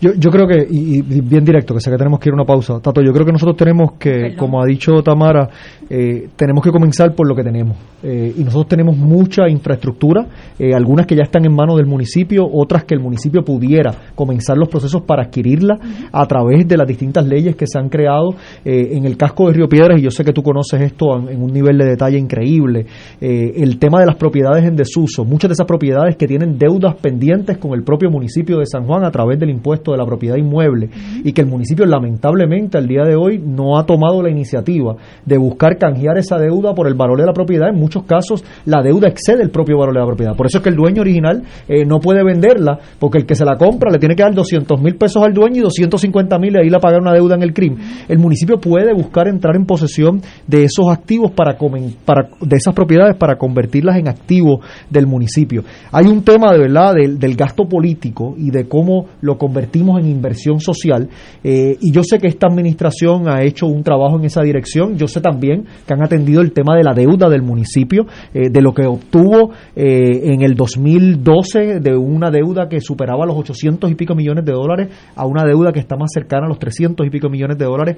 yo, 0.00 0.14
yo 0.14 0.30
creo 0.30 0.46
que, 0.46 0.66
y, 0.70 1.02
bien 1.02 1.44
directo, 1.44 1.74
que 1.74 1.80
sé 1.80 1.90
que 1.90 1.98
tenemos 1.98 2.18
que 2.18 2.30
ir 2.30 2.32
a 2.32 2.36
una 2.36 2.46
pausa. 2.46 2.80
Tato, 2.80 3.02
yo 3.02 3.12
creo 3.12 3.26
que 3.26 3.32
nosotros 3.32 3.56
tenemos 3.56 3.92
que, 3.98 4.34
como 4.34 4.62
ha 4.62 4.64
dicho 4.64 5.02
Tamara, 5.02 5.48
eh, 5.90 6.28
tenemos 6.36 6.64
que 6.64 6.70
comenzar 6.70 7.14
por 7.14 7.28
lo 7.28 7.34
que 7.34 7.42
tenemos. 7.42 7.76
Eh, 8.02 8.32
y 8.38 8.42
nosotros 8.42 8.68
tenemos 8.68 8.96
mucha 8.96 9.46
infraestructura, 9.50 10.26
eh, 10.58 10.72
algunas 10.74 11.04
que 11.04 11.14
ya 11.14 11.24
están 11.24 11.44
en 11.44 11.54
manos 11.54 11.76
del 11.76 11.84
municipio, 11.84 12.48
otras 12.50 12.84
que 12.84 12.94
el 12.94 13.00
municipio 13.00 13.42
pudiera 13.42 13.92
comenzar 14.14 14.56
los 14.56 14.70
procesos 14.70 15.02
para 15.02 15.24
adquirirla 15.24 15.78
a 16.10 16.26
través 16.26 16.66
de 16.66 16.78
las 16.78 16.88
distintas 16.88 17.26
leyes 17.26 17.54
que 17.56 17.66
se 17.66 17.78
han 17.78 17.90
creado 17.90 18.30
en 18.64 19.04
el 19.04 19.16
casco 19.16 19.48
de 19.48 19.54
Río 19.54 19.68
Piedras, 19.68 19.98
y 19.98 20.02
yo 20.02 20.10
sé 20.10 20.24
que 20.24 20.32
tú 20.32 20.42
conoces 20.42 20.80
esto 20.80 21.28
en, 21.28 21.42
un 21.42 21.52
nivel 21.52 21.76
de 21.76 21.86
detalle 21.86 22.18
increíble. 22.18 22.86
el 23.20 23.78
tema 23.78 24.00
de 24.00 24.06
las 24.06 24.16
propiedades 24.16 24.64
en 24.64 24.76
desuso, 24.76 25.24
muchas 25.24 25.50
de 25.50 25.52
esas 25.54 25.66
propiedades 25.66 26.16
que 26.16 26.26
tienen 26.26 26.58
deudas 26.58 26.94
pendientes 26.96 27.58
con 27.58 27.72
el 27.72 27.82
propio 27.82 28.10
municipio 28.10 28.58
de 28.58 28.66
San 28.66 28.86
Juan 28.86 29.04
a 29.04 29.10
través 29.10 29.38
del 29.38 29.50
impuesto 29.50 29.89
de 29.92 29.98
la 29.98 30.06
propiedad 30.06 30.36
inmueble 30.36 30.90
y 31.24 31.32
que 31.32 31.42
el 31.42 31.46
municipio 31.46 31.86
lamentablemente 31.86 32.78
al 32.78 32.86
día 32.86 33.04
de 33.04 33.16
hoy 33.16 33.38
no 33.38 33.78
ha 33.78 33.86
tomado 33.86 34.22
la 34.22 34.30
iniciativa 34.30 34.96
de 35.24 35.38
buscar 35.38 35.78
canjear 35.78 36.18
esa 36.18 36.38
deuda 36.38 36.74
por 36.74 36.86
el 36.86 36.94
valor 36.94 37.20
de 37.20 37.26
la 37.26 37.32
propiedad. 37.32 37.68
En 37.68 37.76
muchos 37.76 38.04
casos 38.04 38.44
la 38.64 38.82
deuda 38.82 39.08
excede 39.08 39.42
el 39.42 39.50
propio 39.50 39.78
valor 39.78 39.94
de 39.94 40.00
la 40.00 40.06
propiedad. 40.06 40.36
Por 40.36 40.46
eso 40.46 40.58
es 40.58 40.64
que 40.64 40.70
el 40.70 40.76
dueño 40.76 41.02
original 41.02 41.42
eh, 41.68 41.84
no 41.84 42.00
puede 42.00 42.24
venderla 42.24 42.78
porque 42.98 43.18
el 43.18 43.26
que 43.26 43.34
se 43.34 43.44
la 43.44 43.56
compra 43.56 43.90
le 43.90 43.98
tiene 43.98 44.14
que 44.14 44.22
dar 44.22 44.34
200 44.34 44.80
mil 44.80 44.96
pesos 44.96 45.22
al 45.22 45.32
dueño 45.32 45.56
y 45.56 45.60
250 45.60 46.38
mil 46.38 46.56
a 46.56 46.64
ir 46.64 46.74
a 46.74 46.78
pagar 46.78 47.00
una 47.00 47.12
deuda 47.12 47.34
en 47.34 47.42
el 47.42 47.52
crimen. 47.52 47.78
El 48.08 48.18
municipio 48.18 48.60
puede 48.60 48.92
buscar 48.92 49.28
entrar 49.28 49.56
en 49.56 49.66
posesión 49.66 50.20
de 50.46 50.64
esos 50.64 50.86
activos 50.90 51.32
para, 51.32 51.56
para 52.04 52.28
de 52.40 52.56
esas 52.56 52.74
propiedades 52.74 53.16
para 53.16 53.36
convertirlas 53.36 53.96
en 53.96 54.08
activos 54.08 54.64
del 54.88 55.06
municipio. 55.06 55.64
Hay 55.92 56.06
un 56.06 56.22
tema 56.22 56.52
de 56.52 56.58
verdad 56.58 56.94
del, 56.94 57.18
del 57.18 57.36
gasto 57.36 57.68
político 57.68 58.34
y 58.36 58.50
de 58.50 58.68
cómo 58.68 59.06
lo 59.20 59.38
convertimos 59.38 59.79
en 59.98 60.06
inversión 60.06 60.60
social 60.60 61.08
eh, 61.42 61.76
y 61.80 61.92
yo 61.92 62.02
sé 62.02 62.18
que 62.18 62.28
esta 62.28 62.46
administración 62.46 63.28
ha 63.28 63.42
hecho 63.42 63.66
un 63.66 63.82
trabajo 63.82 64.18
en 64.18 64.24
esa 64.24 64.42
dirección. 64.42 64.96
Yo 64.96 65.06
sé 65.06 65.20
también 65.20 65.64
que 65.86 65.94
han 65.94 66.02
atendido 66.02 66.40
el 66.40 66.52
tema 66.52 66.76
de 66.76 66.84
la 66.84 66.94
deuda 66.94 67.28
del 67.28 67.42
municipio, 67.42 68.06
eh, 68.34 68.50
de 68.50 68.62
lo 68.62 68.72
que 68.72 68.86
obtuvo 68.86 69.50
en 69.74 70.42
el 70.42 70.54
2012 70.54 71.80
de 71.80 71.96
una 71.96 72.30
deuda 72.30 72.68
que 72.68 72.80
superaba 72.80 73.26
los 73.26 73.36
800 73.36 73.90
y 73.90 73.94
pico 73.94 74.14
millones 74.14 74.44
de 74.44 74.52
dólares 74.52 74.88
a 75.14 75.26
una 75.26 75.44
deuda 75.44 75.72
que 75.72 75.80
está 75.80 75.96
más 75.96 76.10
cercana 76.12 76.46
a 76.46 76.48
los 76.48 76.58
300 76.58 77.06
y 77.06 77.10
pico 77.10 77.28
millones 77.28 77.58
de 77.58 77.64
dólares, 77.64 77.96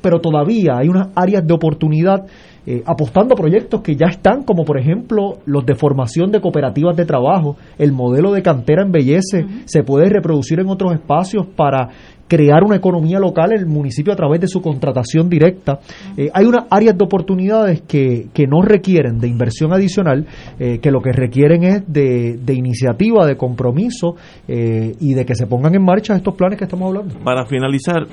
pero 0.00 0.20
todavía 0.20 0.78
hay 0.78 0.88
unas 0.88 1.08
áreas 1.14 1.46
de 1.46 1.54
oportunidad 1.54 2.24
eh, 2.70 2.82
apostando 2.84 3.32
a 3.32 3.36
proyectos 3.38 3.80
que 3.80 3.96
ya 3.96 4.08
están, 4.08 4.42
como 4.42 4.66
por 4.66 4.78
ejemplo 4.78 5.38
los 5.46 5.64
de 5.64 5.74
formación 5.74 6.30
de 6.30 6.42
cooperativas 6.42 6.94
de 6.98 7.06
trabajo. 7.06 7.56
El 7.78 7.92
modelo 7.92 8.30
de 8.30 8.42
cantera 8.42 8.82
embellece, 8.82 9.46
se 9.64 9.82
puede 9.84 10.10
reproducir 10.10 10.60
en 10.60 10.68
otros 10.68 10.92
espacios 10.92 11.46
para 11.46 11.88
crear 12.28 12.62
una 12.62 12.76
economía 12.76 13.18
local 13.20 13.52
en 13.52 13.60
el 13.60 13.66
municipio 13.66 14.12
a 14.12 14.16
través 14.16 14.42
de 14.42 14.48
su 14.48 14.60
contratación 14.60 15.30
directa. 15.30 15.78
Eh, 16.14 16.28
hay 16.34 16.44
unas 16.44 16.66
áreas 16.68 16.98
de 16.98 17.02
oportunidades 17.02 17.80
que, 17.88 18.26
que 18.34 18.46
no 18.46 18.60
requieren 18.60 19.18
de 19.18 19.28
inversión 19.28 19.72
adicional, 19.72 20.26
eh, 20.58 20.78
que 20.78 20.90
lo 20.90 21.00
que 21.00 21.12
requieren 21.12 21.64
es 21.64 21.90
de, 21.90 22.36
de 22.36 22.52
iniciativa, 22.52 23.24
de 23.24 23.38
compromiso 23.38 24.16
y 24.46 25.14
de 25.14 25.24
que 25.24 25.34
se 25.34 25.46
pongan 25.46 25.74
en 25.74 25.82
marcha 25.82 26.14
estos 26.14 26.34
planes 26.34 26.58
que 26.58 26.64
estamos 26.64 26.88
hablando. 26.88 27.14
Para 27.24 27.46
finalizar, 27.46 28.06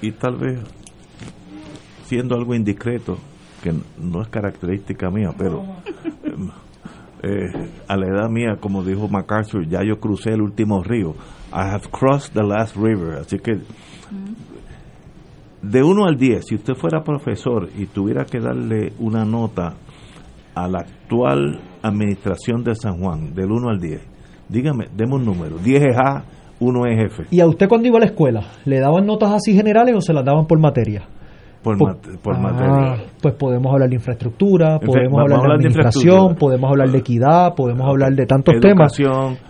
y 0.00 0.12
tal 0.12 0.36
vez 0.36 0.60
siendo 2.06 2.34
algo 2.34 2.54
indiscreto, 2.54 3.18
que 3.62 3.72
no 3.98 4.22
es 4.22 4.28
característica 4.28 5.10
mía, 5.10 5.30
pero 5.36 5.62
eh, 7.22 7.50
a 7.86 7.96
la 7.96 8.06
edad 8.06 8.30
mía, 8.30 8.56
como 8.58 8.82
dijo 8.82 9.08
MacArthur, 9.08 9.66
ya 9.66 9.82
yo 9.82 10.00
crucé 10.00 10.30
el 10.30 10.42
último 10.42 10.82
río. 10.82 11.14
I 11.52 11.68
have 11.72 11.88
crossed 11.90 12.32
the 12.32 12.42
last 12.42 12.76
river. 12.76 13.18
Así 13.18 13.38
que, 13.38 13.58
de 15.62 15.82
1 15.82 16.06
al 16.06 16.16
10, 16.16 16.46
si 16.46 16.54
usted 16.54 16.74
fuera 16.74 17.02
profesor 17.02 17.68
y 17.76 17.86
tuviera 17.86 18.24
que 18.24 18.40
darle 18.40 18.92
una 18.98 19.24
nota 19.24 19.74
a 20.54 20.68
la 20.68 20.80
actual 20.80 21.60
administración 21.82 22.64
de 22.64 22.74
San 22.74 22.98
Juan, 22.98 23.34
del 23.34 23.50
1 23.50 23.68
al 23.68 23.80
10, 23.80 24.00
dígame, 24.48 24.88
demos 24.96 25.20
un 25.20 25.26
número. 25.26 25.58
10 25.58 25.82
es 25.82 25.96
A, 25.98 26.24
1 26.58 26.86
es 26.86 27.12
F. 27.12 27.24
¿Y 27.30 27.40
a 27.40 27.46
usted 27.46 27.68
cuando 27.68 27.88
iba 27.88 27.98
a 27.98 28.00
la 28.00 28.06
escuela, 28.06 28.46
le 28.64 28.80
daban 28.80 29.06
notas 29.06 29.32
así 29.32 29.54
generales 29.54 29.94
o 29.94 30.00
se 30.00 30.14
las 30.14 30.24
daban 30.24 30.46
por 30.46 30.58
materia? 30.58 31.06
Por, 31.62 31.76
por, 32.22 32.36
ah, 32.36 32.38
materia. 32.38 33.04
Pues 33.20 33.34
podemos 33.34 33.72
hablar 33.72 33.88
de 33.88 33.96
infraestructura, 33.96 34.78
podemos 34.78 35.20
hablar 35.20 35.40
de 35.40 35.54
administración, 35.54 36.34
podemos 36.36 36.70
hablar 36.70 36.90
de 36.90 36.98
equidad, 36.98 37.54
podemos 37.54 37.86
hablar 37.86 38.12
de 38.14 38.26
tantos 38.26 38.54
temas. 38.60 38.92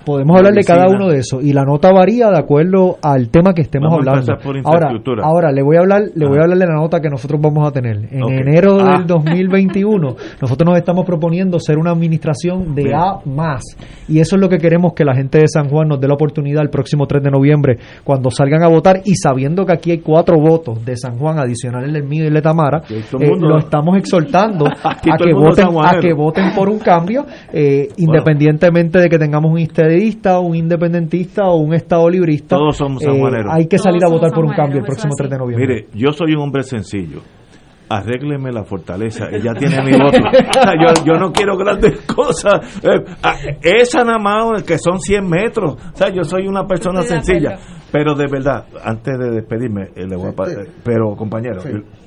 Podemos 0.05 0.37
hablar 0.37 0.55
de 0.55 0.65
cada 0.65 0.89
uno 0.89 1.09
de 1.09 1.19
esos 1.19 1.43
y 1.45 1.53
la 1.53 1.65
nota 1.65 1.93
varía 1.93 2.31
de 2.31 2.39
acuerdo 2.39 2.97
al 3.03 3.29
tema 3.29 3.55
que 3.55 3.63
estemos 3.63 3.93
hablando. 3.93 4.35
ahora, 4.65 4.91
ahora 5.23 5.53
le 5.53 5.63
voy 5.63 5.77
a 5.77 5.81
hablar, 5.81 6.03
le 6.15 6.27
voy 6.27 6.39
a 6.39 6.43
hablar 6.43 6.59
de 6.59 6.67
la 6.67 6.75
nota 6.75 7.01
que 7.01 7.09
nosotros 7.09 7.41
vamos 7.41 7.69
a 7.69 7.73
tener. 7.73 8.09
En 8.11 8.23
enero 8.29 8.81
ah. 8.81 8.99
del 8.99 9.07
2021, 9.07 10.17
nosotros 10.43 10.69
nos 10.69 10.79
estamos 10.79 11.07
proponiendo 11.07 11.59
ser 11.61 11.79
una 11.79 11.93
administración 11.93 12.75
de 12.75 12.93
A 12.95 13.21
más 13.25 13.63
y 14.09 14.19
eso 14.19 14.37
es 14.37 14.43
lo 14.43 14.49
que 14.49 14.59
queremos 14.59 14.95
que 14.95 15.05
la 15.05 15.15
gente 15.15 15.39
de 15.39 15.47
San 15.47 15.69
Juan 15.69 15.89
nos 15.89 16.01
dé 16.01 16.09
la 16.09 16.15
oportunidad 16.15 16.63
el 16.63 16.71
próximo 16.71 17.07
3 17.07 17.23
de 17.23 17.31
noviembre 17.31 17.79
cuando 18.03 18.31
salgan 18.31 18.63
a 18.63 18.69
votar 18.69 19.01
y 19.05 19.15
sabiendo 19.15 19.65
que 19.65 19.73
aquí 19.73 19.91
hay 19.93 19.99
cuatro 19.99 20.37
votos 20.41 20.85
de 20.85 20.97
San 20.97 21.17
Juan 21.19 21.39
adicionales 21.39 22.00
mío 22.05 22.25
y 22.25 22.31
Letamara, 22.31 22.83
eh, 22.89 23.03
lo 23.39 23.59
estamos 23.59 23.97
exhortando 23.97 24.67
a 24.85 24.97
que 25.01 25.33
voten 25.33 25.69
a 25.83 25.99
que 26.01 26.13
voten 26.13 26.53
por 26.55 26.69
un 26.69 26.79
cambio, 26.79 27.25
eh, 27.53 27.89
independientemente 27.97 28.99
de 28.99 29.09
que 29.09 29.19
tengamos 29.19 29.53
un 29.53 29.59
estadista, 29.59 30.39
un 30.41 30.57
independentista 30.57 31.45
o 31.49 31.57
un 31.57 31.75
estado 31.75 32.09
librista. 32.09 32.57
Todos 32.57 32.77
somos 32.77 33.03
eh, 33.03 33.09
hay 33.51 33.67
que 33.67 33.79
salir 33.79 34.05
a 34.05 34.09
votar 34.09 34.33
por 34.33 34.45
un 34.45 34.53
cambio 34.53 34.79
el 34.79 34.85
próximo 34.85 35.15
3 35.17 35.31
de 35.31 35.39
noviembre. 35.39 35.67
Mire, 35.67 35.87
yo 35.95 36.13
soy 36.13 36.35
un 36.35 36.43
hombre 36.43 36.63
sencillo 36.63 37.21
arrégleme 37.91 38.53
la 38.53 38.65
fortaleza, 38.65 39.27
ella 39.33 39.53
tiene 39.55 39.83
mi 39.83 39.93
voto. 39.93 40.19
yo, 41.05 41.15
no 41.19 41.33
quiero 41.33 41.57
grandes 41.57 42.01
cosas. 42.15 42.81
Ah, 43.23 43.35
esa 43.61 44.05
nada 44.05 44.19
más, 44.19 44.63
que 44.63 44.79
son 44.79 45.01
100 45.01 45.29
metros. 45.29 45.75
O 45.75 45.97
sea, 45.97 46.09
yo 46.09 46.23
soy 46.23 46.47
una 46.47 46.67
persona 46.67 47.03
sencilla. 47.03 47.59
Pero 47.93 48.15
de 48.15 48.27
verdad, 48.31 48.67
antes 48.85 49.19
de 49.19 49.31
despedirme, 49.31 49.91
le 49.97 50.17
voy 50.17 50.29
a, 50.29 50.35
pero 50.85 51.17
compañero, 51.17 51.61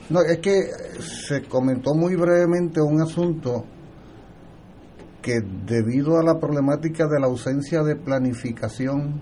no, 0.09 0.19
es 0.21 0.39
que 0.39 0.53
se 0.99 1.41
comentó 1.43 1.93
muy 1.93 2.15
brevemente 2.15 2.79
un 2.81 3.01
asunto 3.01 3.65
que 5.21 5.41
debido 5.65 6.17
a 6.17 6.23
la 6.23 6.39
problemática 6.39 7.05
de 7.07 7.19
la 7.19 7.27
ausencia 7.27 7.83
de 7.83 7.97
planificación 7.97 9.21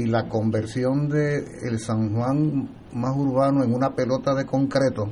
y 0.00 0.06
la 0.06 0.28
conversión 0.28 1.08
de 1.08 1.44
el 1.62 1.78
San 1.78 2.14
Juan 2.14 2.68
más 2.92 3.16
urbano 3.16 3.62
en 3.62 3.74
una 3.74 3.94
pelota 3.94 4.34
de 4.34 4.44
concreto, 4.46 5.08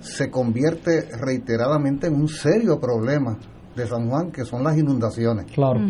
se 0.00 0.30
convierte 0.30 1.08
reiteradamente 1.20 2.06
en 2.06 2.14
un 2.14 2.28
serio 2.28 2.78
problema 2.78 3.38
de 3.74 3.86
San 3.86 4.08
Juan, 4.08 4.30
que 4.30 4.44
son 4.44 4.62
las 4.62 4.76
inundaciones. 4.76 5.46
Claro. 5.52 5.80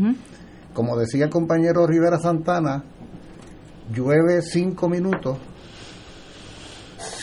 Como 0.72 0.96
decía 0.96 1.26
el 1.26 1.30
compañero 1.30 1.86
Rivera 1.86 2.18
Santana, 2.18 2.84
llueve 3.92 4.42
cinco 4.42 4.88
minutos 4.88 5.38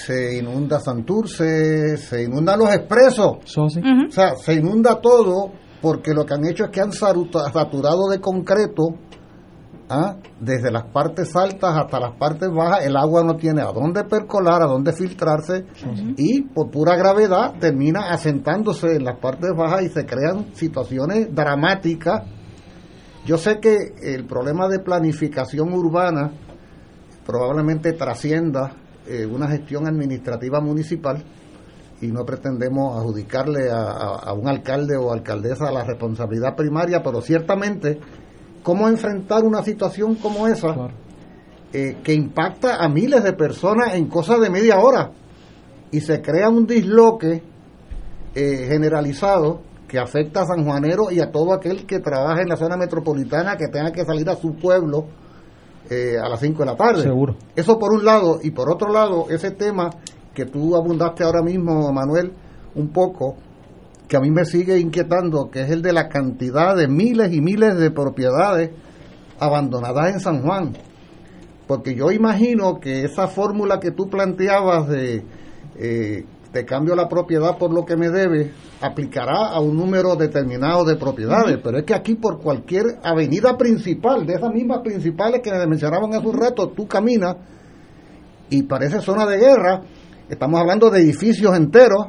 se 0.02 0.38
inunda 0.38 0.80
Santurce, 0.80 1.96
se 1.98 2.24
inundan 2.24 2.60
los 2.60 2.74
expresos. 2.74 3.38
O 3.58 3.70
sea, 4.10 4.36
se 4.36 4.54
inunda 4.56 5.00
todo 5.00 5.52
porque 5.82 6.14
lo 6.14 6.26
que 6.26 6.34
han 6.34 6.46
hecho 6.46 6.66
es 6.66 6.70
que 6.72 6.82
han 6.82 6.92
saturado 6.92 8.10
de 8.10 8.20
concreto 8.20 8.96
¿ah? 9.92 10.16
desde 10.40 10.72
las 10.72 10.86
partes 10.86 11.36
altas 11.36 11.78
hasta 11.78 12.00
las 12.00 12.16
partes 12.16 12.50
bajas. 12.50 12.86
El 12.86 12.96
agua 12.96 13.24
no 13.24 13.36
tiene 13.36 13.62
a 13.62 13.72
dónde 13.72 14.04
percolar, 14.06 14.62
a 14.62 14.68
dónde 14.68 14.94
filtrarse 14.94 15.66
y 16.18 16.42
por 16.42 16.72
pura 16.72 16.96
gravedad 16.96 17.56
termina 17.60 18.12
asentándose 18.12 18.96
en 18.96 19.04
las 19.04 19.20
partes 19.20 19.52
bajas 19.56 19.84
y 19.84 19.90
se 19.90 20.06
crean 20.06 20.54
situaciones 20.54 21.34
dramáticas. 21.34 22.24
Yo 23.26 23.38
sé 23.38 23.60
que 23.60 23.78
el 24.02 24.26
problema 24.26 24.68
de 24.68 24.80
planificación 24.80 25.74
urbana 25.74 26.32
probablemente 27.26 27.94
trascienda 27.94 28.74
eh, 29.08 29.26
una 29.26 29.48
gestión 29.48 29.88
administrativa 29.88 30.60
municipal 30.62 31.24
y 32.02 32.08
no 32.08 32.26
pretendemos 32.26 32.98
adjudicarle 32.98 33.70
a, 33.72 34.34
un 34.34 34.48
alcalde 34.48 34.98
o 34.98 35.14
alcaldesa 35.14 35.72
la 35.72 35.84
responsabilidad 35.84 36.56
primaria, 36.56 37.04
pero 37.04 37.22
ciertamente 37.22 38.00
cómo 38.64 38.88
enfrentar 38.88 39.44
una 39.44 39.64
situación 39.64 40.16
como 40.16 40.48
esa 40.48 40.90
eh, 41.74 41.98
que 42.04 42.14
impacta 42.14 42.84
a 42.84 42.90
miles 42.90 43.24
de 43.24 43.34
personas 43.34 43.96
en 43.96 44.08
cosa 44.08 44.38
de 44.38 44.50
media 44.50 44.80
hora 44.80 45.12
y 45.92 46.02
se 46.02 46.22
crea 46.22 46.50
un 46.50 46.66
disloque 46.66 47.44
eh, 48.34 48.68
generalizado 48.68 49.62
que 49.88 50.00
afecta 50.00 50.44
a 50.44 50.46
San 50.46 50.64
Juanero 50.64 51.12
y 51.12 51.20
a 51.20 51.32
todo 51.32 51.54
aquel 51.54 51.86
que 51.86 52.00
trabaja 52.00 52.42
en 52.42 52.48
la 52.48 52.56
zona 52.56 52.78
metropolitana 52.78 53.58
que 53.58 53.68
tenga 53.68 53.92
que 53.92 54.06
salir 54.06 54.30
a 54.30 54.36
su 54.36 54.56
pueblo 54.56 55.06
eh, 55.90 56.18
a 56.18 56.30
las 56.30 56.40
5 56.40 56.60
de 56.60 56.66
la 56.66 56.76
tarde. 56.78 57.04
Seguro. 57.04 57.36
Eso 57.54 57.78
por 57.78 57.92
un 57.92 58.06
lado. 58.06 58.40
Y 58.42 58.52
por 58.52 58.72
otro 58.72 58.94
lado, 58.94 59.26
ese 59.30 59.52
tema 59.52 59.90
que 60.34 60.46
tú 60.46 60.78
abundaste 60.78 61.26
ahora 61.26 61.42
mismo, 61.42 61.92
Manuel, 61.92 62.32
un 62.76 62.88
poco, 62.94 63.36
que 64.12 64.18
a 64.18 64.20
mí 64.20 64.30
me 64.30 64.44
sigue 64.44 64.78
inquietando, 64.78 65.50
que 65.50 65.62
es 65.62 65.72
el 65.72 65.82
de 65.82 65.94
la 65.94 66.10
cantidad 66.10 66.76
de 66.76 66.90
miles 66.90 67.32
y 67.32 67.40
miles 67.40 67.78
de 67.78 67.92
propiedades 67.92 68.72
abandonadas 69.40 70.14
en 70.14 70.20
San 70.20 70.42
Juan. 70.42 70.74
Porque 71.66 71.96
yo 71.96 72.12
imagino 72.12 72.82
que 72.82 73.06
esa 73.06 73.30
fórmula 73.30 73.80
que 73.80 73.92
tú 73.92 74.10
planteabas 74.10 74.90
de 74.90 75.24
eh, 75.78 76.26
te 76.52 76.66
cambio 76.66 76.94
la 76.94 77.08
propiedad 77.08 77.58
por 77.58 77.74
lo 77.74 77.86
que 77.86 77.96
me 77.96 78.10
debe, 78.10 78.52
aplicará 78.82 79.48
a 79.48 79.62
un 79.62 79.78
número 79.78 80.18
determinado 80.18 80.84
de 80.84 80.98
propiedades, 80.98 81.60
pero 81.64 81.78
es 81.78 81.86
que 81.86 81.94
aquí 81.94 82.16
por 82.16 82.42
cualquier 82.42 83.00
avenida 83.04 83.58
principal, 83.58 84.26
de 84.26 84.34
esas 84.34 84.52
mismas 84.54 84.80
principales 84.84 85.40
que 85.42 85.52
mencionaban 85.68 86.14
hace 86.14 86.28
un 86.28 86.38
rato, 86.38 86.68
tú 86.76 86.86
caminas 86.86 87.38
y 88.50 88.64
parece 88.64 89.00
zona 89.00 89.26
de 89.26 89.38
guerra, 89.38 89.84
estamos 90.28 90.60
hablando 90.60 90.90
de 90.90 91.00
edificios 91.00 91.56
enteros, 91.56 92.08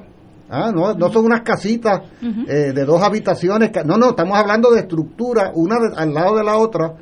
¿ah? 0.52 0.70
no, 0.72 0.94
no 0.94 1.10
son 1.10 1.24
unas 1.24 1.40
casitas 1.40 2.02
eh, 2.22 2.72
de 2.72 2.84
dos 2.84 3.02
habitaciones, 3.02 3.70
no, 3.84 3.96
no, 3.96 4.10
estamos 4.10 4.38
hablando 4.38 4.70
de 4.70 4.80
estructura, 4.80 5.50
una 5.54 5.76
al 5.96 6.14
lado 6.14 6.36
de 6.36 6.44
la 6.44 6.56
otra, 6.56 6.94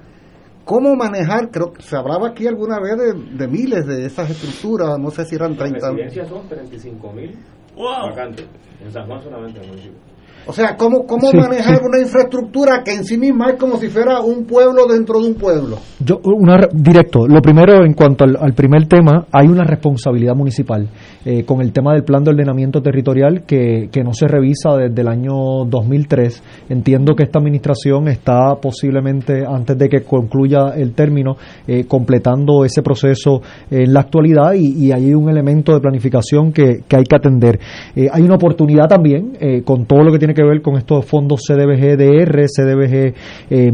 ¿Cómo 0.64 0.94
manejar? 0.94 1.50
Creo 1.50 1.72
que 1.72 1.82
se 1.82 1.96
hablaba 1.96 2.28
aquí 2.28 2.46
alguna 2.46 2.78
vez 2.78 2.96
de, 2.96 3.48
miles 3.48 3.86
de 3.86 4.06
esas 4.06 4.30
estructuras, 4.30 5.00
no 5.00 5.10
sé 5.10 5.24
si 5.24 5.34
eran 5.34 5.56
30. 5.56 5.80
Las 5.80 5.90
residencias 5.90 6.28
son 6.28 6.48
35 6.48 7.12
mil 7.12 7.36
vacantes, 7.76 8.46
en 8.80 8.92
San 8.92 9.06
Juan 9.06 9.20
solamente 9.20 9.58
en 9.58 9.64
el 9.64 9.70
municipio. 9.70 9.98
O 10.46 10.52
sea, 10.52 10.74
¿cómo, 10.76 11.06
cómo 11.06 11.30
manejar 11.32 11.80
una 11.82 11.98
infraestructura 12.00 12.82
que 12.82 12.94
en 12.94 13.04
sí 13.04 13.18
misma 13.18 13.50
es 13.50 13.56
como 13.56 13.76
si 13.76 13.88
fuera 13.88 14.20
un 14.20 14.46
pueblo 14.46 14.86
dentro 14.86 15.20
de 15.20 15.28
un 15.28 15.34
pueblo? 15.34 15.78
Yo, 16.02 16.18
una, 16.24 16.58
directo, 16.72 17.26
lo 17.28 17.42
primero 17.42 17.84
en 17.84 17.92
cuanto 17.92 18.24
al, 18.24 18.54
primer 18.54 18.86
tema, 18.86 19.26
hay 19.30 19.48
una 19.48 19.64
responsabilidad 19.64 20.34
municipal 20.34 20.88
eh, 21.24 21.44
con 21.44 21.60
el 21.60 21.72
tema 21.72 21.92
del 21.92 22.04
plan 22.04 22.24
de 22.24 22.30
ordenamiento 22.30 22.80
territorial 22.80 23.42
que, 23.46 23.90
que 23.92 24.02
no 24.02 24.14
se 24.14 24.26
revisa 24.26 24.76
desde 24.76 25.02
el 25.02 25.08
año 25.08 25.64
2003. 25.66 26.42
Entiendo 26.70 27.14
que 27.14 27.24
esta 27.24 27.38
administración 27.38 28.08
está 28.08 28.56
posiblemente, 28.60 29.44
antes 29.46 29.76
de 29.76 29.88
que 29.88 30.02
concluya 30.02 30.70
el 30.74 30.94
término, 30.94 31.36
eh, 31.66 31.84
completando 31.84 32.64
ese 32.64 32.82
proceso 32.82 33.42
en 33.70 33.92
la 33.92 34.00
actualidad 34.00 34.54
y, 34.54 34.86
y 34.86 34.92
hay 34.92 35.12
un 35.12 35.28
elemento 35.28 35.74
de 35.74 35.80
planificación 35.80 36.52
que, 36.52 36.80
que 36.88 36.96
hay 36.96 37.04
que 37.04 37.16
atender. 37.16 37.60
Eh, 37.94 38.08
hay 38.10 38.22
una 38.22 38.36
oportunidad 38.36 38.88
también 38.88 39.20
con 39.64 39.86
todo 39.86 40.02
lo 40.02 40.12
que 40.12 40.18
tiene 40.18 40.29
que 40.34 40.42
ver 40.42 40.62
con 40.62 40.76
estos 40.76 41.04
fondos 41.04 41.40
CDBG-DR, 41.46 42.46
CDBG 42.46 43.14
eh, 43.50 43.72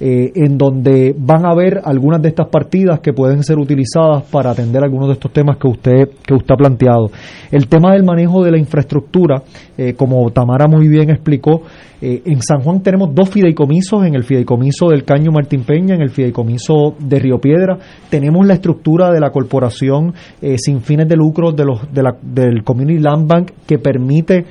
eh, 0.00 0.32
en 0.34 0.58
donde 0.58 1.14
van 1.18 1.44
a 1.44 1.50
haber 1.50 1.80
algunas 1.84 2.22
de 2.22 2.28
estas 2.28 2.48
partidas 2.48 3.00
que 3.00 3.12
pueden 3.12 3.42
ser 3.42 3.58
utilizadas 3.58 4.24
para 4.24 4.50
atender 4.50 4.82
algunos 4.82 5.08
de 5.08 5.14
estos 5.14 5.32
temas 5.32 5.56
que 5.56 5.68
usted, 5.68 6.08
que 6.24 6.34
usted 6.34 6.54
ha 6.54 6.56
planteado. 6.56 7.10
El 7.50 7.68
tema 7.68 7.92
del 7.92 8.04
manejo 8.04 8.44
de 8.44 8.50
la 8.50 8.58
infraestructura, 8.58 9.42
eh, 9.76 9.94
como 9.94 10.30
Tamara 10.30 10.66
muy 10.68 10.88
bien 10.88 11.10
explicó, 11.10 11.62
eh, 12.00 12.22
en 12.24 12.42
San 12.42 12.60
Juan 12.60 12.82
tenemos 12.82 13.14
dos 13.14 13.30
fideicomisos, 13.30 14.04
en 14.04 14.14
el 14.14 14.24
fideicomiso 14.24 14.88
del 14.88 15.04
Caño 15.04 15.30
Martín 15.32 15.64
Peña, 15.64 15.94
en 15.94 16.02
el 16.02 16.10
fideicomiso 16.10 16.94
de 16.98 17.18
Río 17.18 17.38
Piedra. 17.38 17.78
Tenemos 18.10 18.46
la 18.46 18.54
estructura 18.54 19.10
de 19.10 19.20
la 19.20 19.30
corporación 19.30 20.14
sin 20.56 20.80
fines 20.80 21.08
de 21.08 21.16
lucro 21.16 21.52
de 21.52 21.64
los, 21.64 21.80
del 21.92 22.62
Community 22.64 23.00
Land 23.00 23.28
Bank 23.28 23.50
que 23.66 23.78
permite 23.78 24.44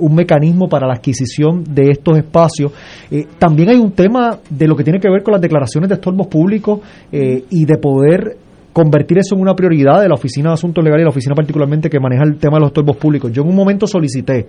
un 0.00 0.14
mecanismo 0.14 0.68
para 0.68 0.88
la 0.88 0.94
adquisición 0.94 1.62
de 1.64 1.90
estos 1.90 2.18
espacios. 2.18 2.72
Eh, 3.10 3.26
también 3.38 3.70
hay 3.70 3.76
un 3.76 3.92
tema 3.92 4.38
de 4.48 4.66
lo 4.66 4.76
que 4.76 4.84
tiene 4.84 5.00
que 5.00 5.10
ver 5.10 5.22
con 5.22 5.32
las 5.32 5.40
declaraciones 5.40 5.88
de 5.88 5.96
estorbos 5.96 6.26
públicos 6.26 6.80
eh, 7.10 7.44
y 7.50 7.64
de 7.64 7.76
poder 7.78 8.36
convertir 8.72 9.18
eso 9.18 9.34
en 9.34 9.42
una 9.42 9.54
prioridad 9.54 10.00
de 10.00 10.08
la 10.08 10.14
Oficina 10.14 10.50
de 10.50 10.54
Asuntos 10.54 10.82
Legales 10.82 11.02
y 11.02 11.04
la 11.04 11.10
oficina 11.10 11.34
particularmente 11.34 11.90
que 11.90 12.00
maneja 12.00 12.22
el 12.24 12.38
tema 12.38 12.56
de 12.56 12.60
los 12.60 12.70
estorbos 12.70 12.96
públicos. 12.96 13.30
Yo 13.30 13.42
en 13.42 13.48
un 13.48 13.54
momento 13.54 13.86
solicité 13.86 14.46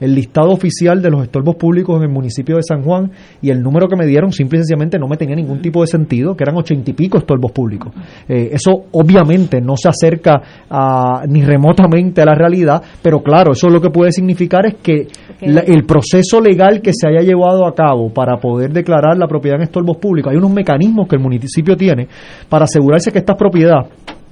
el 0.00 0.14
listado 0.14 0.50
oficial 0.50 1.02
de 1.02 1.10
los 1.10 1.22
estorbos 1.22 1.56
públicos 1.56 1.96
en 1.98 2.04
el 2.04 2.08
municipio 2.08 2.56
de 2.56 2.62
San 2.62 2.82
Juan 2.82 3.10
y 3.40 3.50
el 3.50 3.62
número 3.62 3.86
que 3.86 3.96
me 3.96 4.06
dieron 4.06 4.32
simple 4.32 4.58
y 4.58 4.60
sencillamente 4.62 4.98
no 4.98 5.06
me 5.06 5.16
tenía 5.16 5.36
ningún 5.36 5.60
tipo 5.60 5.82
de 5.82 5.86
sentido, 5.86 6.34
que 6.34 6.44
eran 6.44 6.56
ochenta 6.56 6.90
y 6.90 6.94
pico 6.94 7.18
estorbos 7.18 7.52
públicos. 7.52 7.92
Eh, 8.28 8.50
eso 8.52 8.86
obviamente 8.92 9.60
no 9.60 9.76
se 9.76 9.88
acerca 9.88 10.40
a, 10.68 11.24
ni 11.28 11.42
remotamente 11.42 12.22
a 12.22 12.24
la 12.24 12.34
realidad, 12.34 12.82
pero 13.02 13.20
claro, 13.22 13.52
eso 13.52 13.68
lo 13.68 13.80
que 13.80 13.90
puede 13.90 14.12
significar 14.12 14.66
es 14.66 14.74
que 14.82 15.06
el 15.40 15.84
proceso 15.84 16.40
legal 16.40 16.80
que 16.80 16.92
se 16.92 17.08
haya 17.08 17.20
llevado 17.20 17.66
a 17.66 17.74
cabo 17.74 18.10
para 18.12 18.38
poder 18.38 18.72
declarar 18.72 19.16
la 19.16 19.26
propiedad 19.26 19.58
en 19.58 19.64
estorbos 19.64 19.98
públicos, 19.98 20.30
hay 20.30 20.38
unos 20.38 20.52
mecanismos 20.52 21.08
que 21.08 21.16
el 21.16 21.22
municipio 21.22 21.76
tiene 21.76 22.08
para 22.48 22.64
asegurarse 22.64 23.10
que 23.10 23.18
estas 23.18 23.36
propiedades 23.36 23.88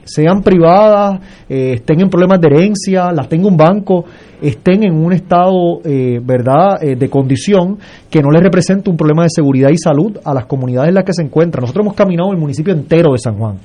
sean 0.09 0.43
privadas, 0.43 1.21
eh, 1.49 1.75
estén 1.75 2.01
en 2.01 2.09
problemas 2.09 2.41
de 2.41 2.49
herencia, 2.49 3.13
las 3.13 3.29
tenga 3.29 3.47
un 3.47 3.57
banco, 3.57 4.05
estén 4.41 4.85
en 4.85 4.95
un 4.95 5.13
estado, 5.13 5.81
eh, 5.85 6.21
¿verdad?, 6.23 6.83
eh, 6.83 6.97
de 6.97 7.11
condición 7.11 7.79
que 8.11 8.21
no 8.23 8.31
les 8.31 8.43
represente 8.43 8.91
un 8.91 8.97
problema 8.97 9.25
de 9.25 9.31
seguridad 9.31 9.71
y 9.71 9.77
salud 9.77 10.19
a 10.25 10.33
las 10.33 10.47
comunidades 10.47 10.89
en 10.89 10.95
las 10.95 11.05
que 11.05 11.13
se 11.13 11.23
encuentran. 11.23 11.63
Nosotros 11.63 11.85
hemos 11.85 11.95
caminado 11.95 12.33
el 12.33 12.39
municipio 12.39 12.73
entero 12.73 13.13
de 13.13 13.19
San 13.19 13.37
Juan. 13.37 13.59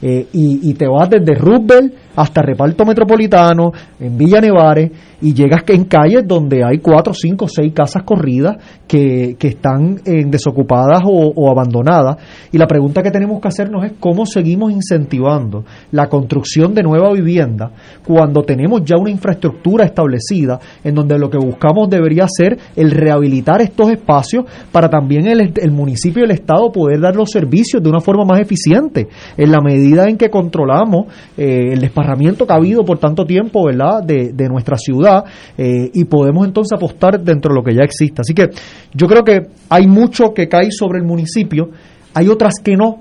Y, 0.00 0.70
y, 0.70 0.74
te 0.74 0.86
vas 0.86 1.10
desde 1.10 1.34
Roosevelt 1.34 1.94
hasta 2.14 2.42
Reparto 2.42 2.84
Metropolitano, 2.84 3.72
en 3.98 4.16
Villa 4.16 4.40
Nevares, 4.40 4.90
y 5.20 5.34
llegas 5.34 5.62
en 5.68 5.84
calles 5.84 6.26
donde 6.26 6.62
hay 6.64 6.78
cuatro, 6.78 7.12
cinco, 7.12 7.48
seis 7.48 7.72
casas 7.72 8.04
corridas 8.04 8.56
que, 8.86 9.36
que 9.38 9.48
están 9.48 10.00
en 10.04 10.30
desocupadas 10.30 11.02
o, 11.04 11.50
abandonadas. 11.50 12.16
Y 12.52 12.58
la 12.58 12.66
pregunta 12.66 13.02
que 13.02 13.10
tenemos 13.10 13.40
que 13.40 13.48
hacernos 13.48 13.84
es 13.84 13.92
cómo 13.98 14.26
seguimos 14.26 14.72
incentivando 14.72 15.64
la 15.90 16.08
construcción 16.08 16.74
de 16.74 16.82
nueva 16.82 17.12
vivienda 17.12 17.72
cuando 18.06 18.42
tenemos 18.42 18.82
ya 18.84 18.96
una 18.96 19.10
infraestructura 19.10 19.84
establecida 19.84 20.58
en 20.84 20.94
donde 20.94 21.18
lo 21.18 21.30
que 21.30 21.38
buscamos 21.38 21.88
debería 21.90 22.26
ser 22.28 22.58
el 22.76 22.90
rehabilitar 22.90 23.60
estos 23.60 23.90
espacios 23.90 24.44
para 24.70 24.88
también 24.88 25.26
el, 25.26 25.52
el 25.56 25.70
municipio 25.70 26.22
y 26.22 26.26
el 26.26 26.32
Estado 26.32 26.70
poder 26.70 27.00
dar 27.00 27.16
los 27.16 27.30
servicios 27.30 27.82
de 27.82 27.88
una 27.88 28.00
forma 28.00 28.24
más 28.24 28.40
eficiente 28.40 29.08
en 29.36 29.50
la 29.50 29.60
medida 29.60 29.87
en 29.96 30.16
que 30.16 30.30
controlamos 30.30 31.06
eh, 31.36 31.72
el 31.72 31.80
desparramiento 31.80 32.46
que 32.46 32.52
ha 32.52 32.56
habido 32.56 32.84
por 32.84 32.98
tanto 32.98 33.24
tiempo 33.24 33.64
¿verdad? 33.64 34.02
De, 34.02 34.32
de 34.32 34.48
nuestra 34.48 34.76
ciudad 34.76 35.24
eh, 35.56 35.90
y 35.92 36.04
podemos 36.04 36.46
entonces 36.46 36.76
apostar 36.76 37.20
dentro 37.20 37.52
de 37.52 37.60
lo 37.60 37.64
que 37.64 37.74
ya 37.74 37.82
existe. 37.82 38.20
Así 38.20 38.34
que 38.34 38.50
yo 38.94 39.06
creo 39.06 39.24
que 39.24 39.48
hay 39.68 39.86
mucho 39.86 40.32
que 40.34 40.48
cae 40.48 40.70
sobre 40.70 40.98
el 40.98 41.04
municipio, 41.04 41.70
hay 42.14 42.28
otras 42.28 42.54
que 42.62 42.76
no, 42.76 43.00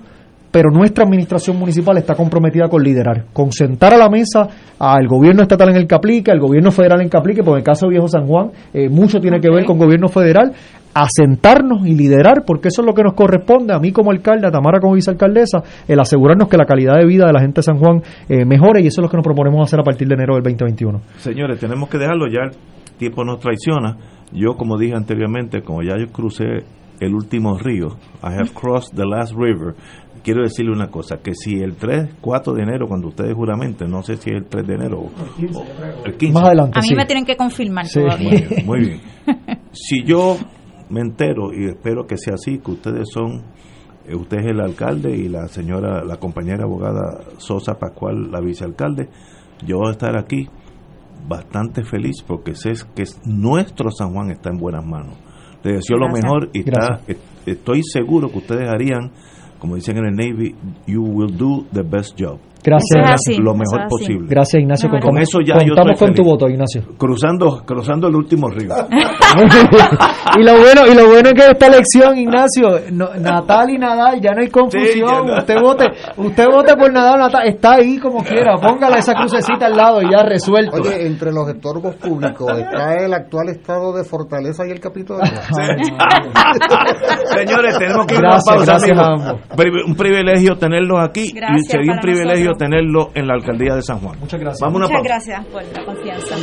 pero 0.52 0.70
nuestra 0.72 1.04
administración 1.04 1.58
municipal 1.58 1.98
está 1.98 2.16
comprometida 2.16 2.68
con 2.70 2.82
liderar, 2.82 3.26
con 3.34 3.52
sentar 3.52 3.94
a 3.94 3.98
la 3.98 4.10
mesa 4.10 4.48
al 4.80 5.08
gobierno 5.08 5.42
estatal 5.42 5.70
en 5.70 5.76
el 5.76 5.88
que 5.88 5.96
aplique, 5.96 6.32
al 6.32 6.40
gobierno 6.40 6.72
federal 6.72 7.02
en 7.02 7.10
que 7.10 7.18
aplique, 7.18 7.44
por 7.44 7.58
el 7.58 7.64
caso 7.64 7.86
de 7.86 7.92
Viejo 7.92 8.08
San 8.08 8.26
Juan, 8.26 8.52
eh, 8.74 8.90
mucho 8.90 9.20
tiene 9.20 9.40
que 9.40 9.50
ver 9.50 9.66
con 9.66 9.78
gobierno 9.78 10.08
federal, 10.08 10.54
a 11.02 11.08
sentarnos 11.10 11.86
y 11.86 11.96
liderar, 11.96 12.44
porque 12.46 12.70
eso 12.70 12.82
es 12.82 12.88
lo 12.88 12.94
que 12.94 13.04
nos 13.04 13.14
corresponde 13.14 13.74
a 13.74 13.80
mí 13.80 13.92
como 13.92 14.12
alcalde, 14.12 14.48
a 14.48 14.52
Tamara 14.52 14.80
como 14.80 14.96
vicealcaldesa, 14.96 15.64
el 15.88 16.00
asegurarnos 16.00 16.50
que 16.50 16.58
la 16.58 16.66
calidad 16.66 16.96
de 16.98 17.06
vida 17.06 17.26
de 17.28 17.34
la 17.34 17.40
gente 17.40 17.60
de 17.60 17.64
San 17.64 17.78
Juan 17.78 18.02
eh, 18.28 18.46
mejore 18.46 18.82
y 18.82 18.88
eso 18.88 19.02
es 19.02 19.04
lo 19.04 19.10
que 19.10 19.18
nos 19.18 19.24
proponemos 19.24 19.62
hacer 19.68 19.80
a 19.80 19.84
partir 19.84 20.08
de 20.08 20.16
enero 20.16 20.36
del 20.36 20.44
2021. 20.44 21.02
Señores, 21.18 21.60
tenemos 21.60 21.88
que 21.90 21.98
dejarlo 21.98 22.26
ya, 22.28 22.50
el 22.50 22.98
tiempo 22.98 23.24
nos 23.24 23.40
traiciona. 23.40 23.98
Yo, 24.32 24.56
como 24.58 24.78
dije 24.78 24.96
anteriormente, 24.96 25.62
como 25.62 25.82
ya 25.84 25.98
yo 25.98 26.12
crucé 26.12 26.46
el 27.00 27.14
último 27.14 27.58
río, 27.58 27.90
I 28.24 28.34
have 28.34 28.50
crossed 28.54 28.96
the 28.96 29.06
last 29.06 29.34
river, 29.34 29.76
quiero 30.24 30.42
decirle 30.42 30.72
una 30.72 30.88
cosa, 30.88 31.18
que 31.24 31.34
si 31.36 31.62
el 31.62 31.76
3, 31.76 32.16
4 32.20 32.54
de 32.54 32.64
enero, 32.64 32.88
cuando 32.88 33.10
ustedes 33.10 33.34
juramente, 33.34 33.86
no 33.88 34.02
sé 34.02 34.18
si 34.18 34.32
es 34.32 34.38
el 34.38 34.46
3 34.46 34.68
de 34.68 34.74
enero 34.74 35.00
o 35.00 35.10
el 36.06 36.16
15. 36.18 36.34
Más 36.34 36.44
adelante, 36.44 36.80
A 36.80 36.82
mí 36.82 36.96
me 36.96 37.06
tienen 37.06 37.24
que 37.24 37.38
confirmar 37.38 37.86
todavía. 37.88 38.32
muy 38.66 38.80
bien. 38.80 39.02
Si 39.72 40.04
yo 40.04 40.38
me 40.90 41.02
entero 41.02 41.54
y 41.54 41.66
espero 41.66 42.08
que 42.08 42.18
sea 42.18 42.36
así, 42.36 42.60
que 42.60 42.72
ustedes 42.72 43.08
son, 43.12 43.44
eh, 44.06 44.16
usted 44.16 44.40
es 44.40 44.46
el 44.48 44.62
alcalde 44.62 45.16
y 45.16 45.28
la 45.28 45.48
señora, 45.48 46.04
la 46.04 46.18
compañera 46.18 46.64
abogada 46.64 47.22
Sosa 47.38 47.78
Pascual, 47.78 48.32
la 48.32 48.40
vicealcalde, 48.40 49.10
yo 49.66 49.78
voy 49.78 49.90
a 49.90 49.92
estar 49.92 50.18
aquí 50.18 50.48
bastante 51.28 51.84
feliz 51.84 52.24
porque 52.26 52.56
sé 52.56 52.74
que 52.96 53.04
nuestro 53.26 53.90
San 53.92 54.14
Juan 54.14 54.32
está 54.32 54.50
en 54.50 54.58
buenas 54.58 54.86
manos. 54.86 55.18
Le 55.64 55.74
deseo 55.74 55.98
lo 55.98 56.10
mejor 56.10 56.50
y 56.54 56.60
está, 56.60 57.02
estoy 57.46 57.82
seguro 57.84 58.30
que 58.30 58.38
ustedes 58.38 58.70
harían, 58.70 59.12
como 59.60 59.76
dicen 59.76 59.98
en 59.98 60.06
el 60.06 60.16
Navy, 60.16 60.56
you 60.86 61.02
will 61.04 61.36
do 61.36 61.66
the 61.74 61.82
best 61.82 62.16
job. 62.18 62.40
Gracias, 62.64 63.38
lo 63.40 63.54
mejor 63.54 63.88
posible. 63.90 64.28
Gracias, 64.30 64.62
Ignacio. 64.62 64.90
con, 64.90 65.18
eso 65.18 65.40
ya 65.46 65.58
contamos 65.58 66.00
con 66.00 66.14
tu 66.14 66.24
voto, 66.24 66.50
Ignacio. 66.50 66.82
Cruzando, 66.98 67.64
cruzando 67.66 68.08
el 68.08 68.16
último 68.16 68.50
río. 68.50 68.70
y 70.40 70.44
lo 70.44 70.58
bueno, 70.58 70.88
y 70.92 70.96
lo 70.96 71.08
bueno 71.08 71.30
es 71.30 71.36
que 71.36 71.50
esta 71.52 71.68
elección, 71.68 72.18
Ignacio, 72.18 72.80
Natal 72.92 73.70
y 73.70 73.78
Nadal, 73.78 74.20
ya 74.22 74.32
no 74.34 74.42
hay 74.42 74.50
confusión. 74.50 75.30
Usted 75.38 75.62
vote, 75.62 75.86
usted 76.18 76.48
vote 76.48 76.76
por 76.76 76.92
Nadal, 76.92 77.20
Natal, 77.20 77.48
está 77.48 77.76
ahí 77.76 77.98
como 77.98 78.24
quiera. 78.24 78.56
Póngale 78.58 78.98
esa 79.00 79.14
crucecita 79.14 79.68
al 79.68 79.76
lado 79.76 80.02
y 80.02 80.12
ya 80.12 80.24
resuelto. 80.24 80.82
Oye, 80.82 81.06
entre 81.08 81.32
los 81.32 81.48
estorbos 81.50 81.96
públicos 81.96 82.52
está 82.58 82.96
el 82.96 83.14
actual 83.14 83.50
estado 83.50 83.94
de 83.96 84.04
Fortaleza 84.04 84.66
y 84.68 84.72
el 84.72 84.80
Capitolio. 84.80 85.24
Señores, 87.26 87.78
tenemos 87.78 88.06
que 88.06 88.16
ir 88.16 88.26
a 88.26 88.40
pausa. 88.46 88.78
Un 89.88 89.96
privilegio 89.96 90.58
tenerlos 90.58 91.00
aquí 91.04 91.34
y 91.34 91.60
sería 91.68 91.94
un 91.94 92.00
privilegio 92.00 92.47
tenerlo 92.54 93.12
en 93.14 93.28
la 93.28 93.34
alcaldía 93.34 93.76
de 93.76 93.82
San 93.82 94.00
Juan. 94.00 94.20
Muchas 94.20 94.40
gracias. 94.40 94.72
Muchas 94.72 95.04
gracias 95.04 95.46
por 95.48 95.64
la 95.64 95.86
confianza. 95.86 96.36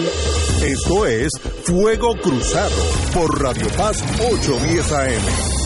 Esto 0.64 1.06
es 1.06 1.30
Fuego 1.64 2.14
Cruzado 2.22 2.76
por 3.12 3.42
Radio 3.42 3.66
Paz 3.76 4.02
810 4.18 4.92
AM. 4.92 5.64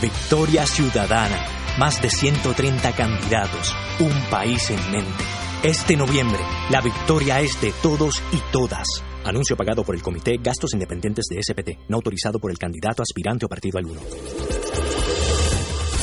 Victoria 0.00 0.66
Ciudadana. 0.66 1.38
Más 1.78 2.00
de 2.00 2.10
130 2.10 2.92
candidatos. 2.92 3.74
Un 4.00 4.30
país 4.30 4.70
en 4.70 4.90
mente. 4.90 5.24
Este 5.62 5.96
noviembre, 5.96 6.40
la 6.70 6.80
victoria 6.80 7.40
es 7.40 7.60
de 7.60 7.72
todos 7.82 8.22
y 8.32 8.38
todas. 8.52 8.86
Anuncio 9.24 9.56
pagado 9.56 9.84
por 9.84 9.94
el 9.94 10.02
Comité 10.02 10.38
Gastos 10.40 10.72
Independientes 10.72 11.26
de 11.28 11.42
SPT, 11.42 11.88
no 11.88 11.96
autorizado 11.96 12.38
por 12.38 12.50
el 12.50 12.58
candidato 12.58 13.02
aspirante 13.02 13.44
o 13.44 13.48
partido 13.48 13.78
alguno. 13.78 14.00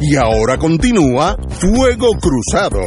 Y 0.00 0.16
ahora 0.16 0.56
continúa 0.58 1.36
Fuego 1.48 2.10
Cruzado. 2.20 2.80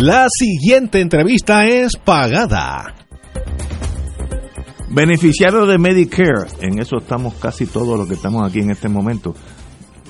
La 0.00 0.28
siguiente 0.30 1.00
entrevista 1.00 1.66
es 1.66 1.94
pagada. 1.96 2.99
Beneficiario 4.92 5.66
de 5.66 5.78
Medicare, 5.78 6.50
en 6.60 6.80
eso 6.80 6.96
estamos 6.96 7.34
casi 7.34 7.64
todos 7.64 7.96
los 7.96 8.08
que 8.08 8.14
estamos 8.14 8.42
aquí 8.42 8.58
en 8.58 8.72
este 8.72 8.88
momento. 8.88 9.34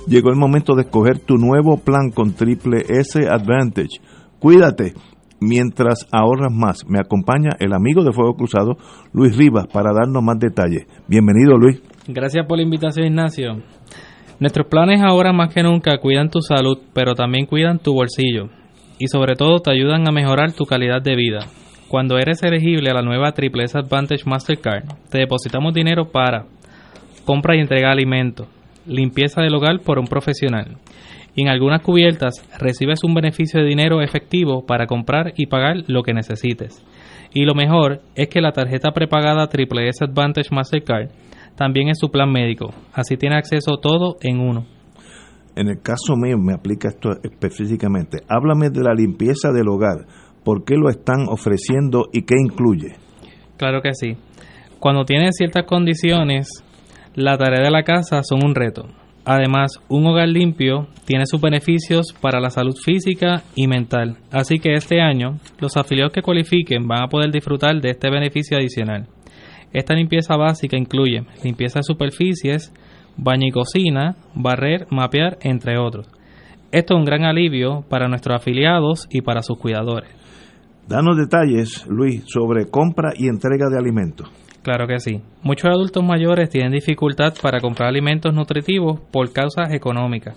Llegó 0.07 0.31
el 0.31 0.37
momento 0.37 0.75
de 0.75 0.83
escoger 0.83 1.19
tu 1.19 1.37
nuevo 1.37 1.77
plan 1.77 2.11
con 2.11 2.33
Triple 2.33 2.87
S 2.89 3.21
Advantage. 3.29 4.01
Cuídate 4.39 4.95
mientras 5.39 6.07
ahorras 6.11 6.51
más. 6.51 6.87
Me 6.89 6.99
acompaña 6.99 7.51
el 7.59 7.75
amigo 7.75 8.03
de 8.03 8.13
Fuego 8.13 8.35
Cruzado, 8.35 8.79
Luis 9.13 9.37
Rivas, 9.37 9.67
para 9.67 9.93
darnos 9.93 10.23
más 10.23 10.39
detalles. 10.39 10.87
Bienvenido, 11.07 11.59
Luis. 11.59 11.83
Gracias 12.09 12.47
por 12.47 12.57
la 12.57 12.65
invitación, 12.65 13.07
Ignacio. 13.07 13.63
Nuestros 14.39 14.67
planes 14.67 15.03
ahora 15.03 15.35
más 15.35 15.53
que 15.53 15.63
nunca 15.63 15.99
cuidan 15.99 16.31
tu 16.31 16.41
salud, 16.41 16.79
pero 16.95 17.15
también 17.15 17.45
cuidan 17.45 17.81
tu 17.81 17.93
bolsillo 17.93 18.49
y 18.99 19.09
sobre 19.09 19.37
todo 19.37 19.61
te 19.61 19.71
ayudan 19.71 20.09
a 20.09 20.11
mejorar 20.13 20.53
tu 20.53 20.65
calidad 20.65 21.03
de 21.03 21.17
vida. 21.17 21.41
Cuando 21.91 22.19
eres 22.19 22.41
elegible 22.45 22.89
a 22.89 22.95
la 22.95 23.03
nueva 23.03 23.33
Triple 23.33 23.65
S 23.65 23.77
Advantage 23.77 24.23
Mastercard, 24.25 24.85
te 25.11 25.19
depositamos 25.19 25.75
dinero 25.75 26.05
para 26.13 26.47
compra 27.25 27.57
y 27.57 27.59
entrega 27.59 27.89
de 27.89 27.95
alimentos, 27.95 28.47
limpieza 28.87 29.43
del 29.43 29.57
hogar 29.57 29.81
por 29.81 29.99
un 29.99 30.07
profesional. 30.07 30.77
Y 31.35 31.43
en 31.43 31.49
algunas 31.49 31.83
cubiertas 31.83 32.47
recibes 32.61 33.03
un 33.03 33.13
beneficio 33.13 33.61
de 33.61 33.67
dinero 33.67 34.03
efectivo 34.03 34.65
para 34.65 34.87
comprar 34.87 35.33
y 35.37 35.47
pagar 35.47 35.79
lo 35.89 36.05
que 36.05 36.15
necesites. 36.15 36.81
Y 37.35 37.45
lo 37.45 37.57
mejor 37.57 38.03
es 38.15 38.29
que 38.29 38.41
la 38.41 38.53
tarjeta 38.53 38.93
prepagada 38.93 39.49
Triple 39.49 39.89
S 39.89 40.05
Advantage 40.05 40.51
Mastercard 40.53 41.09
también 41.57 41.89
es 41.89 41.99
su 41.99 42.09
plan 42.09 42.31
médico, 42.31 42.73
así 42.93 43.17
tiene 43.17 43.35
acceso 43.35 43.79
todo 43.83 44.17
en 44.23 44.39
uno. 44.39 44.65
En 45.57 45.67
el 45.67 45.83
caso 45.83 46.15
mío 46.17 46.39
me 46.39 46.55
aplica 46.55 46.89
esto 46.89 47.11
específicamente. 47.25 48.19
Háblame 48.29 48.71
de 48.71 48.85
la 48.85 48.95
limpieza 48.95 49.51
del 49.51 49.69
hogar. 49.69 50.07
¿Por 50.51 50.65
qué 50.65 50.75
lo 50.75 50.91
están 50.91 51.29
ofreciendo 51.29 52.09
y 52.13 52.23
qué 52.23 52.35
incluye? 52.37 52.97
Claro 53.57 53.83
que 53.83 53.95
sí. 53.95 54.17
Cuando 54.81 55.05
tienes 55.05 55.37
ciertas 55.37 55.65
condiciones, 55.65 56.65
la 57.15 57.39
tarea 57.39 57.63
de 57.63 57.71
la 57.71 57.85
casa 57.85 58.25
son 58.25 58.45
un 58.45 58.57
reto. 58.57 58.89
Además, 59.25 59.79
un 59.89 60.05
hogar 60.09 60.29
limpio 60.29 60.89
tiene 61.05 61.27
sus 61.27 61.41
beneficios 61.41 62.13
para 62.21 62.41
la 62.41 62.51
salud 62.51 62.75
física 62.75 63.45
y 63.55 63.69
mental. 63.69 64.17
Así 64.33 64.59
que 64.59 64.73
este 64.73 65.01
año, 65.01 65.39
los 65.61 65.77
afiliados 65.77 66.13
que 66.13 66.21
cualifiquen 66.21 66.89
van 66.89 67.05
a 67.05 67.09
poder 67.09 67.31
disfrutar 67.31 67.81
de 67.81 67.91
este 67.91 68.11
beneficio 68.11 68.57
adicional. 68.57 69.07
Esta 69.73 69.95
limpieza 69.95 70.37
básica 70.37 70.77
incluye 70.77 71.23
limpieza 71.45 71.79
de 71.79 71.85
superficies, 71.85 72.75
baño 73.17 73.47
y 73.47 73.53
cocina, 73.53 74.17
barrer, 74.35 74.89
mapear, 74.91 75.39
entre 75.43 75.79
otros. 75.79 76.09
Esto 76.73 76.95
es 76.95 76.99
un 76.99 77.05
gran 77.05 77.23
alivio 77.23 77.85
para 77.89 78.09
nuestros 78.09 78.35
afiliados 78.35 79.07
y 79.13 79.21
para 79.21 79.45
sus 79.45 79.57
cuidadores. 79.57 80.19
Danos 80.91 81.17
detalles, 81.17 81.87
Luis, 81.87 82.25
sobre 82.27 82.69
compra 82.69 83.13
y 83.17 83.29
entrega 83.29 83.69
de 83.71 83.79
alimentos. 83.79 84.29
Claro 84.63 84.89
que 84.89 84.99
sí. 84.99 85.21
Muchos 85.41 85.71
adultos 85.71 86.03
mayores 86.03 86.51
tienen 86.51 86.73
dificultad 86.73 87.33
para 87.41 87.61
comprar 87.61 87.89
alimentos 87.89 88.35
nutritivos 88.35 88.99
por 89.13 89.33
causas 89.33 89.73
económicas, 89.73 90.37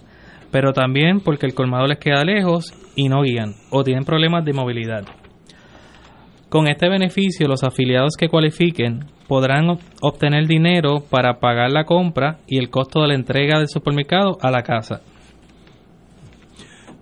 pero 0.51 0.71
también 0.71 1.21
porque 1.21 1.47
el 1.47 1.55
colmado 1.55 1.87
les 1.87 1.97
queda 1.97 2.23
lejos 2.23 2.71
y 2.95 3.09
no 3.09 3.23
guían 3.23 3.55
o 3.71 3.83
tienen 3.83 4.03
problemas 4.03 4.45
de 4.45 4.53
movilidad. 4.53 5.05
Con 6.49 6.67
este 6.67 6.87
beneficio, 6.87 7.47
los 7.47 7.63
afiliados 7.63 8.13
que 8.15 8.29
cualifiquen 8.29 8.99
podrán 9.27 9.79
obtener 10.03 10.45
dinero 10.45 10.99
para 11.09 11.39
pagar 11.39 11.71
la 11.71 11.85
compra 11.85 12.37
y 12.45 12.59
el 12.59 12.69
costo 12.69 13.01
de 13.01 13.07
la 13.07 13.15
entrega 13.15 13.57
del 13.57 13.69
supermercado 13.69 14.37
a 14.39 14.51
la 14.51 14.61
casa. 14.61 15.01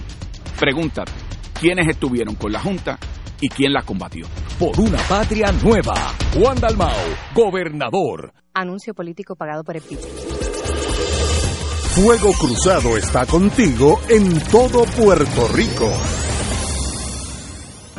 pregúntate, 0.58 1.12
¿quiénes 1.60 1.90
estuvieron 1.90 2.36
con 2.36 2.54
la 2.54 2.62
Junta 2.62 2.98
y 3.42 3.50
quién 3.50 3.74
la 3.74 3.82
combatió? 3.82 4.28
Por 4.58 4.80
una 4.80 5.00
patria 5.10 5.52
nueva, 5.64 5.96
Juan 6.34 6.60
Dalmao, 6.60 6.96
gobernador. 7.34 8.32
Anuncio 8.54 8.94
político 8.94 9.36
pagado 9.36 9.64
por 9.64 9.76
el 9.76 9.82
PIB. 9.82 10.00
Fuego 11.96 12.32
Cruzado 12.40 12.96
está 12.96 13.26
contigo 13.26 14.00
en 14.08 14.40
todo 14.46 14.86
Puerto 14.86 15.48
Rico. 15.54 15.92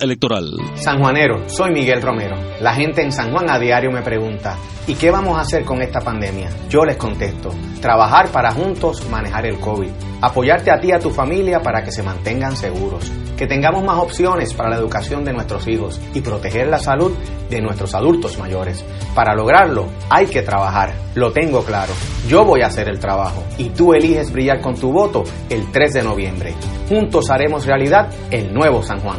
Electoral. 0.00 0.50
Sanjuanero, 0.74 1.48
soy 1.48 1.72
Miguel 1.72 2.00
Romero. 2.00 2.36
La 2.60 2.74
gente 2.74 3.02
en 3.02 3.12
San 3.12 3.32
Juan 3.32 3.50
a 3.50 3.58
diario 3.58 3.90
me 3.90 4.02
pregunta, 4.02 4.56
¿y 4.86 4.94
qué 4.94 5.10
vamos 5.10 5.36
a 5.36 5.40
hacer 5.40 5.64
con 5.64 5.82
esta 5.82 6.00
pandemia? 6.00 6.50
Yo 6.68 6.84
les 6.84 6.96
contesto, 6.96 7.50
trabajar 7.80 8.28
para 8.28 8.52
juntos 8.52 9.08
manejar 9.08 9.46
el 9.46 9.58
COVID, 9.58 9.90
apoyarte 10.20 10.70
a 10.70 10.80
ti 10.80 10.88
y 10.88 10.92
a 10.92 10.98
tu 10.98 11.10
familia 11.10 11.60
para 11.60 11.82
que 11.82 11.90
se 11.90 12.02
mantengan 12.02 12.56
seguros, 12.56 13.10
que 13.36 13.46
tengamos 13.46 13.84
más 13.84 13.98
opciones 13.98 14.54
para 14.54 14.70
la 14.70 14.76
educación 14.76 15.24
de 15.24 15.32
nuestros 15.32 15.66
hijos 15.66 16.00
y 16.14 16.20
proteger 16.20 16.68
la 16.68 16.78
salud 16.78 17.12
de 17.50 17.60
nuestros 17.60 17.94
adultos 17.94 18.38
mayores. 18.38 18.84
Para 19.14 19.34
lograrlo 19.34 19.86
hay 20.08 20.26
que 20.26 20.42
trabajar, 20.42 20.94
lo 21.14 21.32
tengo 21.32 21.64
claro. 21.64 21.92
Yo 22.28 22.44
voy 22.44 22.62
a 22.62 22.68
hacer 22.68 22.88
el 22.88 23.00
trabajo 23.00 23.42
y 23.58 23.70
tú 23.70 23.94
eliges 23.94 24.32
brillar 24.32 24.60
con 24.60 24.74
tu 24.74 24.92
voto 24.92 25.24
el 25.50 25.70
3 25.70 25.92
de 25.92 26.02
noviembre. 26.02 26.54
Juntos 26.88 27.30
haremos 27.30 27.66
realidad 27.66 28.08
el 28.30 28.54
nuevo 28.54 28.82
San 28.82 29.00
Juan. 29.00 29.18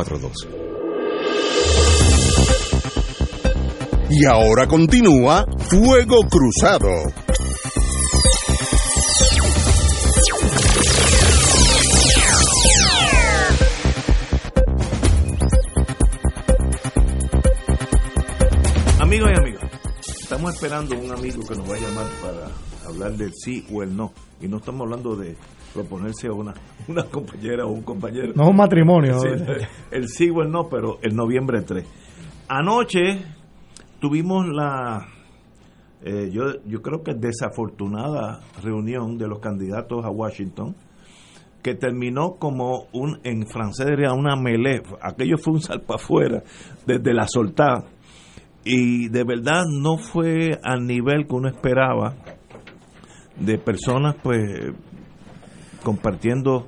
269-24 0.09 0.71
y 4.13 4.25
ahora 4.25 4.67
continúa 4.67 5.45
Fuego 5.69 6.27
Cruzado. 6.29 6.89
Amigos 18.99 19.29
y 19.29 19.39
amigas, 19.39 19.63
estamos 20.21 20.53
esperando 20.55 20.97
un 20.97 21.11
amigo 21.11 21.43
que 21.47 21.55
nos 21.55 21.69
va 21.69 21.75
a 21.75 21.79
llamar 21.79 22.07
para 22.21 22.47
hablar 22.85 23.13
del 23.13 23.33
sí 23.33 23.65
o 23.73 23.81
el 23.81 23.95
no. 23.95 24.11
Y 24.41 24.49
no 24.49 24.57
estamos 24.57 24.81
hablando 24.81 25.15
de 25.15 25.37
proponerse 25.73 26.27
a 26.27 26.33
una, 26.33 26.53
una 26.87 27.03
compañera 27.03 27.65
o 27.65 27.71
un 27.71 27.83
compañero. 27.83 28.33
No 28.35 28.43
es 28.43 28.49
un 28.49 28.55
matrimonio. 28.55 29.19
Sí, 29.19 29.27
el 29.91 30.07
sí 30.07 30.29
o 30.29 30.41
el 30.41 30.51
no, 30.51 30.67
pero 30.69 30.99
el 31.01 31.15
noviembre 31.15 31.61
3. 31.61 31.85
Anoche 32.47 33.21
tuvimos 33.99 34.47
la, 34.47 35.07
eh, 36.03 36.29
yo, 36.31 36.63
yo 36.65 36.81
creo 36.81 37.03
que 37.03 37.13
desafortunada 37.13 38.41
reunión 38.63 39.17
de 39.17 39.27
los 39.27 39.39
candidatos 39.39 40.03
a 40.03 40.09
Washington, 40.09 40.75
que 41.61 41.75
terminó 41.75 42.37
como 42.37 42.87
un, 42.91 43.19
en 43.23 43.45
francés 43.45 43.85
diría 43.85 44.13
una 44.13 44.35
melee, 44.35 44.81
aquello 44.99 45.37
fue 45.37 45.53
un 45.53 45.61
salpa 45.61 45.95
afuera, 45.95 46.41
desde 46.87 47.13
la 47.13 47.27
soltada, 47.27 47.85
y 48.63 49.09
de 49.09 49.23
verdad 49.23 49.63
no 49.71 49.97
fue 49.97 50.59
al 50.63 50.85
nivel 50.87 51.27
que 51.27 51.35
uno 51.35 51.49
esperaba 51.49 52.15
de 53.39 53.57
personas 53.57 54.15
pues 54.21 54.73
compartiendo 55.83 56.67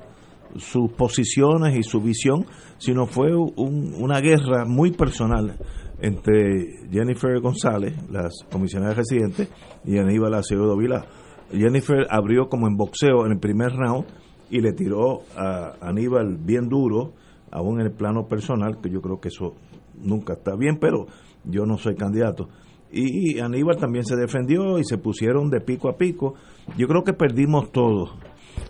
sus 0.57 0.91
posiciones 0.91 1.76
y 1.76 1.84
su 1.84 2.01
visión, 2.01 2.45
sino 2.78 3.05
fue 3.07 3.36
un, 3.36 3.93
una 3.97 4.20
guerra 4.20 4.66
muy 4.66 4.91
personal 4.91 5.57
entre 5.99 6.89
Jennifer 6.91 7.39
González, 7.39 7.95
la 8.09 8.30
comisionada 8.51 8.93
residente, 8.93 9.47
y 9.86 9.97
Aníbal 9.97 10.34
Acevedo 10.34 10.78
Vila. 10.78 11.05
Jennifer 11.51 12.05
abrió 12.09 12.49
como 12.49 12.68
en 12.68 12.76
boxeo 12.76 13.26
en 13.26 13.34
el 13.34 13.39
primer 13.39 13.72
round 13.72 14.05
y 14.49 14.59
le 14.59 14.74
tiró 14.74 15.22
a 15.38 15.76
Aníbal 15.82 16.38
bien 16.38 16.68
duro, 16.68 17.14
aún 17.51 17.80
en 17.80 17.88
el 17.88 17.93
plano 17.93 18.28
personal, 18.28 18.80
que 18.82 18.89
yo 18.89 19.01
creo 19.01 19.20
que 19.20 19.30
eso 19.30 19.55
nunca 19.95 20.34
está 20.34 20.55
bien, 20.55 20.78
pero 20.80 21.07
yo 21.45 21.66
no 21.66 21.78
soy 21.78 21.95
candidato. 21.95 22.49
Y 22.91 23.39
Aníbal 23.39 23.78
también 23.78 24.05
se 24.05 24.16
defendió 24.16 24.78
y 24.78 24.84
se 24.84 24.99
pusieron 24.99 25.49
de 25.49 25.61
pico 25.61 25.89
a 25.89 25.97
pico. 25.97 26.36
Yo 26.78 26.88
creo 26.88 27.03
que 27.03 27.14
perdimos 27.14 27.72
todo. 27.72 28.11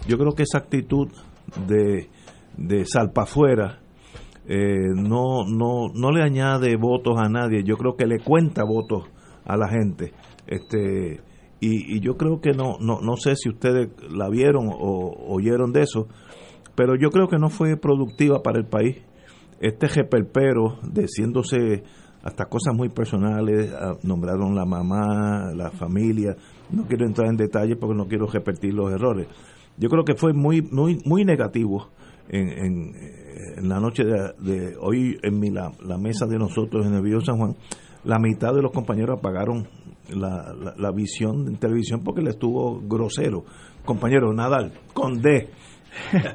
Yo 0.07 0.17
creo 0.17 0.33
que 0.33 0.43
esa 0.43 0.59
actitud 0.59 1.07
de, 1.67 2.09
de 2.57 2.85
salpafuera 2.85 3.79
eh, 4.45 4.89
no, 4.93 5.45
no, 5.47 5.87
no 5.93 6.11
le 6.11 6.21
añade 6.21 6.75
votos 6.75 7.17
a 7.17 7.29
nadie, 7.29 7.63
yo 7.63 7.77
creo 7.77 7.95
que 7.95 8.05
le 8.05 8.19
cuenta 8.19 8.63
votos 8.63 9.05
a 9.45 9.55
la 9.55 9.69
gente. 9.69 10.13
Este, 10.47 11.21
y, 11.59 12.01
yo 12.01 12.17
creo 12.17 12.41
que 12.41 12.51
no, 12.51 12.77
no, 12.79 12.99
no 13.01 13.15
sé 13.15 13.35
si 13.35 13.49
ustedes 13.49 13.89
la 14.09 14.29
vieron 14.29 14.67
o 14.69 15.33
oyeron 15.33 15.71
de 15.71 15.83
eso, 15.83 16.07
pero 16.75 16.95
yo 16.95 17.09
creo 17.09 17.27
que 17.27 17.37
no 17.37 17.49
fue 17.49 17.77
productiva 17.77 18.41
para 18.43 18.59
el 18.59 18.65
país. 18.65 18.97
Este 19.61 19.87
jeperpero, 19.87 20.79
diciéndose 20.91 21.83
hasta 22.23 22.45
cosas 22.45 22.73
muy 22.75 22.89
personales, 22.89 23.73
ah, 23.73 23.97
nombraron 24.03 24.55
la 24.55 24.65
mamá, 24.65 25.53
la 25.55 25.71
familia, 25.71 26.35
no 26.71 26.85
quiero 26.85 27.05
entrar 27.05 27.29
en 27.29 27.37
detalle 27.37 27.75
porque 27.77 27.95
no 27.95 28.07
quiero 28.07 28.25
repetir 28.27 28.73
los 28.73 28.91
errores. 28.91 29.27
Yo 29.77 29.89
creo 29.89 30.03
que 30.03 30.15
fue 30.15 30.33
muy, 30.33 30.61
muy, 30.61 30.99
muy 31.05 31.25
negativo 31.25 31.89
en, 32.29 32.49
en, 32.49 33.67
la 33.67 33.79
noche 33.79 34.03
de, 34.03 34.75
hoy 34.79 35.17
en 35.21 35.39
mi, 35.39 35.49
la, 35.49 35.71
mesa 35.97 36.25
de 36.25 36.37
nosotros 36.37 36.85
en 36.85 36.93
el 36.93 37.01
Vío 37.01 37.21
San 37.21 37.37
Juan, 37.37 37.55
la 38.03 38.19
mitad 38.19 38.53
de 38.53 38.61
los 38.61 38.71
compañeros 38.71 39.19
apagaron 39.19 39.67
la, 40.09 40.53
la, 40.77 40.91
visión 40.91 41.47
en 41.47 41.57
televisión 41.57 42.01
porque 42.03 42.21
le 42.21 42.31
estuvo 42.31 42.81
grosero. 42.81 43.45
Compañero 43.85 44.33
Nadal, 44.33 44.71
con 44.93 45.21
D. 45.21 45.49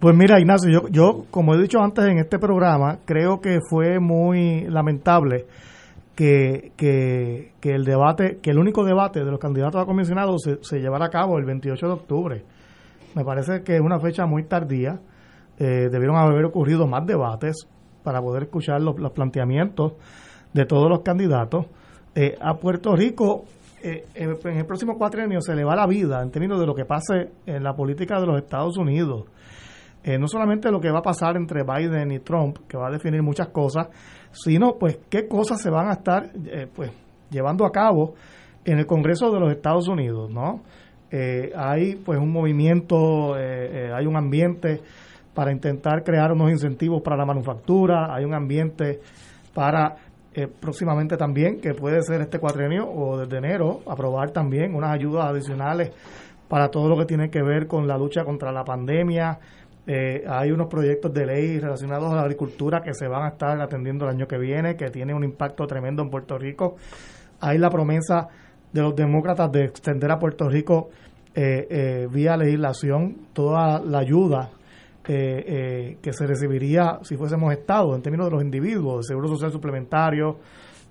Pues 0.00 0.16
mira, 0.16 0.40
Ignacio, 0.40 0.70
yo, 0.70 0.88
yo, 0.88 1.26
como 1.30 1.54
he 1.54 1.60
dicho 1.60 1.78
antes 1.78 2.06
en 2.06 2.18
este 2.18 2.38
programa, 2.38 3.00
creo 3.04 3.40
que 3.40 3.58
fue 3.68 4.00
muy 4.00 4.62
lamentable 4.62 5.44
que, 6.14 6.72
que, 6.76 7.52
que 7.60 7.74
el 7.74 7.84
debate, 7.84 8.38
que 8.42 8.50
el 8.50 8.58
único 8.58 8.82
debate 8.82 9.22
de 9.22 9.30
los 9.30 9.38
candidatos 9.38 9.82
a 9.82 9.84
comisionados 9.84 10.42
se, 10.42 10.58
se 10.62 10.78
llevara 10.78 11.06
a 11.06 11.10
cabo 11.10 11.38
el 11.38 11.44
28 11.44 11.86
de 11.86 11.92
octubre. 11.92 12.44
Me 13.14 13.24
parece 13.24 13.62
que 13.62 13.76
es 13.76 13.80
una 13.80 13.98
fecha 13.98 14.26
muy 14.26 14.44
tardía 14.44 15.00
eh, 15.62 15.90
debieron 15.90 16.16
haber 16.16 16.42
ocurrido 16.46 16.86
más 16.86 17.04
debates 17.04 17.68
para 18.02 18.22
poder 18.22 18.44
escuchar 18.44 18.80
los, 18.80 18.94
planteamientos 19.12 19.92
de 20.54 20.64
todos 20.64 20.88
los 20.88 21.00
candidatos. 21.02 21.66
Eh, 22.14 22.34
a 22.40 22.54
Puerto 22.54 22.96
Rico, 22.96 23.44
eh, 23.82 24.06
en, 24.14 24.56
el 24.56 24.64
próximo 24.64 24.96
cuatrenio 24.96 25.42
se 25.42 25.54
le 25.54 25.62
va 25.62 25.76
la 25.76 25.86
vida 25.86 26.22
en 26.22 26.30
términos 26.30 26.58
de 26.58 26.64
lo 26.64 26.74
que 26.74 26.86
pase 26.86 27.32
en 27.44 27.62
la 27.62 27.74
política 27.74 28.18
de 28.18 28.26
los 28.26 28.38
Estados 28.38 28.78
Unidos. 28.78 29.26
no 30.18 30.26
solamente 30.28 30.70
lo 30.70 30.80
que 30.80 30.90
va 30.90 31.00
a 31.00 31.02
pasar 31.02 31.36
entre 31.36 31.62
Biden 31.62 32.10
y 32.10 32.20
Trump, 32.20 32.60
que 32.66 32.78
va 32.78 32.88
a 32.88 32.90
definir 32.90 33.22
muchas 33.22 33.48
cosas, 33.48 33.88
sino 34.32 34.78
pues 34.78 34.98
qué 35.10 35.28
cosas 35.28 35.60
se 35.60 35.68
van 35.68 35.88
a 35.88 35.92
estar 35.92 36.30
pues 36.74 36.90
llevando 37.30 37.66
a 37.66 37.70
cabo 37.70 38.14
en 38.64 38.78
el 38.78 38.86
Congreso 38.86 39.30
de 39.30 39.40
los 39.40 39.52
Estados 39.52 39.88
Unidos, 39.88 40.30
¿no? 40.30 40.62
Hay 41.12 41.96
pues 41.96 42.18
un 42.18 42.30
movimiento, 42.30 43.34
hay 43.34 44.06
un 44.06 44.16
ambiente 44.16 44.80
para 45.34 45.52
intentar 45.52 46.02
crear 46.04 46.32
unos 46.32 46.50
incentivos 46.50 47.02
para 47.02 47.16
la 47.16 47.24
manufactura, 47.24 48.14
hay 48.14 48.24
un 48.24 48.34
ambiente 48.34 49.00
para 49.54 49.96
eh, 50.32 50.46
próximamente 50.46 51.16
también, 51.16 51.60
que 51.60 51.74
puede 51.74 52.02
ser 52.02 52.20
este 52.20 52.38
cuatrenio 52.38 52.88
o 52.88 53.18
desde 53.18 53.38
enero, 53.38 53.80
aprobar 53.88 54.30
también 54.30 54.76
unas 54.76 54.92
ayudas 54.92 55.26
adicionales 55.26 55.90
para 56.48 56.68
todo 56.68 56.88
lo 56.88 56.96
que 56.96 57.04
tiene 57.04 57.30
que 57.30 57.42
ver 57.42 57.66
con 57.66 57.88
la 57.88 57.98
lucha 57.98 58.24
contra 58.24 58.52
la 58.52 58.62
pandemia. 58.62 59.40
Eh, 59.88 60.22
hay 60.28 60.52
unos 60.52 60.68
proyectos 60.68 61.12
de 61.12 61.26
ley 61.26 61.58
relacionados 61.58 62.12
a 62.12 62.14
la 62.14 62.22
agricultura 62.22 62.80
que 62.80 62.94
se 62.94 63.08
van 63.08 63.24
a 63.24 63.28
estar 63.30 63.60
atendiendo 63.60 64.04
el 64.04 64.12
año 64.12 64.28
que 64.28 64.38
viene, 64.38 64.76
que 64.76 64.90
tienen 64.90 65.16
un 65.16 65.24
impacto 65.24 65.66
tremendo 65.66 66.02
en 66.02 66.10
Puerto 66.10 66.38
Rico. 66.38 66.76
Hay 67.40 67.58
la 67.58 67.70
promesa 67.70 68.28
de 68.72 68.82
los 68.82 68.94
demócratas 68.94 69.50
de 69.52 69.64
extender 69.64 70.10
a 70.10 70.18
Puerto 70.18 70.48
Rico 70.48 70.90
eh, 71.34 72.08
vía 72.10 72.36
legislación 72.36 73.28
toda 73.32 73.80
la 73.80 73.98
ayuda 73.98 74.50
eh, 75.12 75.96
que 76.00 76.12
se 76.12 76.26
recibiría 76.26 76.98
si 77.02 77.16
fuésemos 77.16 77.52
Estado 77.52 77.96
en 77.96 78.02
términos 78.02 78.26
de 78.26 78.32
los 78.32 78.42
individuos, 78.44 79.06
de 79.06 79.08
seguro 79.08 79.28
social 79.28 79.50
suplementario, 79.50 80.36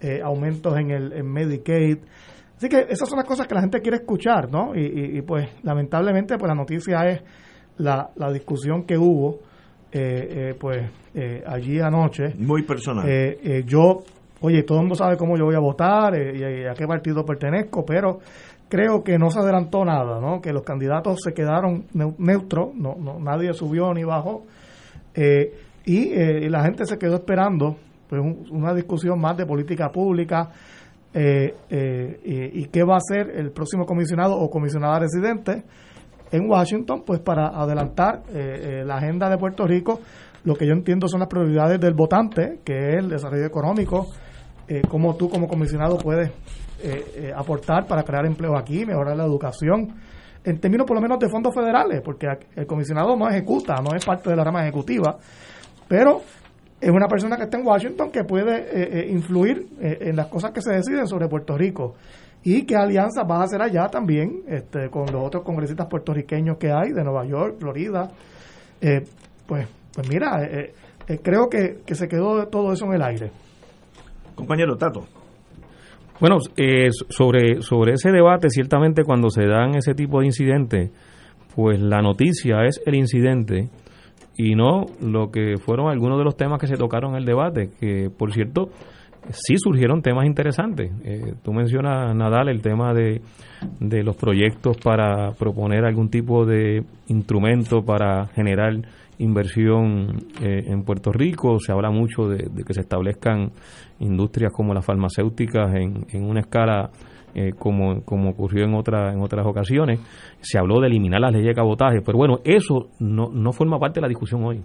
eh, 0.01 0.19
aumentos 0.21 0.75
en 0.77 0.91
el 0.91 1.13
en 1.13 1.32
Medicaid. 1.32 1.99
Así 2.57 2.67
que 2.67 2.88
esas 2.89 3.07
son 3.07 3.17
las 3.17 3.27
cosas 3.27 3.47
que 3.47 3.55
la 3.55 3.61
gente 3.61 3.80
quiere 3.80 3.97
escuchar, 3.97 4.51
¿no? 4.51 4.75
Y, 4.75 5.21
pues 5.21 5.47
lamentablemente 5.63 6.38
pues 6.38 6.49
la 6.49 6.55
noticia 6.55 7.01
es 7.03 7.21
la, 7.77 8.09
la 8.15 8.32
discusión 8.32 8.84
que 8.84 8.97
hubo 8.97 9.39
eh, 9.91 10.53
pues 10.59 10.89
allí 11.45 11.80
anoche. 11.80 12.34
Muy 12.38 12.63
personal. 12.63 13.07
yo, 13.65 14.03
oye, 14.41 14.63
todo 14.63 14.77
el 14.77 14.83
mundo 14.83 14.95
sabe 14.95 15.17
cómo 15.17 15.37
yo 15.37 15.45
voy 15.45 15.55
a 15.55 15.59
votar 15.59 16.13
y 16.15 16.65
a 16.65 16.73
qué 16.73 16.87
partido 16.87 17.25
pertenezco, 17.25 17.85
pero 17.85 18.19
creo 18.69 19.03
que 19.03 19.17
no 19.17 19.29
se 19.31 19.39
adelantó 19.39 19.83
nada, 19.83 20.21
¿no? 20.21 20.39
que 20.39 20.53
los 20.53 20.63
candidatos 20.63 21.19
se 21.23 21.33
quedaron 21.33 21.85
neutros, 21.93 22.73
no, 22.75 22.95
no, 22.97 23.19
nadie 23.19 23.53
subió 23.53 23.93
ni 23.93 24.03
bajó, 24.03 24.43
eh, 25.15 25.53
eh, 25.85 26.39
y, 26.45 26.49
la 26.49 26.63
gente 26.63 26.85
se 26.85 26.97
quedó 26.99 27.15
esperando 27.15 27.75
pues 28.07 28.21
una 28.51 28.73
discusión 28.73 29.19
más 29.19 29.35
de 29.37 29.45
política 29.45 29.89
pública 29.89 30.49
eh, 31.13 31.53
y, 32.53 32.65
qué 32.67 32.83
va 32.83 32.95
a 32.95 32.97
hacer 32.97 33.31
el 33.35 33.51
próximo 33.51 33.85
comisionado 33.85 34.37
o 34.37 34.49
comisionada 34.49 34.99
residente 34.99 35.63
en 36.31 36.47
Washington, 36.47 37.03
pues 37.05 37.19
para 37.21 37.47
adelantar 37.47 38.21
la 38.31 38.97
agenda 38.97 39.29
de 39.29 39.37
Puerto 39.37 39.65
Rico, 39.65 39.99
lo 40.43 40.53
que 40.53 40.67
yo 40.67 40.73
entiendo 40.73 41.07
son 41.07 41.21
las 41.21 41.29
prioridades 41.29 41.79
del 41.79 41.95
votante, 41.95 42.59
que 42.63 42.89
es 42.89 42.95
el 42.97 43.09
desarrollo 43.09 43.45
económico, 43.45 44.07
cómo 44.88 45.15
tú 45.15 45.30
como 45.30 45.47
comisionado 45.47 45.97
puedes 45.97 46.32
eh, 46.82 47.03
eh, 47.15 47.34
aportar 47.36 47.86
para 47.88 48.03
crear 48.03 48.26
empleo 48.26 48.57
aquí, 48.57 48.86
mejorar 48.86 49.17
la 49.17 49.26
educación, 49.26 49.95
en 50.45 50.59
términos 50.61 50.88
por 50.88 50.95
lo 50.95 51.01
menos 51.01 51.20
de 51.20 51.28
fondos 51.28 51.53
federales, 51.53 52.01
porque 52.01 52.26
el 52.55 52.65
comisionado 52.65 53.17
no 53.17 53.28
ejecuta, 53.30 53.76
no 53.84 53.93
es 53.97 54.05
parte 54.05 54.30
de 54.30 54.38
la 54.38 54.45
rama 54.45 54.61
ejecutiva, 54.63 55.17
pero 55.89 56.22
es 56.80 56.89
una 56.89 57.09
persona 57.09 57.36
que 57.36 57.43
está 57.43 57.57
en 57.57 57.67
Washington 57.67 58.11
que 58.11 58.24
puede 58.24 58.70
eh, 58.72 59.11
influir 59.11 59.67
en 59.82 60.15
las 60.15 60.28
cosas 60.28 60.51
que 60.51 60.61
se 60.61 60.72
deciden 60.72 61.05
sobre 61.05 61.28
Puerto 61.28 61.57
Rico 61.57 61.95
y 62.43 62.65
qué 62.65 62.78
alianzas 62.78 63.26
va 63.30 63.41
a 63.41 63.43
hacer 63.43 63.61
allá 63.61 63.89
también 63.89 64.43
este, 64.47 64.89
con 64.89 65.07
los 65.11 65.22
otros 65.22 65.43
congresistas 65.43 65.88
puertorriqueños 65.88 66.55
que 66.57 66.72
hay 66.72 66.93
de 66.93 67.03
Nueva 67.03 67.26
York, 67.26 67.57
Florida. 67.59 68.09
pues, 68.80 69.67
pues 69.93 70.09
mira, 70.09 70.47
creo 71.22 71.49
que, 71.49 71.82
que 71.86 71.95
se 71.95 72.07
quedó 72.07 72.47
todo 72.47 72.72
eso 72.72 72.86
en 72.86 72.93
el 72.93 73.01
aire. 73.03 73.32
Compañero 74.39 74.77
Tato. 74.77 75.03
Bueno, 76.21 76.37
eh, 76.55 76.89
sobre, 77.09 77.61
sobre 77.61 77.93
ese 77.93 78.11
debate, 78.11 78.49
ciertamente 78.49 79.03
cuando 79.03 79.29
se 79.29 79.45
dan 79.45 79.75
ese 79.75 79.93
tipo 79.93 80.21
de 80.21 80.27
incidentes, 80.27 80.91
pues 81.55 81.79
la 81.81 82.01
noticia 82.01 82.63
es 82.65 82.81
el 82.85 82.95
incidente 82.95 83.69
y 84.37 84.55
no 84.55 84.85
lo 85.01 85.29
que 85.29 85.57
fueron 85.57 85.89
algunos 85.89 86.17
de 86.17 86.23
los 86.23 86.37
temas 86.37 86.59
que 86.59 86.67
se 86.67 86.77
tocaron 86.77 87.11
en 87.11 87.17
el 87.17 87.25
debate, 87.25 87.71
que 87.79 88.09
por 88.09 88.31
cierto, 88.31 88.69
sí 89.29 89.55
surgieron 89.57 90.01
temas 90.01 90.25
interesantes. 90.25 90.89
Eh, 91.03 91.33
tú 91.43 91.51
mencionas, 91.51 92.15
Nadal, 92.15 92.47
el 92.47 92.61
tema 92.61 92.93
de, 92.93 93.21
de 93.81 94.03
los 94.03 94.15
proyectos 94.15 94.77
para 94.77 95.31
proponer 95.33 95.83
algún 95.83 96.09
tipo 96.09 96.45
de 96.45 96.83
instrumento 97.07 97.81
para 97.83 98.27
generar 98.27 98.73
inversión 99.19 100.17
eh, 100.41 100.63
en 100.65 100.83
Puerto 100.83 101.11
Rico. 101.11 101.59
Se 101.59 101.71
habla 101.71 101.91
mucho 101.91 102.27
de, 102.27 102.49
que 102.65 102.73
se 102.73 102.81
establezcan 102.81 103.51
industrias 103.99 104.51
como 104.53 104.73
las 104.73 104.85
farmacéuticas 104.85 105.73
en, 105.75 106.05
en 106.11 106.23
una 106.23 106.41
escala 106.41 106.91
eh, 107.35 107.53
como, 107.57 108.03
como 108.03 108.31
ocurrió 108.31 108.65
en, 108.65 108.73
otra, 108.73 109.13
en 109.13 109.21
otras 109.21 109.45
ocasiones. 109.45 109.99
Se 110.41 110.57
habló 110.57 110.79
de 110.79 110.87
eliminar 110.87 111.21
las 111.21 111.31
leyes 111.31 111.49
de 111.49 111.53
cabotaje, 111.53 112.01
pero 112.01 112.17
bueno, 112.17 112.39
eso 112.43 112.89
no, 112.99 113.29
no 113.31 113.51
forma 113.53 113.79
parte 113.79 113.99
de 113.99 114.01
la 114.01 114.07
discusión 114.07 114.43
hoy. 114.43 114.61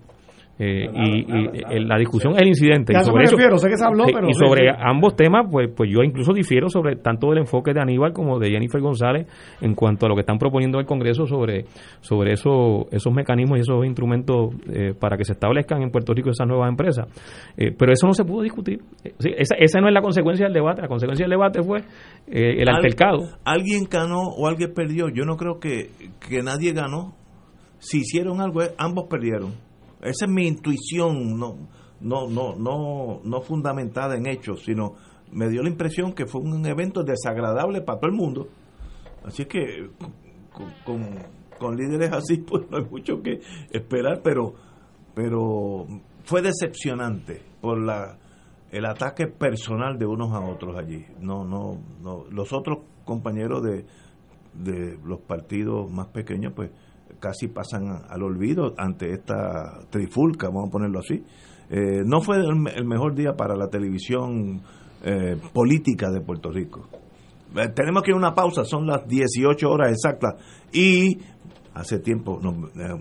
Eh, 0.56 0.86
y, 0.88 1.84
la 1.84 1.98
discusión 1.98 2.34
es 2.34 2.42
el 2.42 2.48
incidente. 2.48 2.92
y 2.96 3.02
sobre, 3.02 3.24
y 3.24 4.34
sobre 4.34 4.70
ambos 4.70 5.16
temas, 5.16 5.46
pues, 5.50 5.70
pues 5.74 5.90
yo 5.92 6.02
incluso 6.02 6.32
difiero 6.32 6.68
sobre 6.68 6.96
tanto 6.96 7.30
del 7.30 7.38
enfoque 7.38 7.72
de 7.72 7.80
Aníbal 7.80 8.12
como 8.12 8.38
de 8.38 8.50
Jennifer 8.50 8.80
González 8.80 9.26
en 9.60 9.74
cuanto 9.74 10.06
a 10.06 10.08
lo 10.08 10.14
que 10.14 10.20
están 10.20 10.38
proponiendo 10.38 10.78
el 10.78 10.86
Congreso 10.86 11.26
sobre, 11.26 11.64
sobre 12.00 12.32
eso, 12.32 12.86
esos 12.92 13.12
mecanismos 13.12 13.58
y 13.58 13.60
esos 13.62 13.84
instrumentos 13.84 14.54
eh, 14.72 14.94
para 14.98 15.16
que 15.16 15.24
se 15.24 15.32
establezcan 15.32 15.82
en 15.82 15.90
Puerto 15.90 16.14
Rico 16.14 16.30
esas 16.30 16.46
nuevas 16.46 16.68
empresas. 16.68 17.08
Eh, 17.56 17.74
pero 17.76 17.92
eso 17.92 18.06
no 18.06 18.12
se 18.12 18.24
pudo 18.24 18.42
discutir. 18.42 18.80
esa, 19.02 19.56
esa 19.58 19.80
no 19.80 19.88
es 19.88 19.94
la 19.94 20.02
consecuencia 20.02 20.46
del 20.46 20.54
debate. 20.54 20.82
La 20.82 20.88
consecuencia 20.88 21.24
del 21.24 21.30
debate 21.30 21.62
fue 21.62 21.80
el 22.28 22.68
altercado. 22.68 23.38
Alguien 23.44 23.84
ganó 23.90 24.20
o 24.20 24.46
alguien 24.46 24.72
perdió. 24.72 25.08
Yo 25.08 25.24
no 25.24 25.36
creo 25.36 25.58
que, 25.58 25.90
que 26.28 26.42
nadie 26.42 26.72
ganó. 26.72 27.16
Si 27.78 27.98
hicieron 27.98 28.40
algo, 28.40 28.62
ambos 28.78 29.06
perdieron 29.10 29.52
esa 30.04 30.26
es 30.26 30.30
mi 30.30 30.46
intuición, 30.46 31.38
no, 31.38 31.56
no, 32.00 32.28
no, 32.28 32.54
no, 32.54 33.20
no 33.24 33.40
fundamentada 33.40 34.16
en 34.16 34.26
hechos, 34.26 34.62
sino 34.64 34.94
me 35.32 35.48
dio 35.48 35.62
la 35.62 35.70
impresión 35.70 36.12
que 36.12 36.26
fue 36.26 36.42
un 36.42 36.64
evento 36.66 37.02
desagradable 37.02 37.80
para 37.80 37.98
todo 37.98 38.10
el 38.10 38.16
mundo. 38.16 38.48
Así 39.24 39.46
que 39.46 39.90
con, 40.84 41.18
con, 41.58 41.76
líderes 41.76 42.12
así, 42.12 42.36
pues 42.46 42.70
no 42.70 42.76
hay 42.76 42.84
mucho 42.84 43.22
que 43.22 43.40
esperar, 43.72 44.20
pero, 44.22 44.54
pero 45.14 45.86
fue 46.24 46.42
decepcionante 46.42 47.42
por 47.60 47.80
la 47.80 48.18
el 48.74 48.86
ataque 48.86 49.28
personal 49.28 49.96
de 49.98 50.04
unos 50.04 50.32
a 50.32 50.40
otros 50.40 50.76
allí. 50.76 51.06
No, 51.20 51.44
no, 51.44 51.78
no. 52.02 52.24
Los 52.28 52.52
otros 52.52 52.78
compañeros 53.04 53.62
de, 53.62 53.86
de 54.52 54.98
los 55.04 55.20
partidos 55.20 55.88
más 55.92 56.08
pequeños, 56.08 56.52
pues 56.56 56.72
casi 57.24 57.48
pasan 57.48 58.02
al 58.06 58.22
olvido 58.22 58.74
ante 58.76 59.10
esta 59.14 59.80
trifulca, 59.88 60.48
vamos 60.48 60.68
a 60.68 60.72
ponerlo 60.72 60.98
así. 60.98 61.24
Eh, 61.70 62.02
no 62.04 62.20
fue 62.20 62.36
el, 62.36 62.84
mejor 62.84 63.14
día 63.14 63.32
para 63.32 63.56
la 63.56 63.68
televisión 63.68 64.60
eh, 65.02 65.34
política 65.54 66.10
de 66.10 66.20
Puerto 66.20 66.50
Rico. 66.50 66.86
Eh, 67.56 67.68
tenemos 67.74 68.02
que 68.02 68.10
ir 68.10 68.14
a 68.14 68.18
una 68.18 68.34
pausa, 68.34 68.66
son 68.66 68.86
las 68.86 69.08
18 69.08 69.70
horas 69.70 69.92
exactas 69.92 70.34
y 70.70 71.16
hace 71.72 71.98
tiempo 72.00 72.38
nos, 72.42 72.56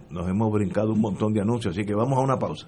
nos 0.10 0.30
hemos 0.30 0.54
brincado 0.54 0.94
un 0.94 1.02
montón 1.02 1.34
de 1.34 1.42
anuncios, 1.42 1.76
así 1.76 1.86
que 1.86 1.94
vamos 1.94 2.18
a 2.18 2.22
una 2.22 2.40
pausa. 2.40 2.66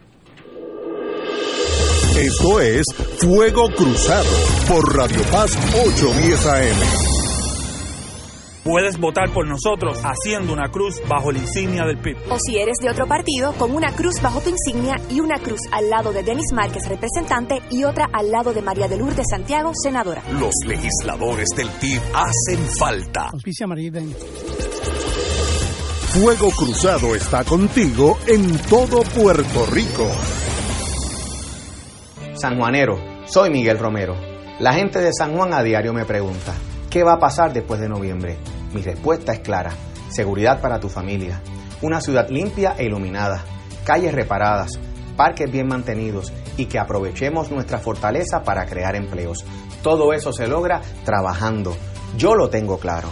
Esto 2.18 2.60
es 2.60 2.84
Fuego 3.20 3.70
Cruzado 3.78 4.30
por 4.68 4.94
Radio 4.94 5.22
Paz 5.32 5.56
810 5.74 6.46
AM. 6.48 7.15
Puedes 8.66 8.98
votar 8.98 9.30
por 9.32 9.48
nosotros 9.48 10.00
haciendo 10.04 10.52
una 10.52 10.72
cruz 10.72 11.00
bajo 11.08 11.32
la 11.32 11.38
insignia 11.38 11.86
del 11.86 12.00
PIB. 12.00 12.18
O 12.32 12.40
si 12.40 12.58
eres 12.58 12.78
de 12.82 12.90
otro 12.90 13.06
partido, 13.06 13.54
con 13.60 13.76
una 13.76 13.92
cruz 13.92 14.20
bajo 14.24 14.42
tu 14.42 14.50
insignia 14.50 14.96
y 15.08 15.20
una 15.20 15.38
cruz 15.38 15.60
al 15.72 15.88
lado 15.88 16.12
de 16.12 16.24
Denis 16.24 16.52
Márquez, 16.52 16.82
representante, 16.90 17.62
y 17.70 17.84
otra 17.84 18.10
al 18.12 18.32
lado 18.32 18.56
de 18.56 18.64
María 18.64 18.88
de 18.88 18.98
Lourdes 18.98 19.28
Santiago, 19.30 19.72
senadora. 19.76 20.24
Los 20.40 20.56
legisladores 20.66 21.50
del 21.56 21.70
PIB 21.80 22.02
hacen 22.16 22.66
falta. 22.80 23.30
Fuego 26.08 26.50
Cruzado 26.50 27.14
está 27.14 27.44
contigo 27.44 28.18
en 28.26 28.58
todo 28.64 29.04
Puerto 29.04 29.68
Rico. 29.68 30.10
San 32.34 32.58
Juanero, 32.58 32.98
soy 33.28 33.52
Miguel 33.52 33.78
Romero. 33.78 34.16
La 34.60 34.74
gente 34.74 35.02
de 35.02 35.14
San 35.14 35.36
Juan 35.38 35.54
a 35.54 35.62
diario 35.62 35.94
me 35.94 36.06
pregunta, 36.06 36.56
¿qué 36.90 37.04
va 37.04 37.14
a 37.14 37.20
pasar 37.20 37.54
después 37.54 37.80
de 37.80 37.90
noviembre? 37.90 38.40
Mi 38.76 38.82
respuesta 38.82 39.32
es 39.32 39.40
clara, 39.40 39.72
seguridad 40.10 40.60
para 40.60 40.82
tu 40.82 40.90
familia, 40.90 41.42
una 41.82 42.02
ciudad 42.02 42.28
limpia 42.30 42.76
e 42.78 42.84
iluminada, 42.84 43.42
calles 43.86 44.14
reparadas, 44.14 44.72
parques 45.16 45.50
bien 45.50 45.70
mantenidos 45.70 46.34
y 46.58 46.66
que 46.66 46.78
aprovechemos 46.78 47.50
nuestra 47.52 47.78
fortaleza 47.80 48.44
para 48.44 48.66
crear 48.66 48.98
empleos. 48.98 49.46
Todo 49.82 50.12
eso 50.12 50.34
se 50.34 50.48
logra 50.48 50.82
trabajando. 51.06 51.78
Yo 52.18 52.36
lo 52.36 52.50
tengo 52.50 52.78
claro. 52.78 53.08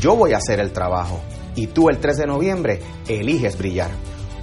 Yo 0.00 0.14
voy 0.14 0.32
a 0.32 0.36
hacer 0.36 0.60
el 0.60 0.70
trabajo 0.70 1.20
y 1.56 1.66
tú 1.66 1.88
el 1.88 1.98
3 1.98 2.18
de 2.18 2.26
noviembre 2.28 2.80
eliges 3.08 3.58
brillar. 3.58 3.90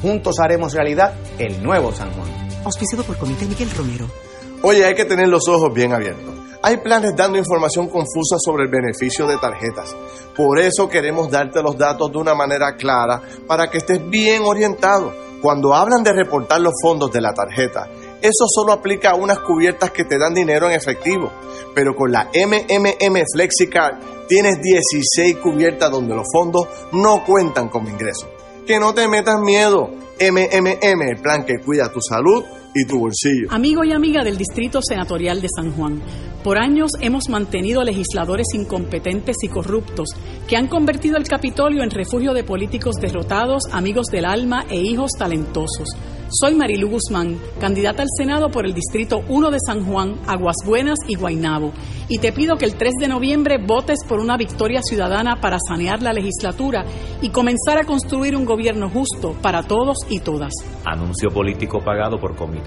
Juntos 0.02 0.36
haremos 0.42 0.74
realidad 0.74 1.14
el 1.40 1.64
nuevo 1.64 1.94
San 1.94 2.12
Juan. 2.12 2.28
Auspiciado 2.66 3.06
por 3.06 3.16
Comité 3.16 3.46
Miguel 3.46 3.72
Romero. 3.72 4.27
Oye, 4.64 4.86
hay 4.86 4.96
que 4.96 5.06
tener 5.06 5.28
los 5.28 5.48
ojos 5.48 5.74
bien 5.74 5.94
abiertos. 5.94 6.34
Hay 6.64 6.78
planes 6.78 7.16
dando 7.16 7.38
información 7.38 7.88
confusa 7.88 8.38
sobre 8.44 8.64
el 8.64 8.70
beneficio 8.70 9.28
de 9.28 9.38
tarjetas. 9.38 9.96
Por 10.36 10.60
eso 10.60 10.90
queremos 10.90 11.30
darte 11.30 11.62
los 11.62 11.78
datos 11.78 12.12
de 12.12 12.18
una 12.18 12.34
manera 12.34 12.76
clara 12.76 13.22
para 13.48 13.70
que 13.70 13.78
estés 13.78 14.10
bien 14.10 14.42
orientado. 14.44 15.14
Cuando 15.42 15.76
hablan 15.76 16.04
de 16.04 16.14
reportar 16.14 16.60
los 16.60 16.74
fondos 16.82 17.12
de 17.12 17.22
la 17.22 17.34
tarjeta, 17.34 17.88
eso 18.22 18.46
solo 18.48 18.74
aplica 18.74 19.12
a 19.12 19.16
unas 19.16 19.40
cubiertas 19.40 19.92
que 19.92 20.04
te 20.04 20.18
dan 20.18 20.34
dinero 20.34 20.68
en 20.68 20.74
efectivo. 20.74 21.32
Pero 21.76 21.96
con 21.96 22.12
la 22.12 22.30
MMM 22.34 23.24
FlexiCard 23.32 24.28
tienes 24.28 24.60
16 24.62 25.38
cubiertas 25.38 25.92
donde 25.92 26.16
los 26.16 26.26
fondos 26.34 26.68
no 26.92 27.24
cuentan 27.24 27.70
como 27.70 27.90
ingreso. 27.90 28.28
Que 28.66 28.80
no 28.80 28.94
te 28.96 29.08
metas 29.08 29.40
miedo. 29.40 29.92
MMM, 30.20 31.02
el 31.04 31.22
plan 31.22 31.46
que 31.46 31.60
cuida 31.64 31.92
tu 31.92 32.02
salud 32.02 32.44
y 32.78 32.86
tu 32.86 33.00
bolsillo. 33.00 33.48
Amigo 33.50 33.84
y 33.84 33.92
amiga 33.92 34.24
del 34.24 34.38
Distrito 34.38 34.80
Senatorial 34.82 35.42
de 35.42 35.48
San 35.54 35.72
Juan, 35.72 36.02
por 36.44 36.58
años 36.58 36.92
hemos 37.02 37.28
mantenido 37.30 37.84
legisladores 37.84 38.48
incompetentes 38.54 39.38
y 39.42 39.48
corruptos 39.48 40.10
que 40.48 40.56
han 40.56 40.68
convertido 40.68 41.18
el 41.18 41.28
Capitolio 41.28 41.84
en 41.84 41.90
refugio 41.90 42.34
de 42.34 42.44
políticos 42.44 42.96
derrotados, 43.02 43.64
amigos 43.72 44.08
del 44.08 44.26
alma 44.26 44.66
e 44.70 44.78
hijos 44.78 45.12
talentosos. 45.18 45.90
Soy 46.30 46.56
Marilu 46.56 46.90
Guzmán, 46.90 47.40
candidata 47.58 48.02
al 48.02 48.10
Senado 48.18 48.50
por 48.50 48.66
el 48.66 48.74
Distrito 48.74 49.22
1 49.30 49.50
de 49.50 49.60
San 49.66 49.86
Juan, 49.86 50.16
Aguas 50.28 50.58
Buenas 50.66 51.00
y 51.08 51.16
Guaynabo. 51.16 51.72
Y 52.10 52.18
te 52.18 52.34
pido 52.34 52.58
que 52.58 52.66
el 52.66 52.76
3 52.76 52.96
de 53.00 53.08
noviembre 53.08 53.58
votes 53.58 54.00
por 54.06 54.20
una 54.20 54.36
victoria 54.36 54.82
ciudadana 54.82 55.40
para 55.40 55.58
sanear 55.66 56.02
la 56.02 56.12
legislatura 56.12 56.84
y 57.22 57.30
comenzar 57.30 57.78
a 57.78 57.86
construir 57.86 58.36
un 58.36 58.44
gobierno 58.44 58.90
justo 58.90 59.38
para 59.42 59.64
todos 59.64 60.00
y 60.10 60.20
todas. 60.20 60.52
Anuncio 60.84 61.30
político 61.30 61.80
pagado 61.80 62.20
por 62.20 62.36
Comité 62.36 62.67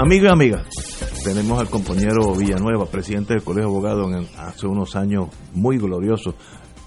Amigo 0.00 0.26
y 0.26 0.28
amiga, 0.28 0.62
tenemos 1.24 1.58
al 1.58 1.68
compañero 1.68 2.32
Villanueva, 2.38 2.86
presidente 2.86 3.34
del 3.34 3.42
Colegio 3.42 3.68
de 3.68 3.74
Abogados 3.74 4.06
en, 4.12 4.38
hace 4.38 4.68
unos 4.68 4.94
años 4.94 5.26
muy 5.56 5.76
gloriosos. 5.76 6.36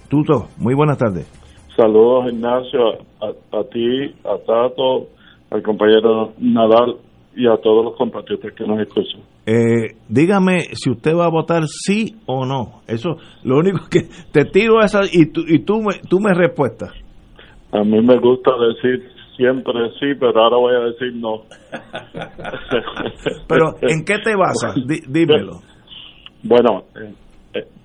Tuto, 0.07 0.47
muy 0.57 0.75
buenas 0.75 0.97
tardes. 0.97 1.27
Saludos, 1.75 2.31
Ignacio, 2.31 2.79
a, 3.19 3.57
a 3.59 3.63
ti, 3.65 4.15
a 4.23 4.37
Tato, 4.47 5.09
al 5.49 5.61
compañero 5.61 6.31
Nadal 6.39 6.99
y 7.35 7.47
a 7.47 7.57
todos 7.57 7.83
los 7.83 7.97
compatriotas 7.97 8.53
que 8.53 8.65
nos 8.65 8.79
escuchan. 8.79 9.19
Eh, 9.45 9.97
dígame 10.07 10.61
si 10.71 10.89
usted 10.89 11.13
va 11.13 11.25
a 11.25 11.29
votar 11.29 11.63
sí 11.67 12.15
o 12.27 12.45
no. 12.45 12.79
Eso, 12.87 13.17
lo 13.43 13.57
único 13.57 13.89
que 13.89 14.07
te 14.31 14.45
tiro 14.45 14.79
esa 14.79 15.01
y 15.11 15.25
tú, 15.25 15.41
y 15.45 15.65
tú 15.65 15.81
me, 15.81 15.99
tú 16.09 16.21
me 16.21 16.33
respuestas. 16.33 16.93
A 17.73 17.83
mí 17.83 18.01
me 18.01 18.17
gusta 18.19 18.51
decir 18.57 19.05
siempre 19.41 19.73
sí, 19.99 20.13
pero 20.19 20.39
ahora 20.39 20.57
voy 20.57 20.75
a 20.75 20.79
decir 20.91 21.15
no. 21.15 21.41
pero 23.49 23.73
¿en 23.81 24.05
qué 24.05 24.19
te 24.19 24.35
basas? 24.35 24.75
dímelo. 25.07 25.61
Bueno, 26.43 26.83
en, 26.95 27.15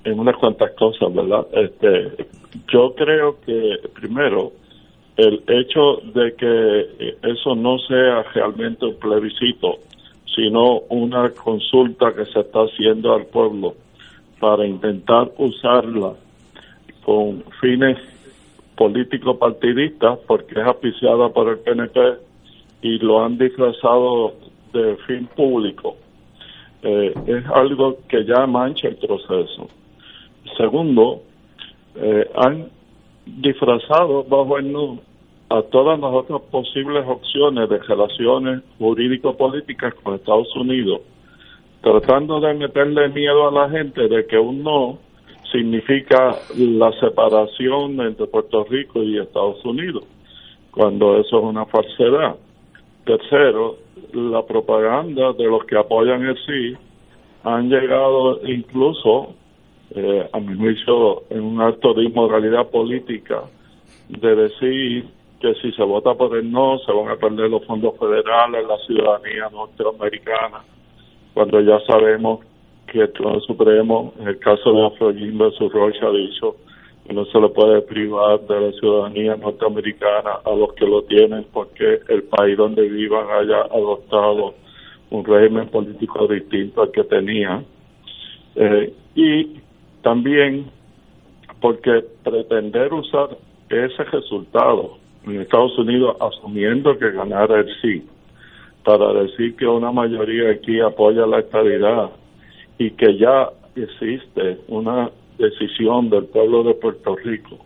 en 0.04 0.18
unas 0.18 0.36
cuantas 0.36 0.72
cosas, 0.72 1.14
¿verdad? 1.14 1.46
Este, 1.52 2.26
yo 2.72 2.94
creo 2.94 3.40
que 3.40 3.76
primero 3.94 4.52
el 5.16 5.42
hecho 5.48 5.96
de 6.12 6.34
que 6.36 7.16
eso 7.22 7.54
no 7.54 7.78
sea 7.78 8.22
realmente 8.34 8.84
un 8.84 8.98
plebiscito, 8.98 9.78
sino 10.34 10.80
una 10.90 11.30
consulta 11.30 12.12
que 12.14 12.26
se 12.26 12.40
está 12.40 12.60
haciendo 12.60 13.14
al 13.14 13.24
pueblo 13.26 13.74
para 14.38 14.66
intentar 14.66 15.30
usarla 15.38 16.12
con 17.02 17.42
fines 17.62 17.96
políticos 18.76 19.36
partidistas, 19.38 20.18
porque 20.26 20.60
es 20.60 20.66
apiciada 20.66 21.28
por 21.30 21.48
el 21.48 21.58
PNP 21.58 22.00
y 22.82 22.98
lo 22.98 23.24
han 23.24 23.38
disfrazado 23.38 24.34
de 24.72 24.96
fin 25.06 25.26
público. 25.34 25.96
Eh, 26.82 27.14
es 27.26 27.46
algo 27.46 27.98
que 28.08 28.24
ya 28.24 28.46
mancha 28.46 28.88
el 28.88 28.96
proceso. 28.96 29.68
Segundo, 30.56 31.22
eh, 31.96 32.30
han 32.36 32.68
disfrazado 33.24 34.24
bajo 34.24 34.58
el 34.58 34.70
nudo 34.70 35.00
a 35.48 35.62
todas 35.62 35.98
las 35.98 36.12
otras 36.12 36.42
posibles 36.50 37.04
opciones 37.06 37.68
de 37.68 37.78
relaciones 37.78 38.62
jurídico-políticas 38.78 39.94
con 39.94 40.14
Estados 40.14 40.54
Unidos, 40.56 41.00
tratando 41.82 42.40
de 42.40 42.54
meterle 42.54 43.08
miedo 43.10 43.48
a 43.48 43.52
la 43.52 43.70
gente 43.70 44.08
de 44.08 44.26
que 44.26 44.38
un 44.38 44.62
no 44.62 44.98
significa 45.52 46.36
la 46.56 46.92
separación 47.00 48.00
entre 48.00 48.26
Puerto 48.26 48.64
Rico 48.64 49.02
y 49.02 49.18
Estados 49.18 49.64
Unidos, 49.64 50.04
cuando 50.70 51.18
eso 51.18 51.38
es 51.38 51.44
una 51.44 51.66
falsedad. 51.66 52.36
Tercero, 53.04 53.76
la 54.12 54.44
propaganda 54.44 55.32
de 55.32 55.44
los 55.44 55.64
que 55.64 55.78
apoyan 55.78 56.22
el 56.24 56.36
sí 56.44 56.76
han 57.44 57.68
llegado 57.68 58.40
incluso 58.46 59.34
eh, 59.94 60.28
a 60.32 60.40
mi 60.40 60.56
juicio, 60.56 61.22
en 61.30 61.42
un 61.42 61.60
acto 61.60 61.94
de 61.94 62.04
inmoralidad 62.04 62.68
política 62.68 63.44
de 64.08 64.34
decir 64.34 65.06
que 65.40 65.54
si 65.62 65.70
se 65.72 65.82
vota 65.82 66.14
por 66.14 66.36
el 66.36 66.50
no 66.50 66.78
se 66.78 66.90
van 66.90 67.08
a 67.08 67.16
perder 67.16 67.50
los 67.50 67.64
fondos 67.64 67.96
federales, 67.98 68.66
la 68.66 68.78
ciudadanía 68.78 69.48
norteamericana, 69.50 70.64
cuando 71.34 71.60
ya 71.60 71.78
sabemos 71.86 72.40
que 72.86 73.00
el 73.00 73.12
Tribunal 73.12 73.40
Supremo, 73.42 74.14
en 74.20 74.28
el 74.28 74.38
caso 74.38 74.72
de 74.72 74.86
Afrojim 74.86 75.38
su 75.52 75.68
Rocha, 75.68 76.06
ha 76.06 76.12
dicho 76.12 76.56
que 77.06 77.12
no 77.12 77.24
se 77.26 77.40
le 77.40 77.48
puede 77.50 77.82
privar 77.82 78.40
de 78.40 78.60
la 78.60 78.72
ciudadanía 78.72 79.36
norteamericana 79.36 80.40
a 80.44 80.50
los 80.54 80.72
que 80.74 80.86
lo 80.86 81.02
tienen 81.02 81.46
porque 81.52 82.00
el 82.08 82.24
país 82.24 82.56
donde 82.56 82.88
vivan 82.88 83.26
haya 83.30 83.62
adoptado 83.62 84.54
un 85.10 85.24
régimen 85.24 85.68
político 85.68 86.26
distinto 86.26 86.82
al 86.82 86.90
que 86.90 87.04
tenía. 87.04 87.62
Eh, 88.56 88.92
y 89.14 89.60
también 90.02 90.66
porque 91.60 92.04
pretender 92.24 92.92
usar 92.92 93.36
ese 93.68 94.04
resultado 94.04 94.98
en 95.24 95.40
Estados 95.40 95.78
Unidos 95.78 96.16
asumiendo 96.20 96.98
que 96.98 97.10
ganara 97.10 97.60
el 97.60 97.68
sí 97.80 98.04
para 98.84 99.12
decir 99.12 99.56
que 99.56 99.66
una 99.66 99.90
mayoría 99.90 100.50
aquí 100.50 100.80
apoya 100.80 101.26
la 101.26 101.40
estabilidad 101.40 102.10
y 102.78 102.90
que 102.92 103.16
ya 103.16 103.50
existe 103.74 104.58
una 104.68 105.10
decisión 105.38 106.10
del 106.10 106.26
pueblo 106.26 106.62
de 106.62 106.74
Puerto 106.74 107.16
Rico 107.16 107.58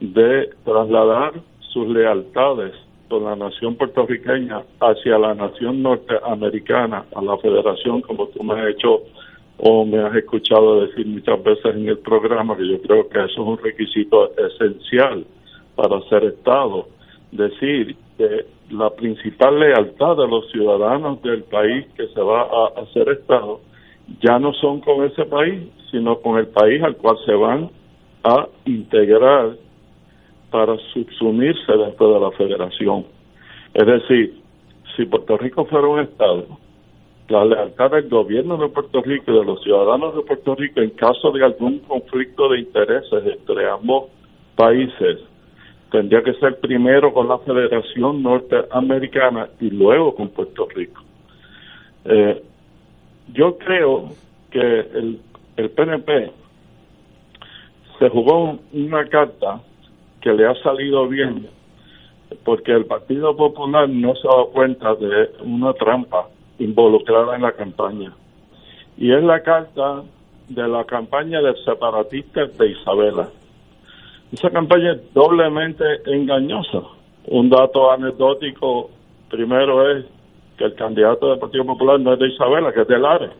de 0.00 0.50
trasladar 0.64 1.34
sus 1.60 1.88
lealtades 1.88 2.72
con 3.08 3.24
la 3.24 3.36
nación 3.36 3.76
puertorriqueña 3.76 4.62
hacia 4.80 5.18
la 5.18 5.34
nación 5.34 5.82
norteamericana, 5.82 7.04
a 7.14 7.22
la 7.22 7.36
federación, 7.38 8.00
como 8.02 8.26
tú 8.28 8.42
me 8.42 8.54
has 8.54 8.70
hecho 8.70 9.02
o 9.58 9.84
me 9.84 9.98
has 9.98 10.14
escuchado 10.16 10.82
decir 10.82 11.06
muchas 11.06 11.42
veces 11.42 11.76
en 11.76 11.88
el 11.88 11.98
programa 11.98 12.56
que 12.56 12.68
yo 12.68 12.80
creo 12.82 13.08
que 13.08 13.18
eso 13.18 13.26
es 13.26 13.38
un 13.38 13.58
requisito 13.58 14.32
esencial 14.36 15.24
para 15.76 16.00
ser 16.08 16.24
Estado. 16.24 16.88
Decir 17.30 17.96
que 18.18 18.46
la 18.70 18.90
principal 18.90 19.58
lealtad 19.60 20.16
de 20.16 20.28
los 20.28 20.50
ciudadanos 20.50 21.22
del 21.22 21.44
país 21.44 21.86
que 21.96 22.08
se 22.08 22.20
va 22.20 22.42
a 22.42 22.80
hacer 22.80 23.08
Estado 23.08 23.60
ya 24.20 24.38
no 24.38 24.52
son 24.54 24.80
con 24.80 25.04
ese 25.04 25.24
país, 25.24 25.68
sino 25.90 26.20
con 26.20 26.38
el 26.38 26.48
país 26.48 26.82
al 26.82 26.96
cual 26.96 27.16
se 27.24 27.32
van 27.32 27.70
a 28.24 28.46
integrar 28.64 29.56
para 30.50 30.76
subsumirse 30.92 31.72
dentro 31.72 32.14
de 32.14 32.20
la 32.20 32.30
federación. 32.32 33.06
Es 33.74 33.86
decir, 33.86 34.40
si 34.96 35.04
Puerto 35.04 35.36
Rico 35.36 35.64
fuera 35.66 35.86
un 35.86 36.00
Estado, 36.00 36.46
la 37.28 37.44
lealtad 37.44 37.90
del 37.90 38.08
gobierno 38.08 38.56
de 38.56 38.68
Puerto 38.68 39.02
Rico 39.02 39.32
y 39.32 39.38
de 39.38 39.44
los 39.44 39.62
ciudadanos 39.62 40.14
de 40.14 40.22
Puerto 40.22 40.54
Rico 40.54 40.80
en 40.80 40.90
caso 40.90 41.32
de 41.32 41.44
algún 41.44 41.80
conflicto 41.80 42.48
de 42.48 42.60
intereses 42.60 43.24
entre 43.26 43.68
ambos 43.68 44.10
países 44.54 45.18
tendría 45.90 46.22
que 46.22 46.34
ser 46.34 46.58
primero 46.60 47.12
con 47.12 47.28
la 47.28 47.38
Federación 47.38 48.22
Norteamericana 48.22 49.48
y 49.60 49.70
luego 49.70 50.14
con 50.14 50.28
Puerto 50.28 50.68
Rico. 50.74 51.02
Eh, 52.04 52.42
yo 53.32 53.58
creo 53.58 54.10
que 54.50 54.60
el, 54.60 55.20
el 55.56 55.70
PNP 55.70 56.32
se 57.98 58.08
jugó 58.08 58.58
una 58.72 59.06
carta 59.08 59.60
que 60.20 60.32
le 60.32 60.46
ha 60.46 60.54
salido 60.62 61.08
bien 61.08 61.48
porque 62.44 62.72
el 62.72 62.86
Partido 62.86 63.36
Popular 63.36 63.88
no 63.88 64.14
se 64.16 64.26
ha 64.26 64.30
dado 64.30 64.46
cuenta 64.50 64.94
de 64.94 65.30
una 65.42 65.72
trampa 65.74 66.28
involucrada 66.58 67.36
en 67.36 67.42
la 67.42 67.52
campaña. 67.52 68.12
Y 68.96 69.12
es 69.12 69.22
la 69.22 69.42
carta 69.42 70.02
de 70.48 70.68
la 70.68 70.84
campaña 70.84 71.40
del 71.40 71.56
separatista 71.64 72.46
de 72.46 72.70
Isabela. 72.70 73.28
Esa 74.32 74.50
campaña 74.50 74.92
es 74.92 75.14
doblemente 75.14 75.84
engañosa. 76.06 76.82
Un 77.26 77.48
dato 77.48 77.90
anecdótico 77.90 78.90
primero 79.30 79.90
es 79.90 80.06
que 80.56 80.64
el 80.64 80.74
candidato 80.74 81.30
del 81.30 81.38
Partido 81.38 81.64
Popular 81.64 82.00
no 82.00 82.12
es 82.12 82.18
de 82.18 82.28
Isabela, 82.28 82.72
que 82.72 82.82
es 82.82 82.88
de 82.88 82.98
Lares. 82.98 83.30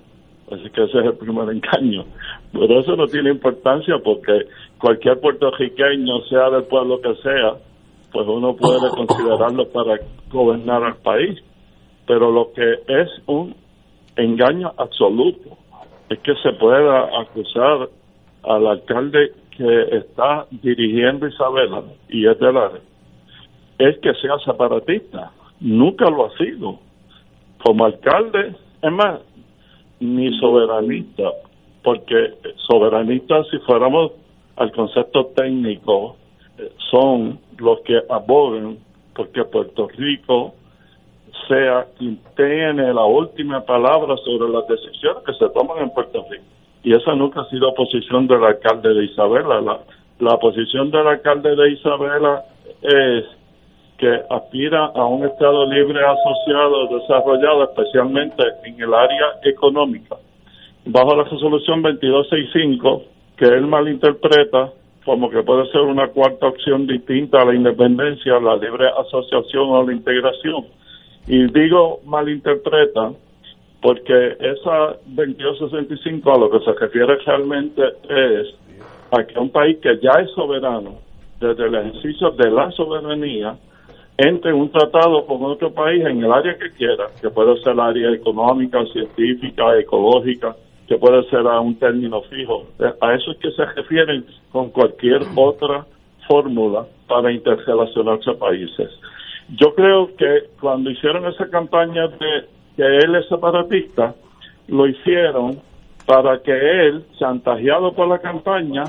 Así 0.51 0.71
que 0.71 0.85
ese 0.85 0.99
es 1.01 1.05
el 1.07 1.15
primer 1.15 1.49
engaño. 1.51 2.05
Pero 2.53 2.81
eso 2.81 2.95
no 2.97 3.07
tiene 3.07 3.31
importancia 3.31 3.97
porque 4.05 4.47
cualquier 4.79 5.19
puertorriqueño, 5.21 6.21
sea 6.29 6.51
del 6.51 6.65
pueblo 6.65 7.01
que 7.01 7.15
sea, 7.17 7.55
pues 8.13 8.27
uno 8.29 8.55
puede 8.55 8.89
considerarlo 8.91 9.69
para 9.69 9.99
gobernar 10.31 10.85
al 10.85 10.97
país 10.97 11.43
pero 12.07 12.31
lo 12.31 12.53
que 12.53 12.73
es 12.87 13.09
un 13.27 13.55
engaño 14.17 14.73
absoluto 14.77 15.59
es 16.09 16.19
que 16.21 16.35
se 16.37 16.53
pueda 16.53 17.21
acusar 17.21 17.89
al 18.45 18.67
alcalde 18.67 19.33
que 19.57 19.97
está 19.97 20.47
dirigiendo 20.51 21.27
Isabela 21.27 21.83
y 22.09 22.27
es 22.27 22.39
de 22.39 22.53
la 22.53 22.71
es 23.79 23.99
que 23.99 24.15
sea 24.15 24.39
separatista 24.45 25.33
nunca 25.61 26.09
lo 26.09 26.27
ha 26.27 26.37
sido 26.39 26.79
como 27.67 27.85
alcalde 27.85 28.55
es 28.81 28.93
más 28.93 29.21
ni 29.99 30.39
soberanista 30.39 31.25
porque 31.83 32.35
soberanista 32.69 33.43
si 33.51 33.59
fuéramos 33.59 34.13
al 34.55 34.71
concepto 34.71 35.33
técnico 35.35 36.17
son 36.93 37.41
los 37.59 37.81
que 37.81 38.01
abogan 38.09 38.79
porque 39.17 39.43
Puerto 39.47 39.89
Rico 39.89 40.55
sea 41.49 41.87
quien 41.99 42.21
tiene 42.37 42.95
la 42.95 43.05
última 43.05 43.65
palabra 43.65 44.17
sobre 44.19 44.49
las 44.49 44.69
decisiones 44.69 45.25
que 45.25 45.33
se 45.33 45.49
toman 45.51 45.79
en 45.83 45.91
Puerto 45.91 46.25
Rico. 46.31 46.45
Y 46.85 46.95
esa 46.95 47.17
nunca 47.17 47.41
ha 47.41 47.51
sido 47.51 47.75
posición 47.75 48.29
del 48.29 48.45
alcalde 48.45 48.95
de 48.95 49.07
Isabela. 49.07 49.61
La, 49.61 49.81
la 50.21 50.39
posición 50.39 50.91
del 50.93 51.07
alcalde 51.07 51.57
de 51.57 51.73
Isabela 51.73 52.45
es 52.83 53.25
que 53.99 54.23
aspira 54.31 54.87
a 54.87 55.05
un 55.07 55.25
Estado 55.25 55.67
libre 55.67 56.01
asociado, 56.05 56.99
desarrollado 56.99 57.65
especialmente 57.65 58.43
en 58.65 58.81
el 58.81 58.93
área 58.93 59.27
económica. 59.45 60.17
Bajo 60.85 61.17
la 61.17 61.25
resolución 61.25 61.83
2265, 61.83 63.03
que 63.37 63.47
él 63.47 63.67
malinterpreta 63.67 64.73
como 65.05 65.31
que 65.31 65.43
puede 65.43 65.71
ser 65.71 65.83
una 65.83 66.09
cuarta 66.09 66.49
opción 66.49 66.87
distinta 66.87 67.41
a 67.41 67.45
la 67.45 67.55
independencia, 67.55 68.41
la 68.41 68.57
libre 68.57 68.89
asociación 68.99 69.71
o 69.71 69.83
la 69.85 69.93
integración 69.93 70.67
y 71.29 71.47
digo 71.53 72.01
malinterpreta 72.05 73.13
porque 73.83 74.37
esa 74.41 74.97
2265 75.07 76.33
a 76.33 76.39
lo 76.39 76.51
que 76.51 76.61
se 76.61 76.73
refiere 76.73 77.17
realmente 77.25 77.83
es 78.09 78.55
a 79.13 79.25
que 79.25 79.39
un 79.39 79.51
país 79.51 79.79
que 79.81 79.99
ya 80.03 80.21
es 80.21 80.31
soberano, 80.33 80.97
desde 81.41 81.67
el 81.67 81.75
ejercicio 81.75 82.31
de 82.31 82.51
la 82.51 82.71
soberanía, 82.73 83.57
entre 84.19 84.51
en 84.51 84.57
un 84.57 84.71
tratado 84.71 85.27
con 85.27 85.45
otro 85.45 85.73
país 85.73 86.05
en 86.05 86.25
el 86.25 86.33
área 86.33 86.57
que 86.57 86.71
quiera, 86.71 87.07
que 87.21 87.29
puede 87.29 87.61
ser 87.63 87.79
área 87.79 88.11
económica, 88.13 88.85
científica, 88.93 89.79
ecológica, 89.79 90.57
que 90.89 90.97
puede 90.97 91.23
ser 91.29 91.47
a 91.47 91.61
un 91.61 91.79
término 91.79 92.23
fijo. 92.23 92.67
A 93.01 93.15
eso 93.15 93.33
es 93.33 93.39
que 93.39 93.51
se 93.51 93.65
refieren 93.65 94.25
con 94.53 94.71
cualquier 94.71 95.21
otra 95.35 95.85
fórmula 96.29 96.87
para 97.07 97.31
interrelacionarse 97.31 98.31
a 98.31 98.35
países. 98.35 98.91
Yo 99.51 99.75
creo 99.75 100.09
que 100.17 100.49
cuando 100.61 100.91
hicieron 100.91 101.27
esa 101.27 101.49
campaña 101.51 102.09
de 102.09 102.47
que 102.77 102.83
él 102.83 103.15
es 103.17 103.29
separatista, 103.29 104.15
lo 104.69 104.87
hicieron 104.87 105.61
para 106.07 106.41
que 106.41 106.53
él, 106.53 107.05
chantajeado 107.19 107.93
por 107.93 108.09
la 108.09 108.19
campaña, 108.19 108.85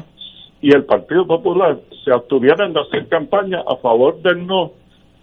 y 0.61 0.73
el 0.73 0.85
Partido 0.85 1.27
Popular 1.27 1.77
se 2.03 2.11
abstuvieran 2.11 2.73
de 2.73 2.81
hacer 2.81 3.07
campaña 3.07 3.61
a 3.67 3.75
favor 3.77 4.21
del 4.21 4.45
no, 4.45 4.71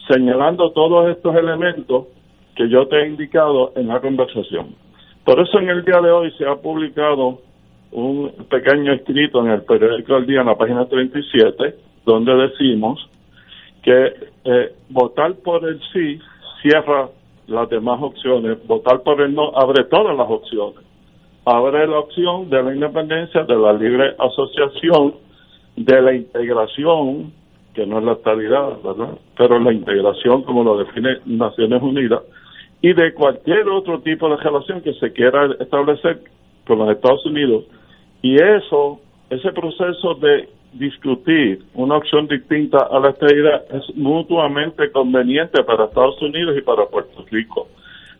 señalando 0.08 0.72
todos 0.72 1.08
estos 1.10 1.34
elementos 1.36 2.06
que 2.54 2.68
yo 2.68 2.86
te 2.88 3.02
he 3.02 3.08
indicado 3.08 3.72
en 3.76 3.88
la 3.88 4.00
conversación. 4.00 4.74
Por 5.24 5.40
eso 5.40 5.58
en 5.58 5.70
el 5.70 5.84
día 5.84 6.00
de 6.00 6.10
hoy 6.10 6.30
se 6.32 6.46
ha 6.46 6.56
publicado 6.56 7.40
un 7.92 8.30
pequeño 8.50 8.92
escrito 8.92 9.40
en 9.40 9.52
el 9.52 9.62
periódico 9.62 10.16
El 10.16 10.26
Día, 10.26 10.40
en 10.40 10.46
la 10.46 10.56
página 10.56 10.86
37, 10.86 11.76
donde 12.04 12.34
decimos 12.34 13.08
que 13.82 14.12
eh, 14.44 14.72
votar 14.90 15.34
por 15.36 15.66
el 15.68 15.80
sí 15.92 16.18
cierra 16.60 17.08
las 17.46 17.68
demás 17.68 18.00
opciones, 18.02 18.58
votar 18.66 19.02
por 19.02 19.20
el 19.20 19.34
no 19.34 19.52
abre 19.56 19.84
todas 19.84 20.16
las 20.16 20.28
opciones. 20.28 20.80
Abre 21.44 21.86
la 21.86 21.98
opción 21.98 22.48
de 22.48 22.62
la 22.62 22.74
independencia, 22.74 23.44
de 23.44 23.54
la 23.54 23.72
libre 23.74 24.14
asociación, 24.18 25.14
de 25.76 26.02
la 26.02 26.14
integración, 26.14 27.32
que 27.74 27.86
no 27.86 27.98
es 27.98 28.04
la 28.04 28.12
estabilidad, 28.12 28.80
¿verdad? 28.82 29.18
Pero 29.36 29.58
la 29.58 29.72
integración, 29.72 30.42
como 30.42 30.64
lo 30.64 30.78
define 30.78 31.18
Naciones 31.26 31.82
Unidas, 31.82 32.22
y 32.80 32.92
de 32.92 33.14
cualquier 33.14 33.68
otro 33.68 34.00
tipo 34.00 34.28
de 34.28 34.36
relación 34.36 34.80
que 34.82 34.92
se 34.94 35.12
quiera 35.12 35.50
establecer 35.58 36.20
con 36.66 36.78
los 36.78 36.90
Estados 36.90 37.24
Unidos. 37.26 37.64
Y 38.22 38.36
eso, 38.36 39.00
ese 39.30 39.52
proceso 39.52 40.14
de 40.14 40.48
discutir 40.74 41.62
una 41.74 41.96
opción 41.96 42.26
distinta 42.26 42.78
a 42.90 42.98
la 42.98 43.10
estabilidad 43.10 43.64
es 43.70 43.96
mutuamente 43.96 44.90
conveniente 44.90 45.62
para 45.64 45.86
Estados 45.86 46.20
Unidos 46.20 46.56
y 46.58 46.62
para 46.62 46.86
Puerto 46.86 47.24
Rico. 47.30 47.68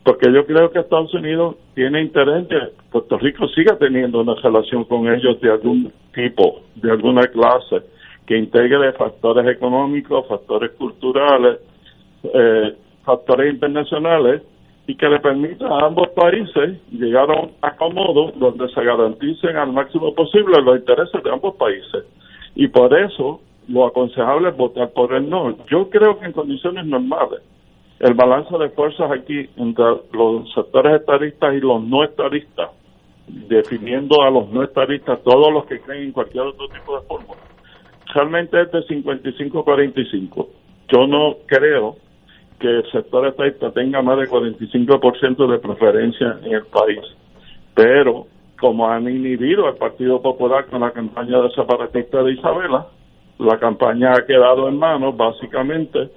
Porque 0.05 0.33
yo 0.33 0.45
creo 0.47 0.71
que 0.71 0.81
Estados 0.81 1.13
Unidos 1.15 1.57
tiene 1.75 2.03
interés 2.03 2.47
que 2.47 2.59
Puerto 2.93 3.19
Rico 3.19 3.49
siga 3.49 3.77
teniendo 3.79 4.21
una 4.21 4.35
relación 4.35 4.85
con 4.85 5.13
ellos 5.13 5.41
de 5.41 5.51
algún 5.51 5.93
tipo, 6.15 6.61
de 6.77 6.91
alguna 6.91 7.23
clase, 7.23 7.83
que 8.27 8.37
integre 8.37 8.93
factores 8.93 9.47
económicos, 9.47 10.27
factores 10.29 10.73
culturales, 10.73 11.59
eh, 12.25 12.77
factores 13.05 13.53
internacionales 13.53 14.43
y 14.87 14.97
que 14.97 15.09
le 15.09 15.21
permita 15.21 15.67
a 15.67 15.87
ambos 15.87 16.09
países 16.11 16.81
llegar 16.91 17.31
a 17.31 17.41
un 17.41 17.53
acomodo 17.63 18.33
donde 18.37 18.69
se 18.69 18.83
garanticen 18.83 19.57
al 19.57 19.73
máximo 19.73 20.15
posible 20.15 20.61
los 20.63 20.79
intereses 20.79 21.23
de 21.23 21.31
ambos 21.31 21.55
países. 21.57 22.05
Y 22.55 22.69
por 22.69 22.99
eso 22.99 23.41
lo 23.69 23.87
aconsejable 23.87 24.51
es 24.51 24.57
votar 24.57 24.91
por 24.91 25.15
el 25.15 25.29
no. 25.29 25.57
Yo 25.69 25.89
creo 25.89 26.19
que 26.19 26.27
en 26.27 26.33
condiciones 26.33 26.87
normales 26.87 27.41
el 28.01 28.15
balance 28.15 28.57
de 28.59 28.69
fuerzas 28.71 29.11
aquí 29.11 29.49
entre 29.57 29.85
los 30.13 30.53
sectores 30.53 31.01
estaristas 31.01 31.55
y 31.55 31.61
los 31.61 31.83
no 31.83 32.05
estaristas, 32.05 32.71
definiendo 33.27 34.23
a 34.23 34.31
los 34.31 34.51
no 34.51 34.63
estaristas 34.63 35.23
todos 35.23 35.53
los 35.53 35.65
que 35.67 35.81
creen 35.81 36.05
en 36.05 36.13
cualquier 36.13 36.45
otro 36.45 36.69
tipo 36.69 36.99
de 36.99 37.07
fórmula, 37.07 37.41
realmente 38.13 38.61
es 38.61 38.71
de 38.73 38.81
55-45. 38.81 40.49
Yo 40.93 41.07
no 41.07 41.37
creo 41.47 41.97
que 42.59 42.69
el 42.69 42.91
sector 42.91 43.27
estadista 43.27 43.73
tenga 43.73 44.03
más 44.03 44.19
de 44.19 44.29
45% 44.29 45.51
de 45.51 45.59
preferencia 45.59 46.39
en 46.45 46.53
el 46.53 46.67
país, 46.67 47.01
pero 47.75 48.27
como 48.61 48.89
han 48.89 49.09
inhibido 49.09 49.67
al 49.67 49.77
Partido 49.77 50.23
Popular 50.23 50.67
con 50.67 50.81
la 50.81 50.93
campaña 50.93 51.41
de 51.41 51.51
separatista 51.51 52.23
de 52.23 52.33
Isabela, 52.33 52.87
la 53.39 53.59
campaña 53.59 54.13
ha 54.13 54.25
quedado 54.25 54.69
en 54.69 54.79
manos 54.79 55.17
básicamente 55.17 56.11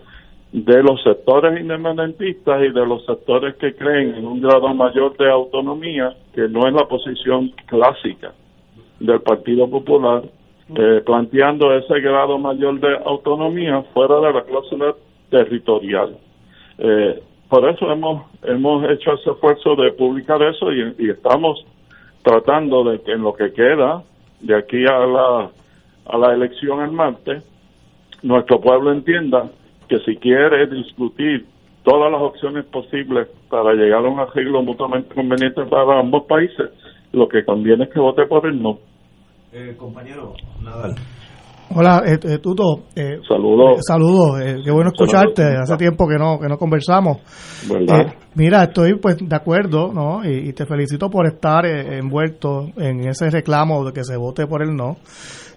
de 0.52 0.84
los 0.84 1.02
sectores 1.04 1.60
independentistas 1.60 2.62
y 2.62 2.72
de 2.72 2.86
los 2.86 3.06
sectores 3.06 3.56
que 3.56 3.76
creen 3.76 4.16
en 4.16 4.26
un 4.26 4.42
grado 4.42 4.74
mayor 4.74 5.18
de 5.18 5.30
autonomía, 5.30 6.16
que 6.34 6.48
no 6.48 6.68
es 6.68 6.74
la 6.74 6.88
posición 6.88 7.52
clásica 7.66 8.34
del 9.00 9.22
Partido 9.22 9.70
Popular, 9.70 10.24
eh, 10.76 11.02
planteando 11.06 11.74
ese 11.74 12.00
grado 12.02 12.38
mayor 12.38 12.80
de 12.80 12.98
autonomía 13.06 13.84
fuera 13.94 14.20
de 14.20 14.34
la 14.34 14.44
cláusula 14.44 14.96
territorial. 15.30 16.18
Eh, 16.78 17.22
por 17.50 17.70
eso 17.70 17.92
hemos 17.92 18.24
hemos 18.44 18.84
hecho 18.90 19.14
ese 19.14 19.32
esfuerzo 19.32 19.76
de 19.76 19.92
publicar 19.94 20.42
eso 20.44 20.72
y, 20.72 21.10
estamos 21.10 21.66
tratando 22.24 22.84
de 22.84 23.02
que 23.02 23.14
en 23.14 23.22
lo 23.22 23.34
que 23.34 23.54
queda 23.54 24.04
de 24.42 24.56
aquí 24.56 24.86
a 24.86 25.06
la 25.06 25.50
a 26.06 26.18
la 26.18 26.34
elección 26.34 26.82
en 26.82 26.94
martes 26.94 27.44
nuestro 28.24 28.60
pueblo 28.60 28.92
entienda 28.92 29.50
que 29.88 30.00
si 30.00 30.18
quiere 30.18 30.68
discutir 30.68 31.46
todas 31.84 32.12
las 32.12 32.22
opciones 32.22 32.66
posibles 32.66 33.28
para 33.50 33.74
llegar 33.74 34.06
a 34.06 34.10
un 34.10 34.20
arreglo 34.20 34.62
mutuamente 34.62 35.16
conveniente 35.16 35.64
para 35.66 36.00
ambos 36.00 36.24
países, 36.24 36.70
lo 37.14 37.30
que 37.30 37.46
conviene 37.46 37.86
es 37.86 37.90
que 37.92 38.00
vote 38.00 38.26
por 38.26 38.46
el 38.46 38.62
no. 38.62 38.80
Eh, 39.50 39.78
compañero 39.78 40.34
Nadal. 40.62 40.96
Hola, 41.74 42.02
eh, 42.06 42.20
eh 42.22 42.40
Tuto. 42.40 42.84
Eh, 42.94 43.20
saludos. 43.26 43.80
saludos, 43.88 44.42
qué 44.64 44.72
bueno 44.72 44.90
escucharte. 44.94 45.44
Hace 45.62 45.78
tiempo 45.78 46.06
que 46.06 46.16
no 46.16 46.38
que 46.38 46.50
no 46.50 46.58
conversamos. 46.58 47.20
mira, 48.36 48.64
estoy 48.64 49.00
pues 49.00 49.16
de 49.22 49.36
acuerdo, 49.36 49.94
¿no? 49.94 50.20
Y, 50.30 50.52
te 50.52 50.66
felicito 50.66 51.10
por 51.10 51.28
estar 51.28 51.66
envuelto 51.66 52.66
en 52.76 53.08
ese 53.08 53.30
reclamo 53.30 53.86
de 53.86 53.94
que 53.94 54.04
se 54.04 54.18
vote 54.18 54.48
por 54.48 54.62
el 54.64 54.76
no. 54.76 54.98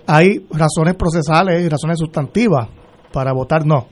Hay 0.07 0.47
razones 0.51 0.95
procesales 0.95 1.61
y 1.61 1.69
razones 1.69 1.99
sustantivas 1.99 2.69
para 3.13 3.33
votar 3.33 3.67
no. 3.67 3.89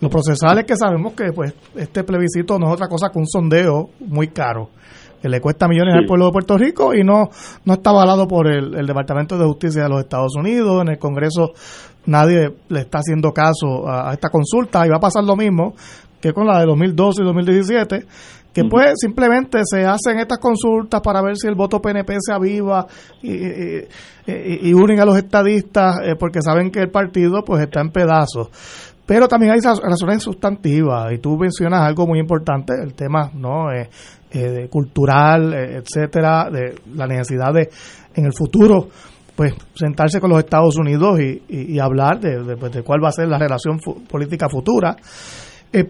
Los 0.00 0.10
procesales 0.10 0.64
que 0.66 0.76
sabemos 0.76 1.14
que 1.14 1.32
pues 1.34 1.54
este 1.74 2.04
plebiscito 2.04 2.58
no 2.58 2.66
es 2.68 2.74
otra 2.74 2.86
cosa 2.86 3.08
que 3.10 3.18
un 3.18 3.26
sondeo 3.26 3.88
muy 4.00 4.28
caro 4.28 4.68
que 5.20 5.28
le 5.28 5.40
cuesta 5.40 5.68
millones 5.68 5.94
al 5.94 6.06
pueblo 6.06 6.26
de 6.26 6.32
Puerto 6.32 6.56
Rico 6.56 6.94
y 6.94 7.02
no, 7.02 7.28
no 7.64 7.74
está 7.74 7.90
avalado 7.90 8.26
por 8.28 8.46
el, 8.46 8.86
Departamento 8.86 9.36
de 9.36 9.44
Justicia 9.44 9.82
de 9.82 9.88
los 9.88 10.00
Estados 10.00 10.34
Unidos. 10.36 10.82
En 10.82 10.88
el 10.88 10.98
Congreso 10.98 11.52
nadie 12.06 12.54
le 12.68 12.80
está 12.80 12.98
haciendo 12.98 13.32
caso 13.32 13.88
a, 13.88 14.12
esta 14.12 14.30
consulta 14.30 14.86
y 14.86 14.90
va 14.90 14.96
a 14.96 15.00
pasar 15.00 15.24
lo 15.24 15.36
mismo 15.36 15.74
que 16.20 16.32
con 16.32 16.46
la 16.46 16.60
de 16.60 16.66
2012 16.66 17.22
y 17.22 17.24
2017 17.24 18.06
que 18.52 18.64
pues 18.64 18.94
simplemente 18.96 19.60
se 19.64 19.84
hacen 19.84 20.18
estas 20.18 20.38
consultas 20.38 21.00
para 21.00 21.22
ver 21.22 21.36
si 21.36 21.46
el 21.46 21.54
voto 21.54 21.80
PNP 21.80 22.16
se 22.18 22.32
aviva 22.32 22.86
y, 23.22 23.30
y, 24.26 24.74
unen 24.74 24.98
a 25.00 25.04
los 25.04 25.16
estadistas 25.16 26.00
eh, 26.02 26.16
porque 26.18 26.40
saben 26.42 26.70
que 26.70 26.80
el 26.80 26.90
partido 26.90 27.44
pues 27.44 27.62
está 27.62 27.80
en 27.80 27.90
pedazos. 27.90 28.48
Pero 29.08 29.26
también 29.26 29.52
hay 29.52 29.60
razones 29.60 30.22
sustantivas 30.22 31.10
y 31.14 31.16
tú 31.16 31.38
mencionas 31.38 31.80
algo 31.80 32.06
muy 32.06 32.18
importante, 32.18 32.74
el 32.74 32.92
tema 32.92 33.30
no 33.32 33.72
eh, 33.72 33.88
eh, 34.30 34.68
cultural, 34.70 35.54
eh, 35.54 35.78
etcétera, 35.78 36.50
de 36.50 36.74
la 36.94 37.06
necesidad 37.06 37.54
de 37.54 37.70
en 38.14 38.26
el 38.26 38.34
futuro 38.34 38.88
pues 39.34 39.54
sentarse 39.72 40.20
con 40.20 40.28
los 40.28 40.40
Estados 40.40 40.76
Unidos 40.76 41.20
y, 41.20 41.78
hablar 41.78 42.20
pues, 42.20 42.72
de, 42.72 42.82
cuál 42.82 43.02
va 43.02 43.08
a 43.08 43.12
ser 43.12 43.28
la 43.28 43.38
relación 43.38 43.78
política 43.78 44.46
futura. 44.50 44.94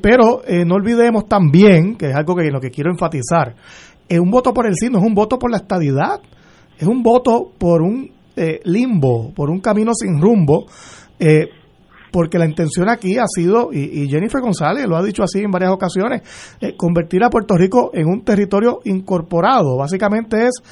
pero 0.00 0.42
no 0.66 0.74
olvidemos 0.74 1.26
también, 1.26 1.96
que 1.96 2.10
es 2.10 2.14
algo 2.14 2.36
que 2.36 2.50
lo 2.52 2.60
que 2.60 2.70
quiero 2.70 2.92
enfatizar, 2.92 3.54
es 4.06 4.20
un 4.20 4.30
voto 4.30 4.52
por 4.52 4.66
el 4.66 4.74
sí 4.76 4.90
no 4.90 4.98
es 4.98 5.04
un 5.04 5.14
voto 5.14 5.38
por 5.38 5.50
la 5.50 5.56
estadidad, 5.56 6.20
es 6.78 6.86
un 6.86 7.02
voto 7.02 7.50
por 7.58 7.80
un 7.80 8.12
limbo, 8.64 9.32
por 9.34 9.48
un 9.48 9.60
camino 9.60 9.92
sin 9.94 10.20
rumbo, 10.20 10.66
eh, 11.18 11.48
porque 12.10 12.38
la 12.38 12.46
intención 12.46 12.88
aquí 12.88 13.18
ha 13.18 13.26
sido, 13.26 13.70
y, 13.72 14.08
Jennifer 14.08 14.40
González 14.40 14.86
lo 14.86 14.96
ha 14.96 15.02
dicho 15.02 15.22
así 15.22 15.40
en 15.40 15.50
varias 15.50 15.72
ocasiones, 15.72 16.22
eh, 16.60 16.74
convertir 16.76 17.22
a 17.24 17.30
Puerto 17.30 17.56
Rico 17.56 17.90
en 17.92 18.06
un 18.06 18.24
territorio 18.24 18.80
incorporado. 18.84 19.76
Básicamente 19.76 20.46
es 20.46 20.62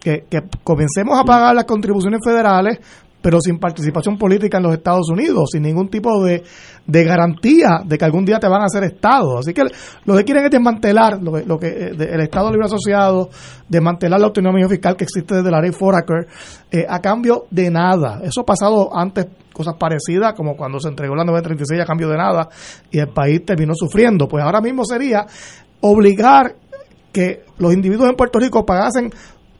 que, 0.00 0.24
que 0.28 0.42
comencemos 0.62 1.18
a 1.18 1.24
pagar 1.24 1.54
las 1.54 1.64
contribuciones 1.64 2.20
federales, 2.22 2.78
pero 3.24 3.40
sin 3.40 3.58
participación 3.58 4.18
política 4.18 4.58
en 4.58 4.64
los 4.64 4.74
Estados 4.74 5.08
Unidos, 5.08 5.48
sin 5.50 5.62
ningún 5.62 5.88
tipo 5.88 6.22
de, 6.22 6.42
de 6.86 7.04
garantía 7.04 7.80
de 7.82 7.96
que 7.96 8.04
algún 8.04 8.26
día 8.26 8.38
te 8.38 8.46
van 8.48 8.60
a 8.60 8.66
hacer 8.66 8.84
Estado. 8.84 9.38
Así 9.38 9.54
que 9.54 9.62
lo 10.04 10.14
que 10.14 10.24
quieren 10.24 10.44
es 10.44 10.50
desmantelar 10.50 11.22
lo, 11.22 11.38
lo 11.38 11.58
que 11.58 11.68
eh, 11.68 11.92
el 11.98 12.20
Estado 12.20 12.50
Libre 12.50 12.66
Asociado, 12.66 13.30
desmantelar 13.66 14.20
la 14.20 14.26
autonomía 14.26 14.68
fiscal 14.68 14.94
que 14.94 15.04
existe 15.04 15.36
desde 15.36 15.50
la 15.50 15.62
ley 15.62 15.72
Foraker, 15.72 16.26
eh, 16.70 16.84
a 16.86 17.00
cambio 17.00 17.46
de 17.50 17.70
nada. 17.70 18.20
Eso 18.22 18.42
ha 18.42 18.44
pasado 18.44 18.94
antes, 18.94 19.26
cosas 19.54 19.76
parecidas, 19.78 20.34
como 20.34 20.54
cuando 20.54 20.78
se 20.78 20.90
entregó 20.90 21.14
la 21.14 21.24
936 21.24 21.80
a 21.80 21.86
cambio 21.86 22.10
de 22.10 22.18
nada 22.18 22.50
y 22.90 22.98
el 22.98 23.08
país 23.08 23.42
terminó 23.46 23.72
sufriendo. 23.74 24.28
Pues 24.28 24.44
ahora 24.44 24.60
mismo 24.60 24.84
sería 24.84 25.24
obligar 25.80 26.56
que 27.10 27.42
los 27.56 27.72
individuos 27.72 28.10
en 28.10 28.16
Puerto 28.16 28.38
Rico 28.38 28.66
pagasen 28.66 29.10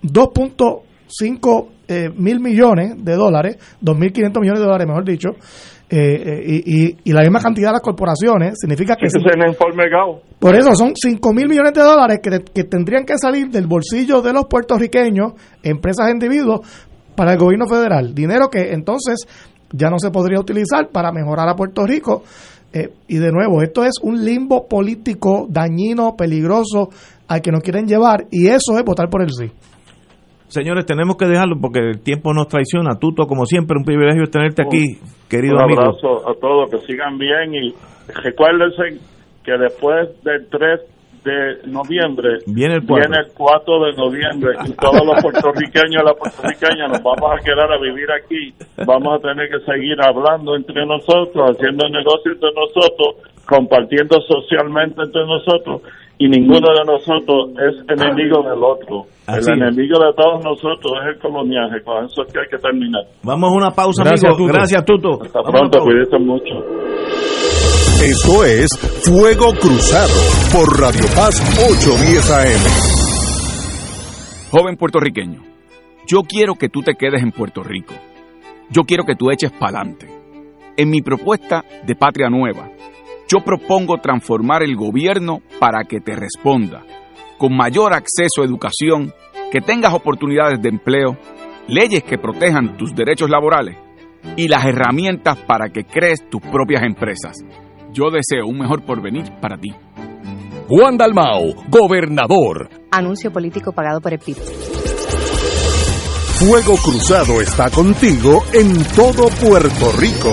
2.5 0.02 1.73
eh, 1.88 2.08
mil 2.16 2.40
millones 2.40 2.94
de 3.04 3.14
dólares, 3.14 3.58
2.500 3.82 4.40
millones 4.40 4.60
de 4.60 4.64
dólares, 4.64 4.86
mejor 4.86 5.04
dicho, 5.04 5.30
eh, 5.90 5.96
eh, 5.96 6.62
y, 6.64 7.10
y, 7.10 7.12
la 7.12 7.20
misma 7.20 7.40
cantidad 7.40 7.68
de 7.68 7.74
las 7.74 7.82
corporaciones, 7.82 8.54
significa 8.58 8.96
que... 8.96 9.06
Ese 9.06 9.18
es 9.18 9.36
el 9.36 9.48
informe 9.48 9.88
GAO. 9.88 10.22
Por 10.38 10.56
eso 10.56 10.74
son 10.74 10.92
5 10.94 11.32
mil 11.32 11.48
millones 11.48 11.72
de 11.74 11.82
dólares 11.82 12.20
que, 12.22 12.40
que 12.52 12.64
tendrían 12.64 13.04
que 13.04 13.18
salir 13.18 13.48
del 13.48 13.66
bolsillo 13.66 14.22
de 14.22 14.32
los 14.32 14.46
puertorriqueños, 14.46 15.34
empresas 15.62 16.10
individuos, 16.10 16.60
para 17.14 17.32
el 17.32 17.38
gobierno 17.38 17.66
federal. 17.66 18.14
Dinero 18.14 18.48
que 18.48 18.72
entonces 18.72 19.26
ya 19.72 19.90
no 19.90 19.98
se 19.98 20.10
podría 20.10 20.40
utilizar 20.40 20.88
para 20.90 21.12
mejorar 21.12 21.48
a 21.48 21.54
Puerto 21.54 21.86
Rico. 21.86 22.22
Eh, 22.72 22.92
y 23.06 23.18
de 23.18 23.30
nuevo, 23.30 23.62
esto 23.62 23.84
es 23.84 23.94
un 24.02 24.24
limbo 24.24 24.66
político 24.66 25.46
dañino, 25.48 26.16
peligroso, 26.16 26.88
al 27.28 27.40
que 27.40 27.52
nos 27.52 27.62
quieren 27.62 27.86
llevar, 27.86 28.26
y 28.30 28.48
eso 28.48 28.76
es 28.76 28.84
votar 28.84 29.08
por 29.08 29.22
el 29.22 29.30
sí. 29.30 29.50
Señores, 30.48 30.86
tenemos 30.86 31.16
que 31.16 31.26
dejarlo 31.26 31.56
porque 31.60 31.80
el 31.80 32.02
tiempo 32.02 32.32
nos 32.32 32.48
traiciona. 32.48 32.98
Tuto, 33.00 33.26
como 33.26 33.46
siempre, 33.46 33.76
un 33.78 33.84
privilegio 33.84 34.26
tenerte 34.26 34.62
aquí, 34.62 34.98
querido 35.28 35.58
amigo. 35.58 35.80
Un 35.80 35.88
abrazo 35.88 36.28
a 36.28 36.34
todos, 36.34 36.70
que 36.70 36.78
sigan 36.86 37.18
bien 37.18 37.54
y 37.54 37.74
recuérdense 38.22 39.00
que 39.42 39.52
después 39.52 40.08
del 40.22 40.48
3 40.48 40.80
de 41.24 41.72
noviembre 41.72 42.38
viene 42.46 42.74
el 42.74 42.84
4, 42.84 42.94
viene 43.00 43.24
el 43.24 43.32
4 43.32 43.84
de 43.84 43.92
noviembre 43.96 44.50
y 44.68 44.72
todos 44.76 45.00
los 45.04 45.22
puertorriqueños 45.22 46.02
y 46.02 46.04
las 46.04 46.16
puertorriqueñas 46.20 46.88
nos 46.92 47.02
vamos 47.02 47.32
a 47.32 47.42
quedar 47.42 47.72
a 47.72 47.80
vivir 47.80 48.12
aquí. 48.12 48.52
Vamos 48.84 49.18
a 49.18 49.22
tener 49.22 49.48
que 49.48 49.60
seguir 49.64 49.96
hablando 50.04 50.54
entre 50.54 50.84
nosotros, 50.84 51.56
haciendo 51.56 51.88
negocios 51.88 52.36
entre 52.36 52.52
nosotros, 52.52 53.24
compartiendo 53.48 54.20
socialmente 54.20 55.00
entre 55.00 55.24
nosotros 55.24 55.82
y 56.18 56.28
ninguno 56.28 56.68
de 56.72 56.84
nosotros 56.86 57.50
es 57.58 57.74
enemigo 57.88 58.42
del 58.42 58.62
otro. 58.62 59.06
el 59.26 59.62
enemigo 59.62 59.98
de 59.98 60.12
todos 60.14 60.44
nosotros 60.44 60.92
es 61.02 61.14
el 61.14 61.20
coloniaje. 61.20 61.82
Con 61.82 62.04
eso 62.04 62.22
es 62.22 62.32
que 62.32 62.40
hay 62.40 62.46
que 62.50 62.58
terminar. 62.58 63.02
Vamos 63.22 63.50
a 63.50 63.56
una 63.56 63.70
pausa, 63.70 64.04
Gracias, 64.04 64.36
Tuto. 64.36 64.52
Gracias, 64.52 64.84
Tuto. 64.84 65.22
Hasta 65.22 65.42
pronto, 65.42 65.78
cuídense 65.80 66.18
mucho. 66.18 66.54
Esto 68.02 68.44
es 68.44 68.70
Fuego 69.04 69.52
Cruzado 69.54 70.12
por 70.52 70.80
Radio 70.80 71.04
Paz 71.16 71.40
810 71.70 72.30
AM. 72.30 72.94
Joven 74.50 74.76
puertorriqueño, 74.76 75.40
yo 76.06 76.20
quiero 76.22 76.54
que 76.54 76.68
tú 76.68 76.80
te 76.82 76.94
quedes 76.94 77.22
en 77.22 77.32
Puerto 77.32 77.62
Rico. 77.62 77.94
Yo 78.70 78.82
quiero 78.84 79.04
que 79.04 79.16
tú 79.16 79.30
eches 79.30 79.50
pa'lante. 79.52 80.06
En 80.76 80.90
mi 80.90 81.02
propuesta 81.02 81.64
de 81.86 81.94
Patria 81.94 82.28
Nueva, 82.28 82.68
yo 83.28 83.40
propongo 83.40 83.98
transformar 83.98 84.62
el 84.62 84.76
gobierno 84.76 85.40
para 85.58 85.84
que 85.84 86.00
te 86.00 86.14
responda, 86.14 86.82
con 87.38 87.56
mayor 87.56 87.94
acceso 87.94 88.42
a 88.42 88.44
educación, 88.44 89.12
que 89.50 89.60
tengas 89.60 89.94
oportunidades 89.94 90.60
de 90.60 90.68
empleo, 90.68 91.16
leyes 91.68 92.02
que 92.02 92.18
protejan 92.18 92.76
tus 92.76 92.94
derechos 92.94 93.30
laborales 93.30 93.76
y 94.36 94.48
las 94.48 94.64
herramientas 94.64 95.38
para 95.46 95.68
que 95.68 95.84
crees 95.84 96.28
tus 96.28 96.42
propias 96.42 96.82
empresas. 96.82 97.36
Yo 97.92 98.10
deseo 98.10 98.46
un 98.46 98.58
mejor 98.58 98.82
porvenir 98.82 99.30
para 99.40 99.56
ti. 99.56 99.72
Juan 100.68 100.96
Dalmao, 100.96 101.54
gobernador. 101.68 102.68
Anuncio 102.90 103.30
político 103.30 103.72
pagado 103.72 104.00
por 104.00 104.12
el 104.12 104.18
PIB. 104.18 104.36
Fuego 106.38 106.76
Cruzado 106.76 107.40
está 107.40 107.70
contigo 107.70 108.42
en 108.52 108.82
todo 108.96 109.28
Puerto 109.28 109.92
Rico. 109.96 110.32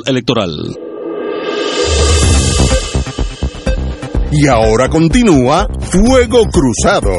Electoral. 0.05 0.51
Y 4.31 4.47
ahora 4.47 4.89
continúa 4.89 5.67
Fuego 5.79 6.45
Cruzado. 6.45 7.11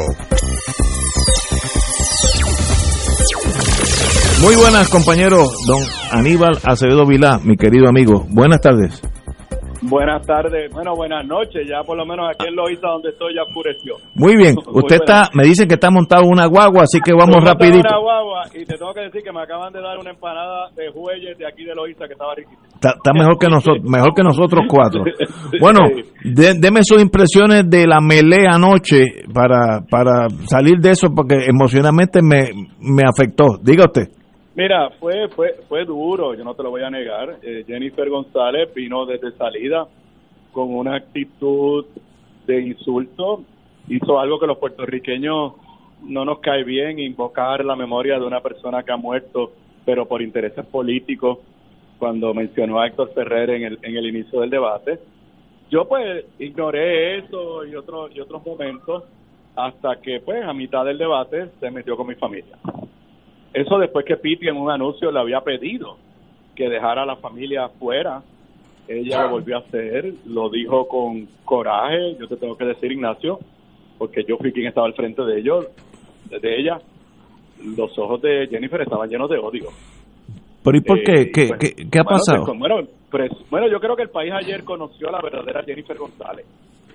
Muy 4.41 4.57
buenas 4.57 4.89
compañeros, 4.89 5.53
don 5.69 5.83
Aníbal 6.11 6.59
Acevedo 6.65 7.07
Vilá, 7.07 7.39
mi 7.45 7.57
querido 7.57 7.89
amigo. 7.89 8.27
Buenas 8.31 8.61
tardes. 8.61 9.01
Buenas 9.83 10.25
tardes, 10.25 10.73
bueno, 10.73 10.95
buenas 10.95 11.27
noches. 11.27 11.67
Ya 11.69 11.83
por 11.83 11.97
lo 11.97 12.07
menos 12.07 12.31
aquí 12.31 12.47
en 12.47 12.55
Loíza, 12.55 12.87
donde 12.87 13.11
estoy, 13.11 13.35
ya 13.35 13.43
oscureció. 13.43 13.97
Muy 14.15 14.37
bien, 14.37 14.55
usted 14.73 14.97
está, 14.97 15.29
me 15.35 15.45
dicen 15.45 15.67
que 15.67 15.75
está 15.75 15.91
montado 15.91 16.23
una 16.27 16.47
guagua, 16.47 16.83
así 16.85 17.01
que 17.05 17.13
vamos 17.13 17.43
rapidito. 17.43 17.81
una 17.89 17.99
guagua 17.99 18.43
y 18.55 18.65
te 18.65 18.79
tengo 18.79 18.95
que 18.95 19.01
decir 19.01 19.23
que 19.23 19.33
me 19.33 19.43
acaban 19.43 19.73
de 19.73 19.81
dar 19.81 19.99
una 19.99 20.11
empanada 20.11 20.71
de 20.77 20.91
jueyes 20.93 21.37
de 21.37 21.47
aquí 21.47 21.65
de 21.65 21.75
Loíza 21.75 22.07
que 22.07 22.13
estaba 22.13 22.35
riquísima. 22.35 22.63
Está, 22.75 23.13
mejor 23.13 23.39
que 23.39 23.49
nosotros, 23.49 23.83
mejor 23.91 24.15
que 24.15 24.23
nosotros 24.23 24.65
cuatro. 24.69 25.03
Bueno, 25.61 25.81
deme 26.25 26.81
sus 26.85 27.03
impresiones 27.03 27.69
de 27.69 27.87
la 27.87 28.01
melea 28.01 28.55
anoche 28.55 29.05
para, 29.35 29.81
para 29.91 30.29
salir 30.47 30.79
de 30.79 30.91
eso, 30.91 31.09
porque 31.15 31.47
emocionalmente 31.49 32.21
me, 32.23 32.51
me 32.79 33.03
afectó. 33.05 33.59
Diga 33.61 33.87
usted. 33.87 34.22
Mira, 34.55 34.91
fue 35.01 35.29
fue 35.29 35.55
fue 35.69 35.85
duro, 35.85 36.35
yo 36.35 36.45
no 36.45 36.55
te 36.55 36.62
lo 36.62 36.70
voy 36.70 36.83
a 36.83 36.91
negar. 36.91 37.39
Eh, 37.43 37.65
Jennifer 37.66 38.09
González 38.11 38.73
vino 38.74 39.07
desde 39.07 39.33
salida 39.33 39.87
con 40.53 40.74
una 40.74 40.97
actitud 40.97 41.87
de 42.47 42.61
insulto, 42.61 43.45
hizo 43.89 44.20
algo 44.20 44.39
que 44.39 44.47
los 44.47 44.59
puertorriqueños 44.59 45.55
no 46.03 46.24
nos 46.24 46.41
cae 46.41 46.65
bien, 46.65 46.99
invocar 46.99 47.65
la 47.65 47.77
memoria 47.77 48.19
de 48.19 48.27
una 48.27 48.41
persona 48.41 48.83
que 48.83 48.93
ha 48.93 48.97
muerto, 48.97 49.53
pero 49.87 50.07
por 50.07 50.20
intereses 50.20 50.66
políticos, 50.66 51.39
cuando 51.99 52.35
mencionó 52.35 52.81
a 52.81 52.87
Héctor 52.89 53.12
Ferrer 53.15 53.51
en 53.51 53.62
el, 53.62 53.79
en 53.83 53.97
el 53.97 54.07
inicio 54.07 54.41
del 54.41 54.51
debate. 54.51 54.99
Yo 55.70 55.89
pues 55.89 56.27
ignoré 56.39 57.19
eso 57.19 57.65
y 57.65 57.74
otros 57.74 58.15
y 58.15 58.20
otros 58.20 58.45
momentos 58.45 59.05
hasta 59.57 59.97
que 60.01 60.20
pues 60.20 60.45
a 60.45 60.53
mitad 60.53 60.85
del 60.85 60.99
debate 60.99 61.49
se 61.61 61.70
metió 61.70 61.97
con 61.97 62.09
mi 62.09 62.15
familia. 62.16 62.59
Eso 63.53 63.79
después 63.79 64.05
que 64.05 64.16
Piti 64.16 64.49
en 64.49 64.57
un 64.57 64.70
anuncio 64.70 65.11
le 65.11 65.20
había 65.20 65.41
pedido 65.41 65.97
que 66.55 66.69
dejara 66.69 67.03
a 67.03 67.07
la 67.07 67.16
familia 67.16 67.66
afuera. 67.66 68.23
Ella 68.89 69.24
lo 69.24 69.31
volvió 69.31 69.57
a 69.57 69.61
hacer, 69.61 70.12
lo 70.27 70.51
dijo 70.51 70.89
con 70.89 71.27
coraje. 71.45 72.16
Yo 72.19 72.29
te 72.29 72.37
tengo 72.37 72.57
que 72.57 72.65
decir, 72.65 72.93
Ignacio, 72.93 73.39
porque 73.99 74.24
yo 74.27 74.37
fui 74.39 74.53
quien 74.53 74.66
estaba 74.66 74.87
al 74.87 74.95
frente 74.95 75.23
de 75.23 75.39
ellos, 75.39 75.66
de 76.29 76.61
ella. 76.61 76.79
Los 77.77 77.97
ojos 77.99 78.20
de 78.23 78.49
Jennifer 78.51 78.81
estaban 78.81 79.09
llenos 79.09 79.31
de 79.31 79.39
odio. 79.39 79.69
¿Pero 80.65 80.77
y 80.77 80.81
por 80.81 81.03
qué? 81.03 81.23
Eh, 81.23 81.31
¿Qué, 81.33 81.49
pues, 81.49 81.74
qué, 81.91 81.99
ha 81.99 82.05
pasado? 82.05 82.55
Bueno, 82.55 82.83
bueno, 83.51 83.69
yo 83.69 83.81
creo 83.81 83.97
que 83.97 84.03
el 84.03 84.11
país 84.11 84.33
ayer 84.33 84.65
conoció 84.65 85.09
a 85.09 85.12
la 85.12 85.20
verdadera 85.20 85.62
Jennifer 85.62 85.97
González, 85.97 86.47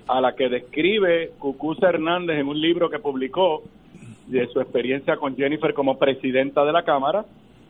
a 0.06 0.20
la 0.20 0.34
que 0.34 0.48
describe 0.48 1.32
Cucuza 1.38 1.88
Hernández 1.88 2.38
en 2.38 2.48
un 2.48 2.60
libro 2.60 2.88
que 2.88 2.98
publicó 2.98 3.62
de 4.28 4.46
su 4.48 4.60
experiencia 4.60 5.16
con 5.16 5.36
Jennifer 5.36 5.74
como 5.74 5.98
presidenta 5.98 6.64
de 6.64 6.72
la 6.72 6.84
Cámara 6.84 7.24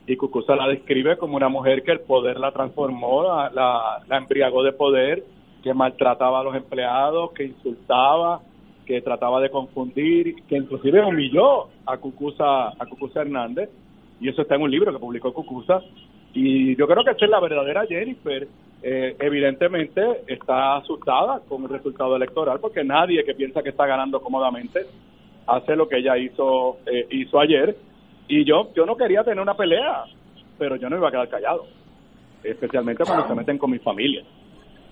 y 0.07 0.17
Cucusa 0.17 0.57
la 0.57 0.69
describe 0.69 1.19
como 1.19 1.37
una 1.37 1.49
mujer 1.49 1.83
que 1.83 1.93
el 1.93 2.01
poder 2.01 2.39
la 2.41 2.51
transformó, 2.51 3.23
la, 3.23 4.01
la, 4.09 4.17
embriagó 4.17 4.63
de 4.63 4.73
poder, 4.73 5.23
que 5.63 5.75
maltrataba 5.75 6.41
a 6.41 6.45
los 6.45 6.57
empleados, 6.57 7.33
que 7.33 7.45
insultaba, 7.45 8.41
que 8.87 9.03
trataba 9.03 9.41
de 9.41 9.51
confundir, 9.51 10.37
que 10.49 10.57
inclusive 10.57 11.05
humilló 11.05 11.69
a 11.85 11.99
Cucusa, 11.99 12.69
a 12.69 12.87
Cucusa 12.89 13.21
Hernández, 13.21 13.69
y 14.19 14.31
eso 14.31 14.43
está 14.43 14.55
en 14.55 14.63
un 14.63 14.71
libro 14.71 14.93
que 14.93 14.99
publicó 14.99 15.35
Cucusa, 15.35 15.83
y 16.33 16.75
yo 16.77 16.87
creo 16.87 17.05
que 17.05 17.11
esa 17.11 17.25
es 17.25 17.31
la 17.31 17.41
verdadera 17.41 17.87
Jennifer. 17.87 18.49
Eh, 18.81 19.17
evidentemente 19.19 20.23
está 20.29 20.77
asustada 20.77 21.41
con 21.49 21.65
el 21.65 21.69
resultado 21.69 22.15
electoral 22.15 22.61
porque 22.61 22.85
nadie 22.85 23.25
que 23.25 23.35
piensa 23.35 23.61
que 23.61 23.71
está 23.71 23.87
ganando 23.87 24.21
cómodamente 24.21 24.87
hace 25.49 25.75
lo 25.75 25.89
que 25.89 25.99
ella 25.99 26.17
hizo 26.17 26.79
eh, 26.87 27.07
hizo 27.11 27.41
ayer. 27.41 27.77
Y 28.29 28.45
yo 28.45 28.71
yo 28.75 28.87
no 28.87 28.97
quería 28.97 29.25
tener 29.25 29.41
una 29.41 29.55
pelea 29.55 30.05
pero 30.59 30.77
yo 30.77 30.91
no 30.91 30.97
iba 30.97 31.09
a 31.09 31.11
quedar 31.13 31.29
callado 31.29 31.67
especialmente 32.43 33.05
cuando 33.05 33.27
se 33.27 33.35
meten 33.35 33.59
con 33.59 33.71
mi 33.71 33.79
familia. 33.79 34.23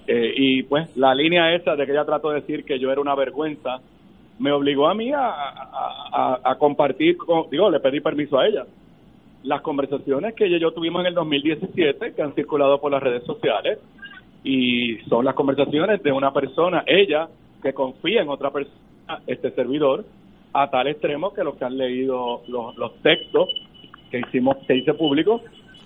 Eh, 0.07 0.35
y 0.37 0.63
pues 0.65 0.97
la 0.97 1.15
línea 1.15 1.55
esa 1.55 1.75
de 1.75 1.85
que 1.85 1.93
ella 1.93 2.05
trató 2.05 2.31
de 2.31 2.41
decir 2.41 2.65
que 2.65 2.79
yo 2.79 2.91
era 2.91 3.01
una 3.01 3.15
vergüenza 3.15 3.81
me 4.39 4.53
obligó 4.53 4.89
a 4.89 4.95
mí 4.95 5.13
a, 5.13 6.41
a, 6.45 6.57
compartir 6.59 7.17
digo 7.51 7.71
le 7.71 7.81
pedí 7.81 8.01
permiso 8.01 8.39
a 8.39 8.47
ella. 8.47 8.67
Las 9.43 9.63
conversaciones 9.63 10.35
que 10.35 10.47
ella 10.47 10.59
y 10.59 10.61
yo 10.61 10.73
tuvimos 10.73 11.01
en 11.01 11.07
el 11.07 11.15
2017 11.15 12.15
que 12.15 12.23
han 12.23 12.35
circulado 12.35 12.81
por 12.81 12.93
las 12.93 13.03
redes 13.03 13.25
sociales 13.25 13.79
y 14.45 14.99
son 15.09 15.25
las 15.25 15.35
conversaciones 15.35 16.03
de 16.03 16.13
una 16.13 16.33
persona 16.33 16.85
ella 16.87 17.29
que 17.63 17.73
confía 17.73 18.23
en 18.23 18.29
otra 18.29 18.51
persona 18.51 18.77
este 19.27 19.51
servidor 19.53 20.05
a 20.63 20.71
tal 20.71 20.89
extremo 20.89 21.35
que 21.35 21.45
los 21.45 21.57
que 21.57 21.65
han 21.65 21.77
leído 21.77 22.43
los, 22.49 22.77
los 22.77 22.95
textos 23.03 23.49
que 24.11 24.21
hicimos, 24.21 24.57
que 24.67 24.77
hice 24.77 24.95
público, 24.95 25.43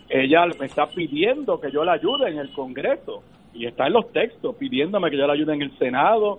ella 0.09 0.47
me 0.59 0.67
está 0.67 0.87
pidiendo 0.89 1.61
que 1.61 1.71
yo 1.71 1.85
la 1.85 1.93
ayude 1.93 2.31
en 2.31 2.39
el 2.39 2.51
Congreso 2.53 3.23
y 3.53 3.67
está 3.67 3.87
en 3.89 3.95
los 3.95 4.13
textos 4.13 4.55
pidiéndome 4.57 5.11
que 5.11 5.17
yo 5.17 5.27
la 5.27 5.33
ayude 5.33 5.55
en 5.55 5.63
el 5.63 5.77
Senado, 5.79 6.39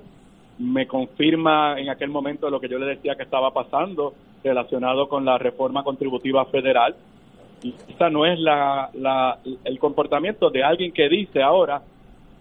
me 0.59 0.87
confirma 0.87 1.79
en 1.79 1.89
aquel 1.89 2.09
momento 2.09 2.49
lo 2.49 2.59
que 2.59 2.69
yo 2.69 2.77
le 2.79 2.85
decía 2.85 3.15
que 3.15 3.23
estaba 3.23 3.51
pasando 3.51 4.13
relacionado 4.43 5.09
con 5.09 5.25
la 5.25 5.37
reforma 5.37 5.83
contributiva 5.83 6.45
federal. 6.45 6.95
Y 7.63 7.73
esa 7.89 8.09
no 8.09 8.25
es 8.25 8.39
la, 8.39 8.89
la, 8.93 9.39
el 9.63 9.77
comportamiento 9.77 10.49
de 10.49 10.63
alguien 10.63 10.91
que 10.91 11.09
dice 11.09 11.41
ahora 11.41 11.81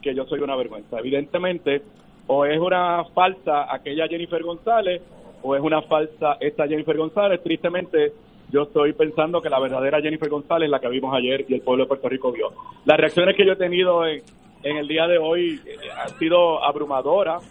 que 0.00 0.14
yo 0.14 0.24
soy 0.26 0.40
una 0.40 0.56
vergüenza. 0.56 0.98
Evidentemente, 0.98 1.82
o 2.26 2.44
es 2.44 2.58
una 2.58 3.04
falsa 3.12 3.72
aquella 3.72 4.06
Jennifer 4.08 4.42
González, 4.42 5.02
o 5.42 5.56
es 5.56 5.62
una 5.62 5.82
falsa 5.82 6.36
esta 6.40 6.66
Jennifer 6.66 6.96
González. 6.96 7.42
Tristemente, 7.42 8.12
yo 8.50 8.62
estoy 8.62 8.92
pensando 8.92 9.40
que 9.40 9.48
la 9.48 9.60
verdadera 9.60 10.00
Jennifer 10.00 10.28
González 10.28 10.66
es 10.66 10.70
la 10.70 10.80
que 10.80 10.88
vimos 10.88 11.14
ayer 11.14 11.44
y 11.48 11.54
el 11.54 11.60
pueblo 11.60 11.84
de 11.84 11.88
Puerto 11.88 12.08
Rico 12.08 12.32
vio. 12.32 12.52
Las 12.84 12.98
reacciones 12.98 13.36
que 13.36 13.46
yo 13.46 13.52
he 13.52 13.56
tenido 13.56 14.06
en, 14.06 14.22
el 14.62 14.88
día 14.88 15.06
de 15.06 15.18
hoy 15.18 15.60
eh, 15.64 15.76
han 15.96 16.18
sido 16.18 16.62
abrumadoras 16.62 17.42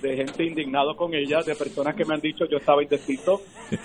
de 0.00 0.16
gente 0.16 0.44
indignado 0.44 0.96
con 0.96 1.14
ella, 1.14 1.42
de 1.42 1.54
personas 1.54 1.94
que 1.94 2.04
me 2.04 2.14
han 2.14 2.20
dicho 2.20 2.44
yo 2.46 2.58
estaba 2.58 2.82
indeciso, 2.82 3.40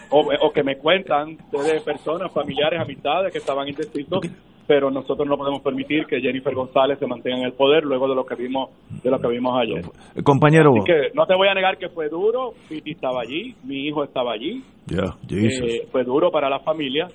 o, 0.10 0.28
o 0.42 0.52
que 0.52 0.64
me 0.64 0.78
cuentan 0.78 1.38
de 1.52 1.80
personas, 1.82 2.32
familiares, 2.32 2.80
amistades 2.82 3.32
que 3.32 3.38
estaban 3.38 3.68
indecisos, 3.68 4.22
pero 4.68 4.92
nosotros 4.92 5.28
no 5.28 5.38
podemos 5.38 5.62
permitir 5.62 6.06
que 6.06 6.20
Jennifer 6.20 6.54
González 6.54 7.00
se 7.00 7.08
mantenga 7.08 7.38
en 7.38 7.46
el 7.46 7.54
poder 7.54 7.86
luego 7.86 8.08
de 8.10 8.16
lo 8.16 8.26
que 8.26 8.36
vimos 8.36 8.70
de 9.02 9.10
lo 9.10 9.18
que 9.18 9.28
vimos 9.30 9.58
ayer. 9.60 9.84
Compañero. 10.24 10.72
Así 10.76 10.86
que 10.86 11.16
no 11.16 11.26
te 11.26 11.36
voy 11.36 11.48
a 11.48 11.54
negar 11.54 11.78
que 11.78 11.88
fue 11.90 12.10
duro, 12.10 12.54
Piti 12.68 12.92
estaba 12.92 13.22
allí, 13.22 13.56
mi 13.64 13.88
hijo 13.88 14.04
estaba 14.04 14.34
allí, 14.34 14.62
Ya, 14.86 15.16
eh, 15.30 15.88
fue 15.90 16.04
duro 16.04 16.30
para 16.32 16.50
la 16.50 16.60
familia, 16.60 17.08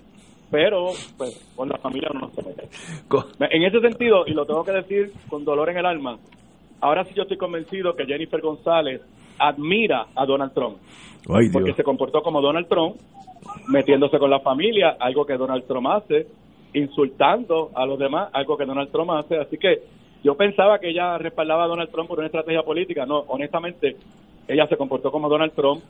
pero 0.51 0.87
pues 1.19 1.53
con 1.55 1.69
la 1.69 1.77
familia 1.77 2.09
no 2.15 2.21
nos 2.21 2.33
se 2.33 2.43
mete. 2.43 2.69
En 3.55 3.63
ese 3.65 3.81
sentido, 3.81 4.25
y 4.27 4.33
lo 4.33 4.47
tengo 4.47 4.65
que 4.65 4.73
decir 4.73 5.13
con 5.29 5.45
dolor 5.45 5.69
en 5.69 5.77
el 5.77 5.87
alma, 5.87 6.17
ahora 6.81 7.05
sí 7.05 7.13
yo 7.15 7.23
estoy 7.23 7.37
convencido 7.37 7.95
que 7.95 8.07
Jennifer 8.07 8.41
González 8.41 9.03
admira 9.39 10.07
a 10.15 10.25
Donald 10.25 10.55
Trump. 10.55 10.79
Ay, 11.29 11.51
porque 11.53 11.67
Dios. 11.67 11.77
se 11.77 11.85
comportó 11.85 12.23
como 12.23 12.41
Donald 12.41 12.67
Trump, 12.69 12.97
metiéndose 13.69 14.19
con 14.19 14.31
la 14.31 14.41
familia, 14.41 14.97
algo 14.99 15.25
que 15.27 15.37
Donald 15.37 15.65
Trump 15.67 15.87
hace, 15.89 16.27
insultando 16.75 17.71
a 17.75 17.87
los 17.87 17.99
demás, 17.99 18.31
algo 18.33 18.57
que 18.57 18.65
Donald 18.65 18.91
Trump 18.91 19.11
hace. 19.11 19.37
Así 19.37 19.59
que 19.59 19.83
yo 20.23 20.35
pensaba 20.35 20.79
que 20.79 20.91
ella 20.91 21.19
respaldaba 21.19 21.65
a 21.65 21.69
Donald 21.69 21.91
Trump 21.91 22.09
por 22.09 22.19
una 22.19 22.27
estrategia 22.27 22.63
política. 22.63 23.05
No, 23.07 23.21
honestamente, 23.29 23.97
ella 24.49 24.67
se 24.69 24.77
comportó 24.77 25.11
como 25.11 25.29
Donald 25.29 25.53
Trump 25.53 25.83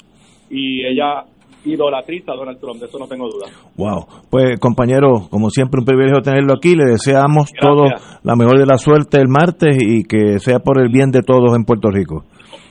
y 0.50 0.84
ella 0.84 1.24
idolatriza 1.64 2.32
a 2.32 2.36
Donald 2.36 2.58
Trump, 2.58 2.80
de 2.80 2.86
eso 2.86 2.98
no 2.98 3.06
tengo 3.06 3.28
duda. 3.28 3.46
Wow. 3.76 4.06
Pues 4.30 4.58
compañero, 4.58 5.28
como 5.30 5.50
siempre 5.50 5.80
un 5.80 5.84
privilegio 5.84 6.20
tenerlo 6.20 6.54
aquí. 6.54 6.74
Le 6.74 6.90
deseamos 6.90 7.52
todo 7.52 7.84
la 8.22 8.36
mejor 8.36 8.58
de 8.58 8.66
la 8.66 8.78
suerte 8.78 9.18
el 9.18 9.28
martes 9.28 9.76
y 9.80 10.02
que 10.04 10.38
sea 10.38 10.58
por 10.58 10.80
el 10.80 10.90
bien 10.90 11.10
de 11.10 11.22
todos 11.22 11.54
en 11.56 11.64
Puerto 11.64 11.88
Rico. 11.90 12.24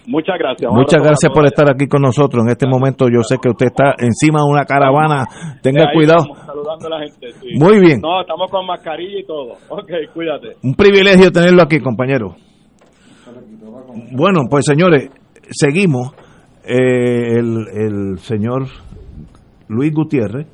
Muchas 0.07 0.37
gracias. 0.39 0.71
Muchas 0.73 1.01
gracias 1.01 1.31
por 1.33 1.45
estar 1.45 1.69
aquí 1.69 1.87
con 1.87 2.01
nosotros. 2.01 2.43
En 2.45 2.51
este 2.51 2.67
momento 2.67 3.05
yo 3.07 3.21
sé 3.23 3.37
que 3.41 3.49
usted 3.49 3.67
está 3.67 3.93
encima 3.99 4.39
de 4.39 4.49
una 4.51 4.65
caravana. 4.65 5.25
Tenga 5.61 5.83
Ahí 5.89 5.93
cuidado. 5.95 6.25
saludando 6.45 6.87
a 6.87 6.89
la 6.89 6.99
gente, 7.07 7.31
sí. 7.39 7.47
Muy 7.59 7.79
bien. 7.79 8.01
No, 8.01 8.21
estamos 8.21 8.49
con 8.49 8.65
mascarilla 8.65 9.19
y 9.19 9.25
todo. 9.25 9.53
Ok, 9.69 9.91
cuídate. 10.13 10.55
Un 10.63 10.73
privilegio 10.73 11.31
tenerlo 11.31 11.61
aquí, 11.63 11.79
compañero. 11.79 12.35
Bueno, 14.11 14.41
pues 14.49 14.65
señores, 14.65 15.09
seguimos. 15.49 16.11
Eh, 16.63 17.39
el, 17.39 17.65
el 17.73 18.19
señor 18.19 18.67
Luis 19.67 19.91
Gutiérrez 19.93 20.45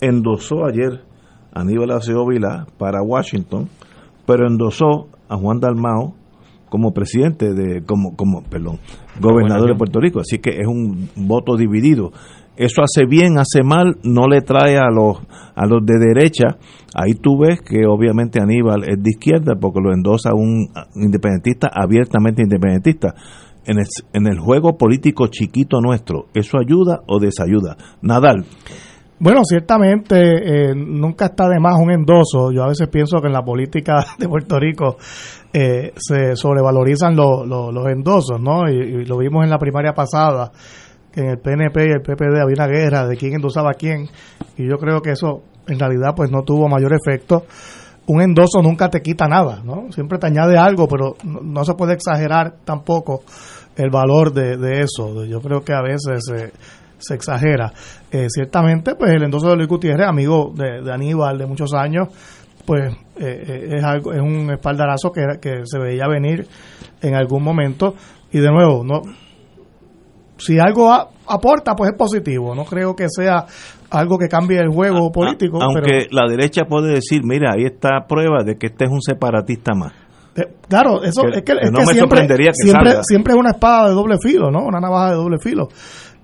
endosó 0.00 0.64
ayer 0.66 1.02
a 1.54 1.60
Aníbal 1.60 1.92
Aceo 1.92 2.26
Vilá 2.26 2.66
para 2.78 3.00
Washington, 3.00 3.68
pero 4.26 4.48
endosó 4.48 5.06
a 5.28 5.36
Juan 5.36 5.60
Dalmao 5.60 6.14
como 6.72 6.94
presidente 6.94 7.52
de, 7.52 7.84
como, 7.84 8.16
como, 8.16 8.42
perdón, 8.44 8.78
gobernador 9.20 9.68
de 9.68 9.76
Puerto 9.76 10.00
Rico. 10.00 10.20
Así 10.20 10.38
que 10.38 10.52
es 10.52 10.66
un 10.66 11.10
voto 11.16 11.58
dividido. 11.58 12.12
Eso 12.56 12.80
hace 12.80 13.04
bien, 13.04 13.36
hace 13.36 13.62
mal, 13.62 13.98
no 14.04 14.26
le 14.26 14.40
trae 14.40 14.78
a 14.78 14.88
los 14.90 15.18
a 15.54 15.66
los 15.66 15.84
de 15.84 15.98
derecha. 15.98 16.56
Ahí 16.94 17.12
tú 17.12 17.38
ves 17.38 17.60
que 17.60 17.84
obviamente 17.86 18.40
Aníbal 18.40 18.84
es 18.84 19.02
de 19.02 19.10
izquierda 19.10 19.56
porque 19.60 19.80
lo 19.82 19.92
endosa 19.92 20.30
un 20.32 20.68
independentista 20.94 21.68
abiertamente 21.70 22.40
independentista. 22.40 23.14
En 23.66 23.78
el, 23.78 23.84
en 24.14 24.26
el 24.26 24.38
juego 24.40 24.78
político 24.78 25.26
chiquito 25.26 25.78
nuestro, 25.82 26.28
¿eso 26.32 26.56
ayuda 26.58 27.02
o 27.06 27.20
desayuda? 27.20 27.76
Nadal. 28.00 28.46
Bueno, 29.22 29.42
ciertamente 29.44 30.16
eh, 30.16 30.74
nunca 30.74 31.26
está 31.26 31.48
de 31.48 31.60
más 31.60 31.76
un 31.78 31.92
endoso. 31.92 32.50
Yo 32.50 32.64
a 32.64 32.66
veces 32.66 32.88
pienso 32.88 33.20
que 33.20 33.28
en 33.28 33.32
la 33.32 33.44
política 33.44 34.04
de 34.18 34.26
Puerto 34.26 34.58
Rico 34.58 34.96
eh, 35.52 35.92
se 35.96 36.34
sobrevalorizan 36.36 37.14
lo- 37.14 37.44
lo- 37.44 37.70
los 37.72 37.86
endosos, 37.88 38.40
¿no? 38.40 38.68
Y, 38.70 39.04
lo 39.04 39.18
vimos 39.18 39.44
en 39.44 39.50
la 39.50 39.58
primaria 39.58 39.92
pasada, 39.92 40.50
que 41.12 41.20
en 41.20 41.28
el 41.30 41.38
PNP 41.38 41.86
y 41.86 41.90
el 41.92 42.00
PPD 42.02 42.40
había 42.40 42.54
una 42.64 42.66
guerra 42.66 43.06
de 43.06 43.16
quién 43.16 43.34
endosaba 43.34 43.72
quién. 43.74 44.08
Y 44.56 44.66
yo 44.68 44.78
creo 44.78 45.00
que 45.02 45.10
eso 45.12 45.42
en 45.68 45.78
realidad 45.78 46.14
pues 46.16 46.30
no 46.30 46.42
tuvo 46.42 46.68
mayor 46.68 46.92
efecto. 46.94 47.44
Un 48.06 48.20
endoso 48.22 48.62
nunca 48.62 48.88
te 48.88 49.00
quita 49.02 49.28
nada, 49.28 49.60
¿no? 49.64 49.92
Siempre 49.92 50.18
te 50.18 50.26
añade 50.26 50.56
algo, 50.58 50.88
pero 50.88 51.14
no, 51.24 51.40
no 51.42 51.64
se 51.64 51.74
puede 51.74 51.92
exagerar 51.94 52.54
tampoco 52.64 53.22
el 53.76 53.90
valor 53.90 54.32
de, 54.32 54.56
de 54.56 54.80
eso. 54.80 55.24
Yo 55.24 55.40
creo 55.40 55.60
que 55.62 55.72
a 55.72 55.82
veces 55.82 56.24
se, 56.26 56.52
se 56.98 57.14
exagera. 57.14 57.72
Eh, 58.10 58.26
ciertamente, 58.28 58.94
pues 58.96 59.12
el 59.12 59.22
endoso 59.22 59.50
de 59.50 59.56
Luis 59.56 59.68
Gutiérrez, 59.68 60.08
amigo 60.08 60.52
de 60.54 60.92
Aníbal 60.92 61.38
de 61.38 61.46
muchos 61.46 61.72
años, 61.74 62.08
pues 62.66 62.92
eh, 63.16 63.44
eh, 63.46 63.68
es 63.76 63.84
algo 63.84 64.12
es 64.12 64.20
un 64.20 64.50
espaldarazo 64.50 65.10
que, 65.12 65.22
que 65.40 65.62
se 65.64 65.78
veía 65.78 66.06
venir 66.08 66.46
en 67.02 67.14
algún 67.14 67.42
momento. 67.42 67.94
Y 68.32 68.38
de 68.40 68.48
nuevo, 68.50 68.82
no 68.84 69.02
si 70.38 70.58
algo 70.58 70.90
a- 70.92 71.08
aporta, 71.28 71.74
pues 71.74 71.90
es 71.92 71.96
positivo. 71.96 72.54
No 72.54 72.64
creo 72.64 72.94
que 72.96 73.06
sea 73.08 73.44
algo 73.90 74.18
que 74.18 74.28
cambie 74.28 74.58
el 74.58 74.70
juego 74.70 75.12
político. 75.12 75.62
Aunque 75.62 75.82
pero- 75.82 76.06
la 76.10 76.28
derecha 76.28 76.64
puede 76.64 76.94
decir, 76.94 77.22
mira, 77.24 77.52
ahí 77.54 77.64
está 77.64 78.06
prueba 78.08 78.42
de 78.44 78.56
que 78.56 78.66
este 78.68 78.84
es 78.86 78.90
un 78.90 79.00
separatista 79.02 79.72
más. 79.74 79.92
Eh, 80.34 80.46
Claro, 80.68 81.02
eso 81.02 81.22
Que- 81.22 81.28
es 81.28 81.34
que, 81.36 81.52
que 81.52 81.52
es 81.60 81.70
no 81.70 81.78
que 81.80 81.84
me 81.86 81.92
siempre, 81.92 81.98
sorprendería 82.18 82.48
que 82.48 82.64
siempre, 82.64 82.88
salga. 82.90 83.04
siempre 83.04 83.34
es 83.34 83.38
una 83.38 83.50
espada 83.50 83.88
de 83.90 83.94
doble 83.94 84.16
filo, 84.20 84.50
¿no? 84.50 84.64
Una 84.64 84.80
navaja 84.80 85.10
de 85.10 85.16
doble 85.16 85.36
filo. 85.38 85.68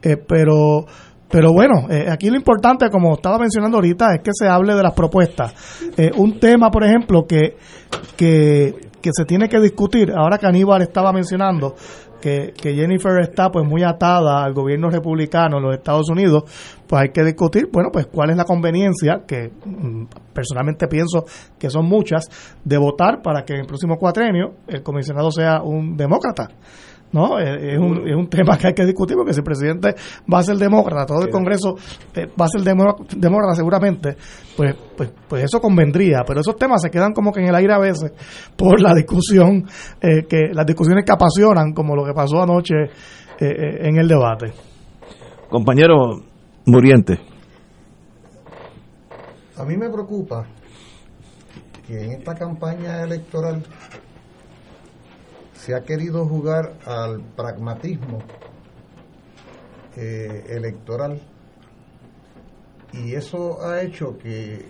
Eh, 0.03 0.17
pero, 0.17 0.87
pero 1.31 1.53
bueno, 1.53 1.89
eh, 1.91 2.07
aquí 2.11 2.31
lo 2.31 2.37
importante, 2.37 2.89
como 2.91 3.15
estaba 3.15 3.39
mencionando 3.39 3.77
ahorita, 3.77 4.15
es 4.15 4.23
que 4.23 4.31
se 4.33 4.49
hable 4.49 4.75
de 4.75 4.83
las 4.83 4.95
propuestas. 4.95 5.55
Eh, 5.97 6.11
un 6.17 6.41
tema, 6.41 6.71
por 6.71 6.85
ejemplo, 6.85 7.27
que, 7.27 7.57
que, 8.17 8.75
que 9.01 9.11
se 9.13 9.25
tiene 9.25 9.49
que 9.49 9.61
discutir, 9.61 10.11
ahora 10.17 10.39
que 10.39 10.47
Aníbal 10.47 10.83
estaba 10.83 11.13
mencionando, 11.13 11.75
que, 12.21 12.53
que 12.61 12.75
Jennifer 12.75 13.21
está 13.21 13.51
pues 13.51 13.67
muy 13.69 13.83
atada 13.83 14.43
al 14.43 14.53
gobierno 14.53 14.91
republicano 14.91 15.59
en 15.59 15.65
los 15.65 15.75
Estados 15.75 16.09
Unidos, 16.09 16.45
pues 16.87 17.03
hay 17.03 17.09
que 17.11 17.23
discutir, 17.23 17.69
bueno, 17.73 17.91
pues 17.93 18.07
cuál 18.07 18.31
es 18.31 18.37
la 18.37 18.45
conveniencia, 18.45 19.23
que 19.27 19.51
mm, 19.65 20.07
personalmente 20.33 20.89
pienso 20.89 21.25
que 21.59 21.71
son 21.71 21.87
muchas, 21.87 22.29
de 22.65 22.79
votar 22.79 23.21
para 23.23 23.45
que 23.45 23.55
en 23.55 23.61
el 23.61 23.67
próximo 23.67 23.97
cuatrenio 23.99 24.55
el 24.67 24.83
comisionado 24.83 25.31
sea 25.31 25.61
un 25.63 25.97
demócrata. 25.97 26.49
¿No? 27.13 27.39
Eh, 27.41 27.75
Es 27.75 27.79
un, 27.79 28.07
es 28.09 28.15
un 28.17 28.29
tema 28.29 28.57
que 28.59 28.69
hay 28.69 28.75
que 28.75 28.85
discutir 28.85 29.17
porque 29.17 29.33
si 29.33 29.41
el 29.41 29.45
presidente 29.45 29.95
va 30.33 30.39
a 30.41 30.43
ser 30.43 30.57
demócrata, 30.57 31.07
todo 31.07 31.23
el 31.23 31.31
Congreso 31.31 31.75
eh, 32.15 32.27
va 32.41 32.45
a 32.47 32.49
ser 32.49 32.61
demó- 32.63 32.97
demócrata 33.17 33.55
seguramente, 33.55 34.17
pues, 34.57 34.75
pues, 34.97 35.11
pues 35.29 35.45
eso 35.45 35.61
convendría, 35.61 36.23
pero 36.27 36.41
esos 36.41 36.57
temas 36.57 36.83
se 36.83 36.91
quedan 36.91 37.13
como 37.13 37.33
que 37.33 37.41
en 37.41 37.47
el 37.49 37.55
aire 37.55 37.73
a 37.73 37.79
veces 37.79 38.13
por 38.57 38.81
la 38.81 38.93
discusión, 38.95 39.65
eh, 40.01 40.27
que 40.29 40.51
las 40.53 40.67
discusiones 40.67 41.05
que 41.05 41.13
apasionan, 41.13 41.73
como 41.73 41.95
lo 41.97 42.05
que 42.05 42.13
pasó 42.13 42.43
anoche 42.43 42.75
eh, 42.85 42.89
eh, 43.41 43.79
en 43.89 43.97
el 43.97 44.07
debate. 44.09 44.53
Compañero 45.49 45.95
Muriente. 46.67 47.19
A 49.57 49.65
mí 49.65 49.77
me 49.77 49.89
preocupa 49.91 50.47
que 51.87 52.05
en 52.05 52.13
esta 52.13 52.35
campaña 52.35 53.03
electoral 53.03 53.63
se 55.59 55.75
ha 55.75 55.83
querido 55.83 56.25
jugar 56.27 56.75
al 56.87 57.21
pragmatismo 57.21 58.21
eh, 59.97 60.45
electoral. 60.49 61.21
Y 62.93 63.15
eso 63.15 63.61
ha 63.63 63.83
hecho 63.83 64.17
que 64.19 64.67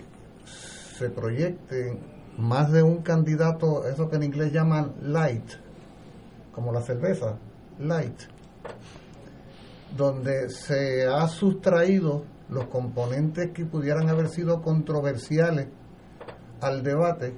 se 0.97 1.09
proyecte 1.09 1.97
más 2.37 2.71
de 2.71 2.83
un 2.83 3.01
candidato, 3.01 3.87
eso 3.87 4.09
que 4.09 4.15
en 4.15 4.23
inglés 4.23 4.51
llaman 4.51 4.95
light, 5.01 5.45
como 6.51 6.73
la 6.73 6.81
cerveza, 6.81 7.37
light, 7.79 8.21
donde 9.95 10.49
se 10.49 11.05
ha 11.07 11.27
sustraído 11.27 12.25
los 12.49 12.65
componentes 12.65 13.51
que 13.51 13.65
pudieran 13.65 14.09
haber 14.09 14.29
sido 14.29 14.61
controversiales 14.61 15.67
al 16.61 16.83
debate 16.83 17.33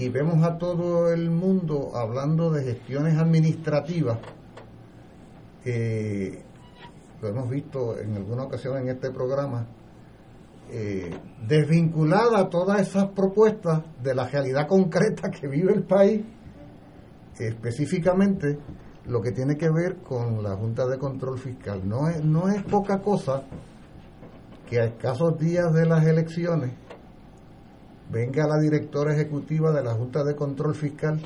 y 0.00 0.08
vemos 0.08 0.42
a 0.44 0.56
todo 0.58 1.12
el 1.12 1.30
mundo 1.30 1.92
hablando 1.94 2.50
de 2.50 2.64
gestiones 2.64 3.18
administrativas 3.18 4.18
eh, 5.64 6.42
lo 7.20 7.28
hemos 7.28 7.50
visto 7.50 7.98
en 7.98 8.16
alguna 8.16 8.44
ocasión 8.44 8.78
en 8.78 8.88
este 8.88 9.10
programa, 9.10 9.66
eh, 10.70 11.10
desvinculada 11.46 12.48
todas 12.48 12.80
esas 12.80 13.08
propuestas 13.08 13.82
de 14.02 14.14
la 14.14 14.26
realidad 14.26 14.66
concreta 14.66 15.30
que 15.30 15.46
vive 15.46 15.74
el 15.74 15.82
país, 15.82 16.24
específicamente 17.38 18.58
lo 19.06 19.20
que 19.20 19.32
tiene 19.32 19.56
que 19.56 19.68
ver 19.70 19.96
con 19.96 20.42
la 20.42 20.56
Junta 20.56 20.86
de 20.86 20.98
Control 20.98 21.38
Fiscal. 21.38 21.86
No 21.86 22.08
es, 22.08 22.24
no 22.24 22.48
es 22.48 22.62
poca 22.62 23.00
cosa 23.00 23.42
que 24.66 24.80
a 24.80 24.84
escasos 24.84 25.38
días 25.38 25.72
de 25.74 25.84
las 25.84 26.06
elecciones 26.06 26.70
venga 28.10 28.46
la 28.46 28.58
directora 28.58 29.14
ejecutiva 29.14 29.70
de 29.72 29.84
la 29.84 29.94
Junta 29.94 30.24
de 30.24 30.34
Control 30.34 30.74
Fiscal, 30.74 31.20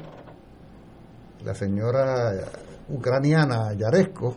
la 1.44 1.55
señora 1.55 2.32
ucraniana 2.89 3.73
Yaresco, 3.73 4.36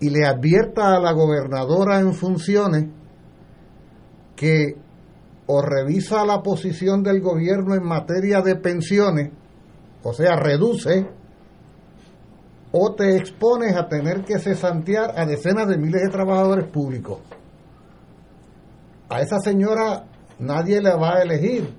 y 0.00 0.10
le 0.10 0.26
advierta 0.26 0.96
a 0.96 1.00
la 1.00 1.12
gobernadora 1.12 2.00
en 2.00 2.12
funciones 2.12 2.86
que 4.34 4.76
o 5.46 5.62
revisa 5.62 6.26
la 6.26 6.42
posición 6.42 7.02
del 7.04 7.20
gobierno 7.20 7.74
en 7.74 7.84
materia 7.84 8.40
de 8.40 8.56
pensiones, 8.56 9.30
o 10.02 10.12
sea, 10.12 10.34
reduce, 10.36 11.08
o 12.72 12.94
te 12.94 13.16
expones 13.16 13.76
a 13.76 13.88
tener 13.88 14.24
que 14.24 14.40
cesantear 14.40 15.18
a 15.18 15.24
decenas 15.24 15.68
de 15.68 15.78
miles 15.78 16.02
de 16.02 16.10
trabajadores 16.10 16.66
públicos. 16.66 17.20
A 19.08 19.20
esa 19.20 19.38
señora 19.38 20.04
nadie 20.38 20.80
la 20.80 20.96
va 20.96 21.16
a 21.16 21.22
elegir. 21.22 21.74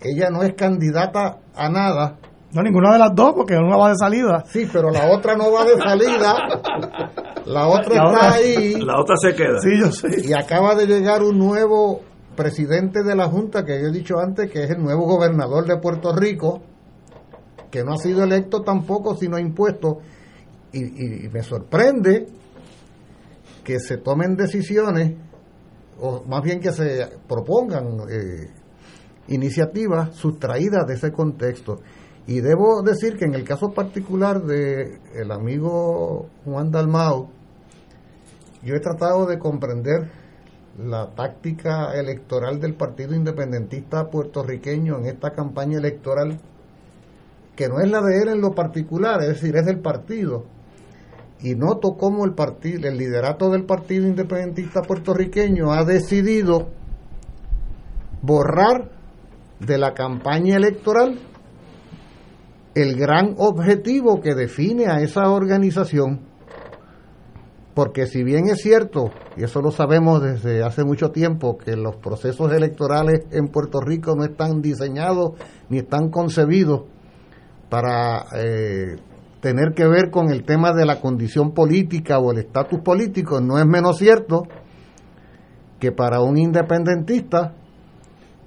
Ella 0.00 0.30
no 0.30 0.42
es 0.42 0.54
candidata 0.54 1.38
a 1.54 1.68
nada. 1.68 2.18
No, 2.52 2.62
ninguna 2.62 2.92
de 2.92 2.98
las 2.98 3.14
dos, 3.14 3.34
porque 3.34 3.54
una 3.54 3.76
va 3.76 3.90
de 3.90 3.96
salida. 3.96 4.44
Sí, 4.46 4.68
pero 4.72 4.90
la 4.90 5.10
otra 5.10 5.36
no 5.36 5.52
va 5.52 5.64
de 5.64 5.76
salida. 5.76 6.34
La 7.46 7.66
otra 7.68 7.94
está 7.94 8.34
ahí. 8.34 8.80
La 8.80 9.00
otra 9.00 9.16
se 9.16 9.34
queda. 9.34 9.58
Sí, 9.60 9.78
yo 9.78 9.90
sé. 9.90 10.26
Y 10.28 10.32
acaba 10.32 10.74
de 10.74 10.86
llegar 10.86 11.22
un 11.22 11.38
nuevo 11.38 12.02
presidente 12.36 13.02
de 13.02 13.16
la 13.16 13.26
Junta, 13.26 13.64
que 13.64 13.80
yo 13.80 13.88
he 13.88 13.92
dicho 13.92 14.18
antes, 14.18 14.50
que 14.50 14.64
es 14.64 14.70
el 14.70 14.82
nuevo 14.82 15.06
gobernador 15.06 15.66
de 15.66 15.78
Puerto 15.78 16.14
Rico, 16.14 16.62
que 17.70 17.82
no 17.82 17.94
ha 17.94 17.98
sido 17.98 18.24
electo 18.24 18.62
tampoco, 18.62 19.16
sino 19.16 19.38
impuesto. 19.38 19.98
Y, 20.72 21.26
y 21.26 21.28
me 21.28 21.42
sorprende 21.42 22.26
que 23.64 23.80
se 23.80 23.96
tomen 23.98 24.36
decisiones, 24.36 25.14
o 26.00 26.22
más 26.24 26.42
bien 26.42 26.60
que 26.60 26.72
se 26.72 27.08
propongan 27.28 28.00
eh, 28.10 28.50
iniciativas 29.28 30.14
sustraídas 30.14 30.86
de 30.86 30.94
ese 30.94 31.12
contexto. 31.12 31.80
Y 32.26 32.40
debo 32.40 32.82
decir 32.82 33.16
que 33.16 33.24
en 33.24 33.34
el 33.34 33.44
caso 33.44 33.72
particular 33.72 34.42
de 34.42 34.98
el 35.14 35.30
amigo 35.30 36.28
Juan 36.44 36.70
Dalmau, 36.70 37.28
yo 38.62 38.74
he 38.74 38.80
tratado 38.80 39.26
de 39.26 39.38
comprender 39.38 40.10
la 40.78 41.14
táctica 41.14 41.94
electoral 41.94 42.60
del 42.60 42.74
Partido 42.74 43.14
Independentista 43.14 44.10
puertorriqueño 44.10 44.98
en 44.98 45.06
esta 45.06 45.30
campaña 45.30 45.78
electoral, 45.78 46.40
que 47.54 47.68
no 47.68 47.80
es 47.80 47.90
la 47.90 48.02
de 48.02 48.18
él 48.18 48.28
en 48.28 48.40
lo 48.40 48.54
particular, 48.54 49.22
es 49.22 49.28
decir, 49.28 49.56
es 49.56 49.64
del 49.64 49.78
partido. 49.78 50.44
Y 51.42 51.54
noto 51.54 51.96
cómo 51.98 52.24
el 52.24 52.34
partido, 52.34 52.88
el 52.88 52.96
liderato 52.96 53.50
del 53.50 53.64
Partido 53.64 54.06
Independentista 54.06 54.82
puertorriqueño 54.82 55.70
ha 55.72 55.84
decidido 55.84 56.68
borrar 58.22 58.90
de 59.60 59.78
la 59.78 59.94
campaña 59.94 60.56
electoral 60.56 61.18
el 62.74 62.96
gran 62.96 63.34
objetivo 63.38 64.20
que 64.20 64.34
define 64.34 64.86
a 64.86 65.00
esa 65.00 65.30
organización. 65.30 66.20
Porque 67.74 68.06
si 68.06 68.22
bien 68.22 68.48
es 68.48 68.60
cierto, 68.60 69.10
y 69.36 69.44
eso 69.44 69.60
lo 69.60 69.70
sabemos 69.70 70.22
desde 70.22 70.62
hace 70.62 70.84
mucho 70.84 71.10
tiempo, 71.10 71.58
que 71.58 71.76
los 71.76 71.96
procesos 71.96 72.52
electorales 72.52 73.26
en 73.30 73.48
Puerto 73.48 73.80
Rico 73.80 74.14
no 74.16 74.24
están 74.24 74.62
diseñados 74.62 75.32
ni 75.68 75.78
están 75.78 76.10
concebidos 76.10 76.84
para 77.68 78.26
eh, 78.34 78.96
tener 79.46 79.74
que 79.74 79.86
ver 79.86 80.10
con 80.10 80.30
el 80.30 80.42
tema 80.42 80.72
de 80.72 80.84
la 80.84 81.00
condición 81.00 81.52
política 81.52 82.18
o 82.18 82.32
el 82.32 82.38
estatus 82.38 82.80
político, 82.80 83.40
no 83.40 83.60
es 83.60 83.64
menos 83.64 83.98
cierto 83.98 84.42
que 85.78 85.92
para 85.92 86.20
un 86.20 86.36
independentista, 86.36 87.54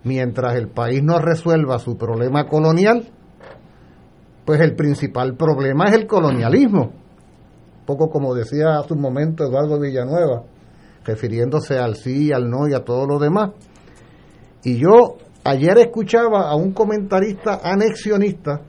mientras 0.03 0.55
el 0.55 0.67
país 0.67 1.01
no 1.01 1.17
resuelva 1.19 1.79
su 1.79 1.95
problema 1.95 2.47
colonial, 2.47 3.07
pues 4.43 4.59
el 4.59 4.75
principal 4.75 5.37
problema 5.37 5.85
es 5.85 5.93
el 5.93 6.05
colonialismo. 6.05 6.91
Poco 7.85 8.09
como 8.09 8.35
decía 8.35 8.79
hace 8.79 8.93
un 8.93 8.99
momento 8.99 9.45
Eduardo 9.45 9.79
Villanueva, 9.79 10.43
refiriéndose 11.05 11.77
al 11.77 11.95
sí, 11.95 12.33
al 12.33 12.49
no 12.49 12.67
y 12.67 12.73
a 12.73 12.83
todo 12.83 13.07
lo 13.07 13.19
demás. 13.19 13.51
Y 14.65 14.75
yo 14.79 15.15
ayer 15.45 15.77
escuchaba 15.77 16.49
a 16.49 16.55
un 16.57 16.73
comentarista 16.73 17.61
anexionista 17.63 18.63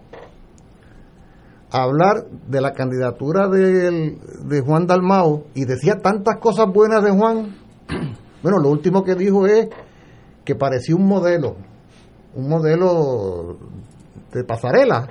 hablar 1.71 2.25
de 2.49 2.61
la 2.61 2.73
candidatura 2.73 3.49
de, 3.49 4.19
de 4.45 4.61
Juan 4.61 4.87
Dalmao 4.87 5.45
y 5.55 5.65
decía 5.65 5.97
tantas 6.03 6.39
cosas 6.39 6.67
buenas 6.73 7.03
de 7.03 7.11
Juan. 7.11 7.57
Bueno, 8.43 8.59
lo 8.59 8.71
último 8.71 9.05
que 9.05 9.15
dijo 9.15 9.47
es 9.47 9.69
que 10.47 10.55
parecía 10.55 10.97
un 10.97 11.07
modelo, 11.07 11.57
un 12.35 12.49
modelo 12.49 13.59
de 14.33 14.45
pasarela. 14.45 15.07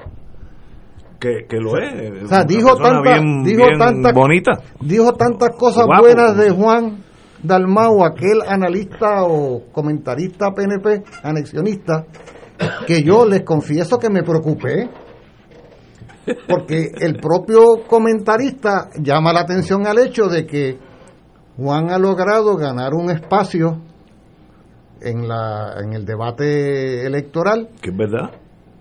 Que, 1.20 1.46
que 1.48 1.58
lo 1.58 1.78
es. 1.78 2.24
O 2.24 2.28
sea, 2.28 2.44
dijo, 2.44 2.76
tanta, 2.76 3.20
dijo, 3.44 3.68
tantas, 3.78 4.14
bonita. 4.16 4.54
dijo 4.82 5.14
tantas 5.14 5.56
cosas 5.58 5.86
Guapo. 5.86 6.02
buenas 6.02 6.38
de 6.38 6.50
Juan 6.50 7.04
Dalmau, 7.44 8.04
aquel 8.04 8.42
analista 8.48 9.24
o 9.24 9.66
comentarista 9.72 10.52
PNP, 10.52 11.04
anexionista, 11.24 12.06
que 12.88 13.04
yo 13.04 13.26
les 13.26 13.44
confieso 13.44 14.00
que 14.00 14.10
me 14.10 14.24
preocupé, 14.24 14.90
porque 16.48 16.92
el 17.00 17.18
propio 17.20 17.84
comentarista 17.88 18.90
llama 19.02 19.34
la 19.34 19.42
atención 19.42 19.86
al 19.88 20.00
hecho 20.00 20.28
de 20.28 20.46
que 20.46 20.78
Juan 21.58 21.90
ha 21.92 21.98
logrado 21.98 22.56
ganar 22.56 22.94
un 22.94 23.12
espacio 23.12 23.82
en, 25.02 25.28
la, 25.28 25.76
en 25.84 25.94
el 25.94 26.06
debate 26.06 27.06
electoral. 27.06 27.70
Que 27.82 27.90
es 27.92 27.98
verdad. 27.98 28.32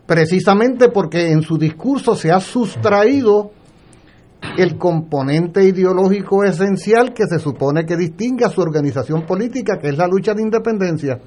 Precisamente 0.07 0.89
porque 0.89 1.31
en 1.31 1.43
su 1.43 1.59
discurso 1.59 2.15
se 2.15 2.33
ha 2.33 2.41
sustraído 2.41 3.51
el 4.57 4.79
componente 4.79 5.65
ideológico 5.65 6.45
esencial 6.45 7.13
que 7.13 7.27
se 7.27 7.39
supone 7.39 7.85
que 7.85 7.97
distingue 7.97 8.45
a 8.45 8.51
su 8.51 8.61
organización 8.61 9.27
política, 9.27 9.79
que 9.79 9.89
es 9.89 9.99
la 9.99 10.07
lucha 10.07 10.35
de 10.35 10.43
independencia. 10.43 11.19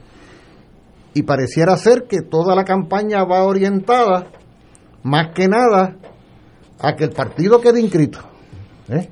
Y 1.14 1.23
pareciera 1.23 1.76
ser 1.76 2.06
que 2.07 2.22
toda 2.22 2.56
la 2.56 2.64
campaña 2.64 3.23
va 3.26 3.43
orientada, 3.43 4.27
más 5.03 5.33
que 5.33 5.47
nada, 5.47 5.95
a 6.79 6.95
que 6.95 7.05
el 7.05 7.11
partido 7.11 7.61
quede 7.61 7.79
inscrito. 7.79 8.19
¿eh? 8.89 9.09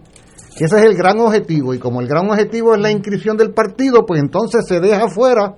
Ese 0.59 0.77
es 0.77 0.83
el 0.85 0.95
gran 0.95 1.19
objetivo. 1.19 1.73
Y 1.73 1.79
como 1.79 2.01
el 2.01 2.07
gran 2.07 2.29
objetivo 2.29 2.73
es 2.75 2.81
la 2.81 2.91
inscripción 2.91 3.37
del 3.37 3.53
partido, 3.53 4.05
pues 4.05 4.21
entonces 4.21 4.65
se 4.67 4.79
deja 4.79 5.07
fuera, 5.07 5.55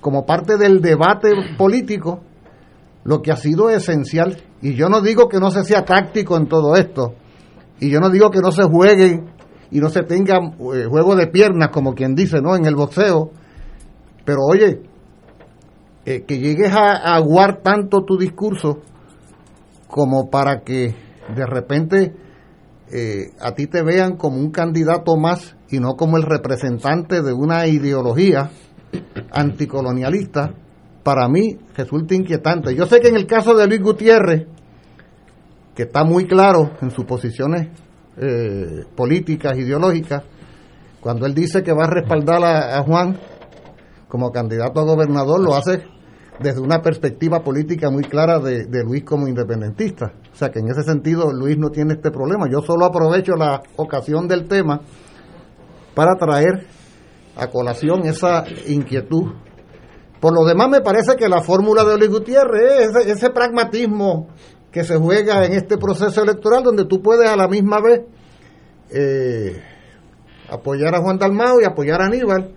como 0.00 0.26
parte 0.26 0.56
del 0.56 0.80
debate 0.80 1.30
político, 1.56 2.20
lo 3.04 3.22
que 3.22 3.30
ha 3.30 3.36
sido 3.36 3.70
esencial. 3.70 4.36
Y 4.60 4.74
yo 4.74 4.88
no 4.88 5.00
digo 5.00 5.28
que 5.28 5.38
no 5.38 5.50
se 5.50 5.64
sea 5.64 5.84
táctico 5.84 6.36
en 6.36 6.48
todo 6.48 6.74
esto. 6.76 7.14
Y 7.80 7.90
yo 7.90 8.00
no 8.00 8.10
digo 8.10 8.30
que 8.30 8.40
no 8.40 8.50
se 8.50 8.64
juegue 8.64 9.22
y 9.70 9.78
no 9.80 9.88
se 9.88 10.02
tenga 10.02 10.38
eh, 10.38 10.86
juego 10.88 11.16
de 11.16 11.26
piernas, 11.26 11.68
como 11.68 11.94
quien 11.94 12.14
dice, 12.14 12.40
¿no? 12.40 12.56
En 12.56 12.64
el 12.64 12.74
boxeo. 12.74 13.30
Pero 14.24 14.38
oye, 14.50 14.82
eh, 16.06 16.24
que 16.26 16.38
llegues 16.38 16.72
a, 16.72 16.92
a 16.92 17.16
aguar 17.16 17.60
tanto 17.62 18.04
tu 18.04 18.16
discurso 18.16 18.80
como 19.88 20.30
para 20.30 20.62
que 20.62 20.94
de 21.34 21.46
repente 21.46 22.14
eh, 22.92 23.32
a 23.40 23.52
ti 23.52 23.66
te 23.66 23.82
vean 23.82 24.16
como 24.16 24.38
un 24.38 24.50
candidato 24.50 25.16
más 25.16 25.56
y 25.70 25.78
no 25.78 25.94
como 25.94 26.16
el 26.16 26.22
representante 26.22 27.22
de 27.22 27.32
una 27.32 27.66
ideología 27.66 28.50
anticolonialista, 29.32 30.54
para 31.02 31.28
mí 31.28 31.58
resulta 31.74 32.14
inquietante. 32.14 32.74
Yo 32.74 32.86
sé 32.86 33.00
que 33.00 33.08
en 33.08 33.16
el 33.16 33.26
caso 33.26 33.54
de 33.54 33.66
Luis 33.66 33.82
Gutiérrez, 33.82 34.46
que 35.74 35.84
está 35.84 36.04
muy 36.04 36.26
claro 36.26 36.72
en 36.80 36.90
sus 36.90 37.04
posiciones 37.04 37.68
eh, 38.16 38.84
políticas, 38.94 39.58
ideológicas, 39.58 40.22
cuando 41.00 41.26
él 41.26 41.34
dice 41.34 41.62
que 41.62 41.72
va 41.72 41.84
a 41.84 41.90
respaldar 41.90 42.42
a, 42.44 42.78
a 42.78 42.82
Juan 42.82 43.18
como 44.08 44.30
candidato 44.30 44.80
a 44.80 44.84
gobernador, 44.84 45.40
lo 45.40 45.54
hace 45.54 45.82
desde 46.40 46.60
una 46.60 46.82
perspectiva 46.82 47.42
política 47.42 47.90
muy 47.90 48.04
clara 48.04 48.38
de, 48.38 48.84
Luis 48.84 49.04
como 49.04 49.28
independentista. 49.28 50.12
O 50.32 50.36
sea 50.36 50.50
que 50.50 50.58
en 50.58 50.68
ese 50.68 50.82
sentido 50.82 51.32
Luis 51.32 51.56
no 51.58 51.70
tiene 51.70 51.94
este 51.94 52.10
problema. 52.10 52.48
Yo 52.50 52.60
solo 52.60 52.84
aprovecho 52.86 53.34
la 53.36 53.62
ocasión 53.76 54.26
del 54.26 54.48
tema 54.48 54.80
para 55.94 56.16
traer 56.16 56.66
a 57.36 57.48
colación 57.48 58.06
esa 58.06 58.44
inquietud. 58.66 59.32
Por 60.20 60.34
lo 60.34 60.44
demás 60.44 60.68
me 60.70 60.80
parece 60.80 61.16
que 61.16 61.28
la 61.28 61.42
fórmula 61.42 61.84
de 61.84 61.98
Luis 61.98 62.10
Gutiérrez 62.10 62.80
es 62.80 62.96
ese, 62.96 63.10
ese 63.10 63.30
pragmatismo 63.30 64.28
que 64.72 64.82
se 64.82 64.96
juega 64.96 65.44
en 65.44 65.52
este 65.52 65.78
proceso 65.78 66.22
electoral 66.22 66.64
donde 66.64 66.84
tú 66.86 67.00
puedes 67.00 67.28
a 67.28 67.36
la 67.36 67.46
misma 67.46 67.80
vez 67.80 68.00
eh, 68.90 69.62
apoyar 70.48 70.94
a 70.94 71.00
Juan 71.00 71.18
Dalmao 71.18 71.60
y 71.60 71.64
apoyar 71.64 72.02
a 72.02 72.06
Aníbal, 72.06 72.54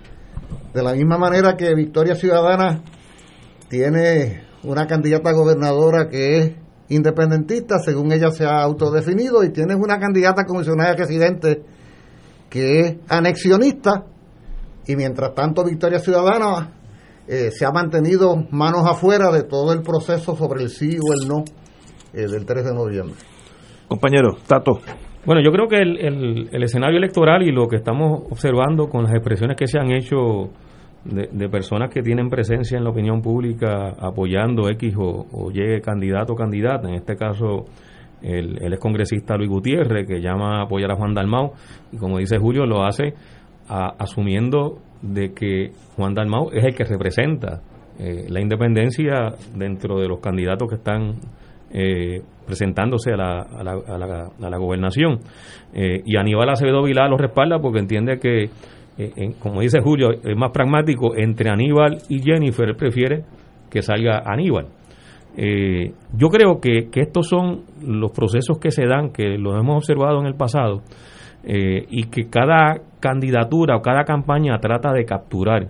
de 0.74 0.84
la 0.84 0.94
misma 0.94 1.18
manera 1.18 1.56
que 1.56 1.74
Victoria 1.76 2.16
Ciudadana 2.16 2.82
tiene 3.70 4.44
una 4.64 4.88
candidata 4.88 5.32
gobernadora 5.32 6.08
que 6.10 6.38
es 6.38 6.56
independentista, 6.90 7.80
según 7.80 8.12
ella 8.12 8.32
se 8.32 8.46
ha 8.46 8.62
autodefinido, 8.62 9.44
y 9.44 9.52
tienes 9.52 9.78
una 9.78 10.00
candidata 10.00 10.46
comisionada 10.46 10.92
de 10.92 10.98
residente 10.98 11.62
que 12.50 12.80
es 12.80 12.96
anexionista, 13.10 14.06
y 14.88 14.96
mientras 14.96 15.34
tanto 15.36 15.66
Victoria 15.66 16.00
Ciudadana 16.00 16.72
eh, 17.28 17.52
se 17.52 17.66
ha 17.66 17.72
mantenido 17.72 18.38
manos 18.52 18.86
afuera 18.86 19.32
de 19.32 19.44
todo 19.44 19.74
el 19.74 19.82
proceso 19.82 20.36
sobre 20.36 20.64
el 20.64 20.70
sí 20.70 20.98
o 20.98 21.14
el 21.14 21.28
no 21.28 21.44
eh, 22.14 22.28
del 22.28 22.46
3 22.46 22.66
de 22.66 22.74
noviembre. 22.74 23.16
Compañero, 23.90 24.38
Tato. 24.48 24.80
Bueno, 25.26 25.42
yo 25.44 25.52
creo 25.52 25.68
que 25.68 25.82
el, 25.82 26.48
el, 26.54 26.64
escenario 26.64 26.98
electoral 26.98 27.44
y 27.44 27.52
lo 27.52 27.68
que 27.68 27.76
estamos 27.76 28.22
observando 28.32 28.88
con 28.88 29.04
las 29.04 29.14
expresiones 29.14 29.58
que 29.58 29.68
se 29.68 29.78
han 29.78 29.92
hecho 29.92 30.52
de, 31.08 31.50
personas 31.50 31.90
que 31.90 32.02
tienen 32.02 32.30
presencia 32.30 32.78
en 32.78 32.84
la 32.84 32.90
opinión 32.90 33.22
pública 33.22 33.96
apoyando 34.00 34.70
X 34.70 34.94
o, 34.98 35.52
Y 35.54 35.82
candidato 35.82 36.34
o 36.34 36.36
candidata, 36.36 36.88
en 36.88 36.96
este 36.96 37.16
caso 37.16 37.66
el, 38.22 38.62
el 38.62 38.74
excongresista 38.74 39.36
Luis 39.36 39.50
Gutiérrez, 39.50 40.08
que 40.08 40.22
llama 40.22 40.60
a 40.60 40.64
apoyar 40.64 40.92
a 40.92 40.96
Juan 40.96 41.14
Dalmau, 41.14 41.54
y 41.92 41.98
como 41.98 42.18
dice 42.18 42.38
Julio, 42.38 42.66
lo 42.66 42.84
hace 42.84 43.14
asumiendo 43.70 44.80
de 45.02 45.34
que 45.34 45.72
Juan 45.96 46.14
Dalmau 46.14 46.50
es 46.54 46.64
el 46.64 46.74
que 46.74 46.86
representa 46.86 47.62
eh, 48.00 48.26
la 48.30 48.40
independencia 48.40 49.34
dentro 49.56 50.00
de 50.00 50.08
los 50.08 50.20
candidatos 50.20 50.70
que 50.70 50.76
están 50.76 51.16
eh, 51.72 52.22
presentándose 52.46 53.12
a 53.12 53.18
la, 53.18 53.42
a 53.42 53.64
la, 53.64 54.30
a 54.40 54.50
la, 54.50 54.58
gobernación. 54.58 55.20
Eh, 55.74 56.02
y 56.06 56.16
Aníbal 56.16 56.50
Acevedo 56.50 56.84
Vilá 56.84 57.08
lo 57.08 57.18
respalda 57.18 57.60
porque 57.60 57.80
entiende 57.80 58.20
que, 58.20 58.50
eh, 58.98 59.34
como 59.40 59.62
dice 59.62 59.80
Julio, 59.82 60.12
es 60.12 60.36
más 60.36 60.52
pragmático 60.52 61.16
entre 61.16 61.50
Aníbal 61.50 61.98
y 62.10 62.22
Jennifer, 62.22 62.76
prefiere 62.76 63.24
que 63.70 63.82
salga 63.82 64.24
Aníbal. 64.26 64.68
yo 65.38 66.30
creo 66.30 66.60
que, 66.60 66.90
estos 66.96 67.28
son 67.28 67.64
los 67.86 68.12
procesos 68.12 68.58
que 68.60 68.72
se 68.72 68.86
dan, 68.88 69.12
que 69.12 69.38
los 69.38 69.60
hemos 69.60 69.78
observado 69.78 70.20
en 70.20 70.26
el 70.26 70.36
pasado, 70.36 70.82
y 71.46 72.04
que 72.06 72.28
cada 72.30 72.82
candidatura 73.00 73.78
o 73.78 73.82
cada 73.82 74.04
campaña 74.04 74.58
trata 74.60 74.92
de 74.94 75.06
capturar, 75.06 75.68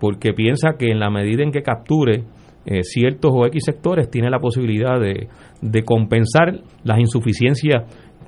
porque 0.00 0.32
piensa 0.32 0.76
que 0.78 0.90
en 0.90 1.00
la 1.00 1.10
medida 1.10 1.42
en 1.42 1.52
que 1.52 1.62
capture, 1.62 2.24
eh, 2.64 2.84
ciertos 2.84 3.32
o 3.34 3.44
X 3.46 3.64
sectores 3.66 4.08
tiene 4.08 4.30
la 4.30 4.38
posibilidad 4.38 5.00
de 5.00 5.82
compensar 5.84 6.60
las 6.84 7.00
insuficiencias 7.00 7.82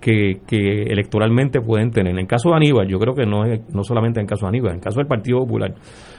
que, 0.05 0.83
electoralmente 0.87 1.61
pueden 1.61 1.91
tener. 1.91 2.13
En 2.13 2.19
el 2.19 2.27
caso 2.27 2.51
de 2.51 2.57
Aníbal, 2.57 2.89
yo 2.89 2.99
creo 2.99 3.15
que 3.15 3.25
no 3.25 3.45
es 3.45 3.61
no 3.75 3.83
solamente 3.85 4.21
en 4.21 4.25
el 4.25 4.29
caso 4.29 4.45
de 4.45 4.49
Aníbal, 4.51 4.73
en 4.73 4.77
el 4.77 4.83
caso 4.83 4.99
del 4.99 5.07
Partido 5.07 5.39
Popular. 5.41 5.75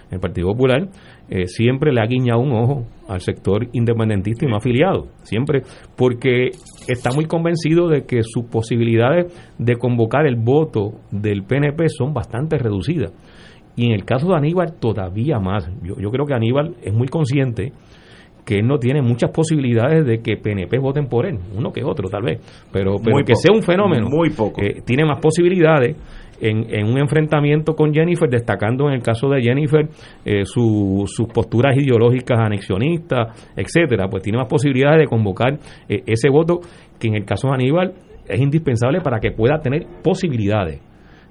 El 0.09 0.19
Partido 0.19 0.47
Popular 0.49 0.87
eh, 1.29 1.47
siempre 1.47 1.91
le 1.91 2.01
ha 2.01 2.05
guiñado 2.05 2.39
un 2.39 2.51
ojo 2.51 2.85
al 3.07 3.21
sector 3.21 3.67
independentista 3.73 4.45
y 4.45 4.49
no 4.49 4.57
afiliado, 4.57 5.07
siempre 5.23 5.61
porque 5.95 6.49
está 6.87 7.11
muy 7.11 7.25
convencido 7.25 7.87
de 7.87 8.05
que 8.05 8.21
sus 8.23 8.45
posibilidades 8.45 9.33
de 9.57 9.75
convocar 9.75 10.25
el 10.25 10.35
voto 10.35 10.99
del 11.11 11.43
PNP 11.43 11.89
son 11.89 12.13
bastante 12.13 12.57
reducidas. 12.57 13.13
Y 13.75 13.87
en 13.87 13.91
el 13.91 14.05
caso 14.05 14.27
de 14.27 14.35
Aníbal 14.35 14.73
todavía 14.79 15.39
más. 15.39 15.69
Yo, 15.83 15.95
yo 15.99 16.09
creo 16.09 16.25
que 16.25 16.33
Aníbal 16.33 16.75
es 16.81 16.93
muy 16.93 17.07
consciente 17.07 17.73
que 18.45 18.59
él 18.59 18.67
no 18.67 18.77
tiene 18.77 19.01
muchas 19.01 19.31
posibilidades 19.31 20.05
de 20.05 20.19
que 20.19 20.37
PNP 20.37 20.77
voten 20.77 21.07
por 21.07 21.25
él, 21.25 21.39
uno 21.57 21.71
que 21.71 21.83
otro 21.83 22.07
tal 22.09 22.21
vez, 22.23 22.39
pero, 22.71 22.95
pero 23.03 23.17
que 23.25 23.35
sea 23.35 23.53
un 23.53 23.63
fenómeno, 23.63 24.07
muy 24.09 24.29
poco. 24.29 24.61
Eh, 24.61 24.81
tiene 24.85 25.03
más 25.03 25.19
posibilidades 25.19 25.97
en, 26.39 26.65
en, 26.69 26.85
un 26.85 26.99
enfrentamiento 26.99 27.75
con 27.75 27.93
Jennifer, 27.93 28.29
destacando 28.29 28.87
en 28.87 28.95
el 28.95 29.01
caso 29.01 29.29
de 29.29 29.41
Jennifer 29.41 29.87
eh, 30.23 30.45
sus 30.45 31.27
posturas 31.33 31.75
ideológicas 31.75 32.39
anexionistas, 32.39 33.51
etcétera, 33.55 34.07
pues 34.09 34.21
tiene 34.21 34.37
más 34.37 34.47
posibilidades 34.47 34.99
de 34.99 35.07
convocar 35.07 35.57
eh, 35.89 36.03
ese 36.05 36.29
voto 36.29 36.59
que 36.99 37.07
en 37.07 37.15
el 37.15 37.25
caso 37.25 37.47
de 37.47 37.55
Aníbal 37.55 37.93
es 38.27 38.39
indispensable 38.39 39.01
para 39.01 39.19
que 39.19 39.31
pueda 39.31 39.59
tener 39.59 39.85
posibilidades 40.03 40.81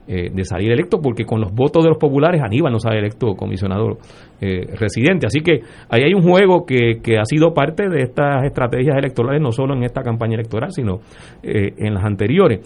eh, 0.07 0.29
de 0.31 0.45
salir 0.45 0.71
electo, 0.71 1.01
porque 1.01 1.25
con 1.25 1.41
los 1.41 1.51
votos 1.55 1.83
de 1.83 1.89
los 1.89 1.97
populares 1.97 2.43
Aníbal 2.43 2.71
no 2.71 2.79
sale 2.79 2.99
electo 2.99 3.35
comisionado 3.35 3.97
eh, 4.39 4.67
residente. 4.79 5.27
Así 5.27 5.41
que 5.41 5.61
ahí 5.89 6.03
hay 6.03 6.13
un 6.13 6.21
juego 6.21 6.67
que, 6.67 7.01
que, 7.03 7.17
ha 7.17 7.25
sido 7.25 7.55
parte 7.55 7.89
de 7.89 8.03
estas 8.03 8.45
estrategias 8.45 8.99
electorales, 8.99 9.41
no 9.41 9.51
solo 9.51 9.75
en 9.75 9.83
esta 9.83 10.03
campaña 10.03 10.35
electoral, 10.35 10.73
sino 10.73 10.97
eh, 11.43 11.73
en 11.79 11.95
las 11.95 12.05
anteriores. 12.05 12.61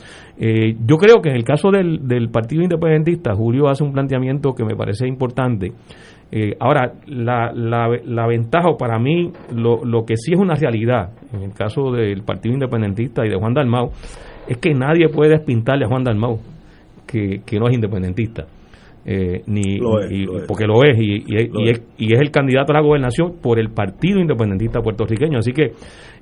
yo 0.85 0.97
creo 0.97 1.23
que 1.23 1.29
en 1.29 1.37
el 1.37 1.45
caso 1.45 1.71
del, 1.71 2.09
del 2.09 2.29
Partido 2.29 2.63
Independentista, 2.63 3.37
Julio 3.37 3.69
hace 3.69 3.85
un 3.85 3.93
planteamiento 3.93 4.53
que 4.53 4.65
me 4.65 4.75
parece 4.75 5.07
importante. 5.07 5.71
ahora, 6.59 6.95
la, 7.07 7.53
la, 7.55 7.89
la, 8.05 8.27
ventaja, 8.27 8.77
para 8.77 8.99
mí, 8.99 9.31
lo, 9.55 9.85
lo 9.85 10.05
que 10.05 10.17
sí 10.17 10.33
es 10.33 10.41
una 10.41 10.57
realidad, 10.57 11.11
en 11.33 11.45
el 11.45 11.53
caso 11.53 11.93
del 11.93 12.25
Partido 12.25 12.55
Independentista 12.55 13.25
y 13.25 13.29
de 13.29 13.37
Juan 13.37 13.55
Dalmau, 13.55 13.93
es 14.49 14.57
que 14.57 14.75
nadie 14.75 15.09
puede 15.09 15.37
despintarle 15.37 15.85
a 15.85 15.89
Juan 15.89 16.03
Dalmau 16.03 16.41
que, 17.09 17.59
no 17.59 17.69
es 17.69 17.75
independentista. 17.75 18.47
Eh, 19.11 19.43
ni 19.47 19.79
porque 20.47 20.67
lo 20.67 20.85
es 20.85 20.99
y, 20.99 21.25
y, 21.27 21.37
es 21.71 21.83
y, 21.97 22.13
es, 22.13 22.21
el 22.21 22.31
candidato 22.31 22.73
a 22.73 22.75
la 22.75 22.83
gobernación 22.83 23.37
por 23.41 23.59
el 23.59 23.71
Partido 23.71 24.21
Independentista 24.21 24.83
puertorriqueño. 24.83 25.39
Así 25.39 25.53
que 25.53 25.73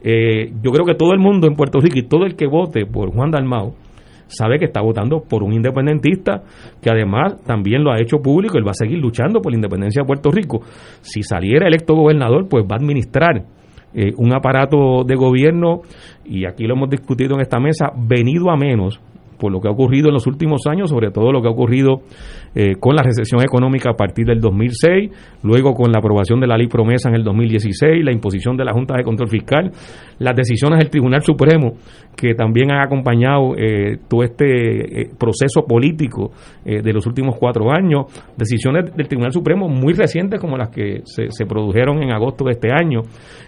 eh, 0.02 0.52
yo 0.62 0.70
creo 0.70 0.86
que 0.86 0.94
todo 0.94 1.12
el 1.12 1.18
mundo 1.18 1.48
en 1.48 1.56
Puerto 1.56 1.80
Rico 1.80 1.98
y 1.98 2.02
todo 2.02 2.26
el 2.26 2.36
que 2.36 2.46
vote 2.46 2.86
por 2.86 3.12
Juan 3.12 3.32
Dalmao 3.32 3.74
sabe 4.28 4.58
que 4.58 4.66
está 4.66 4.80
votando 4.80 5.20
por 5.20 5.42
un 5.42 5.52
independentista 5.52 6.42
que 6.80 6.90
además 6.90 7.42
también 7.44 7.82
lo 7.82 7.92
ha 7.92 8.00
hecho 8.00 8.18
público, 8.18 8.58
él 8.58 8.66
va 8.66 8.70
a 8.70 8.74
seguir 8.74 8.98
luchando 8.98 9.40
por 9.40 9.52
la 9.52 9.56
independencia 9.56 10.02
de 10.02 10.06
Puerto 10.06 10.30
Rico. 10.30 10.60
Si 11.00 11.22
saliera 11.22 11.66
electo 11.66 11.94
gobernador, 11.94 12.48
pues 12.48 12.64
va 12.64 12.76
a 12.76 12.78
administrar 12.78 13.44
eh, 13.94 14.12
un 14.16 14.34
aparato 14.34 15.04
de 15.04 15.14
gobierno, 15.14 15.80
y 16.24 16.44
aquí 16.44 16.66
lo 16.66 16.74
hemos 16.74 16.90
discutido 16.90 17.34
en 17.34 17.40
esta 17.40 17.58
mesa, 17.58 17.92
venido 17.96 18.50
a 18.50 18.56
menos 18.56 19.00
por 19.38 19.52
lo 19.52 19.60
que 19.60 19.68
ha 19.68 19.70
ocurrido 19.70 20.08
en 20.08 20.14
los 20.14 20.26
últimos 20.26 20.62
años, 20.66 20.90
sobre 20.90 21.10
todo 21.10 21.32
lo 21.32 21.42
que 21.42 21.48
ha 21.48 21.50
ocurrido 21.50 22.00
eh, 22.54 22.74
con 22.80 22.96
la 22.96 23.02
recesión 23.02 23.42
económica 23.42 23.90
a 23.90 23.96
partir 23.96 24.26
del 24.26 24.40
2006, 24.40 25.10
luego 25.42 25.74
con 25.74 25.92
la 25.92 25.98
aprobación 25.98 26.40
de 26.40 26.46
la 26.46 26.56
ley 26.56 26.68
promesa 26.68 27.08
en 27.08 27.16
el 27.16 27.24
2016, 27.24 28.04
la 28.04 28.12
imposición 28.12 28.56
de 28.56 28.64
la 28.64 28.72
Junta 28.72 28.94
de 28.96 29.04
Control 29.04 29.28
Fiscal, 29.28 29.70
las 30.18 30.34
decisiones 30.34 30.78
del 30.78 30.90
Tribunal 30.90 31.22
Supremo 31.22 31.74
que 32.16 32.34
también 32.34 32.72
han 32.72 32.80
acompañado 32.80 33.54
eh, 33.58 33.98
todo 34.08 34.22
este 34.22 35.02
eh, 35.02 35.10
proceso 35.18 35.66
político 35.66 36.30
de 36.64 36.92
los 36.92 37.06
últimos 37.06 37.36
cuatro 37.38 37.70
años, 37.70 38.06
decisiones 38.36 38.94
del 38.96 39.06
Tribunal 39.06 39.32
Supremo 39.32 39.68
muy 39.68 39.92
recientes 39.92 40.40
como 40.40 40.56
las 40.56 40.70
que 40.70 41.02
se, 41.04 41.30
se 41.30 41.46
produjeron 41.46 42.02
en 42.02 42.10
agosto 42.10 42.44
de 42.44 42.52
este 42.52 42.68
año, 42.72 43.02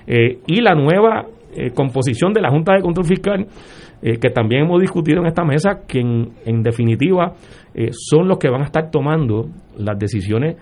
y 0.07 0.61
la 0.61 0.75
nueva 0.75 1.27
composición 1.75 2.33
de 2.33 2.41
la 2.41 2.51
Junta 2.51 2.75
de 2.75 2.83
Control 2.83 3.07
Fiscal 3.07 3.47
eh, 4.01 4.19
que 4.19 4.31
también 4.31 4.65
hemos 4.65 4.81
discutido 4.81 5.21
en 5.21 5.27
esta 5.27 5.45
mesa, 5.45 5.81
que 5.87 6.01
en, 6.01 6.63
definitiva 6.63 7.33
eh, 7.75 7.89
son 7.93 8.29
los 8.29 8.39
que 8.39 8.49
van 8.49 8.63
a 8.63 8.67
estar 8.67 8.91
tomando 8.91 9.49
las 9.77 9.99
decisiones 9.99 10.57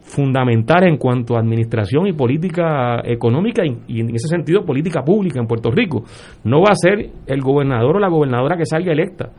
fundamentales 0.00 0.90
en 0.90 0.98
cuanto 0.98 1.36
a 1.36 1.40
administración 1.40 2.06
y 2.06 2.12
política 2.12 3.00
económica 3.04 3.62
y, 3.64 4.00
en 4.00 4.14
ese 4.14 4.28
sentido 4.28 4.64
política 4.64 5.02
pública 5.02 5.40
en 5.40 5.46
Puerto 5.46 5.70
Rico. 5.70 6.04
No 6.44 6.60
va 6.60 6.72
a 6.72 6.74
ser 6.74 7.10
el 7.26 7.40
gobernador 7.40 7.96
o 7.96 7.98
la 8.00 8.08
gobernadora 8.08 8.56
que 8.56 8.66
salga 8.66 8.92
electa. 8.92 9.30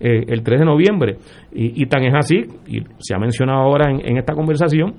Eh, 0.00 0.24
el 0.28 0.42
3 0.42 0.60
de 0.60 0.64
noviembre. 0.64 1.16
Y, 1.52 1.84
tan 1.86 2.04
es 2.04 2.14
así, 2.14 2.36
y 2.68 2.82
se 3.00 3.16
ha 3.16 3.18
mencionado 3.18 3.62
ahora 3.62 3.90
en, 3.90 4.00
en 4.08 4.16
esta 4.16 4.32
conversación, 4.32 4.94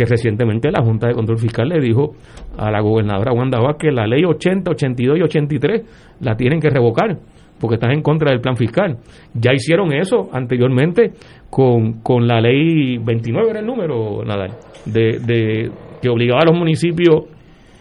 que 0.00 0.06
recientemente 0.06 0.70
la 0.70 0.82
Junta 0.82 1.08
de 1.08 1.14
Control 1.14 1.38
Fiscal 1.38 1.68
le 1.68 1.78
dijo 1.78 2.14
a 2.56 2.70
la 2.70 2.80
gobernadora 2.80 3.34
Wanda 3.34 3.58
que 3.78 3.90
la 3.90 4.06
ley 4.06 4.24
80, 4.24 4.70
82 4.70 5.18
y 5.18 5.22
83 5.22 5.82
la 6.20 6.36
tienen 6.36 6.58
que 6.58 6.70
revocar 6.70 7.18
porque 7.60 7.74
están 7.74 7.90
en 7.90 8.00
contra 8.00 8.30
del 8.30 8.40
plan 8.40 8.56
fiscal. 8.56 8.96
Ya 9.34 9.52
hicieron 9.52 9.92
eso 9.92 10.30
anteriormente 10.32 11.12
con, 11.50 12.00
con 12.00 12.26
la 12.26 12.40
ley 12.40 12.96
29, 12.96 13.50
era 13.50 13.60
el 13.60 13.66
número, 13.66 14.24
Nadal, 14.24 14.52
de, 14.86 15.70
que 16.00 16.08
obligaba 16.08 16.40
a 16.40 16.46
los 16.46 16.58
municipios, 16.58 17.26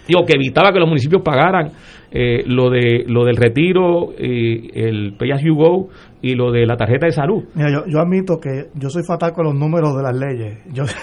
digo, 0.06 0.26
que 0.26 0.34
evitaba 0.34 0.74
que 0.74 0.80
los 0.80 0.90
municipios 0.90 1.22
pagaran 1.24 1.72
eh, 2.12 2.44
lo 2.46 2.70
de 2.70 3.06
lo 3.08 3.24
del 3.24 3.38
retiro, 3.38 4.12
eh, 4.18 4.70
el 4.74 5.14
Pay 5.18 5.32
As 5.32 5.44
You 5.44 5.56
Go 5.56 5.90
y 6.22 6.36
lo 6.36 6.52
de 6.52 6.66
la 6.66 6.76
tarjeta 6.76 7.06
de 7.06 7.12
salud. 7.12 7.44
Mira, 7.54 7.72
yo, 7.72 7.86
yo 7.88 8.00
admito 8.00 8.40
que 8.40 8.68
yo 8.74 8.90
soy 8.90 9.04
fatal 9.04 9.32
con 9.32 9.46
los 9.46 9.56
números 9.56 9.96
de 9.96 10.04
las 10.04 10.16
leyes. 10.16 10.58
Yo... 10.74 10.84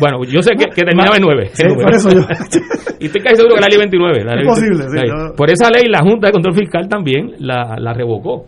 Bueno, 0.00 0.24
yo 0.24 0.42
sé 0.42 0.56
que, 0.56 0.66
terminaba 0.82 1.16
en 1.16 1.22
9. 1.22 1.50
por 1.80 1.94
eso 1.94 2.08
yo... 2.10 2.22
y 2.98 3.06
estoy 3.06 3.22
casi 3.22 3.36
seguro 3.36 3.54
que 3.54 3.60
la 3.60 3.68
ley 3.68 3.78
29. 3.78 4.24
La 4.24 4.40
es 4.40 4.48
posible, 4.48 4.84
sí, 4.88 5.36
Por 5.36 5.50
esa 5.50 5.70
ley 5.70 5.84
la 5.88 6.00
Junta 6.00 6.26
de 6.26 6.32
Control 6.32 6.54
Fiscal 6.54 6.88
también 6.88 7.32
la, 7.38 7.76
la 7.78 7.94
revocó. 7.94 8.46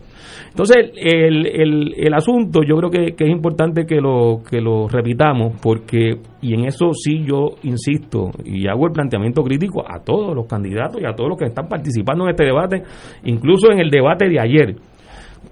Entonces, 0.57 0.89
el, 0.95 1.45
el, 1.45 1.93
el 1.95 2.13
asunto 2.15 2.61
yo 2.63 2.77
creo 2.77 2.89
que, 2.89 3.13
es 3.15 3.29
importante 3.29 3.85
que 3.85 4.01
lo, 4.01 4.41
que 4.41 4.59
lo 4.59 4.87
repitamos 4.87 5.53
porque, 5.61 6.17
y 6.41 6.55
en 6.55 6.65
eso 6.65 6.93
sí 6.93 7.23
yo 7.23 7.49
insisto 7.61 8.31
y 8.43 8.67
hago 8.67 8.87
el 8.87 8.91
planteamiento 8.91 9.43
crítico 9.43 9.83
a 9.87 9.99
todos 9.99 10.35
los 10.35 10.47
candidatos 10.47 10.99
y 10.99 11.05
a 11.05 11.13
todos 11.13 11.29
los 11.29 11.37
que 11.37 11.45
están 11.45 11.67
participando 11.67 12.23
en 12.23 12.31
este 12.31 12.45
debate, 12.45 12.81
incluso 13.25 13.71
en 13.71 13.81
el 13.81 13.91
debate 13.91 14.27
de 14.27 14.39
ayer, 14.39 14.75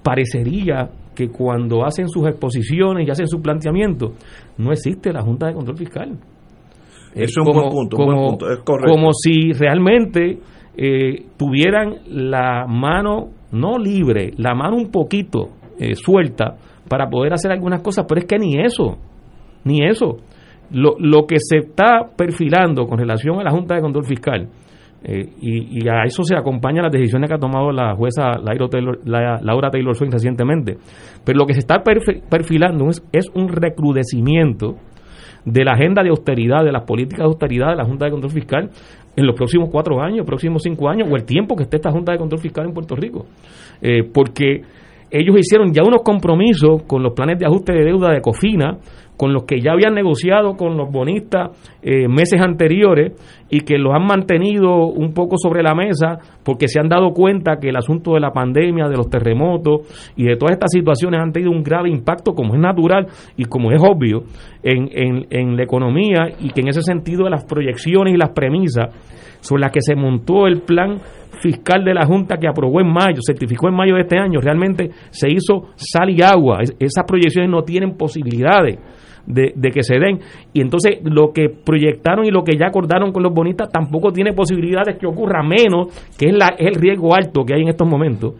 parecería 0.01 0.89
que 1.15 1.29
cuando 1.29 1.85
hacen 1.85 2.09
sus 2.09 2.25
exposiciones 2.27 3.07
y 3.07 3.11
hacen 3.11 3.27
su 3.27 3.39
planteamiento, 3.43 4.13
no 4.57 4.71
existe 4.71 5.13
la 5.13 5.21
Junta 5.21 5.45
de 5.45 5.53
Control 5.53 5.77
Fiscal. 5.77 6.17
Eso 7.13 7.41
es 7.41 7.47
un 7.47 7.53
buen 7.53 7.69
punto, 7.69 7.97
un 7.97 8.05
buen 8.05 8.27
punto, 8.29 8.51
es 8.51 8.59
correcto. 8.61 8.91
Como 8.91 9.11
si 9.13 9.51
realmente 9.51 10.39
eh, 10.75 11.25
tuvieran 11.37 11.95
la 12.07 12.65
mano, 12.67 13.29
no 13.55 13.77
libre, 13.77 14.31
la 14.37 14.53
mano 14.53 14.75
un 14.75 14.91
poquito 14.91 15.49
eh, 15.79 15.95
suelta 15.95 16.55
para 16.87 17.09
poder 17.09 17.33
hacer 17.33 17.51
algunas 17.51 17.81
cosas, 17.81 18.05
pero 18.07 18.19
es 18.19 18.25
que 18.25 18.37
ni 18.37 18.59
eso, 18.59 18.97
ni 19.63 19.85
eso. 19.85 20.17
Lo, 20.71 20.95
lo 20.99 21.25
que 21.27 21.37
se 21.39 21.57
está 21.57 22.09
perfilando 22.15 22.85
con 22.85 22.97
relación 22.97 23.39
a 23.39 23.43
la 23.43 23.51
Junta 23.51 23.75
de 23.75 23.81
Control 23.81 24.05
Fiscal, 24.05 24.49
eh, 25.07 25.29
y, 25.39 25.87
a 25.87 26.03
eso 26.03 26.23
se 26.23 26.35
acompaña 26.35 26.81
las 26.81 26.91
decisiones 26.91 27.29
que 27.29 27.35
ha 27.35 27.39
tomado 27.39 27.71
la 27.71 27.93
jueza 27.93 28.39
Laura 28.43 28.67
Taylor, 28.67 28.99
la, 29.05 29.39
Laura 29.39 29.69
Taylor 29.69 29.95
Swain 29.95 30.11
recientemente. 30.11 30.77
Pero 31.23 31.37
lo 31.37 31.45
que 31.45 31.53
se 31.53 31.59
está 31.59 31.83
perfilando 31.83 32.89
es, 32.89 33.07
es, 33.11 33.29
un 33.35 33.49
recrudecimiento 33.49 34.77
de 35.45 35.63
la 35.63 35.73
agenda 35.73 36.01
de 36.01 36.09
austeridad, 36.09 36.63
de 36.63 36.71
las 36.71 36.85
políticas 36.85 37.19
de 37.19 37.25
austeridad 37.25 37.69
de 37.69 37.75
la 37.75 37.85
Junta 37.85 38.05
de 38.05 38.11
Control 38.11 38.31
Fiscal 38.31 38.71
en 39.15 39.25
los 39.25 39.35
próximos 39.35 39.69
cuatro 39.71 40.01
años, 40.01 40.25
próximos 40.25 40.63
cinco 40.63 40.89
años, 40.89 41.07
o 41.11 41.15
el 41.15 41.23
tiempo 41.23 41.55
que 41.55 41.63
esté 41.63 41.77
esta 41.77 41.91
Junta 41.91 42.11
de 42.11 42.17
Control 42.17 42.41
Fiscal 42.41 42.65
en 42.65 42.73
Puerto 42.73 42.95
Rico. 42.95 43.25
Eh, 43.81 44.03
porque 44.03 44.61
ellos 45.11 45.35
hicieron 45.37 45.73
ya 45.73 45.83
unos 45.83 46.01
compromisos 46.03 46.83
con 46.83 47.03
los 47.03 47.13
planes 47.13 47.39
de 47.39 47.45
ajuste 47.45 47.73
de 47.73 47.85
deuda 47.85 48.11
de 48.11 48.21
COFINA, 48.21 48.77
con 49.17 49.33
los 49.33 49.43
que 49.43 49.61
ya 49.61 49.71
habían 49.71 49.93
negociado 49.93 50.55
con 50.55 50.77
los 50.77 50.91
bonistas 50.91 51.51
eh, 51.81 52.07
meses 52.07 52.41
anteriores 52.41 53.13
y 53.49 53.61
que 53.61 53.77
los 53.77 53.93
han 53.93 54.05
mantenido 54.05 54.87
un 54.87 55.13
poco 55.13 55.37
sobre 55.37 55.63
la 55.63 55.73
mesa 55.73 56.17
porque 56.43 56.67
se 56.67 56.79
han 56.79 56.89
dado 56.89 57.11
cuenta 57.11 57.57
que 57.57 57.69
el 57.69 57.75
asunto 57.75 58.13
de 58.13 58.19
la 58.19 58.31
pandemia, 58.31 58.87
de 58.87 58.97
los 58.97 59.09
terremotos 59.09 60.13
y 60.15 60.25
de 60.25 60.35
todas 60.35 60.53
estas 60.53 60.71
situaciones 60.71 61.21
han 61.21 61.31
tenido 61.31 61.51
un 61.51 61.63
grave 61.63 61.89
impacto, 61.89 62.33
como 62.33 62.53
es 62.53 62.59
natural 62.59 63.07
y 63.37 63.45
como 63.45 63.71
es 63.71 63.81
obvio, 63.81 64.23
en, 64.63 64.89
en, 64.91 65.27
en 65.29 65.55
la 65.55 65.63
economía 65.63 66.29
y 66.39 66.49
que 66.49 66.61
en 66.61 66.69
ese 66.69 66.81
sentido 66.81 67.29
las 67.29 67.45
proyecciones 67.45 68.13
y 68.13 68.17
las 68.17 68.31
premisas 68.31 68.89
sobre 69.39 69.61
las 69.61 69.71
que 69.71 69.81
se 69.81 69.95
montó 69.95 70.47
el 70.47 70.61
plan 70.61 70.97
fiscal 71.39 71.83
de 71.83 71.93
la 71.93 72.05
Junta 72.05 72.37
que 72.37 72.47
aprobó 72.47 72.81
en 72.81 72.91
mayo, 72.91 73.19
certificó 73.25 73.67
en 73.67 73.75
mayo 73.75 73.95
de 73.95 74.01
este 74.01 74.17
año, 74.17 74.39
realmente 74.41 74.89
se 75.11 75.29
hizo 75.29 75.69
sal 75.75 76.09
y 76.09 76.21
agua. 76.21 76.59
esas 76.79 77.05
proyecciones 77.05 77.51
no 77.51 77.61
tienen 77.61 77.95
posibilidades 77.95 78.79
de, 79.25 79.53
que 79.71 79.83
se 79.83 79.99
den. 79.99 80.19
Y 80.53 80.61
entonces 80.61 80.99
lo 81.03 81.31
que 81.33 81.49
proyectaron 81.49 82.25
y 82.25 82.31
lo 82.31 82.43
que 82.43 82.57
ya 82.57 82.67
acordaron 82.67 83.11
con 83.11 83.23
los 83.23 83.33
bonistas 83.33 83.69
tampoco 83.69 84.11
tiene 84.11 84.33
posibilidades 84.33 84.97
que 84.97 85.07
ocurra 85.07 85.43
menos, 85.43 85.87
que 86.17 86.27
es, 86.27 86.33
la, 86.35 86.55
es 86.57 86.67
el 86.67 86.75
riesgo 86.75 87.13
alto 87.13 87.43
que 87.43 87.55
hay 87.55 87.61
en 87.61 87.69
estos 87.69 87.87
momentos, 87.87 88.33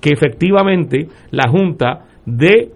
que 0.00 0.10
efectivamente 0.10 1.06
la 1.30 1.48
Junta 1.48 2.04
de 2.24 2.70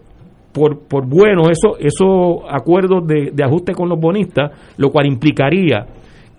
por, 0.52 0.88
por 0.88 1.06
bueno 1.06 1.50
esos 1.50 1.78
eso 1.80 2.50
acuerdos 2.50 3.06
de, 3.06 3.30
de 3.32 3.44
ajuste 3.44 3.72
con 3.72 3.88
los 3.88 4.00
bonistas, 4.00 4.50
lo 4.78 4.90
cual 4.90 5.06
implicaría 5.06 5.86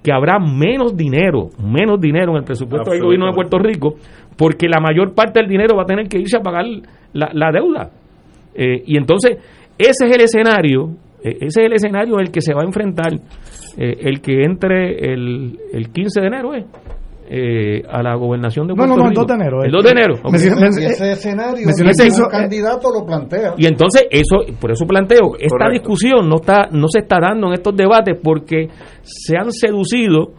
que 0.04 0.14
habrá 0.14 0.40
menos 0.40 0.96
dinero, 0.96 1.50
menos 1.62 2.00
dinero 2.00 2.32
en 2.32 2.38
el 2.38 2.44
presupuesto 2.46 2.92
del 2.92 3.02
gobierno 3.02 3.28
de 3.28 3.34
Puerto 3.34 3.60
Rico, 3.60 3.96
porque 4.38 4.68
la 4.70 4.80
mayor 4.80 5.14
parte 5.14 5.40
del 5.40 5.50
dinero 5.50 5.76
va 5.76 5.84
a 5.84 5.86
tener 5.86 6.08
que 6.08 6.18
irse 6.18 6.38
a 6.38 6.40
pagar 6.40 6.66
la, 7.12 7.52
deuda. 7.52 7.90
Eh, 8.56 8.84
y 8.86 8.98
entonces, 8.98 9.38
ese 9.78 10.06
es 10.08 10.16
el 10.16 10.22
escenario, 10.22 10.92
ese 11.24 11.46
es 11.46 11.58
el 11.58 11.74
escenario 11.74 12.16
en 12.16 12.22
el 12.22 12.32
que 12.32 12.42
se 12.42 12.54
va 12.54 12.62
a 12.62 12.66
enfrentar 12.66 13.14
eh, 13.78 13.98
el 14.02 14.22
que 14.22 14.44
entre 14.44 15.14
el, 15.14 15.60
el 15.74 15.90
15 15.92 16.22
de 16.22 16.28
enero, 16.28 16.56
¿eh? 16.56 16.66
eh, 17.30 17.84
a 17.90 18.02
la 18.02 18.16
gobernación 18.16 18.68
de 18.68 18.74
Puerto 18.74 18.96
no, 18.96 19.04
no, 19.04 19.10
Rico. 19.10 19.22
el 19.22 19.28
2 19.28 19.28
de 19.28 19.34
enero. 19.34 19.64
El 19.64 19.72
2 19.72 19.84
de 19.84 19.90
enero. 19.92 20.14
ese 20.34 21.12
escenario, 21.12 21.68
el 21.68 22.30
candidato 22.32 22.90
lo 22.92 23.06
plantea. 23.06 23.54
Y 23.58 23.66
entonces, 23.66 24.08
eso 24.10 24.38
por 24.60 24.72
eso 24.72 24.86
planteo, 24.86 25.36
esta 25.40 25.70
discusión 25.70 26.28
no, 26.30 26.38
está, 26.38 26.68
no 26.72 26.88
se 26.88 27.00
está 27.00 27.18
dando 27.20 27.48
en 27.48 27.54
estos 27.54 27.76
debates 27.76 28.18
porque 28.24 28.70
se 29.02 29.38
han 29.38 29.52
seducido, 29.52 30.34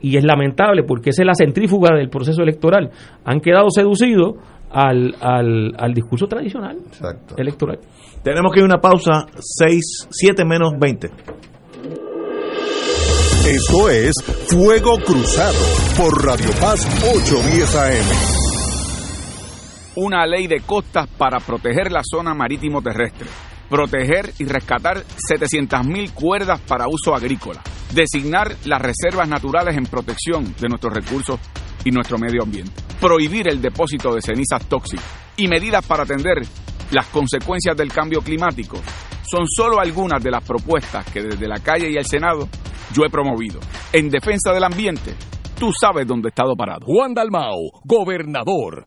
y 0.00 0.16
es 0.16 0.24
lamentable 0.24 0.84
porque 0.84 1.10
esa 1.10 1.22
es 1.22 1.26
la 1.26 1.34
centrífuga 1.34 1.94
del 1.94 2.08
proceso 2.08 2.42
electoral, 2.42 2.90
han 3.24 3.40
quedado 3.40 3.68
seducidos 3.70 4.36
al, 4.70 5.14
al, 5.20 5.74
al 5.76 5.92
discurso 5.92 6.26
tradicional 6.26 6.78
electoral. 7.36 7.78
Tenemos 8.22 8.52
que 8.52 8.60
ir 8.60 8.62
a 8.62 8.66
una 8.66 8.80
pausa, 8.80 9.26
6, 9.36 10.06
7 10.08 10.44
menos 10.44 10.74
20. 10.78 11.10
Esto 13.48 13.90
es 13.90 14.14
Fuego 14.46 14.96
Cruzado 15.04 15.58
por 15.96 16.24
Radio 16.24 16.50
Paz 16.60 16.86
810 17.02 17.74
AM. 17.74 18.06
Una 19.96 20.24
ley 20.24 20.46
de 20.46 20.60
costas 20.60 21.08
para 21.08 21.40
proteger 21.40 21.90
la 21.90 22.02
zona 22.04 22.32
marítimo 22.32 22.80
terrestre. 22.80 23.26
Proteger 23.68 24.32
y 24.38 24.44
rescatar 24.44 25.02
700.000 25.28 26.14
cuerdas 26.14 26.60
para 26.60 26.86
uso 26.86 27.16
agrícola. 27.16 27.60
Designar 27.92 28.54
las 28.66 28.80
reservas 28.80 29.28
naturales 29.28 29.76
en 29.76 29.86
protección 29.86 30.54
de 30.60 30.68
nuestros 30.68 30.94
recursos 30.94 31.40
y 31.84 31.90
nuestro 31.90 32.18
medio 32.18 32.44
ambiente. 32.44 32.70
Prohibir 33.00 33.48
el 33.48 33.60
depósito 33.60 34.14
de 34.14 34.22
cenizas 34.22 34.64
tóxicas. 34.68 35.04
Y 35.36 35.48
medidas 35.48 35.84
para 35.84 36.04
atender 36.04 36.42
las 36.92 37.06
consecuencias 37.08 37.76
del 37.76 37.92
cambio 37.92 38.20
climático. 38.20 38.78
Son 39.28 39.46
solo 39.48 39.80
algunas 39.80 40.22
de 40.22 40.30
las 40.30 40.44
propuestas 40.44 41.10
que 41.10 41.22
desde 41.22 41.48
la 41.48 41.58
calle 41.58 41.90
y 41.90 41.96
el 41.96 42.04
Senado 42.04 42.48
yo 42.92 43.04
he 43.04 43.10
promovido. 43.10 43.60
En 43.92 44.10
defensa 44.10 44.52
del 44.52 44.64
ambiente, 44.64 45.14
tú 45.58 45.70
sabes 45.78 46.06
dónde 46.06 46.28
he 46.28 46.30
estado 46.30 46.54
parado. 46.54 46.86
Juan 46.86 47.14
Dalmau, 47.14 47.70
gobernador. 47.84 48.86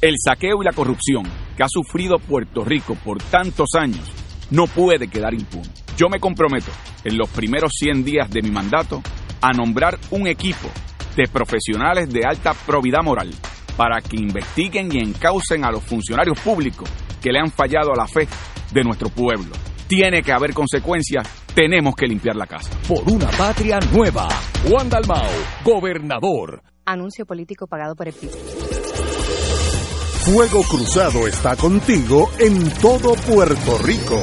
El 0.00 0.14
saqueo 0.18 0.62
y 0.62 0.64
la 0.64 0.72
corrupción 0.72 1.24
que 1.56 1.62
ha 1.62 1.68
sufrido 1.68 2.18
Puerto 2.18 2.64
Rico 2.64 2.96
por 3.04 3.22
tantos 3.22 3.68
años 3.78 4.10
no 4.50 4.66
puede 4.66 5.06
quedar 5.08 5.34
impune. 5.34 5.68
Yo 5.96 6.08
me 6.08 6.18
comprometo 6.18 6.72
en 7.04 7.16
los 7.16 7.30
primeros 7.30 7.70
100 7.78 8.04
días 8.04 8.28
de 8.30 8.42
mi 8.42 8.50
mandato 8.50 9.00
a 9.42 9.52
nombrar 9.52 9.98
un 10.10 10.26
equipo 10.28 10.70
de 11.16 11.24
profesionales 11.28 12.10
de 12.10 12.24
alta 12.24 12.54
probidad 12.54 13.02
moral 13.02 13.30
para 13.76 14.00
que 14.00 14.16
investiguen 14.16 14.88
y 14.92 14.98
encaucen 14.98 15.64
a 15.64 15.70
los 15.70 15.82
funcionarios 15.82 16.38
públicos 16.40 16.88
que 17.20 17.32
le 17.32 17.40
han 17.40 17.50
fallado 17.50 17.92
a 17.92 17.96
la 17.96 18.06
fe 18.06 18.26
de 18.72 18.82
nuestro 18.82 19.08
pueblo. 19.08 19.52
Tiene 19.86 20.22
que 20.22 20.32
haber 20.32 20.54
consecuencias, 20.54 21.28
tenemos 21.54 21.94
que 21.94 22.06
limpiar 22.06 22.36
la 22.36 22.46
casa. 22.46 22.70
Por 22.88 23.10
una 23.10 23.28
patria 23.30 23.78
nueva, 23.92 24.28
Juan 24.68 24.88
Dalmao, 24.88 25.28
gobernador. 25.64 26.62
Anuncio 26.86 27.26
político 27.26 27.66
pagado 27.66 27.94
por 27.94 28.08
el 28.08 28.14
PIB. 28.14 28.30
Fuego 30.24 30.62
Cruzado 30.62 31.26
está 31.26 31.56
contigo 31.56 32.30
en 32.38 32.70
todo 32.80 33.14
Puerto 33.14 33.78
Rico. 33.78 34.22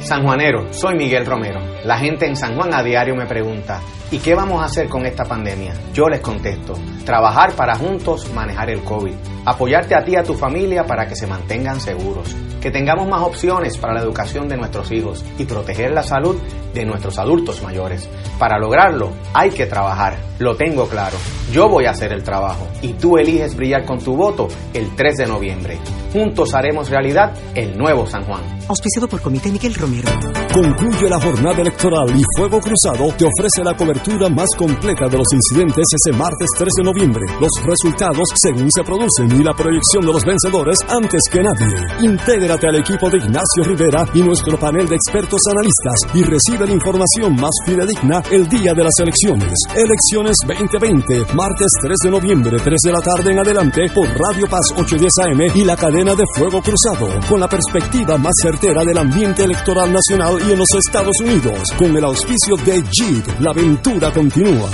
San 0.00 0.24
Juanero, 0.24 0.72
soy 0.72 0.96
Miguel 0.96 1.26
Romero. 1.26 1.60
La 1.84 1.98
gente 1.98 2.26
en 2.26 2.34
San 2.34 2.56
Juan 2.56 2.74
a 2.74 2.82
diario 2.82 3.14
me 3.14 3.26
pregunta, 3.26 3.80
¿y 4.10 4.18
qué 4.18 4.34
vamos 4.34 4.60
a 4.60 4.66
hacer 4.66 4.88
con 4.88 5.06
esta 5.06 5.24
pandemia? 5.24 5.74
Yo 5.92 6.08
les 6.08 6.20
contesto, 6.20 6.74
trabajar 7.04 7.54
para 7.54 7.76
juntos 7.76 8.32
manejar 8.32 8.70
el 8.70 8.82
COVID, 8.82 9.14
apoyarte 9.44 9.94
a 9.94 10.04
ti 10.04 10.12
y 10.12 10.16
a 10.16 10.22
tu 10.22 10.34
familia 10.34 10.84
para 10.84 11.06
que 11.06 11.16
se 11.16 11.26
mantengan 11.26 11.80
seguros, 11.80 12.34
que 12.60 12.70
tengamos 12.70 13.08
más 13.08 13.22
opciones 13.22 13.78
para 13.78 13.94
la 13.94 14.00
educación 14.00 14.48
de 14.48 14.56
nuestros 14.56 14.90
hijos 14.92 15.24
y 15.38 15.44
proteger 15.44 15.92
la 15.92 16.02
salud 16.02 16.36
de 16.74 16.84
nuestros 16.84 17.18
adultos 17.18 17.62
mayores. 17.62 18.08
Para 18.38 18.58
lograrlo 18.58 19.12
hay 19.34 19.50
que 19.50 19.66
trabajar, 19.66 20.16
lo 20.38 20.56
tengo 20.56 20.86
claro. 20.86 21.16
Yo 21.52 21.68
voy 21.68 21.86
a 21.86 21.90
hacer 21.90 22.12
el 22.12 22.22
trabajo 22.22 22.66
y 22.80 22.92
tú 22.94 23.18
eliges 23.18 23.56
brillar 23.56 23.84
con 23.84 23.98
tu 23.98 24.14
voto 24.14 24.48
el 24.72 24.94
3 24.94 25.16
de 25.16 25.26
noviembre. 25.26 25.78
Juntos 26.12 26.54
haremos 26.54 26.90
realidad 26.90 27.32
el 27.54 27.76
nuevo 27.76 28.06
San 28.06 28.24
Juan. 28.24 28.40
Auspiciado 28.68 29.08
por 29.08 29.20
Comité 29.20 29.50
Miguel 29.50 29.74
Romero. 29.74 30.08
Concluye 30.52 31.08
la 31.08 31.20
jornada 31.20 31.60
electoral 31.60 32.08
y 32.16 32.22
Fuego 32.36 32.60
Cruzado 32.60 33.12
te 33.16 33.24
ofrece 33.24 33.64
la 33.64 33.76
cobertura 33.76 33.99
más 34.08 34.48
completa 34.56 35.08
de 35.08 35.18
los 35.18 35.26
incidentes 35.30 35.84
ese 35.92 36.16
martes 36.16 36.48
3 36.56 36.68
de 36.78 36.84
noviembre. 36.84 37.20
Los 37.38 37.50
resultados 37.62 38.28
según 38.34 38.70
se 38.70 38.82
producen 38.82 39.28
y 39.38 39.44
la 39.44 39.52
proyección 39.52 40.06
de 40.06 40.12
los 40.12 40.24
vencedores 40.24 40.78
antes 40.88 41.20
que 41.30 41.40
nadie. 41.40 41.76
Intégrate 42.00 42.66
al 42.66 42.76
equipo 42.76 43.10
de 43.10 43.18
Ignacio 43.18 43.62
Rivera 43.64 44.06
y 44.14 44.22
nuestro 44.22 44.58
panel 44.58 44.88
de 44.88 44.96
expertos 44.96 45.42
analistas 45.52 46.16
y 46.16 46.22
recibe 46.22 46.66
la 46.66 46.72
información 46.72 47.34
más 47.36 47.52
fidedigna 47.66 48.22
el 48.30 48.48
día 48.48 48.72
de 48.72 48.84
las 48.84 48.98
elecciones. 49.00 49.52
Elecciones 49.76 50.38
2020, 50.46 51.34
martes 51.34 51.68
3 51.82 51.96
de 52.04 52.10
noviembre, 52.10 52.56
3 52.56 52.80
de 52.82 52.92
la 52.92 53.00
tarde 53.00 53.32
en 53.32 53.38
adelante 53.38 53.82
por 53.94 54.08
Radio 54.08 54.46
Paz 54.48 54.72
810 54.76 55.12
AM 55.28 55.56
y 55.56 55.64
la 55.64 55.76
cadena 55.76 56.14
de 56.14 56.24
Fuego 56.34 56.62
Cruzado, 56.62 57.20
con 57.28 57.38
la 57.38 57.48
perspectiva 57.48 58.16
más 58.16 58.34
certera 58.40 58.82
del 58.82 58.96
ambiente 58.96 59.44
electoral 59.44 59.92
nacional 59.92 60.38
y 60.48 60.52
en 60.52 60.58
los 60.58 60.72
Estados 60.74 61.20
Unidos, 61.20 61.70
con 61.76 61.94
el 61.94 62.04
auspicio 62.04 62.56
de 62.64 62.82
Jeep, 62.82 63.40
la 63.40 63.50
aventura 63.50 63.89
continúa. 63.98 64.70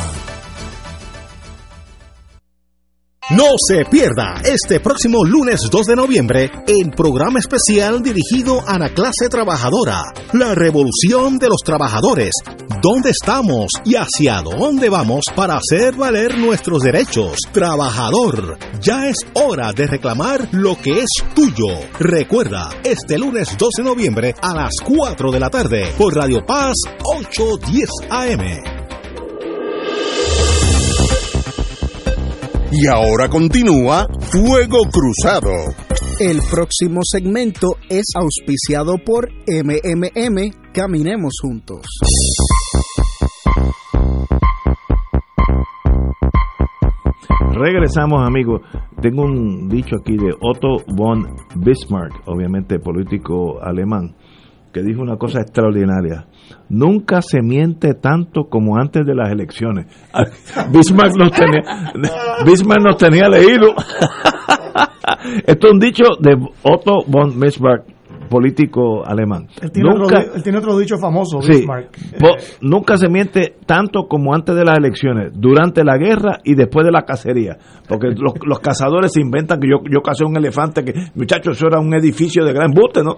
No 3.30 3.44
se 3.66 3.84
pierda 3.90 4.34
este 4.44 4.78
próximo 4.78 5.24
lunes 5.24 5.62
2 5.70 5.86
de 5.86 5.97
noviembre 5.97 6.51
el 6.66 6.90
programa 6.90 7.38
especial 7.38 8.02
dirigido 8.02 8.60
a 8.66 8.78
la 8.78 8.90
clase 8.90 9.28
trabajadora, 9.30 10.02
la 10.32 10.55
revolución 10.55 11.38
de 11.38 11.48
los 11.48 11.62
trabajadores, 11.64 12.30
dónde 12.82 13.10
estamos 13.10 13.72
y 13.84 13.94
hacia 13.94 14.43
dónde 14.43 14.90
vamos 14.90 15.24
para 15.34 15.56
hacer 15.56 15.97
valer 15.97 16.38
nuestros 16.38 16.82
derechos. 16.82 17.38
Trabajador, 17.52 18.59
ya 18.80 19.09
es 19.09 19.16
hora 19.32 19.72
de 19.72 19.86
reclamar 19.86 20.48
lo 20.52 20.76
que 20.76 21.01
es 21.01 21.09
tuyo. 21.34 21.80
Recuerda, 21.98 22.68
este 22.84 23.18
lunes 23.18 23.56
2 23.59 23.70
de 23.78 23.82
noviembre 23.82 24.34
a 24.40 24.55
las 24.55 24.72
4 24.84 25.32
de 25.32 25.40
la 25.40 25.51
tarde 25.51 25.93
por 25.98 26.14
Radio 26.14 26.44
Paz 26.47 26.74
810 27.02 27.88
AM. 28.10 28.76
Y 32.78 32.86
ahora 32.89 33.31
continúa 33.31 34.07
Fuego 34.20 34.82
Cruzado. 34.93 35.51
El 36.20 36.40
próximo 36.51 37.01
segmento 37.05 37.69
es 37.89 38.05
auspiciado 38.15 38.98
por 38.98 39.31
MMM 39.47 40.73
Caminemos 40.74 41.39
Juntos. 41.40 41.86
Regresamos 47.55 48.27
amigos. 48.28 48.61
Tengo 49.01 49.23
un 49.23 49.70
dicho 49.70 49.97
aquí 49.98 50.19
de 50.19 50.35
Otto 50.39 50.85
von 50.94 51.35
Bismarck, 51.55 52.24
obviamente 52.27 52.78
político 52.78 53.59
alemán, 53.62 54.15
que 54.74 54.82
dijo 54.82 55.01
una 55.01 55.16
cosa 55.16 55.40
extraordinaria. 55.40 56.27
Nunca 56.68 57.23
se 57.23 57.43
miente 57.43 57.94
tanto 57.94 58.44
como 58.48 58.77
antes 58.77 59.06
de 59.06 59.14
las 59.14 59.31
elecciones. 59.31 59.86
Bismarck 60.73 61.16
nos 61.16 61.32
tenía, 61.32 61.93
Bismarck 62.44 62.82
nos 62.82 62.97
tenía 62.97 63.28
leído. 63.28 63.74
Esto 65.47 65.66
es 65.68 65.73
un 65.73 65.78
dicho 65.78 66.05
de 66.20 66.36
Otto 66.62 67.05
von 67.06 67.39
Bismarck, 67.39 67.85
político 68.28 69.05
alemán. 69.07 69.47
Él 69.61 69.70
tiene, 69.73 69.90
Nunca- 69.90 70.19
otro, 70.19 70.35
él 70.35 70.43
tiene 70.43 70.59
otro 70.59 70.78
dicho 70.78 70.97
famoso, 70.98 71.40
Sí. 71.43 71.53
Bismarck. 71.53 71.90
Po- 72.19 72.36
nunca 72.61 72.97
se 72.97 73.09
miente 73.09 73.55
tanto 73.66 74.07
como 74.09 74.35
antes 74.35 74.55
de 74.55 74.65
las 74.65 74.78
elecciones, 74.78 75.32
durante 75.35 75.85
la 75.85 75.97
guerra 75.98 76.39
y 76.44 76.55
después 76.55 76.85
de 76.86 76.93
la 76.93 77.03
cacería. 77.03 77.57
Porque 77.89 78.09
los, 78.16 78.35
los 78.47 78.61
cazadores 78.61 79.12
se 79.12 79.20
inventan 79.20 79.61
que 79.61 79.69
yo, 79.69 79.78
yo 79.90 80.01
cacé 80.01 80.24
un 80.24 80.36
elefante, 80.36 80.85
que 80.85 80.93
muchachos, 81.15 81.57
eso 81.57 81.66
era 81.69 81.81
un 81.81 81.93
edificio 81.94 82.44
de 82.44 82.53
gran 82.53 82.70
buste, 82.73 83.03
¿no? 83.03 83.16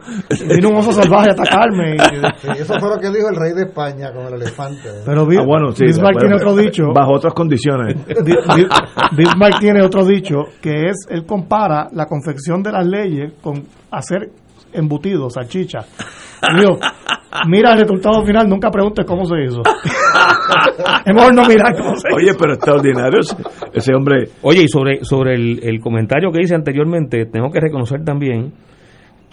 Vino 0.54 0.68
un 0.70 0.76
oso 0.76 0.92
salvaje 0.92 1.30
a 1.30 1.32
atacarme. 1.32 1.96
Sí, 2.38 2.48
eso 2.60 2.74
fue 2.78 2.88
lo 2.90 3.00
que 3.00 3.08
dijo 3.10 3.28
el 3.30 3.36
rey 3.36 3.52
de 3.54 3.62
España 3.62 4.12
con 4.12 4.26
el 4.26 4.34
elefante. 4.34 4.88
Pero 5.04 5.22
Ah, 5.22 5.44
bueno, 5.46 5.72
sí, 5.72 5.84
Bismarck 5.84 6.14
bueno, 6.14 6.20
tiene 6.20 6.34
otro 6.36 6.56
dicho. 6.56 6.82
Bajo 6.94 7.12
otras 7.12 7.34
condiciones. 7.34 7.96
Bi- 8.06 8.32
Bi- 8.32 8.68
Bismarck 9.16 9.58
tiene 9.60 9.82
otro 9.82 10.04
dicho 10.04 10.44
que 10.60 10.86
es, 10.88 11.06
él 11.10 11.24
compara 11.26 11.88
la 11.92 12.06
confección 12.06 12.62
de 12.62 12.72
las 12.72 12.86
leyes 12.86 13.32
con 13.42 13.62
hacer 13.90 14.30
embutidos, 14.72 15.34
salchicha. 15.34 15.80
Digo, 16.56 16.78
mira 17.48 17.72
el 17.72 17.80
resultado 17.80 18.24
final, 18.24 18.48
nunca 18.48 18.70
preguntes 18.70 19.04
cómo 19.06 19.24
se 19.24 19.42
hizo. 19.44 19.62
es 21.06 21.14
mejor 21.14 21.34
no 21.34 21.44
mirar 21.46 21.76
cómo 21.76 21.94
se 21.96 22.08
Oye, 22.14 22.32
pero 22.38 22.54
extraordinario 22.54 23.20
ese, 23.20 23.36
ese 23.72 23.94
hombre. 23.94 24.28
Oye, 24.42 24.62
y 24.64 24.68
sobre, 24.68 25.04
sobre 25.04 25.34
el, 25.34 25.60
el 25.62 25.80
comentario 25.80 26.30
que 26.30 26.42
hice 26.42 26.54
anteriormente, 26.54 27.26
tengo 27.26 27.50
que 27.50 27.60
reconocer 27.60 28.04
también 28.04 28.52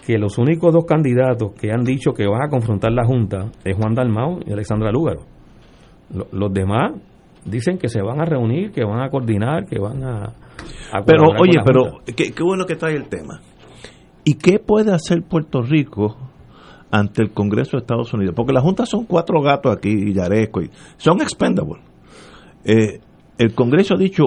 que 0.05 0.17
los 0.17 0.37
únicos 0.37 0.71
dos 0.73 0.85
candidatos 0.85 1.53
que 1.59 1.71
han 1.71 1.83
dicho 1.83 2.11
que 2.13 2.27
van 2.27 2.41
a 2.43 2.49
confrontar 2.49 2.91
la 2.91 3.05
Junta 3.05 3.45
es 3.63 3.75
Juan 3.75 3.95
Dalmau 3.95 4.39
y 4.45 4.51
Alexandra 4.51 4.91
Lúgaro. 4.91 5.21
Lo- 6.13 6.27
los 6.31 6.53
demás 6.53 6.93
dicen 7.43 7.77
que 7.77 7.87
se 7.89 8.01
van 8.01 8.19
a 8.21 8.25
reunir, 8.25 8.71
que 8.71 8.83
van 8.83 9.01
a 9.01 9.09
coordinar, 9.09 9.65
que 9.65 9.79
van 9.79 10.03
a... 10.03 10.23
a 10.91 11.01
Pero, 11.05 11.23
oye, 11.39 11.59
pero 11.65 11.99
qué, 12.05 12.31
qué 12.31 12.43
bueno 12.43 12.65
que 12.65 12.75
trae 12.75 12.95
el 12.95 13.07
tema. 13.09 13.39
¿Y 14.25 14.33
qué 14.33 14.59
puede 14.59 14.91
hacer 14.91 15.21
Puerto 15.21 15.61
Rico 15.61 16.17
ante 16.91 17.21
el 17.21 17.31
Congreso 17.31 17.77
de 17.77 17.81
Estados 17.81 18.13
Unidos? 18.13 18.33
Porque 18.35 18.53
la 18.53 18.61
Junta 18.61 18.85
son 18.85 19.05
cuatro 19.05 19.39
gatos 19.41 19.71
aquí, 19.75 19.89
y 19.89 20.13
Yaresco, 20.13 20.61
y 20.61 20.71
son 20.97 21.21
expendables. 21.21 21.81
Eh, 22.63 22.99
el 23.37 23.53
Congreso 23.53 23.93
ha 23.93 23.97
dicho, 23.97 24.23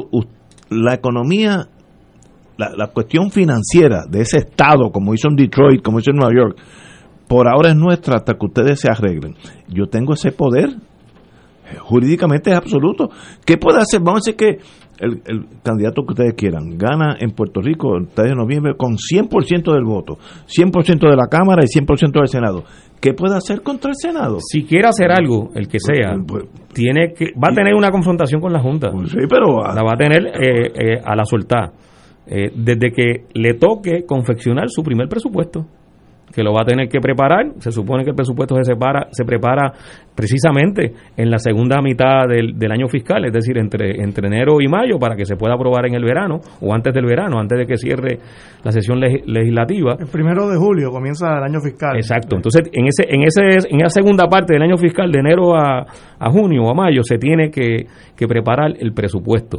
la 0.71 0.95
economía, 0.95 1.69
la, 2.57 2.71
la 2.77 2.87
cuestión 2.87 3.33
financiera 3.33 4.05
de 4.09 4.21
ese 4.21 4.39
estado, 4.39 4.93
como 4.93 5.15
hizo 5.15 5.29
en 5.29 5.37
Detroit, 5.37 5.83
como 5.83 5.99
hizo 5.99 6.13
en 6.13 6.19
Nueva 6.19 6.33
York, 6.35 6.59
por 7.27 7.49
ahora 7.49 7.71
es 7.71 7.77
nuestra 7.77 8.17
hasta 8.17 8.35
que 8.35 8.47
ustedes 8.47 8.81
se 8.81 8.89
arreglen. 8.91 9.35
Yo 9.69 9.87
tengo 9.87 10.15
ese 10.15 10.31
poder, 10.31 10.77
jurídicamente 11.81 12.51
es 12.51 12.57
absoluto. 12.57 13.11
¿Qué 13.45 13.57
puede 13.59 13.81
hacer? 13.81 14.01
Vamos 14.01 14.23
a 14.27 14.31
decir 14.31 14.37
que 14.37 14.61
el, 15.01 15.23
el 15.27 15.47
candidato 15.63 16.03
que 16.03 16.13
ustedes 16.13 16.35
quieran 16.35 16.77
gana 16.77 17.17
en 17.21 17.31
Puerto 17.31 17.61
Rico 17.61 17.97
el 17.97 18.09
3 18.09 18.31
de 18.31 18.35
noviembre 18.35 18.75
con 18.77 18.97
100% 18.97 19.73
del 19.73 19.85
voto, 19.85 20.19
100% 20.47 21.11
de 21.11 21.17
la 21.17 21.29
Cámara 21.29 21.63
y 21.65 21.79
100% 21.79 22.13
del 22.13 22.29
Senado. 22.29 22.65
¿Qué 23.01 23.15
puede 23.15 23.37
hacer 23.37 23.63
contra 23.63 23.91
el 23.91 23.97
Senado? 23.97 24.39
Si 24.41 24.65
quiere 24.65 24.89
hacer 24.89 25.13
algo, 25.13 25.51
el 25.55 25.69
que 25.69 25.79
sea, 25.79 26.17
tiene 26.73 27.13
que 27.15 27.27
va 27.33 27.53
a 27.53 27.55
tener 27.55 27.75
una 27.75 27.91
confrontación 27.91 28.41
con 28.41 28.53
la 28.53 28.61
Junta. 28.61 28.91
Sí, 29.07 29.19
pero 29.29 29.63
la 29.63 29.83
va 29.83 29.93
a 29.93 29.97
tener 29.97 30.27
eh, 30.27 30.73
eh, 30.75 31.01
a 31.05 31.15
la 31.15 31.25
soltar. 31.25 31.71
Eh, 32.27 32.51
desde 32.55 32.93
que 32.93 33.25
le 33.35 33.55
toque 33.55 34.05
confeccionar 34.05 34.69
su 34.69 34.83
primer 34.83 35.09
presupuesto, 35.09 35.65
que 36.35 36.43
lo 36.43 36.53
va 36.53 36.63
a 36.63 36.65
tener 36.65 36.89
que 36.89 37.01
preparar. 37.01 37.47
Se 37.59 37.71
supone 37.73 38.05
que 38.05 38.11
el 38.11 38.17
presupuesto 38.17 38.55
se, 38.57 38.65
separa, 38.65 39.09
se 39.11 39.25
prepara 39.25 39.73
precisamente 40.15 40.93
en 41.17 41.31
la 41.31 41.39
segunda 41.39 41.81
mitad 41.81 42.27
del, 42.29 42.59
del 42.59 42.73
año 42.73 42.89
fiscal, 42.89 43.25
es 43.25 43.33
decir, 43.33 43.57
entre, 43.59 44.03
entre 44.03 44.27
enero 44.27 44.61
y 44.61 44.69
mayo, 44.69 44.99
para 44.99 45.15
que 45.17 45.25
se 45.25 45.37
pueda 45.37 45.55
aprobar 45.55 45.87
en 45.87 45.95
el 45.95 46.05
verano 46.05 46.41
o 46.61 46.75
antes 46.75 46.93
del 46.93 47.07
verano, 47.07 47.39
antes 47.39 47.59
de 47.59 47.67
que 47.67 47.77
cierre 47.77 48.19
la 48.65 48.73
sesión 48.73 48.99
leg- 49.01 49.23
legislativa. 49.27 49.97
El 49.99 50.09
primero 50.09 50.49
de 50.49 50.57
julio 50.57 50.91
comienza 50.91 51.39
el 51.39 51.45
año 51.45 51.61
fiscal. 51.61 51.97
Exacto. 51.97 52.37
Entonces, 52.37 52.69
en 52.73 52.87
ese, 52.87 53.05
en 53.09 53.23
ese, 53.23 53.69
en 53.71 53.81
esa 53.81 54.01
segunda 54.01 54.27
parte 54.27 54.55
del 54.55 54.63
año 54.63 54.77
fiscal, 54.77 55.11
de 55.13 55.21
enero 55.21 55.55
a, 55.55 55.87
a 56.19 56.31
junio 56.31 56.63
o 56.65 56.71
a 56.71 56.75
mayo, 56.75 57.03
se 57.05 57.19
tiene 57.19 57.51
que, 57.51 57.87
que 58.17 58.27
preparar 58.27 58.73
el 58.79 58.93
presupuesto. 58.93 59.59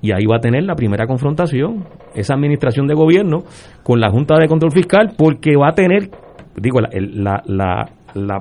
Y 0.00 0.12
ahí 0.12 0.24
va 0.26 0.36
a 0.36 0.40
tener 0.40 0.62
la 0.64 0.74
primera 0.76 1.06
confrontación, 1.06 1.84
esa 2.14 2.34
administración 2.34 2.86
de 2.86 2.94
gobierno, 2.94 3.42
con 3.82 4.00
la 4.00 4.10
Junta 4.10 4.36
de 4.38 4.46
Control 4.46 4.70
Fiscal, 4.72 5.12
porque 5.16 5.56
va 5.56 5.68
a 5.70 5.72
tener, 5.72 6.08
digo, 6.56 6.80
la, 6.80 6.88
la, 6.92 7.42
la, 7.46 7.88
la, 8.14 8.38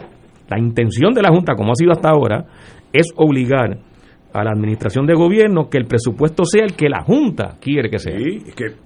la 0.49 0.59
intención 0.59 1.13
de 1.13 1.21
la 1.23 1.29
Junta, 1.29 1.55
como 1.55 1.71
ha 1.71 1.75
sido 1.75 1.91
hasta 1.91 2.09
ahora, 2.09 2.45
es 2.93 3.07
obligar 3.15 3.77
a 4.33 4.43
la 4.43 4.51
administración 4.51 5.07
de 5.07 5.15
gobierno 5.15 5.67
que 5.67 5.79
el 5.79 5.85
presupuesto 5.85 6.43
sea 6.45 6.63
el 6.63 6.75
que 6.75 6.89
la 6.89 7.01
Junta 7.01 7.55
quiere 7.59 7.89
que 7.89 7.97
sea, 7.97 8.13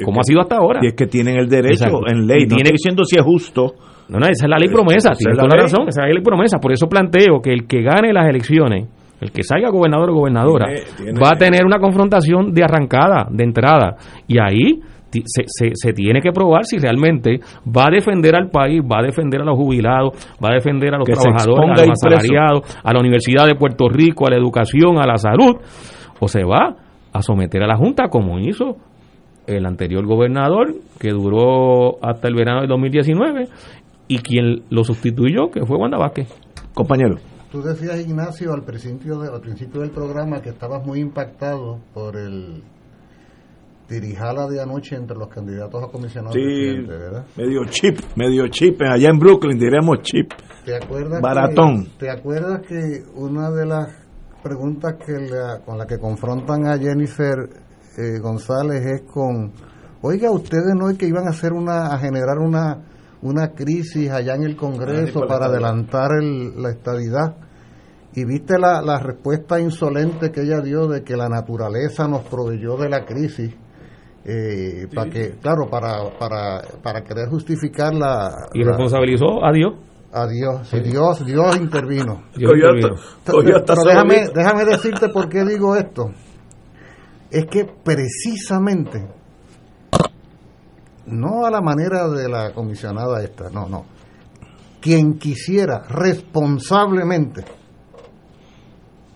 como 0.06 0.22
ha 0.22 0.24
sido 0.24 0.40
hasta 0.40 0.56
ahora. 0.56 0.80
Y 0.82 0.88
es 0.88 0.94
que 0.94 1.08
tienen 1.08 1.38
el 1.38 1.50
derecho 1.50 1.86
Exacto. 1.86 2.04
en 2.08 2.26
ley. 2.26 2.44
No 2.44 2.56
tiene- 2.56 2.62
estoy 2.62 2.72
diciendo 2.74 3.04
si 3.04 3.18
es 3.18 3.24
justo. 3.24 3.74
no, 4.08 4.18
no, 4.20 4.26
esa 4.28 4.46
es 4.46 4.50
la 4.50 4.58
ley 4.58 4.70
promesa, 4.70 5.10
Esa 5.12 5.18
tienes 5.18 5.38
toda 5.38 5.50
la 5.56 5.62
razón, 5.64 5.90
esa 5.90 6.02
es 6.04 6.08
la 6.08 6.14
ley 6.14 6.24
promesa. 6.24 6.58
Por 6.60 6.72
eso 6.72 6.88
planteo 6.88 7.42
que 7.44 7.52
el 7.52 7.68
que 7.68 7.82
gane 7.82 8.14
las 8.14 8.30
elecciones, 8.30 8.88
el 9.22 9.32
que 9.32 9.44
salga 9.44 9.70
gobernador 9.70 10.10
o 10.10 10.14
gobernadora, 10.16 10.66
Tiene- 10.66 10.82
tiene- 10.98 11.20
va 11.20 11.30
a 11.34 11.38
tener 11.38 11.66
una 11.66 11.80
confrontación 11.80 12.54
de 12.54 12.64
arrancada, 12.64 13.28
de 13.32 13.44
entrada. 13.44 13.96
Y 14.28 14.38
ahí 14.40 14.82
se, 15.12 15.44
se- 15.46 15.72
se 15.76 15.94
tiene 15.94 16.22
que 16.22 16.32
probar 16.32 16.64
si 16.66 16.78
realmente 16.78 17.40
va 17.68 17.84
a 17.88 17.92
defender 17.92 18.36
al 18.36 18.50
país, 18.50 18.82
va 18.82 19.00
a 19.00 19.04
defender 19.04 19.42
a 19.42 19.46
los 19.46 19.58
jubilados, 19.58 20.14
va 20.44 20.50
a 20.50 20.54
defender 20.54 20.94
a 20.94 20.98
los 20.98 21.06
Que 21.08 21.14
trabajadores, 21.14 21.82
a 21.82 21.86
los 21.86 22.00
preso. 22.02 22.18
asalariados, 22.18 22.80
a 22.84 22.94
la 22.94 23.00
Universidad 23.00 23.46
de 23.46 23.56
Puerto 23.56 23.90
Rico, 23.90 24.26
a 24.28 24.32
la 24.32 24.38
educación, 24.38 24.98
a 25.00 25.06
la 25.06 25.18
salud, 25.18 25.58
o 26.20 26.28
se 26.28 26.44
va 26.44 26.76
a 27.14 27.22
someter 27.22 27.62
a 27.62 27.68
la 27.68 27.76
Junta 27.76 28.08
como 28.10 28.40
hizo 28.40 28.78
el 29.48 29.66
anterior 29.66 30.06
gobernador, 30.06 30.74
que 31.00 31.10
duró 31.10 31.98
hasta 32.02 32.28
el 32.30 32.36
verano 32.36 32.62
del 32.62 32.70
2019, 32.70 33.48
y 34.08 34.20
quien 34.20 34.64
lo 34.70 34.84
sustituyó, 34.86 35.52
que 35.52 35.66
fue 35.66 35.78
Wanda 35.78 35.98
Vázquez. 35.98 36.30
Compañero. 36.74 37.16
Tú 37.52 37.62
decías, 37.62 38.00
Ignacio, 38.00 38.54
al 38.54 38.64
principio, 38.64 39.20
de- 39.20 39.30
al 39.30 39.42
principio 39.42 39.82
del 39.82 39.92
programa 39.92 40.42
que 40.42 40.50
estabas 40.50 40.86
muy 40.86 41.00
impactado 41.02 41.80
por 41.94 42.16
el 42.16 42.64
tirijala 43.88 44.48
de 44.48 44.62
anoche 44.62 44.96
entre 44.96 45.18
los 45.18 45.28
candidatos 45.28 45.84
a 45.84 45.88
comisionados 45.88 46.34
Sí, 46.36 46.80
¿verdad? 46.88 47.26
medio 47.36 47.66
chip, 47.66 48.00
medio 48.16 48.48
chip. 48.48 48.82
Allá 48.82 49.10
en 49.10 49.20
Brooklyn 49.20 49.60
diremos 49.60 50.02
chip. 50.02 50.32
¿Te 50.64 50.78
acuerdas 50.78 51.22
Baratón. 51.22 51.84
Que, 51.86 51.90
¿Te 52.06 52.10
acuerdas 52.10 52.62
que 52.66 53.04
una 53.16 53.52
de 53.52 53.66
las 53.66 53.90
preguntas 54.42 54.96
que 55.06 55.12
la- 55.12 55.60
con 55.66 55.78
la 55.78 55.86
que 55.86 56.00
confrontan 56.00 56.68
a 56.68 56.78
Jennifer 56.78 57.36
eh, 57.98 58.20
González 58.22 58.82
es 58.86 59.02
con, 59.12 59.52
oiga, 60.02 60.32
ustedes 60.32 60.74
no 60.74 60.90
es 60.90 60.98
que 60.98 61.06
iban 61.08 61.28
a 61.28 61.32
hacer 61.32 61.52
una, 61.52 61.88
a 61.88 61.98
generar 62.00 62.38
una, 62.40 62.78
una 63.22 63.50
crisis 63.52 64.10
allá 64.10 64.36
en 64.36 64.44
el 64.44 64.54
Ah, 64.54 64.58
Congreso 64.58 65.20
con 65.20 65.22
la 65.24 65.28
para 65.28 65.46
adelantar 65.48 66.12
el- 66.18 66.62
la 66.62 66.70
estadidad? 66.70 67.36
Y 68.14 68.26
viste 68.26 68.60
la, 68.60 68.82
la 68.82 69.00
respuesta 69.00 69.60
insolente 69.60 70.32
que 70.32 70.42
ella 70.42 70.60
dio 70.62 70.88
de 70.88 71.04
que 71.04 71.16
la 71.16 71.30
naturaleza 71.30 72.08
nos 72.08 72.22
proveyó 72.24 72.76
de 72.78 72.90
la 72.90 73.06
crisis. 73.06 73.54
eh, 74.26 74.88
para 74.94 75.10
que 75.10 75.32
claro 75.42 75.68
para 75.70 76.12
para 76.20 76.62
para 76.84 77.02
querer 77.04 77.28
justificar 77.30 77.92
la 77.94 78.30
Y 78.54 78.60
la- 78.64 78.72
responsabilizó 78.72 79.44
a 79.44 79.52
Dios. 79.52 79.74
a 80.14 80.28
Dios, 80.28 80.68
sí, 80.68 80.80
Dios, 80.82 81.26
Dios 81.26 81.56
intervino. 81.58 82.24
Dios 82.36 82.52
intervino. 82.54 82.96
Pero, 83.26 83.40
pero 83.66 83.82
déjame, 83.88 84.28
déjame 84.36 84.66
decirte 84.66 85.08
por 85.10 85.28
qué 85.30 85.44
digo 85.46 85.76
esto. 85.76 86.12
Es 87.32 87.46
que 87.48 87.64
precisamente, 87.66 89.08
no 91.08 91.46
a 91.46 91.50
la 91.50 91.62
manera 91.62 92.08
de 92.10 92.28
la 92.30 92.54
comisionada 92.54 93.24
esta, 93.24 93.50
no, 93.50 93.68
no. 93.70 93.86
Quien 94.82 95.18
quisiera 95.18 95.82
responsablemente, 95.90 97.44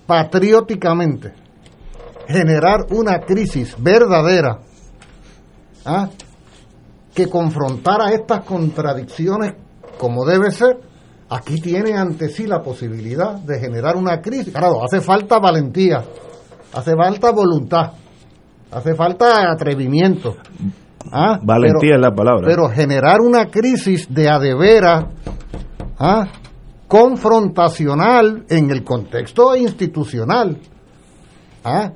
patrióticamente, 0.05 1.33
generar 2.27 2.85
una 2.91 3.19
crisis 3.19 3.75
verdadera, 3.77 4.59
¿ah? 5.85 6.09
que 7.13 7.29
confrontara 7.29 8.11
estas 8.11 8.43
contradicciones 8.43 9.53
como 9.97 10.25
debe 10.25 10.51
ser, 10.51 10.79
aquí 11.29 11.61
tiene 11.61 11.93
ante 11.93 12.29
sí 12.29 12.45
la 12.45 12.61
posibilidad 12.61 13.35
de 13.35 13.59
generar 13.59 13.95
una 13.95 14.21
crisis. 14.21 14.53
Claro, 14.53 14.83
hace 14.83 15.01
falta 15.01 15.39
valentía, 15.39 16.03
hace 16.73 16.95
falta 16.95 17.31
voluntad, 17.31 17.93
hace 18.71 18.93
falta 18.93 19.51
atrevimiento. 19.51 20.35
¿ah? 21.11 21.39
Valentía 21.41 21.79
Pero- 21.81 21.95
es 21.95 22.01
la 22.01 22.11
palabra. 22.11 22.47
Pero 22.47 22.69
generar 22.69 23.21
una 23.21 23.45
crisis 23.45 24.13
de 24.13 24.29
adevera, 24.29 25.09
¿ah? 25.99 26.27
Confrontacional 26.87 28.45
en 28.49 28.71
el 28.71 28.83
contexto 28.83 29.55
institucional. 29.55 30.57
¿ah? 31.63 31.91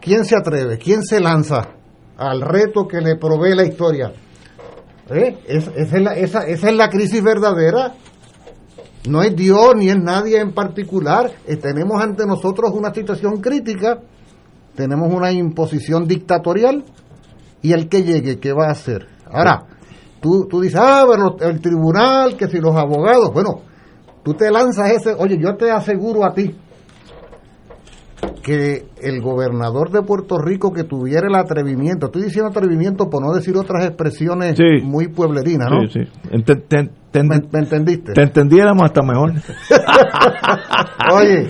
¿Quién 0.00 0.24
se 0.24 0.36
atreve? 0.36 0.78
¿Quién 0.78 1.02
se 1.02 1.20
lanza 1.20 1.68
al 2.16 2.40
reto 2.40 2.86
que 2.86 3.00
le 3.00 3.16
provee 3.16 3.54
la 3.54 3.64
historia? 3.64 4.12
¿Eh? 5.10 5.38
Es- 5.46 5.68
esa, 5.76 5.96
es 5.96 6.02
la, 6.02 6.14
esa- 6.14 6.46
esa 6.46 6.70
es 6.70 6.76
la 6.76 6.88
crisis 6.88 7.22
verdadera. 7.22 7.94
No 9.08 9.22
es 9.22 9.36
Dios 9.36 9.74
ni 9.76 9.90
es 9.90 9.98
nadie 9.98 10.40
en 10.40 10.52
particular. 10.52 11.30
Eh, 11.46 11.56
tenemos 11.56 12.02
ante 12.02 12.26
nosotros 12.26 12.70
una 12.72 12.92
situación 12.94 13.40
crítica. 13.40 13.98
Tenemos 14.74 15.12
una 15.12 15.30
imposición 15.30 16.06
dictatorial. 16.08 16.84
Y 17.60 17.72
el 17.72 17.88
que 17.88 18.02
llegue, 18.02 18.38
¿qué 18.40 18.52
va 18.52 18.68
a 18.68 18.72
hacer? 18.72 19.06
Ahora, 19.30 19.66
tú, 20.20 20.46
tú 20.48 20.60
dices, 20.60 20.78
ah, 20.82 21.04
pero 21.10 21.36
el 21.50 21.60
tribunal, 21.60 22.36
que 22.36 22.48
si 22.48 22.58
los 22.58 22.74
abogados. 22.76 23.30
Bueno, 23.32 23.60
tú 24.24 24.34
te 24.34 24.50
lanzas 24.50 24.90
ese. 24.90 25.14
Oye, 25.18 25.38
yo 25.38 25.54
te 25.56 25.70
aseguro 25.70 26.24
a 26.24 26.32
ti 26.34 26.54
que 28.42 28.86
el 29.00 29.20
gobernador 29.22 29.90
de 29.90 30.02
Puerto 30.02 30.38
Rico 30.38 30.72
que 30.72 30.84
tuviera 30.84 31.26
el 31.28 31.34
atrevimiento, 31.34 32.06
estoy 32.06 32.22
diciendo 32.24 32.50
atrevimiento 32.50 33.08
por 33.08 33.22
no 33.24 33.32
decir 33.34 33.56
otras 33.56 33.84
expresiones 33.86 34.58
muy 34.82 35.08
pueblerinas, 35.08 35.68
¿no? 35.70 35.86
Sí, 35.88 36.00
sí. 36.04 36.10
Ente- 36.30 36.56
te- 36.56 36.90
te- 37.10 37.22
¿Me, 37.22 37.40
me 37.52 37.58
entendiste? 37.60 38.12
te 38.12 38.22
entendiéramos 38.22 38.82
hasta 38.84 39.02
mejor. 39.02 39.32
Oye, 41.12 41.48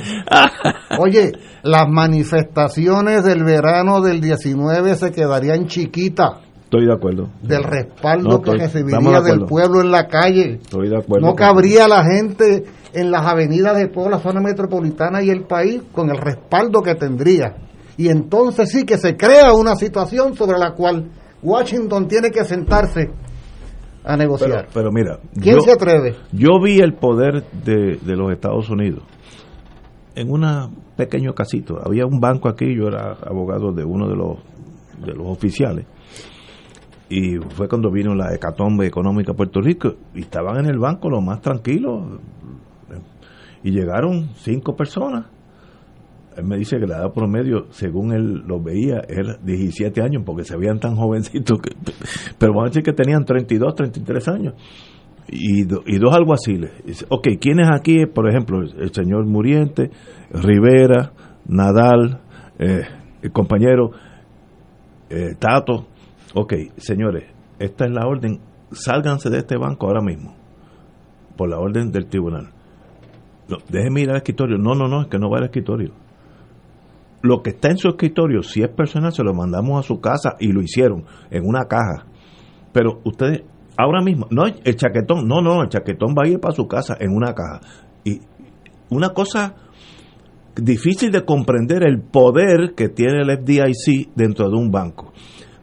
oye, 0.99 1.33
las 1.63 1.89
manifestaciones 1.89 3.25
del 3.25 3.45
verano 3.45 4.01
del 4.01 4.21
19 4.21 4.95
se 4.97 5.13
quedarían 5.13 5.67
chiquitas 5.67 6.41
Estoy 6.75 6.87
de 6.87 6.93
acuerdo. 6.95 7.29
del 7.43 7.63
respaldo 7.65 8.29
No, 8.29 8.43
que 8.43 8.51
estoy- 8.53 8.67
recibiría 8.67 9.21
de 9.21 9.31
del 9.31 9.45
pueblo 9.47 9.81
en 9.81 9.91
la 9.91 10.07
calle. 10.09 10.55
Estoy 10.63 10.89
de 10.89 10.97
acuerdo. 10.99 11.27
No 11.27 11.35
cabría 11.35 11.87
la 11.89 12.05
gente 12.05 12.65
en 12.93 13.11
las 13.11 13.27
avenidas 13.27 13.77
de 13.77 13.89
toda 13.89 14.11
la 14.11 14.19
zona 14.19 14.41
metropolitana 14.41 15.23
y 15.23 15.31
el 15.31 15.45
país 15.45 15.83
con 15.93 16.11
el 16.11 16.17
respaldo 16.19 16.83
que 16.83 16.95
tendría. 16.95 17.55
Y 17.97 18.09
entonces 18.09 18.71
sí 18.71 18.85
que 18.85 18.99
se 18.99 19.17
crea 19.17 19.53
una 19.53 19.77
situación 19.77 20.35
sobre 20.35 20.59
la 20.59 20.73
cual 20.73 21.11
Washington 21.43 22.09
tiene 22.09 22.31
que 22.31 22.45
sentarse 22.45 23.11
a 24.05 24.17
negociar. 24.17 24.67
Pero 24.75 24.91
mira, 24.93 25.19
¿Quién 25.41 25.57
yo- 25.57 25.61
se 25.63 25.73
atreve? 25.73 26.15
Yo 26.33 26.61
vi 26.63 26.79
el 26.81 26.95
poder 26.95 27.45
de, 27.65 27.99
de 28.05 28.17
los 28.17 28.33
Estados 28.33 28.69
Unidos 28.69 29.03
en 30.15 30.31
un 30.31 30.45
pequeño 30.97 31.35
casito. 31.35 31.79
Había 31.85 32.05
un 32.07 32.21
banco 32.21 32.49
aquí, 32.49 32.67
yo 32.77 32.89
era 32.89 33.17
abogado 33.27 33.73
de 33.73 33.85
uno 33.85 34.09
de 34.09 34.17
los, 34.17 34.39
de 35.05 35.13
los 35.15 35.27
oficiales. 35.27 35.87
Y 37.09 37.37
fue 37.37 37.69
cuando 37.69 37.91
vino 37.91 38.15
la 38.15 38.35
hecatombe 38.35 38.87
económica 38.87 39.33
a 39.33 39.35
Puerto 39.37 39.61
Rico. 39.61 39.95
Y 40.15 40.21
estaban 40.21 40.59
en 40.59 40.67
el 40.67 40.79
banco 40.79 41.11
lo 41.11 41.21
más 41.21 41.41
tranquilos. 41.41 42.21
Y 43.63 43.71
llegaron 43.71 44.31
cinco 44.37 44.75
personas. 44.77 45.27
Él 46.37 46.45
me 46.45 46.57
dice 46.57 46.79
que 46.81 46.87
la 46.87 46.97
edad 46.99 47.13
promedio, 47.13 47.67
según 47.71 48.13
él 48.13 48.43
lo 48.47 48.61
veía, 48.61 49.03
era 49.09 49.37
17 49.43 50.03
años, 50.03 50.23
porque 50.27 50.45
se 50.45 50.57
veían 50.57 50.81
tan 50.81 50.97
jovencitos. 50.97 51.61
Que, 51.61 51.71
pero 52.39 52.53
vamos 52.53 52.65
a 52.65 52.69
decir 52.71 52.83
que 52.83 52.93
tenían 52.93 53.25
32, 53.25 53.75
33 53.75 54.29
años 54.29 54.55
y, 55.29 55.63
do- 55.65 55.83
y 55.87 55.99
dos 55.99 56.13
alguaciles. 56.15 56.73
Dice, 56.85 57.07
Ok, 57.09 57.29
¿quiénes 57.41 57.69
aquí? 57.73 58.07
Por 58.07 58.29
ejemplo, 58.29 58.61
el, 58.63 58.75
el 58.83 58.93
señor 58.93 59.27
Muriente, 59.27 59.91
Rivera, 60.33 61.13
Nadal, 61.47 62.21
eh, 62.59 62.83
el 63.23 63.31
compañero 63.31 63.93
eh, 65.11 65.35
Tato. 65.39 65.87
Ok, 66.35 66.53
señores, 66.79 67.25
esta 67.61 67.85
es 67.85 67.93
la 67.93 68.07
orden. 68.07 68.41
Sálganse 68.73 69.31
de 69.31 69.39
este 69.39 69.57
banco 69.57 69.87
ahora 69.87 70.01
mismo, 70.01 70.35
por 71.37 71.49
la 71.49 71.59
orden 71.59 71.93
del 71.93 72.07
tribunal. 72.07 72.51
No, 73.49 73.59
déjenme 73.69 74.01
ir 74.01 74.11
al 74.11 74.17
escritorio. 74.17 74.59
No, 74.59 74.75
no, 74.75 74.89
no, 74.89 75.03
es 75.03 75.09
que 75.09 75.19
no 75.19 75.31
va 75.31 75.39
al 75.39 75.45
escritorio. 75.45 75.93
Lo 77.23 77.43
que 77.43 77.51
está 77.51 77.71
en 77.71 77.79
su 77.79 77.89
escritorio, 77.89 78.43
si 78.43 78.63
es 78.63 78.69
personal, 78.69 79.13
se 79.13 79.23
lo 79.23 79.33
mandamos 79.33 79.79
a 79.79 79.87
su 79.87 80.01
casa 80.01 80.35
y 80.41 80.49
lo 80.49 80.61
hicieron 80.61 81.05
en 81.31 81.47
una 81.47 81.67
caja. 81.67 82.07
Pero 82.73 83.01
ustedes, 83.05 83.45
ahora 83.77 84.03
mismo, 84.03 84.27
no, 84.31 84.45
el 84.47 84.77
chaquetón, 84.77 85.29
no, 85.29 85.41
no, 85.41 85.63
el 85.63 85.69
chaquetón 85.69 86.15
va 86.19 86.27
a 86.27 86.29
ir 86.29 86.41
para 86.41 86.55
su 86.55 86.67
casa 86.67 86.97
en 86.99 87.15
una 87.15 87.33
caja. 87.33 87.61
Y 88.03 88.21
una 88.91 89.11
cosa 89.11 89.55
difícil 90.57 91.13
de 91.13 91.25
comprender, 91.25 91.85
el 91.85 92.01
poder 92.03 92.75
que 92.77 92.89
tiene 92.89 93.23
el 93.23 93.39
FDIC 93.39 94.15
dentro 94.15 94.49
de 94.49 94.57
un 94.57 94.71
banco. 94.71 95.13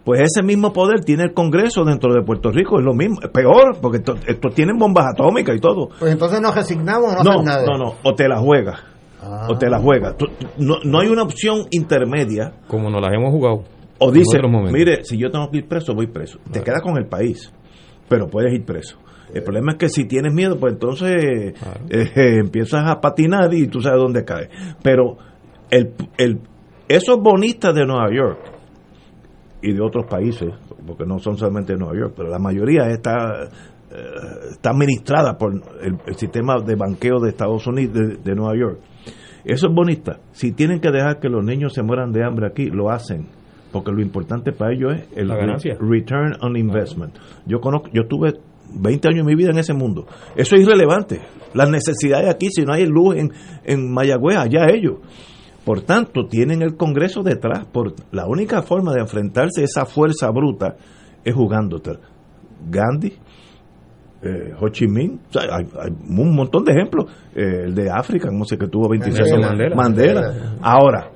Pues 0.03 0.21
ese 0.21 0.41
mismo 0.43 0.73
poder 0.73 1.01
tiene 1.05 1.23
el 1.23 1.33
Congreso 1.33 1.83
dentro 1.85 2.13
de 2.13 2.23
Puerto 2.23 2.49
Rico, 2.51 2.79
es 2.79 2.83
lo 2.85 2.93
mismo, 2.93 3.17
es 3.21 3.29
peor, 3.29 3.77
porque 3.81 3.97
estos 3.99 4.19
esto 4.27 4.49
tienen 4.49 4.77
bombas 4.77 5.05
atómicas 5.13 5.55
y 5.55 5.59
todo. 5.59 5.89
Pues 5.99 6.11
entonces 6.11 6.41
nos 6.41 6.55
resignamos 6.55 7.13
o 7.15 7.23
no, 7.23 7.33
No, 7.35 7.43
nada. 7.43 7.63
no, 7.65 7.77
no, 7.77 7.93
o 8.03 8.13
te 8.15 8.27
la 8.27 8.39
juegas. 8.39 8.79
O 9.47 9.55
te 9.57 9.69
la 9.69 9.79
juegas. 9.79 10.17
Tú- 10.17 10.27
No, 10.57 10.77
no 10.83 10.99
hay 10.99 11.07
una 11.07 11.21
opción 11.21 11.67
intermedia. 11.69 12.53
Como 12.67 12.89
nos 12.89 13.01
las 13.01 13.13
hemos 13.13 13.29
jugado. 13.31 13.63
O 13.99 14.11
dice, 14.11 14.39
mire, 14.71 15.03
si 15.03 15.15
yo 15.19 15.29
tengo 15.29 15.47
que 15.51 15.57
ir 15.59 15.67
preso, 15.67 15.93
voy 15.93 16.07
preso. 16.07 16.39
Te 16.51 16.61
quedas 16.63 16.81
con 16.81 16.97
el 16.97 17.05
país, 17.05 17.53
pero 18.09 18.27
puedes 18.27 18.51
ir 18.51 18.65
preso. 18.65 18.97
El 19.31 19.43
problema 19.43 19.73
es 19.73 19.77
que 19.77 19.89
si 19.89 20.05
tienes 20.05 20.33
miedo, 20.33 20.57
pues 20.59 20.73
entonces 20.73 21.13
eh, 21.23 21.53
eh, 21.89 22.37
empiezas 22.39 22.89
a 22.89 22.99
patinar 22.99 23.53
y 23.53 23.67
tú 23.67 23.79
sabes 23.79 23.99
dónde 23.99 24.25
caes. 24.25 24.49
Pero 24.81 25.17
el, 25.69 25.93
el, 26.17 26.39
esos 26.87 27.19
bonistas 27.21 27.75
de 27.75 27.85
Nueva 27.85 28.07
York 28.11 28.39
y 29.61 29.73
de 29.73 29.81
otros 29.81 30.05
países, 30.07 30.49
porque 30.87 31.05
no 31.05 31.19
son 31.19 31.37
solamente 31.37 31.73
de 31.73 31.79
Nueva 31.79 31.95
York, 31.97 32.13
pero 32.17 32.29
la 32.29 32.39
mayoría 32.39 32.87
está, 32.87 33.43
eh, 33.91 33.95
está 34.51 34.71
administrada 34.71 35.37
por 35.37 35.53
el, 35.81 35.97
el 36.05 36.15
sistema 36.15 36.55
de 36.59 36.75
banqueo 36.75 37.19
de 37.19 37.29
Estados 37.29 37.65
Unidos, 37.67 37.93
de, 37.93 38.15
de 38.17 38.35
Nueva 38.35 38.55
York. 38.57 38.79
Esos 39.43 39.73
bonistas, 39.73 40.19
si 40.31 40.51
tienen 40.51 40.79
que 40.79 40.91
dejar 40.91 41.19
que 41.19 41.27
los 41.29 41.43
niños 41.43 41.73
se 41.73 41.81
mueran 41.83 42.11
de 42.11 42.23
hambre 42.23 42.47
aquí, 42.47 42.67
lo 42.67 42.89
hacen. 42.91 43.27
Porque 43.71 43.91
lo 43.91 44.01
importante 44.01 44.51
para 44.51 44.73
ellos 44.73 44.93
es 44.93 45.17
el 45.17 45.29
re- 45.29 45.53
return 45.79 46.33
on 46.41 46.57
investment. 46.57 47.15
Yo 47.45 47.59
conozco, 47.61 47.87
yo 47.93 48.05
tuve 48.07 48.33
20 48.73 49.07
años 49.07 49.25
de 49.25 49.31
mi 49.31 49.35
vida 49.35 49.51
en 49.51 49.57
ese 49.59 49.73
mundo. 49.73 50.05
Eso 50.35 50.55
es 50.55 50.61
irrelevante. 50.61 51.21
Las 51.53 51.69
necesidades 51.69 52.29
aquí, 52.29 52.49
si 52.51 52.63
no 52.65 52.73
hay 52.73 52.85
luz 52.85 53.15
en, 53.15 53.31
en 53.63 53.91
Mayagüez, 53.91 54.37
allá 54.37 54.67
ellos. 54.69 54.95
Por 55.65 55.81
tanto, 55.81 56.25
tienen 56.27 56.61
el 56.61 56.75
Congreso 56.75 57.21
detrás. 57.21 57.65
Por 57.65 57.93
la 58.11 58.27
única 58.27 58.61
forma 58.63 58.93
de 58.93 59.01
enfrentarse 59.01 59.61
a 59.61 59.65
esa 59.65 59.85
fuerza 59.85 60.29
bruta 60.31 60.75
es 61.23 61.35
jugándote. 61.35 61.91
Gandhi, 62.69 63.13
eh, 64.23 64.53
Ho 64.59 64.69
Chi 64.69 64.87
Minh, 64.87 65.19
o 65.29 65.33
sea, 65.33 65.55
hay, 65.55 65.67
hay 65.79 65.91
un 65.91 66.35
montón 66.35 66.63
de 66.63 66.73
ejemplos. 66.73 67.05
Eh, 67.35 67.63
el 67.65 67.75
de 67.75 67.89
África, 67.89 68.29
no 68.31 68.45
sé 68.45 68.57
que 68.57 68.67
tuvo 68.67 68.89
26 68.89 69.19
Nelson 69.19 69.43
años. 69.43 69.75
Mandela. 69.75 70.21
Mandela. 70.21 70.57
Ahora, 70.61 71.11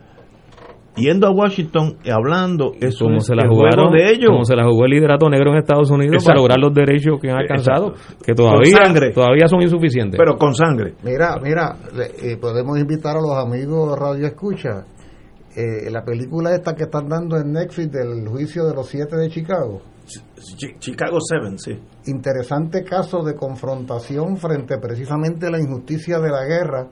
yendo 0.95 1.27
a 1.27 1.31
Washington 1.31 1.97
y 2.03 2.09
hablando, 2.09 2.71
eso 2.79 3.05
como 3.05 3.17
es 3.17 3.25
se 3.25 3.35
la 3.35 3.43
el 3.43 3.49
jugaron, 3.49 3.89
juego 3.89 3.91
de 4.03 4.11
ellos. 4.11 4.29
como 4.29 4.45
se 4.45 4.55
la 4.55 4.63
jugó 4.63 4.85
el 4.85 4.91
liderato 4.91 5.29
negro 5.29 5.51
en 5.51 5.57
Estados 5.57 5.91
Unidos 5.91 6.15
Exacto. 6.15 6.27
para 6.29 6.39
lograr 6.39 6.59
los 6.59 6.73
derechos 6.73 7.19
que 7.21 7.29
han 7.29 7.37
alcanzado, 7.37 7.89
Exacto. 7.93 8.23
que 8.25 8.33
todavía, 8.33 8.77
sangre. 8.85 9.11
todavía 9.11 9.47
son 9.47 9.61
insuficientes. 9.61 10.17
Pero 10.17 10.37
con 10.37 10.53
sangre. 10.55 10.93
Mira, 11.03 11.37
mira, 11.41 11.75
le- 11.95 12.31
eh, 12.33 12.37
podemos 12.37 12.77
invitar 12.79 13.15
a 13.17 13.21
los 13.21 13.33
amigos 13.37 13.91
de 13.91 13.95
Radio 13.99 14.27
Escucha. 14.27 14.85
Eh, 15.57 15.89
la 15.89 16.03
película 16.03 16.53
esta 16.53 16.75
que 16.75 16.83
están 16.83 17.07
dando 17.07 17.37
en 17.37 17.53
Netflix 17.53 17.89
del 17.91 18.27
juicio 18.27 18.65
de 18.65 18.73
los 18.75 18.87
siete 18.87 19.15
de 19.15 19.29
Chicago. 19.29 19.81
Chi- 20.05 20.75
Chicago 20.79 21.17
7, 21.19 21.55
sí. 21.57 21.79
Interesante 22.11 22.83
caso 22.83 23.23
de 23.23 23.35
confrontación 23.35 24.35
frente 24.37 24.77
precisamente 24.79 25.47
a 25.47 25.51
la 25.51 25.59
injusticia 25.59 26.19
de 26.19 26.29
la 26.29 26.43
guerra 26.45 26.87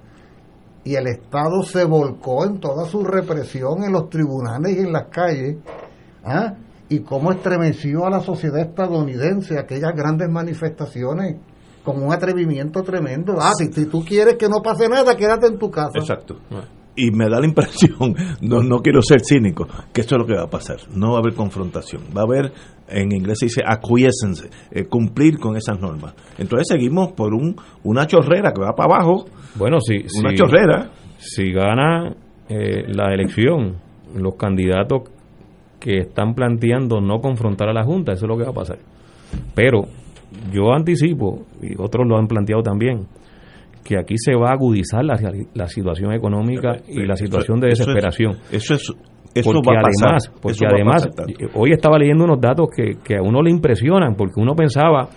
y 0.83 0.95
el 0.95 1.07
Estado 1.07 1.63
se 1.63 1.85
volcó 1.85 2.45
en 2.45 2.59
toda 2.59 2.85
su 2.85 3.03
represión 3.03 3.83
en 3.83 3.93
los 3.93 4.09
tribunales 4.09 4.77
y 4.77 4.79
en 4.79 4.91
las 4.91 5.07
calles. 5.07 5.57
¿ah? 6.25 6.55
Y 6.89 6.99
cómo 6.99 7.31
estremeció 7.31 8.05
a 8.05 8.09
la 8.09 8.19
sociedad 8.19 8.59
estadounidense 8.59 9.57
aquellas 9.57 9.93
grandes 9.95 10.29
manifestaciones 10.29 11.37
con 11.83 12.01
un 12.01 12.13
atrevimiento 12.13 12.81
tremendo. 12.83 13.37
Ah, 13.39 13.51
si, 13.57 13.69
tú 13.85 14.03
quieres 14.03 14.35
que 14.35 14.47
no 14.47 14.61
pase 14.61 14.87
nada, 14.89 15.15
quédate 15.15 15.47
en 15.47 15.57
tu 15.57 15.69
casa. 15.69 15.97
Exacto. 15.99 16.37
Y 16.95 17.11
me 17.11 17.27
da 17.27 17.39
la 17.39 17.47
impresión, 17.47 18.15
no, 18.41 18.61
no 18.61 18.77
quiero 18.79 19.01
ser 19.01 19.21
cínico, 19.21 19.67
que 19.91 20.01
esto 20.01 20.15
es 20.15 20.19
lo 20.19 20.27
que 20.27 20.35
va 20.35 20.43
a 20.43 20.49
pasar. 20.49 20.77
No 20.91 21.11
va 21.11 21.17
a 21.17 21.19
haber 21.19 21.33
confrontación. 21.33 22.03
Va 22.15 22.21
a 22.21 22.25
haber, 22.25 22.53
en 22.87 23.11
inglés 23.11 23.39
se 23.39 23.45
dice 23.47 23.61
acquiescence, 23.65 24.49
eh, 24.71 24.85
cumplir 24.85 25.39
con 25.39 25.55
esas 25.55 25.79
normas. 25.79 26.13
Entonces 26.37 26.67
seguimos 26.69 27.13
por 27.13 27.33
un 27.33 27.55
una 27.83 28.05
chorrera 28.07 28.51
que 28.53 28.61
va 28.61 28.73
para 28.75 28.95
abajo. 28.95 29.25
Bueno, 29.55 29.79
si, 29.79 30.05
Una 30.19 30.29
si- 30.31 30.35
chorrera. 30.35 30.89
Si 31.17 31.51
gana 31.51 32.13
eh, 32.49 32.83
la 32.87 33.13
elección, 33.13 33.77
los 34.15 34.35
candidatos 34.35 35.03
que 35.79 35.99
están 35.99 36.33
planteando 36.33 36.99
no 37.01 37.19
confrontar 37.19 37.69
a 37.69 37.73
la 37.73 37.83
Junta, 37.83 38.13
eso 38.13 38.25
es 38.25 38.29
lo 38.29 38.37
que 38.37 38.43
va 38.43 38.51
a 38.51 38.53
pasar. 38.53 38.77
Pero 39.55 39.83
yo 40.51 40.73
anticipo, 40.73 41.45
y 41.61 41.73
otros 41.81 42.05
lo 42.07 42.17
han 42.17 42.27
planteado 42.27 42.61
también, 42.63 43.05
que 43.83 43.97
aquí 43.97 44.15
se 44.17 44.33
va 44.35 44.49
a 44.49 44.53
agudizar 44.53 45.03
la, 45.03 45.17
la 45.53 45.67
situación 45.67 46.13
económica 46.13 46.77
y 46.87 47.05
la 47.05 47.15
situación 47.17 47.59
de 47.59 47.67
Eso 47.69 47.83
es- 47.83 47.87
desesperación. 47.87 48.37
Eso 48.51 48.73
es, 48.75 48.93
eso 49.33 49.51
porque 49.53 49.69
va 49.75 49.79
a 49.79 49.83
pasar. 49.83 50.07
además, 50.07 50.31
porque 50.41 50.65
además 50.65 51.07
pasar 51.07 51.25
tanto. 51.25 51.59
hoy 51.59 51.71
estaba 51.71 51.97
leyendo 51.97 52.23
unos 52.23 52.39
datos 52.39 52.67
que, 52.75 52.97
que 53.03 53.17
a 53.17 53.21
uno 53.21 53.41
le 53.41 53.49
impresionan, 53.51 54.15
porque 54.15 54.39
uno 54.39 54.55
pensaba 54.55 55.09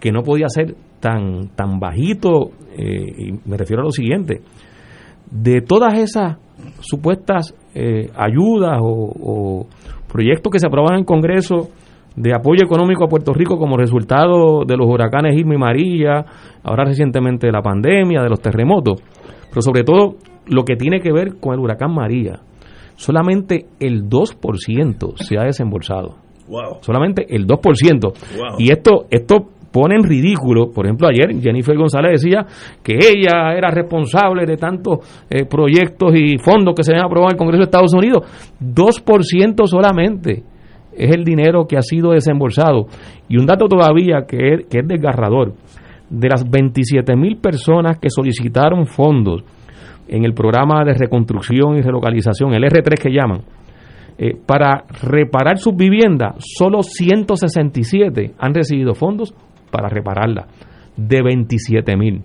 que 0.00 0.10
no 0.10 0.22
podía 0.22 0.48
ser 0.48 0.74
tan, 1.00 1.48
tan 1.54 1.78
bajito, 1.78 2.50
eh, 2.76 3.28
y 3.28 3.48
me 3.48 3.56
refiero 3.56 3.82
a 3.82 3.84
lo 3.84 3.90
siguiente, 3.90 4.40
de 5.30 5.60
todas 5.62 5.94
esas 5.94 6.36
supuestas 6.80 7.54
eh, 7.74 8.10
ayudas 8.16 8.78
o, 8.80 9.12
o 9.20 9.66
proyectos 10.10 10.52
que 10.52 10.58
se 10.58 10.66
aproban 10.66 10.94
en 10.94 11.00
el 11.00 11.06
Congreso 11.06 11.70
de 12.16 12.34
apoyo 12.34 12.64
económico 12.64 13.04
a 13.04 13.08
Puerto 13.08 13.32
Rico 13.32 13.56
como 13.56 13.76
resultado 13.76 14.64
de 14.66 14.76
los 14.76 14.86
huracanes 14.86 15.36
Irma 15.36 15.54
y 15.54 15.58
María, 15.58 16.24
ahora 16.62 16.84
recientemente 16.84 17.46
de 17.46 17.52
la 17.52 17.62
pandemia, 17.62 18.22
de 18.22 18.28
los 18.28 18.40
terremotos, 18.40 19.02
pero 19.48 19.62
sobre 19.62 19.82
todo 19.84 20.16
lo 20.46 20.64
que 20.64 20.76
tiene 20.76 21.00
que 21.00 21.12
ver 21.12 21.38
con 21.40 21.54
el 21.54 21.60
huracán 21.60 21.94
María. 21.94 22.40
Solamente 23.02 23.66
el 23.80 24.08
2% 24.08 25.16
se 25.16 25.36
ha 25.36 25.42
desembolsado. 25.42 26.18
Wow. 26.46 26.78
Solamente 26.82 27.26
el 27.28 27.48
2%. 27.48 28.00
Wow. 28.00 28.60
Y 28.60 28.70
esto, 28.70 29.06
esto 29.10 29.48
pone 29.72 29.96
en 29.96 30.04
ridículo, 30.04 30.70
por 30.70 30.86
ejemplo, 30.86 31.08
ayer 31.08 31.34
Jennifer 31.40 31.76
González 31.76 32.22
decía 32.22 32.46
que 32.80 32.94
ella 32.94 33.54
era 33.56 33.72
responsable 33.72 34.46
de 34.46 34.56
tantos 34.56 34.98
eh, 35.28 35.46
proyectos 35.46 36.14
y 36.14 36.38
fondos 36.38 36.76
que 36.76 36.84
se 36.84 36.92
habían 36.92 37.06
aprobado 37.06 37.30
en 37.30 37.34
el 37.34 37.38
Congreso 37.38 37.58
de 37.58 37.64
Estados 37.64 37.92
Unidos. 37.92 38.20
2% 38.60 39.66
solamente 39.66 40.44
es 40.96 41.10
el 41.10 41.24
dinero 41.24 41.66
que 41.66 41.78
ha 41.78 41.82
sido 41.82 42.12
desembolsado. 42.12 42.86
Y 43.28 43.36
un 43.36 43.46
dato 43.46 43.66
todavía 43.66 44.26
que 44.28 44.36
es, 44.36 44.66
que 44.70 44.78
es 44.78 44.86
desgarrador. 44.86 45.54
De 46.08 46.28
las 46.28 46.48
27 46.48 47.16
mil 47.16 47.38
personas 47.38 47.98
que 47.98 48.10
solicitaron 48.10 48.86
fondos 48.86 49.42
en 50.14 50.24
el 50.24 50.34
programa 50.34 50.84
de 50.84 50.94
reconstrucción 50.94 51.76
y 51.76 51.80
relocalización, 51.82 52.52
el 52.54 52.64
R3 52.64 53.00
que 53.00 53.10
llaman, 53.10 53.40
eh, 54.18 54.36
para 54.46 54.84
reparar 55.02 55.58
sus 55.58 55.74
viviendas, 55.74 56.36
solo 56.38 56.82
167 56.82 58.32
han 58.38 58.54
recibido 58.54 58.94
fondos 58.94 59.34
para 59.70 59.88
repararla, 59.88 60.46
de 60.96 61.22
27 61.22 61.96
mil, 61.96 62.22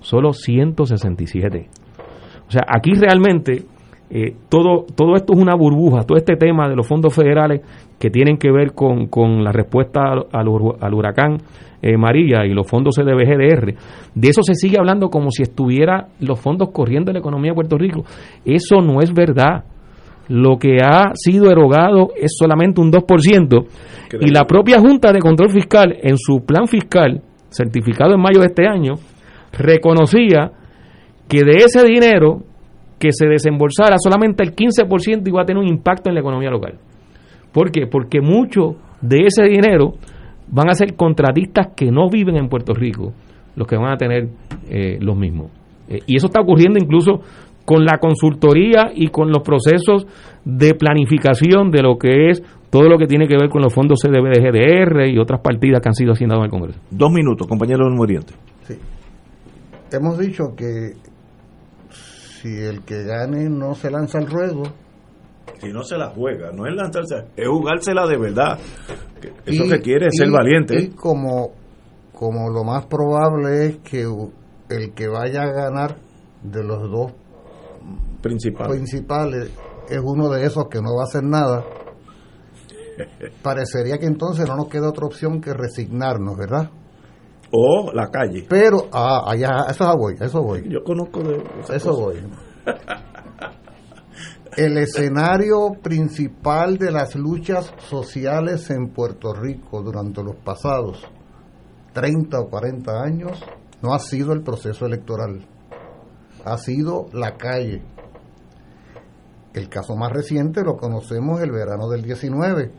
solo 0.00 0.32
167. 0.32 1.68
O 2.46 2.50
sea, 2.50 2.62
aquí 2.66 2.92
realmente 2.94 3.64
eh, 4.08 4.34
todo, 4.48 4.84
todo 4.94 5.14
esto 5.16 5.32
es 5.34 5.38
una 5.38 5.54
burbuja, 5.54 6.04
todo 6.04 6.16
este 6.16 6.36
tema 6.36 6.68
de 6.68 6.76
los 6.76 6.86
fondos 6.88 7.14
federales 7.14 7.60
que 7.98 8.08
tienen 8.08 8.38
que 8.38 8.50
ver 8.50 8.72
con, 8.72 9.06
con 9.08 9.42
la 9.44 9.52
respuesta 9.52 10.00
al, 10.12 10.26
al 10.32 10.46
hur- 10.46 10.76
al 10.80 10.94
huracán 10.94 11.38
eh, 11.82 11.96
María 11.96 12.46
y 12.46 12.54
los 12.54 12.66
fondos 12.66 12.96
CDBGDR, 12.96 13.74
de 14.14 14.28
eso 14.28 14.42
se 14.42 14.54
sigue 14.54 14.76
hablando 14.78 15.08
como 15.08 15.30
si 15.30 15.42
estuviera 15.42 16.08
los 16.20 16.40
fondos 16.40 16.70
corriendo 16.72 17.10
en 17.10 17.14
la 17.14 17.20
economía 17.20 17.52
de 17.52 17.56
Puerto 17.56 17.78
Rico. 17.78 18.04
Eso 18.44 18.80
no 18.80 19.00
es 19.00 19.12
verdad. 19.12 19.64
Lo 20.28 20.58
que 20.58 20.78
ha 20.82 21.12
sido 21.14 21.50
erogado 21.50 22.08
es 22.16 22.34
solamente 22.36 22.80
un 22.80 22.90
2%. 22.90 23.66
Y 24.20 24.30
la 24.30 24.44
propia 24.44 24.80
Junta 24.80 25.12
de 25.12 25.20
Control 25.20 25.50
Fiscal, 25.50 25.96
en 26.02 26.16
su 26.18 26.44
plan 26.44 26.66
fiscal, 26.66 27.22
certificado 27.48 28.14
en 28.14 28.20
mayo 28.20 28.40
de 28.40 28.46
este 28.46 28.66
año, 28.66 28.94
reconocía 29.52 30.50
que 31.28 31.44
de 31.44 31.64
ese 31.64 31.84
dinero 31.84 32.42
que 32.98 33.12
se 33.12 33.26
desembolsara 33.26 33.96
solamente 33.98 34.42
el 34.42 34.54
15% 34.54 35.28
iba 35.28 35.42
a 35.42 35.44
tener 35.44 35.62
un 35.62 35.68
impacto 35.68 36.08
en 36.08 36.14
la 36.14 36.20
economía 36.20 36.50
local. 36.50 36.78
¿Por 37.52 37.70
qué? 37.70 37.86
Porque 37.86 38.20
mucho 38.20 38.76
de 39.00 39.26
ese 39.26 39.44
dinero 39.44 39.94
van 40.48 40.70
a 40.70 40.74
ser 40.74 40.94
contratistas 40.94 41.68
que 41.76 41.90
no 41.90 42.08
viven 42.08 42.36
en 42.36 42.48
Puerto 42.48 42.74
Rico 42.74 43.12
los 43.56 43.66
que 43.66 43.76
van 43.76 43.92
a 43.92 43.96
tener 43.96 44.28
eh, 44.68 44.98
los 45.00 45.16
mismos. 45.16 45.50
Eh, 45.88 46.00
y 46.06 46.16
eso 46.16 46.26
está 46.26 46.40
ocurriendo 46.40 46.78
incluso 46.78 47.22
con 47.64 47.84
la 47.84 47.98
consultoría 47.98 48.92
y 48.94 49.08
con 49.08 49.30
los 49.30 49.42
procesos 49.42 50.06
de 50.44 50.74
planificación 50.74 51.70
de 51.70 51.82
lo 51.82 51.98
que 51.98 52.30
es 52.30 52.42
todo 52.70 52.88
lo 52.88 52.98
que 52.98 53.06
tiene 53.06 53.26
que 53.26 53.36
ver 53.36 53.48
con 53.48 53.62
los 53.62 53.72
fondos 53.72 54.00
CDBGDR 54.02 55.08
y 55.08 55.18
otras 55.18 55.40
partidas 55.40 55.80
que 55.80 55.88
han 55.88 55.94
sido 55.94 56.12
asignadas 56.12 56.40
en 56.40 56.44
el 56.44 56.50
Congreso. 56.50 56.80
Dos 56.90 57.10
minutos, 57.10 57.46
compañero 57.46 57.84
del 57.86 57.94
Moriente. 57.94 58.34
Hemos 59.90 60.18
dicho 60.18 60.54
que 60.56 60.92
si 61.90 62.48
el 62.48 62.82
que 62.82 63.04
gane 63.04 63.48
no 63.48 63.74
se 63.74 63.90
lanza 63.90 64.18
al 64.18 64.26
ruedo, 64.26 64.64
Si 65.60 65.68
no 65.72 65.82
se 65.82 65.96
la 65.96 66.10
juega, 66.10 66.50
no 66.52 66.66
es 66.66 66.74
lanzarse, 66.74 67.26
es 67.36 67.48
jugársela 67.48 68.06
de 68.06 68.18
verdad. 68.18 68.58
Que 69.20 69.28
Eso 69.46 69.64
Y- 69.64 69.70
requiere 69.70 70.08
ser 70.10 70.28
y- 70.28 70.30
valiente. 70.30 70.80
Y 70.82 70.88
como, 70.90 71.52
como 72.12 72.50
lo 72.50 72.64
más 72.64 72.86
probable 72.86 73.66
es 73.66 73.76
que 73.78 74.02
el 74.68 74.92
que 74.94 75.08
vaya 75.08 75.42
a 75.42 75.52
ganar 75.52 75.96
de 76.42 76.62
los 76.64 76.90
dos 76.90 77.12
Principal. 78.22 78.68
principales 78.68 79.50
es 79.88 80.00
uno 80.02 80.28
de 80.28 80.44
esos 80.44 80.64
que 80.68 80.80
no 80.82 80.94
va 80.96 81.02
a 81.02 81.04
hacer 81.04 81.22
nada, 81.24 81.64
parecería 83.42 83.98
que 83.98 84.06
entonces 84.06 84.46
no 84.48 84.56
nos 84.56 84.68
queda 84.68 84.88
otra 84.88 85.06
opción 85.06 85.40
que 85.40 85.52
resignarnos, 85.52 86.36
¿verdad? 86.36 86.70
O 87.52 87.92
la 87.92 88.08
calle. 88.10 88.44
Pero, 88.48 88.88
ah, 88.92 89.22
allá, 89.30 89.66
eso 89.70 89.84
voy, 89.96 90.14
eso 90.20 90.42
voy. 90.42 90.68
Yo 90.68 90.82
conozco 90.82 91.22
de 91.22 91.42
eso 91.74 91.92
voy. 91.96 92.16
El 94.56 94.78
escenario 94.78 95.74
principal 95.82 96.78
de 96.78 96.90
las 96.90 97.14
luchas 97.14 97.74
sociales 97.90 98.70
en 98.70 98.88
Puerto 98.88 99.34
Rico 99.34 99.82
durante 99.82 100.22
los 100.22 100.36
pasados 100.36 101.04
30 101.92 102.40
o 102.40 102.48
40 102.48 103.02
años 103.02 103.44
no 103.82 103.92
ha 103.92 103.98
sido 103.98 104.32
el 104.32 104.42
proceso 104.42 104.86
electoral, 104.86 105.46
ha 106.42 106.56
sido 106.56 107.04
la 107.12 107.36
calle. 107.36 107.82
El 109.52 109.68
caso 109.68 109.94
más 109.94 110.10
reciente 110.10 110.62
lo 110.62 110.78
conocemos 110.78 111.42
el 111.42 111.50
verano 111.50 111.90
del 111.90 112.00
19, 112.00 112.72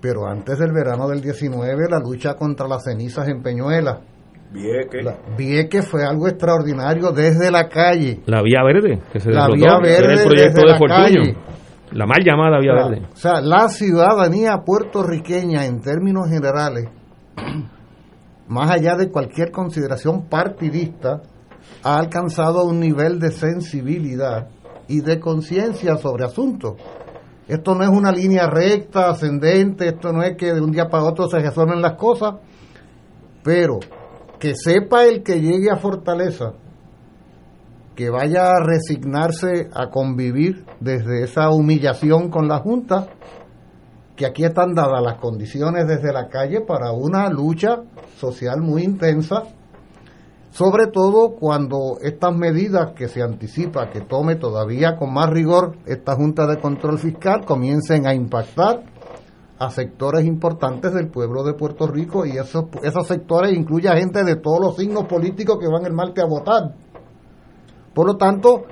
pero 0.00 0.26
antes 0.28 0.58
del 0.58 0.72
verano 0.72 1.08
del 1.08 1.20
19 1.20 1.90
la 1.90 1.98
lucha 1.98 2.36
contra 2.36 2.66
las 2.66 2.84
cenizas 2.84 3.28
en 3.28 3.42
Peñuela. 3.42 4.00
Vieque. 4.52 4.98
Vieque 5.38 5.82
fue 5.82 6.04
algo 6.04 6.26
extraordinario 6.26 7.12
desde 7.12 7.50
la 7.50 7.68
calle. 7.68 8.20
La 8.26 8.42
Vía 8.42 8.62
Verde, 8.64 9.00
que 9.12 9.20
se 9.20 9.30
La 9.30 9.48
Vía 9.48 9.78
Verde 9.80 10.14
el 10.14 10.24
proyecto 10.24 10.60
desde 10.60 10.60
de 10.60 10.66
la 10.66 10.78
calle. 10.88 11.36
La 11.92 12.06
mal 12.06 12.18
llamada 12.24 12.58
Vía 12.58 12.72
sea, 12.74 12.88
Verde. 12.88 13.06
O 13.12 13.16
sea, 13.16 13.40
la 13.40 13.68
ciudadanía 13.68 14.58
puertorriqueña 14.64 15.66
en 15.66 15.80
términos 15.80 16.28
generales, 16.28 16.88
más 18.48 18.70
allá 18.70 18.96
de 18.96 19.10
cualquier 19.10 19.52
consideración 19.52 20.28
partidista, 20.28 21.22
ha 21.84 21.98
alcanzado 21.98 22.64
un 22.64 22.80
nivel 22.80 23.20
de 23.20 23.30
sensibilidad 23.30 24.48
y 24.88 25.00
de 25.00 25.20
conciencia 25.20 25.96
sobre 25.96 26.24
asuntos. 26.24 26.74
Esto 27.46 27.74
no 27.74 27.84
es 27.84 27.88
una 27.88 28.10
línea 28.10 28.48
recta, 28.48 29.10
ascendente, 29.10 29.88
esto 29.88 30.12
no 30.12 30.22
es 30.22 30.36
que 30.36 30.52
de 30.52 30.60
un 30.60 30.72
día 30.72 30.88
para 30.88 31.04
otro 31.04 31.28
se 31.28 31.38
resuelven 31.38 31.80
las 31.80 31.94
cosas, 31.94 32.34
pero 33.42 33.78
que 34.40 34.54
sepa 34.56 35.04
el 35.04 35.22
que 35.22 35.40
llegue 35.40 35.70
a 35.70 35.76
Fortaleza 35.76 36.54
que 38.00 38.08
vaya 38.08 38.52
a 38.52 38.64
resignarse 38.64 39.68
a 39.74 39.90
convivir 39.90 40.64
desde 40.80 41.22
esa 41.22 41.50
humillación 41.50 42.30
con 42.30 42.48
la 42.48 42.58
Junta, 42.60 43.08
que 44.16 44.24
aquí 44.24 44.42
están 44.42 44.72
dadas 44.74 45.02
las 45.02 45.16
condiciones 45.16 45.86
desde 45.86 46.10
la 46.10 46.28
calle 46.28 46.62
para 46.62 46.92
una 46.92 47.28
lucha 47.28 47.82
social 48.16 48.62
muy 48.62 48.84
intensa, 48.84 49.42
sobre 50.50 50.86
todo 50.86 51.36
cuando 51.36 51.98
estas 52.00 52.34
medidas 52.34 52.92
que 52.94 53.06
se 53.06 53.20
anticipa 53.20 53.90
que 53.90 54.00
tome 54.00 54.36
todavía 54.36 54.96
con 54.96 55.12
más 55.12 55.28
rigor 55.28 55.76
esta 55.84 56.16
Junta 56.16 56.46
de 56.46 56.58
Control 56.58 56.98
Fiscal 56.98 57.44
comiencen 57.44 58.06
a 58.06 58.14
impactar 58.14 58.82
a 59.60 59.70
sectores 59.70 60.24
importantes 60.24 60.94
del 60.94 61.08
pueblo 61.08 61.44
de 61.44 61.52
Puerto 61.52 61.86
Rico 61.86 62.24
y 62.24 62.38
esos, 62.38 62.64
esos 62.82 63.06
sectores 63.06 63.52
incluyen 63.52 63.92
a 63.92 63.96
gente 63.98 64.24
de 64.24 64.36
todos 64.36 64.58
los 64.58 64.76
signos 64.76 65.04
políticos 65.04 65.58
que 65.60 65.68
van 65.68 65.84
el 65.84 65.92
martes 65.92 66.24
a 66.24 66.26
votar. 66.26 66.74
Por 67.94 68.06
lo 68.06 68.16
tanto, 68.16 68.62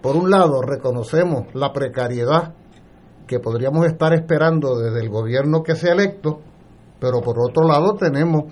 por 0.00 0.16
un 0.16 0.30
lado, 0.30 0.62
reconocemos 0.62 1.54
la 1.54 1.74
precariedad 1.74 2.54
que 3.26 3.40
podríamos 3.40 3.84
estar 3.84 4.14
esperando 4.14 4.78
desde 4.78 5.00
el 5.00 5.10
gobierno 5.10 5.62
que 5.62 5.76
sea 5.76 5.92
electo, 5.92 6.40
pero 6.98 7.20
por 7.20 7.38
otro 7.38 7.68
lado 7.68 7.96
tenemos 7.96 8.44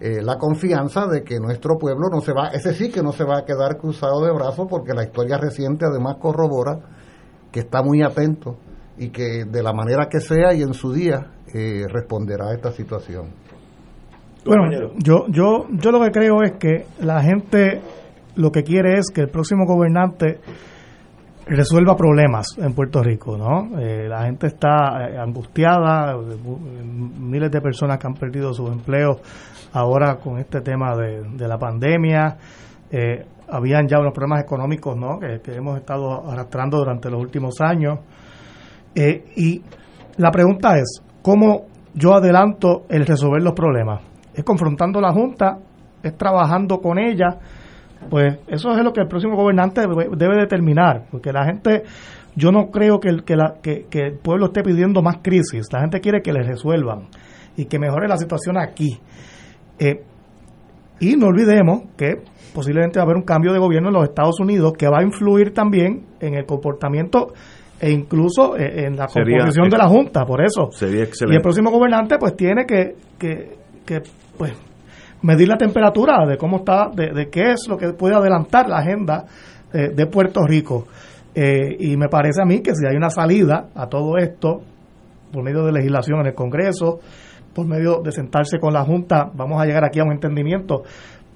eh, 0.00 0.20
la 0.20 0.38
confianza 0.38 1.06
de 1.06 1.22
que 1.22 1.38
nuestro 1.38 1.78
pueblo 1.78 2.08
no 2.10 2.20
se 2.20 2.32
va, 2.32 2.48
ese 2.48 2.74
sí 2.74 2.90
que 2.90 3.00
no 3.00 3.12
se 3.12 3.22
va 3.22 3.38
a 3.38 3.44
quedar 3.44 3.78
cruzado 3.78 4.24
de 4.24 4.32
brazos 4.32 4.66
porque 4.68 4.92
la 4.92 5.04
historia 5.04 5.38
reciente 5.38 5.84
además 5.84 6.16
corrobora 6.16 6.80
que 7.52 7.60
está 7.60 7.80
muy 7.80 8.02
atento 8.02 8.56
y 8.98 9.10
que 9.10 9.44
de 9.44 9.62
la 9.62 9.72
manera 9.72 10.08
que 10.08 10.20
sea 10.20 10.52
y 10.54 10.62
en 10.62 10.74
su 10.74 10.92
día 10.92 11.30
eh, 11.54 11.82
responderá 11.88 12.50
a 12.50 12.54
esta 12.54 12.72
situación. 12.72 13.26
Bueno, 14.44 14.70
yo, 14.98 15.26
yo, 15.28 15.66
yo 15.70 15.90
lo 15.90 16.00
que 16.00 16.10
creo 16.10 16.42
es 16.42 16.52
que 16.52 16.86
la 17.00 17.22
gente 17.22 17.80
lo 18.36 18.50
que 18.50 18.62
quiere 18.62 18.98
es 18.98 19.10
que 19.12 19.22
el 19.22 19.28
próximo 19.28 19.66
gobernante 19.66 20.38
resuelva 21.46 21.96
problemas 21.96 22.56
en 22.58 22.74
Puerto 22.74 23.02
Rico, 23.02 23.36
¿no? 23.36 23.78
Eh, 23.80 24.06
la 24.08 24.24
gente 24.24 24.48
está 24.48 25.08
eh, 25.08 25.18
angustiada, 25.18 26.16
miles 26.16 27.50
de 27.50 27.60
personas 27.60 27.98
que 27.98 28.06
han 28.06 28.14
perdido 28.14 28.52
sus 28.52 28.70
empleos 28.70 29.16
ahora 29.72 30.16
con 30.16 30.38
este 30.38 30.60
tema 30.60 30.94
de, 30.96 31.48
la 31.48 31.58
pandemia, 31.58 32.36
eh, 32.90 33.24
habían 33.50 33.88
ya 33.88 33.98
unos 33.98 34.12
problemas 34.12 34.42
económicos, 34.42 34.96
¿no? 34.96 35.18
Que, 35.18 35.40
que 35.40 35.56
hemos 35.56 35.78
estado 35.78 36.30
arrastrando 36.30 36.78
durante 36.78 37.10
los 37.10 37.20
últimos 37.20 37.60
años. 37.60 37.98
Y 38.94 39.62
la 40.16 40.30
pregunta 40.30 40.76
es, 40.76 41.02
¿cómo 41.22 41.66
yo 41.94 42.14
adelanto 42.14 42.84
el 42.88 43.06
resolver 43.06 43.42
los 43.42 43.54
problemas? 43.54 44.02
Es 44.34 44.44
confrontando 44.44 44.98
a 44.98 45.02
la 45.02 45.12
Junta, 45.12 45.58
es 46.02 46.16
trabajando 46.16 46.78
con 46.80 46.98
ella, 46.98 47.38
pues 48.10 48.38
eso 48.46 48.72
es 48.72 48.84
lo 48.84 48.92
que 48.92 49.00
el 49.00 49.08
próximo 49.08 49.36
gobernante 49.36 49.82
debe 49.82 50.36
determinar, 50.36 51.06
porque 51.10 51.32
la 51.32 51.44
gente, 51.44 51.82
yo 52.36 52.50
no 52.50 52.70
creo 52.70 53.00
que 53.00 53.08
el, 53.08 53.24
que, 53.24 53.36
la, 53.36 53.54
que, 53.62 53.86
el 53.92 54.18
pueblo 54.18 54.46
esté 54.46 54.62
pidiendo 54.62 55.02
más 55.02 55.18
crisis, 55.22 55.66
la 55.72 55.80
gente 55.80 56.00
quiere 56.00 56.22
que 56.22 56.32
le 56.32 56.42
resuelvan 56.42 57.08
y 57.56 57.66
que 57.66 57.78
mejore 57.78 58.08
la 58.08 58.16
situación 58.16 58.56
aquí. 58.56 58.98
Eh, 59.78 60.02
y 61.00 61.16
no 61.16 61.28
olvidemos 61.28 61.82
que 61.96 62.22
posiblemente 62.54 62.98
va 62.98 63.02
a 63.02 63.06
haber 63.06 63.16
un 63.16 63.22
cambio 63.22 63.52
de 63.52 63.58
gobierno 63.58 63.88
en 63.88 63.94
los 63.94 64.04
Estados 64.04 64.40
Unidos 64.40 64.72
que 64.76 64.88
va 64.88 64.98
a 64.98 65.02
influir 65.02 65.52
también 65.52 66.06
en 66.20 66.34
el 66.34 66.44
comportamiento 66.44 67.34
e 67.80 67.90
incluso 67.90 68.56
eh, 68.56 68.86
en 68.86 68.96
la 68.96 69.06
composición 69.06 69.68
de 69.68 69.78
la 69.78 69.88
Junta, 69.88 70.24
por 70.24 70.42
eso. 70.42 70.70
Sería 70.72 71.04
Y 71.04 71.34
el 71.34 71.40
próximo 71.40 71.70
gobernante 71.70 72.16
pues 72.18 72.36
tiene 72.36 72.64
que, 72.66 72.96
que, 73.18 73.56
que 73.86 74.00
pues 74.36 74.52
medir 75.22 75.48
la 75.48 75.56
temperatura 75.56 76.26
de 76.26 76.36
cómo 76.36 76.58
está, 76.58 76.90
de, 76.92 77.28
qué 77.30 77.52
es 77.52 77.68
lo 77.68 77.76
que 77.76 77.92
puede 77.92 78.14
adelantar 78.14 78.68
la 78.68 78.78
agenda 78.78 79.24
eh, 79.72 79.90
de 79.94 80.06
Puerto 80.06 80.44
Rico. 80.46 80.86
Eh, 81.34 81.76
y 81.78 81.96
me 81.96 82.08
parece 82.08 82.42
a 82.42 82.44
mí 82.44 82.60
que 82.60 82.74
si 82.74 82.86
hay 82.86 82.96
una 82.96 83.10
salida 83.10 83.68
a 83.74 83.86
todo 83.86 84.16
esto, 84.16 84.62
por 85.32 85.44
medio 85.44 85.64
de 85.64 85.72
legislación 85.72 86.20
en 86.20 86.26
el 86.26 86.34
Congreso, 86.34 87.00
por 87.54 87.66
medio 87.66 88.00
de 88.02 88.12
sentarse 88.12 88.58
con 88.58 88.72
la 88.72 88.84
Junta, 88.84 89.30
vamos 89.34 89.60
a 89.60 89.66
llegar 89.66 89.84
aquí 89.84 90.00
a 90.00 90.04
un 90.04 90.12
entendimiento 90.12 90.82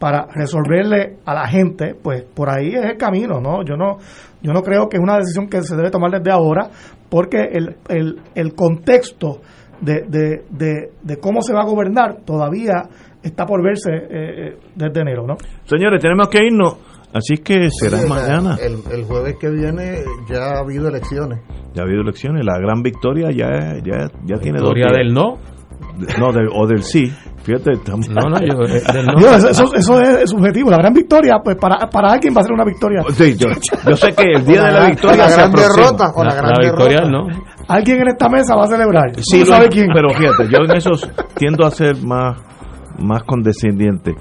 para 0.03 0.27
resolverle 0.35 1.19
a 1.25 1.33
la 1.33 1.47
gente, 1.47 1.95
pues 1.95 2.25
por 2.25 2.51
ahí 2.51 2.75
es 2.75 2.85
el 2.85 2.97
camino, 2.97 3.41
¿no? 3.41 3.63
Yo 3.65 3.77
no, 3.77 3.99
yo 4.43 4.53
no 4.53 4.61
creo 4.61 4.89
que 4.89 4.97
es 4.97 5.01
una 5.01 5.19
decisión 5.19 5.47
que 5.49 5.63
se 5.63 5.77
debe 5.77 5.93
tomar 5.93 6.11
desde 6.11 6.33
ahora, 6.33 6.71
porque 7.09 7.39
el, 7.53 7.77
el, 7.89 8.17
el 8.35 8.53
contexto 8.57 9.43
de, 9.81 10.03
de, 10.09 10.43
de, 10.51 10.91
de 11.01 11.17
cómo 11.19 11.41
se 11.41 11.55
va 11.55 11.61
a 11.61 11.67
gobernar 11.67 12.17
todavía 12.27 12.83
está 13.23 13.47
por 13.47 13.63
verse 13.63 13.93
eh, 13.93 14.09
eh, 14.11 14.57
desde 14.75 15.03
enero, 15.03 15.25
¿no? 15.25 15.37
Señores, 15.67 16.03
tenemos 16.03 16.29
que 16.29 16.47
irnos, 16.47 16.79
así 17.15 17.37
que 17.37 17.69
será 17.71 17.99
mañana. 18.05 18.57
El, 18.61 19.05
jueves 19.05 19.37
que 19.41 19.51
viene 19.51 19.99
ya 20.29 20.57
ha 20.57 20.59
habido 20.65 20.89
elecciones. 20.89 21.43
Ya 21.75 21.83
ha 21.83 21.85
habido 21.85 22.03
elecciones, 22.03 22.45
la 22.45 22.59
gran 22.59 22.83
victoria 22.83 23.29
ya, 23.31 23.77
ya, 23.85 24.11
ya 24.25 24.39
tiene 24.41 24.59
dos 24.59 24.75
Victoria 24.75 24.99
del 24.99 25.15
no. 25.15 25.39
No, 26.19 26.29
o 26.29 26.67
del 26.67 26.83
sí. 26.83 27.13
Fíjate, 27.43 27.73
estamos... 27.73 28.09
No, 28.09 28.29
no, 28.29 28.39
yo, 29.21 29.35
eso, 29.35 29.75
eso, 29.75 30.01
es 30.01 30.31
subjetivo. 30.31 30.71
La 30.71 30.77
gran 30.77 30.93
victoria, 30.93 31.41
pues 31.43 31.57
para, 31.57 31.91
para 31.91 32.13
alguien 32.13 32.35
va 32.37 32.41
a 32.41 32.45
ser 32.45 32.53
una 32.53 32.65
victoria. 32.65 33.03
Sí, 33.11 33.37
yo, 33.37 33.49
yo 33.89 33.97
sé 33.97 34.13
que 34.15 34.23
el 34.35 34.45
día 34.45 34.63
de 34.65 34.73
la 34.73 34.87
victoria. 34.87 35.29
La 35.29 35.31
gran 35.31 35.53
derrota 35.53 36.13
o 36.15 36.25
la, 36.25 36.35
gran 36.35 36.53
victoria, 36.61 37.01
no. 37.01 37.27
Alguien 37.67 38.03
en 38.03 38.09
esta 38.09 38.29
mesa 38.29 38.55
va 38.55 38.65
a 38.65 38.69
celebrar. 38.69 39.11
Sí, 39.19 39.45
sabe 39.45 39.69
quién. 39.69 39.89
Pero 39.93 40.11
fíjate, 40.11 40.49
yo 40.49 40.59
en 40.65 40.77
esos 40.77 41.11
tiendo 41.37 41.67
a 41.67 41.71
ser 41.71 41.97
más 42.05 42.37
más 42.99 43.23
condescendiente. 43.25 44.15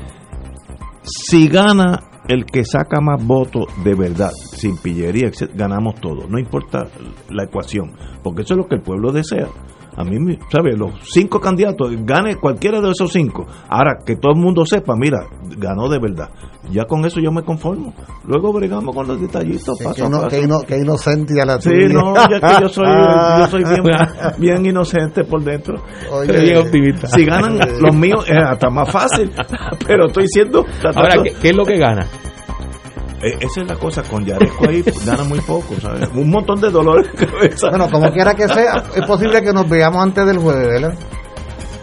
Si 1.03 1.47
gana 1.47 1.99
el 2.27 2.45
que 2.45 2.63
saca 2.63 3.01
más 3.01 3.25
votos 3.25 3.65
de 3.83 3.95
verdad, 3.95 4.31
sin 4.31 4.77
pillería, 4.77 5.31
ganamos 5.55 5.95
todos. 5.99 6.29
No 6.29 6.39
importa 6.39 6.87
la 7.29 7.43
ecuación, 7.43 7.93
porque 8.23 8.43
eso 8.43 8.53
es 8.53 8.57
lo 8.57 8.67
que 8.67 8.75
el 8.75 8.81
pueblo 8.81 9.11
desea. 9.11 9.47
A 9.95 10.03
mí, 10.05 10.37
¿sabes? 10.49 10.77
Los 10.77 10.91
cinco 11.03 11.39
candidatos, 11.39 11.91
gane 12.05 12.37
cualquiera 12.37 12.79
de 12.79 12.91
esos 12.91 13.11
cinco. 13.11 13.45
Ahora, 13.67 13.99
que 14.05 14.15
todo 14.15 14.31
el 14.33 14.39
mundo 14.39 14.65
sepa, 14.65 14.95
mira, 14.95 15.25
ganó 15.57 15.89
de 15.89 15.99
verdad. 15.99 16.29
Ya 16.71 16.85
con 16.85 17.03
eso 17.05 17.19
yo 17.19 17.31
me 17.31 17.43
conformo. 17.43 17.93
Luego 18.25 18.53
bregamos 18.53 18.95
con 18.95 19.07
los 19.07 19.19
detallitos. 19.19 19.77
que, 19.77 20.47
que, 20.67 20.77
inocente 20.77 21.41
a 21.41 21.45
la 21.45 21.59
Sí, 21.59 21.71
no, 21.89 22.13
ya 22.15 22.39
que 22.39 22.61
yo 22.61 22.69
soy, 22.69 22.87
yo 22.87 23.47
soy 23.49 23.63
bien, 23.63 23.83
bien 24.37 24.65
inocente 24.65 25.25
por 25.25 25.43
dentro. 25.43 25.81
Oye, 26.11 26.39
bien 26.39 26.57
optimista. 26.57 27.07
Si 27.07 27.25
ganan 27.25 27.59
los 27.81 27.95
míos, 27.95 28.25
es 28.29 28.37
hasta 28.37 28.69
más 28.69 28.89
fácil. 28.89 29.31
Pero 29.87 30.07
estoy 30.07 30.25
siendo. 30.27 30.65
Ahora, 30.95 31.21
¿qué, 31.41 31.49
es 31.49 31.55
lo 31.55 31.65
que 31.65 31.77
gana? 31.77 32.07
E, 33.23 33.37
esa 33.39 33.61
es 33.61 33.67
la 33.67 33.75
cosa, 33.75 34.03
con 34.03 34.25
Yaresco 34.25 34.67
ahí 34.67 34.83
gana 35.05 35.23
muy 35.23 35.39
poco, 35.41 35.75
¿sabes? 35.79 36.09
Un 36.13 36.29
montón 36.29 36.59
de 36.59 36.71
dolor 36.71 37.05
Bueno, 37.69 37.89
como 37.89 38.11
quiera 38.11 38.33
que 38.33 38.47
sea, 38.47 38.83
es 38.95 39.05
posible 39.05 39.41
que 39.41 39.53
nos 39.53 39.69
veamos 39.69 40.03
antes 40.03 40.25
del 40.25 40.39
jueves, 40.39 40.67
¿verdad? 40.67 40.97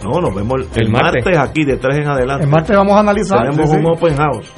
No, 0.04 0.20
nos 0.20 0.34
vemos 0.34 0.60
el, 0.76 0.90
martes. 0.90 1.24
aquí 1.38 1.64
de 1.64 1.76
tres 1.76 1.98
en 1.98 2.08
adelante. 2.08 2.44
El 2.44 2.50
martes 2.50 2.76
vamos 2.76 2.96
a 2.96 3.00
analizar. 3.00 3.50
Tenemos 3.50 3.70
un 3.70 3.86
open 3.86 4.16
house 4.16 4.52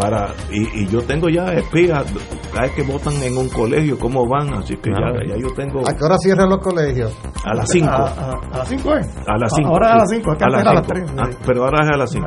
para 0.00 0.32
y, 0.50 0.86
yo 0.86 1.02
tengo 1.02 1.28
ya 1.28 1.52
espías 1.52 2.04
cada 2.52 2.62
vez 2.62 2.72
que 2.72 2.82
votan 2.82 3.12
en 3.22 3.36
un 3.36 3.48
colegio 3.50 3.98
cómo 3.98 4.26
van 4.26 4.54
así 4.54 4.74
que 4.76 4.90
ya, 4.90 4.96
ah, 4.96 5.20
ya, 5.28 5.36
yo 5.36 5.52
tengo 5.54 5.80
¿a 5.86 5.94
qué 5.94 6.04
hora 6.04 6.16
cierran 6.18 6.48
los 6.48 6.58
colegios? 6.60 7.14
a 7.44 7.54
las 7.54 7.68
5 7.70 7.90
a, 7.90 8.56
las 8.56 8.68
5 8.68 8.96
eh 8.96 9.00
a 9.26 9.38
las 9.38 9.52
5 9.54 9.68
ahora 9.68 9.92
a 9.92 9.96
las 9.98 10.10
5 10.10 10.30
a 10.40 10.74
las 10.74 10.86
3 10.86 11.10
ah, 11.18 11.28
pero 11.46 11.64
ahora 11.64 11.84
es 11.84 11.90
a 11.90 11.98
las 11.98 12.10
5 12.10 12.26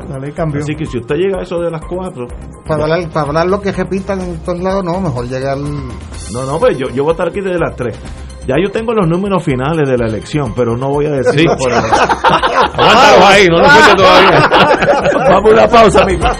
así 0.56 0.74
que 0.76 0.86
si 0.86 0.98
usted 0.98 1.16
llega 1.16 1.40
a 1.40 1.42
eso 1.42 1.58
de 1.58 1.70
las 1.70 1.84
4 1.84 2.26
para 2.66 2.84
hablar, 2.84 3.08
para 3.10 3.26
hablar 3.26 3.46
lo 3.48 3.60
que 3.60 3.72
repitan 3.72 4.20
en 4.20 4.38
todos 4.44 4.60
lados 4.60 4.84
no 4.84 5.00
mejor 5.00 5.26
llegar 5.26 5.58
no 5.58 6.46
no 6.46 6.58
pues 6.58 6.78
yo, 6.78 6.88
yo 6.90 7.02
voy 7.02 7.10
a 7.10 7.14
estar 7.14 7.28
aquí 7.28 7.40
desde 7.40 7.58
las 7.58 7.74
3 7.74 7.98
ya 8.46 8.56
yo 8.62 8.70
tengo 8.70 8.92
los 8.92 9.08
números 9.08 9.42
finales 9.42 9.88
de 9.88 9.96
la 9.96 10.06
elección, 10.06 10.52
pero 10.54 10.76
no 10.76 10.90
voy 10.90 11.06
a 11.06 11.12
decir 11.12 11.40
sí. 11.40 11.46
por 11.46 11.72
ahí. 11.72 11.80
Aguántalo 12.74 13.26
ahí, 13.26 13.46
no 13.48 13.56
lo 13.56 13.64
cuente 13.64 13.94
todavía. 13.96 14.50
Vamos 15.30 15.50
a 15.50 15.54
una 15.54 15.68
pausa, 15.68 16.02
amigos. 16.02 16.36